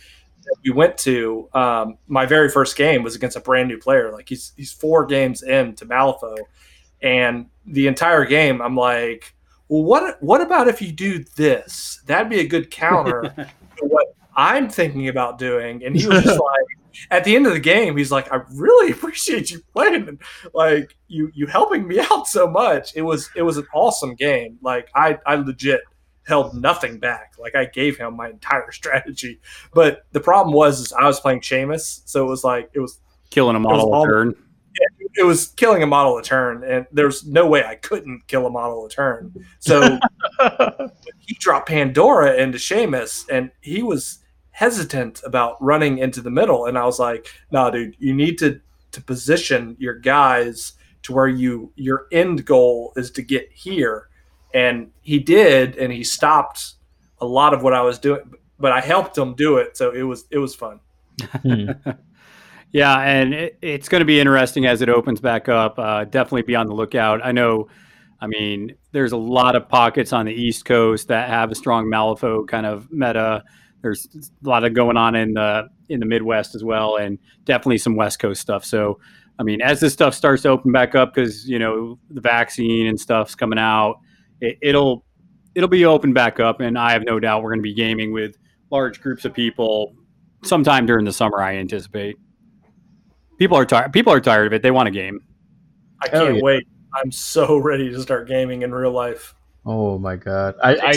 we 0.64 0.70
went 0.70 0.98
to, 0.98 1.48
um, 1.54 1.98
my 2.08 2.26
very 2.26 2.48
first 2.48 2.76
game 2.76 3.02
was 3.02 3.14
against 3.14 3.36
a 3.36 3.40
brand 3.40 3.68
new 3.68 3.78
player. 3.78 4.12
Like 4.12 4.28
he's 4.28 4.52
he's 4.56 4.72
four 4.72 5.06
games 5.06 5.42
in 5.42 5.74
to 5.76 5.86
Malifaux, 5.86 6.36
and 7.02 7.46
the 7.66 7.86
entire 7.86 8.24
game, 8.24 8.60
I'm 8.60 8.76
like, 8.76 9.34
well, 9.68 9.82
what 9.82 10.22
what 10.22 10.40
about 10.40 10.68
if 10.68 10.80
you 10.80 10.92
do 10.92 11.24
this? 11.36 12.00
That'd 12.06 12.30
be 12.30 12.40
a 12.40 12.46
good 12.46 12.70
counter 12.70 13.22
to 13.76 13.84
what 13.84 14.06
I'm 14.36 14.68
thinking 14.68 15.08
about 15.08 15.38
doing. 15.38 15.84
And 15.84 15.96
he 15.96 16.06
was 16.06 16.22
just 16.22 16.40
like, 16.40 17.08
at 17.10 17.24
the 17.24 17.34
end 17.34 17.46
of 17.46 17.52
the 17.52 17.60
game, 17.60 17.96
he's 17.96 18.12
like, 18.12 18.32
I 18.32 18.40
really 18.52 18.92
appreciate 18.96 19.50
you 19.50 19.60
playing, 19.74 20.08
and 20.08 20.20
like 20.54 20.96
you 21.08 21.30
you 21.34 21.46
helping 21.46 21.86
me 21.86 22.00
out 22.00 22.26
so 22.28 22.46
much. 22.46 22.96
It 22.96 23.02
was 23.02 23.28
it 23.34 23.42
was 23.42 23.56
an 23.56 23.66
awesome 23.74 24.14
game. 24.14 24.58
Like 24.62 24.88
I 24.94 25.18
I 25.26 25.36
legit 25.36 25.80
held 26.26 26.54
nothing 26.54 26.98
back. 26.98 27.34
Like 27.38 27.54
I 27.54 27.66
gave 27.66 27.96
him 27.96 28.16
my 28.16 28.28
entire 28.30 28.70
strategy. 28.80 29.40
But 29.72 30.04
the 30.12 30.20
problem 30.20 30.54
was 30.54 30.80
is 30.80 30.92
I 30.92 31.06
was 31.06 31.20
playing 31.20 31.40
Seamus, 31.40 32.02
so 32.04 32.24
it 32.26 32.28
was 32.28 32.44
like 32.44 32.70
it 32.74 32.80
was 32.80 32.98
killing 33.30 33.56
a 33.56 33.60
model 33.60 33.94
all- 33.94 34.04
a 34.04 34.08
turn. 34.08 34.34
it 35.14 35.24
was 35.24 35.48
killing 35.48 35.82
a 35.82 35.86
model 35.86 36.18
a 36.18 36.22
turn, 36.22 36.62
and 36.64 36.86
there's 36.92 37.24
no 37.26 37.46
way 37.46 37.64
I 37.64 37.76
couldn't 37.76 38.26
kill 38.26 38.46
a 38.46 38.50
model 38.50 38.84
a 38.86 38.90
turn. 38.90 39.32
So 39.60 39.98
he 41.18 41.34
dropped 41.38 41.68
Pandora 41.68 42.34
into 42.34 42.58
Seamus, 42.58 43.26
and 43.30 43.50
he 43.60 43.82
was 43.82 44.18
hesitant 44.50 45.20
about 45.24 45.62
running 45.62 45.98
into 45.98 46.20
the 46.20 46.30
middle. 46.30 46.66
And 46.66 46.76
I 46.76 46.84
was 46.84 46.98
like, 46.98 47.28
"No, 47.50 47.70
dude, 47.70 47.96
you 47.98 48.12
need 48.14 48.38
to 48.38 48.60
to 48.92 49.00
position 49.02 49.76
your 49.78 49.94
guys 49.98 50.72
to 51.02 51.12
where 51.12 51.28
you 51.28 51.72
your 51.76 52.06
end 52.10 52.44
goal 52.44 52.92
is 52.96 53.10
to 53.12 53.22
get 53.22 53.48
here." 53.52 54.08
And 54.54 54.90
he 55.00 55.18
did, 55.18 55.76
and 55.76 55.92
he 55.92 56.04
stopped 56.04 56.74
a 57.20 57.26
lot 57.26 57.52
of 57.52 57.62
what 57.62 57.74
I 57.74 57.82
was 57.82 57.98
doing, 57.98 58.20
but 58.58 58.72
I 58.72 58.80
helped 58.80 59.16
him 59.16 59.34
do 59.34 59.58
it, 59.58 59.76
so 59.76 59.90
it 59.90 60.02
was 60.02 60.24
it 60.30 60.38
was 60.38 60.54
fun. 60.54 60.80
Yeah, 62.72 62.98
and 62.98 63.32
it, 63.32 63.58
it's 63.62 63.88
going 63.88 64.00
to 64.00 64.06
be 64.06 64.20
interesting 64.20 64.66
as 64.66 64.82
it 64.82 64.90
opens 64.90 65.20
back 65.20 65.48
up. 65.48 65.78
Uh, 65.78 66.04
definitely 66.04 66.42
be 66.42 66.56
on 66.56 66.66
the 66.66 66.74
lookout. 66.74 67.24
I 67.24 67.32
know, 67.32 67.68
I 68.20 68.26
mean, 68.26 68.74
there's 68.92 69.12
a 69.12 69.16
lot 69.16 69.56
of 69.56 69.66
pockets 69.68 70.12
on 70.12 70.26
the 70.26 70.32
East 70.32 70.64
Coast 70.64 71.08
that 71.08 71.30
have 71.30 71.50
a 71.50 71.54
strong 71.54 71.86
Malifaux 71.86 72.46
kind 72.46 72.66
of 72.66 72.90
meta. 72.90 73.44
There's 73.80 74.06
a 74.44 74.48
lot 74.48 74.64
of 74.64 74.74
going 74.74 74.96
on 74.98 75.14
in 75.14 75.34
the 75.34 75.68
in 75.88 76.00
the 76.00 76.06
Midwest 76.06 76.54
as 76.54 76.64
well, 76.64 76.96
and 76.96 77.18
definitely 77.44 77.78
some 77.78 77.94
West 77.96 78.18
Coast 78.18 78.40
stuff. 78.40 78.62
So, 78.64 78.98
I 79.38 79.42
mean, 79.42 79.62
as 79.62 79.80
this 79.80 79.94
stuff 79.94 80.14
starts 80.14 80.42
to 80.42 80.48
open 80.48 80.72
back 80.72 80.94
up, 80.94 81.14
because 81.14 81.48
you 81.48 81.58
know 81.58 81.98
the 82.10 82.20
vaccine 82.20 82.88
and 82.88 83.00
stuff's 83.00 83.34
coming 83.34 83.58
out, 83.58 84.00
it, 84.40 84.58
it'll 84.62 85.04
it'll 85.54 85.68
be 85.68 85.84
open 85.84 86.12
back 86.12 86.38
up, 86.40 86.60
and 86.60 86.78
I 86.78 86.92
have 86.92 87.04
no 87.04 87.18
doubt 87.20 87.42
we're 87.42 87.50
going 87.50 87.60
to 87.60 87.62
be 87.62 87.74
gaming 87.74 88.12
with 88.12 88.36
large 88.70 89.00
groups 89.00 89.24
of 89.24 89.32
people 89.34 89.94
sometime 90.44 90.86
during 90.86 91.04
the 91.04 91.12
summer. 91.12 91.40
I 91.40 91.56
anticipate. 91.56 92.16
People 93.38 93.56
are 93.58 93.66
tired. 93.66 93.92
People 93.92 94.12
are 94.12 94.20
tired 94.20 94.46
of 94.46 94.52
it. 94.52 94.62
They 94.62 94.70
want 94.70 94.88
a 94.88 94.92
game. 94.92 95.20
I 96.02 96.08
Hell 96.08 96.24
can't 96.26 96.36
yeah. 96.36 96.42
wait. 96.42 96.66
I'm 97.02 97.10
so 97.12 97.56
ready 97.58 97.90
to 97.90 98.00
start 98.02 98.28
gaming 98.28 98.62
in 98.62 98.74
real 98.74 98.92
life. 98.92 99.34
oh 99.66 99.98
my 99.98 100.16
god. 100.16 100.54
I, 100.62 100.76
I 100.76 100.92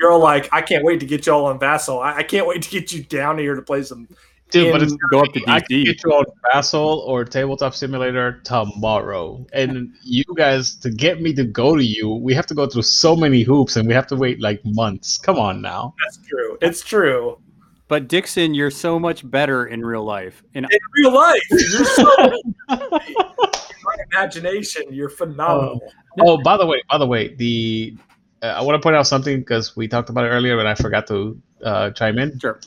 You're 0.00 0.12
all- 0.12 0.18
like, 0.20 0.48
I 0.52 0.60
can't 0.60 0.84
wait 0.84 1.00
to 1.00 1.06
get 1.06 1.26
y'all 1.26 1.46
on 1.46 1.58
Vassal. 1.58 1.98
I, 2.00 2.18
I 2.18 2.22
can't 2.22 2.46
wait 2.46 2.62
to 2.62 2.70
get 2.70 2.92
you 2.92 3.02
down 3.02 3.38
here 3.38 3.54
to 3.54 3.62
play 3.62 3.82
some. 3.82 4.08
Dude, 4.54 4.72
but 4.72 4.82
in- 4.82 4.88
it's 4.88 4.96
Go 5.10 5.20
up 5.20 5.32
to 5.32 5.40
I 5.46 5.60
can 5.60 5.78
DC. 5.78 5.84
get 5.84 6.04
you 6.04 6.10
on 6.12 6.24
Vassal 6.52 7.04
or 7.06 7.24
Tabletop 7.24 7.74
Simulator 7.74 8.40
tomorrow. 8.44 9.46
And 9.52 9.92
you 10.02 10.24
guys, 10.36 10.74
to 10.76 10.90
get 10.90 11.20
me 11.20 11.32
to 11.34 11.44
go 11.44 11.76
to 11.76 11.84
you, 11.84 12.08
we 12.14 12.32
have 12.34 12.46
to 12.46 12.54
go 12.54 12.66
through 12.66 12.82
so 12.82 13.14
many 13.16 13.42
hoops 13.42 13.76
and 13.76 13.86
we 13.86 13.94
have 13.94 14.06
to 14.08 14.16
wait 14.16 14.40
like 14.40 14.60
months. 14.64 15.18
Come 15.18 15.38
on 15.38 15.60
now. 15.60 15.94
That's 16.04 16.18
true. 16.26 16.58
It's 16.62 16.82
true. 16.82 17.38
but 17.88 18.08
Dixon, 18.08 18.54
you're 18.54 18.70
so 18.70 18.98
much 18.98 19.28
better 19.30 19.66
in 19.66 19.84
real 19.84 20.04
life. 20.04 20.42
And 20.54 20.66
In 20.70 20.78
real 21.02 21.12
life, 21.14 21.42
you're 21.50 21.84
so 21.84 22.06
in 22.32 22.54
my 22.70 23.96
imagination, 24.12 24.82
you're 24.90 25.10
phenomenal. 25.10 25.80
Oh, 26.20 26.38
by 26.42 26.56
the 26.56 26.64
way, 26.66 26.82
by 26.90 26.98
the 26.98 27.06
way, 27.06 27.34
the 27.34 27.94
uh, 28.42 28.46
I 28.46 28.62
want 28.62 28.80
to 28.80 28.84
point 28.84 28.96
out 28.96 29.06
something 29.06 29.38
because 29.40 29.76
we 29.76 29.88
talked 29.88 30.08
about 30.10 30.24
it 30.24 30.28
earlier, 30.28 30.56
but 30.56 30.66
I 30.66 30.74
forgot 30.74 31.06
to 31.08 31.40
uh, 31.62 31.90
chime 31.90 32.18
in. 32.18 32.38
Sure. 32.38 32.60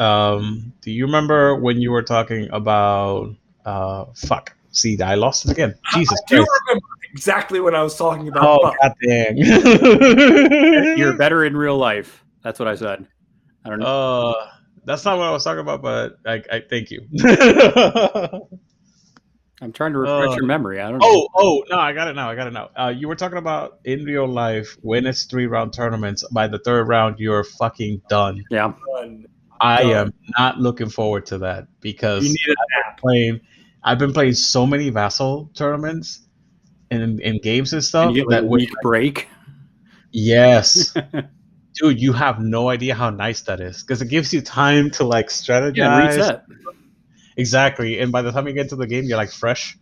Um, 0.00 0.72
do 0.80 0.90
you 0.90 1.04
remember 1.04 1.54
when 1.56 1.80
you 1.80 1.90
were 1.90 2.02
talking 2.02 2.48
about 2.52 3.34
uh, 3.64 4.06
fuck? 4.16 4.56
See, 4.72 5.00
I 5.00 5.14
lost 5.14 5.44
it 5.44 5.50
again. 5.50 5.74
Jesus 5.94 6.18
I 6.18 6.22
do 6.28 6.36
Christ! 6.36 6.50
remember 6.68 6.86
exactly 7.12 7.60
what 7.60 7.74
I 7.74 7.82
was 7.82 7.96
talking 7.96 8.28
about. 8.28 8.44
Oh 8.46 8.62
Fuck. 8.62 8.76
god 8.80 8.94
dang! 9.06 9.36
you're 10.96 11.16
better 11.16 11.44
in 11.44 11.56
real 11.56 11.76
life. 11.76 12.24
That's 12.42 12.58
what 12.58 12.68
I 12.68 12.76
said. 12.76 13.06
I 13.64 13.68
don't 13.68 13.80
know. 13.80 13.86
Uh, 13.86 14.46
that's 14.84 15.04
not 15.04 15.18
what 15.18 15.26
I 15.26 15.30
was 15.32 15.44
talking 15.44 15.60
about, 15.60 15.82
but 15.82 16.16
I, 16.24 16.42
I 16.50 16.62
thank 16.68 16.90
you. 16.90 17.06
I'm 19.62 19.72
trying 19.72 19.92
to 19.92 19.98
refresh 19.98 20.30
uh, 20.30 20.36
your 20.36 20.46
memory. 20.46 20.80
I 20.80 20.88
don't 20.88 21.00
know. 21.00 21.06
oh, 21.06 21.28
oh, 21.34 21.64
no, 21.68 21.76
I 21.78 21.92
got 21.92 22.08
it 22.08 22.14
now. 22.14 22.30
I 22.30 22.34
got 22.34 22.46
it 22.46 22.52
now. 22.52 22.70
Uh, 22.74 22.88
you 22.88 23.06
were 23.08 23.16
talking 23.16 23.36
about 23.36 23.80
in 23.84 24.04
real 24.04 24.26
life 24.26 24.78
when 24.80 25.04
it's 25.06 25.24
three 25.24 25.46
round 25.46 25.74
tournaments. 25.74 26.24
By 26.32 26.48
the 26.48 26.58
third 26.60 26.88
round, 26.88 27.18
you're 27.18 27.44
fucking 27.44 28.00
done. 28.08 28.42
yeah. 28.50 28.72
Done. 28.96 29.26
I 29.60 29.82
am 29.82 30.12
not 30.38 30.58
looking 30.58 30.88
forward 30.88 31.26
to 31.26 31.38
that 31.38 31.66
because 31.80 32.24
You 32.24 32.30
need 32.30 32.54
a 32.54 32.88
nap. 32.88 32.98
playing. 33.00 33.40
I've 33.82 33.98
been 33.98 34.12
playing 34.12 34.34
so 34.34 34.66
many 34.66 34.88
vassal 34.90 35.50
tournaments 35.54 36.20
and 36.90 37.20
in 37.20 37.38
games 37.40 37.72
and 37.72 37.82
stuff 37.84 38.08
And 38.08 38.16
you 38.16 38.22
get 38.22 38.30
that 38.30 38.42
a 38.44 38.46
when- 38.46 38.60
week 38.60 38.72
break. 38.82 39.28
yes, 40.12 40.94
dude, 41.74 42.00
you 42.00 42.12
have 42.12 42.40
no 42.40 42.68
idea 42.68 42.94
how 42.94 43.10
nice 43.10 43.42
that 43.42 43.60
is 43.60 43.82
because 43.82 44.02
it 44.02 44.08
gives 44.08 44.32
you 44.34 44.40
time 44.40 44.90
to 44.92 45.04
like 45.04 45.28
strategize. 45.28 45.76
Yeah, 45.76 46.06
reset. 46.06 46.44
Exactly, 47.36 48.00
and 48.00 48.10
by 48.12 48.22
the 48.22 48.32
time 48.32 48.46
you 48.46 48.52
get 48.52 48.68
to 48.70 48.76
the 48.76 48.86
game, 48.86 49.04
you're 49.04 49.16
like 49.16 49.30
fresh. 49.30 49.78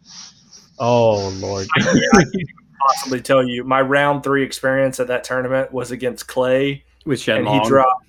Oh 0.79 1.29
lord. 1.41 1.67
I 1.77 1.81
can't, 1.81 1.97
I 2.15 2.23
can't 2.23 2.49
possibly 2.87 3.21
tell 3.21 3.43
you. 3.47 3.65
My 3.65 3.81
round 3.81 4.23
three 4.23 4.45
experience 4.45 5.01
at 5.01 5.09
that 5.09 5.25
tournament 5.25 5.73
was 5.73 5.91
against 5.91 6.29
Clay, 6.29 6.85
With 7.05 7.21
Shen 7.21 7.39
and 7.39 7.47
Long. 7.47 7.63
he 7.63 7.69
dropped. 7.69 8.05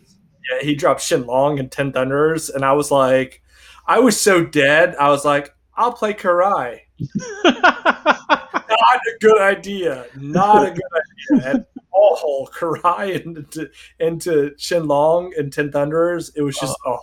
Yeah, 0.50 0.62
he 0.62 0.76
dropped 0.76 1.02
Shenlong 1.02 1.60
and 1.60 1.72
Ten 1.72 1.92
Thunders, 1.92 2.50
and 2.50 2.66
I 2.66 2.74
was 2.74 2.92
like, 2.92 3.42
I 3.88 4.00
was 4.00 4.20
so 4.20 4.44
dead. 4.44 4.96
I 5.00 5.10
was 5.10 5.26
like, 5.26 5.54
I'll 5.76 5.94
play 5.94 6.14
Kirai. 6.14 6.82
Not 7.44 9.00
a 9.08 9.18
good 9.20 9.42
idea. 9.42 10.06
Not 10.16 10.68
a 10.68 10.72
good 10.72 11.40
idea 11.42 11.50
at 11.50 11.68
all. 11.92 12.50
Kirai 12.54 13.26
into 13.26 13.70
into 14.00 14.52
Shenlong 14.58 15.32
and 15.38 15.52
Ten 15.52 15.72
Thunders. 15.72 16.32
It 16.36 16.42
was 16.42 16.58
just 16.58 16.76
a 16.86 16.96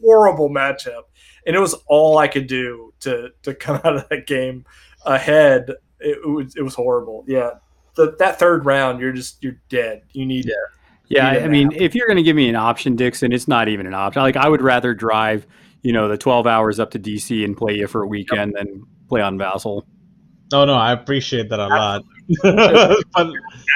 horrible 0.00 0.48
matchup, 0.48 1.02
and 1.46 1.56
it 1.56 1.60
was 1.60 1.74
all 1.86 2.18
I 2.18 2.28
could 2.28 2.46
do 2.46 2.92
to 3.00 3.30
to 3.42 3.54
come 3.54 3.76
out 3.84 3.96
of 3.96 4.08
that 4.08 4.26
game 4.26 4.64
ahead. 5.04 5.70
It, 6.00 6.18
it 6.24 6.28
was 6.28 6.54
it 6.56 6.62
was 6.62 6.74
horrible. 6.74 7.24
Yeah, 7.26 7.50
the, 7.94 8.16
that 8.18 8.38
third 8.38 8.64
round, 8.64 9.00
you're 9.00 9.12
just 9.12 9.42
you're 9.42 9.60
dead. 9.68 10.02
You 10.12 10.26
need 10.26 10.46
Yeah, 10.46 10.54
Yeah, 11.10 11.28
I 11.28 11.48
mean, 11.48 11.70
if 11.74 11.94
you're 11.94 12.06
going 12.06 12.16
to 12.18 12.22
give 12.22 12.36
me 12.36 12.48
an 12.48 12.56
option, 12.56 12.94
Dixon, 12.96 13.32
it's 13.32 13.48
not 13.48 13.68
even 13.68 13.86
an 13.86 13.94
option. 13.94 14.22
Like, 14.22 14.36
I 14.36 14.48
would 14.48 14.62
rather 14.62 14.94
drive, 14.94 15.46
you 15.82 15.92
know, 15.92 16.08
the 16.08 16.16
12 16.16 16.46
hours 16.46 16.78
up 16.80 16.92
to 16.92 16.98
DC 17.00 17.44
and 17.44 17.56
play 17.56 17.74
you 17.74 17.86
for 17.88 18.02
a 18.02 18.06
weekend 18.06 18.54
than 18.56 18.84
play 19.08 19.20
on 19.20 19.36
Vassal. 19.36 19.84
no, 20.52 20.64
no, 20.64 20.74
I 20.74 20.92
appreciate 20.92 21.48
that 21.50 21.58
a 21.58 21.66
lot. 21.66 22.02
but 22.42 22.96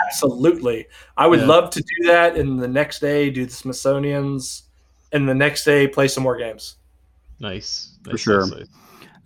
Absolutely. 0.06 0.86
I 1.16 1.26
would 1.26 1.40
Yeah. 1.40 1.46
love 1.46 1.70
to 1.70 1.80
do 1.80 2.06
that 2.06 2.36
and 2.36 2.60
the 2.62 2.68
next 2.68 3.00
day 3.00 3.30
do 3.30 3.44
the 3.44 3.52
Smithsonian's 3.52 4.64
and 5.12 5.28
the 5.28 5.34
next 5.34 5.64
day 5.64 5.86
play 5.88 6.08
some 6.08 6.22
more 6.22 6.36
games. 6.36 6.76
nice, 7.40 7.98
For 8.04 8.10
nice, 8.10 8.20
sure. 8.20 8.40
nice, 8.46 8.50
nice. 8.50 8.66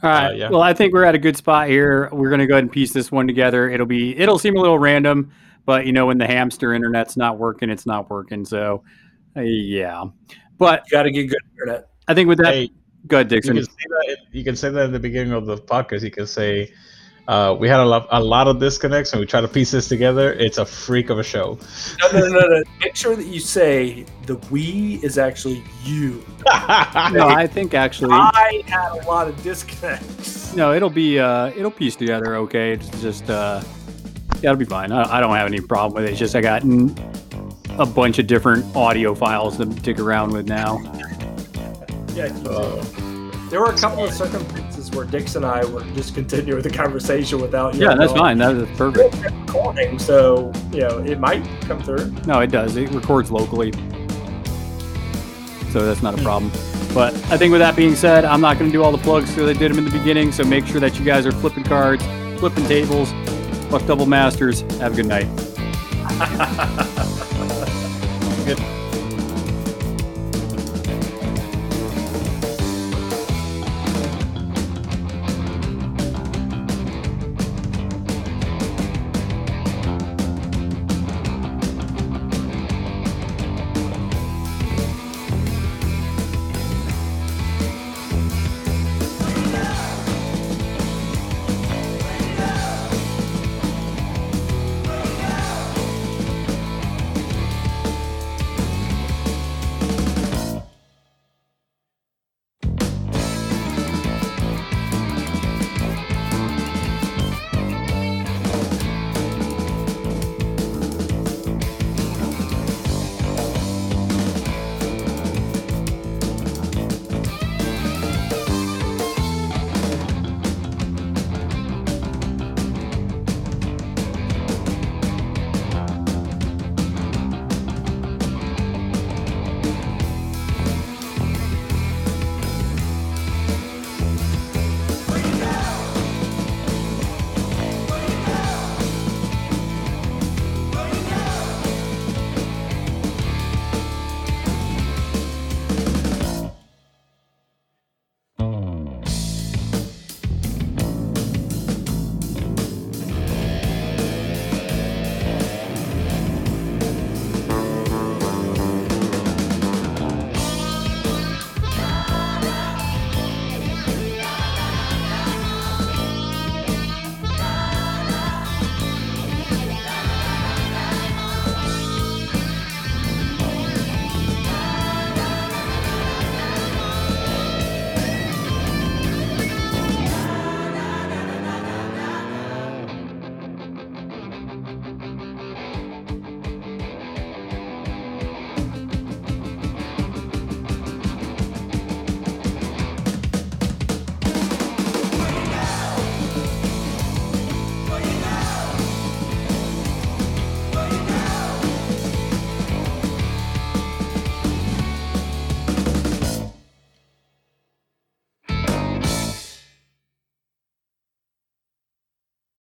All 0.03 0.11
right. 0.11 0.27
Uh, 0.29 0.31
yeah. 0.33 0.51
Well, 0.51 0.63
I 0.63 0.73
think 0.75 0.93
we're 0.93 1.05
at 1.05 1.15
a 1.15 1.19
good 1.19 1.37
spot 1.37 1.69
here. 1.69 2.09
We're 2.13 2.29
going 2.31 2.41
to 2.41 2.47
go 2.47 2.55
ahead 2.55 2.65
and 2.65 2.73
piece 2.73 2.93
this 2.93 3.11
one 3.11 3.27
together. 3.27 3.69
It'll 3.69 3.87
be, 3.87 4.17
it'll 4.17 4.39
seem 4.39 4.57
a 4.57 4.61
little 4.61 4.79
random, 4.79 5.33
but 5.69 5.85
you 5.85 5.93
know, 5.93 6.07
when 6.07 6.17
the 6.17 6.27
hamster 6.27 6.73
internet's 6.73 7.15
not 7.15 7.37
working, 7.37 7.69
it's 7.69 7.85
not 7.85 8.09
working. 8.09 8.43
So, 8.47 8.83
uh, 9.37 9.43
yeah. 9.43 10.03
But 10.57 10.85
You 10.87 10.93
got 10.93 11.03
to 11.03 11.11
get 11.11 11.25
good 11.29 11.43
internet. 11.53 11.89
I 12.09 12.15
think 12.15 12.27
with 12.27 12.39
that, 12.39 12.55
Hey, 12.55 12.71
go 13.07 13.19
ahead, 13.19 13.31
you 13.31 13.37
Dixon. 13.37 13.57
can 13.57 13.65
say 13.67 13.71
that. 13.91 14.17
You 14.33 14.45
can 14.45 14.57
say 14.57 14.71
that 14.71 14.87
in 14.87 14.93
the 14.93 14.99
beginning 14.99 15.35
of 15.35 15.45
the 15.45 15.59
podcast. 15.59 16.01
You 16.01 16.11
can 16.11 16.27
say, 16.27 16.73
uh, 17.29 17.55
"We 17.61 17.69
had 17.69 17.81
a 17.81 17.85
lot, 17.85 18.09
a 18.11 18.19
lot 18.19 18.49
of 18.49 18.59
disconnects, 18.59 19.13
and 19.13 19.21
we 19.21 19.27
try 19.27 19.43
to 19.43 19.47
piece 19.47 19.71
this 19.73 19.89
together. 19.89 20.33
It's 20.33 20.57
a 20.57 20.65
freak 20.65 21.11
of 21.11 21.19
a 21.19 21.23
show." 21.23 21.59
No, 22.01 22.19
no, 22.19 22.29
no, 22.29 22.41
no. 22.41 22.63
Make 22.81 22.97
sure 22.97 23.15
that 23.15 23.27
you 23.27 23.39
say 23.39 24.07
the 24.25 24.37
we 24.51 25.01
is 25.03 25.19
actually 25.19 25.63
you. 25.85 26.25
no, 27.13 27.29
I 27.29 27.47
think 27.47 27.75
actually, 27.75 28.15
I 28.15 28.63
had 28.65 29.03
a 29.03 29.07
lot 29.07 29.29
of 29.29 29.37
disconnects. 29.43 30.55
no, 30.57 30.73
it'll 30.73 30.89
be, 30.89 31.19
uh, 31.19 31.49
it'll 31.49 31.71
piece 31.71 31.95
together 31.95 32.37
okay. 32.37 32.73
It's 32.73 32.89
just, 33.03 33.29
uh, 33.29 33.61
yeah, 34.43 34.51
it'll 34.51 34.57
be 34.57 34.65
fine. 34.65 34.93
I, 34.93 35.17
I 35.17 35.21
don't 35.21 35.35
have 35.35 35.47
any 35.47 35.61
problem 35.61 35.95
with 35.95 36.09
it. 36.09 36.11
It's 36.11 36.19
just 36.19 36.35
I 36.35 36.41
got 36.41 36.63
a 37.79 37.87
bunch 37.87 38.19
of 38.19 38.27
different 38.27 38.65
audio 38.77 39.15
files 39.15 39.57
to 39.59 39.67
dig 39.67 40.01
around 40.01 40.33
with 40.33 40.49
now. 40.49 40.79
Yeah. 42.15 42.27
Uh, 42.47 42.85
there 43.51 43.61
were 43.61 43.71
a 43.71 43.79
couple 43.79 44.05
of 44.05 44.13
circumstances 44.13 44.91
where 44.91 45.07
Dix 45.07 45.37
and 45.37 45.45
I 45.45 45.65
were 45.65 45.83
just 45.95 46.15
continuing 46.15 46.63
the 46.63 46.71
conversation 46.71 47.41
without 47.41 47.75
you. 47.75 47.83
Yeah, 47.83 47.95
know, 47.95 48.01
that's 48.07 48.13
fine. 48.13 48.39
That's 48.39 48.77
perfect. 48.77 49.15
Recording, 49.47 49.99
so 49.99 50.53
you 50.73 50.81
know 50.81 50.99
it 50.99 51.19
might 51.19 51.45
come 51.63 51.83
through. 51.83 52.13
No, 52.27 52.41
it 52.41 52.51
does. 52.51 52.77
It 52.77 52.91
records 52.91 53.31
locally. 53.31 53.73
So 55.71 55.85
that's 55.85 56.03
not 56.03 56.15
a 56.15 56.19
hmm. 56.19 56.25
problem. 56.25 56.53
But 56.95 57.15
I 57.31 57.37
think 57.37 57.53
with 57.53 57.61
that 57.61 57.77
being 57.77 57.95
said, 57.95 58.25
I'm 58.25 58.41
not 58.41 58.59
going 58.59 58.71
to 58.71 58.77
do 58.77 58.83
all 58.83 58.93
the 58.93 58.99
plugs 58.99 59.31
because 59.31 59.49
I 59.49 59.59
did 59.59 59.71
them 59.71 59.79
in 59.79 59.85
the 59.85 59.91
beginning. 59.91 60.33
So 60.33 60.43
make 60.45 60.67
sure 60.67 60.81
that 60.81 60.99
you 60.99 61.05
guys 61.05 61.27
are 61.27 61.33
flipping 61.33 61.65
cards, 61.65 62.03
flipping 62.39 62.65
tables, 62.67 63.13
Fuck 63.71 63.87
double 63.87 64.07
masters. 64.07 64.63
Have 64.81 64.95
a 64.95 64.97
good 64.97 65.07
night. 65.07 65.29
good. 68.47 68.59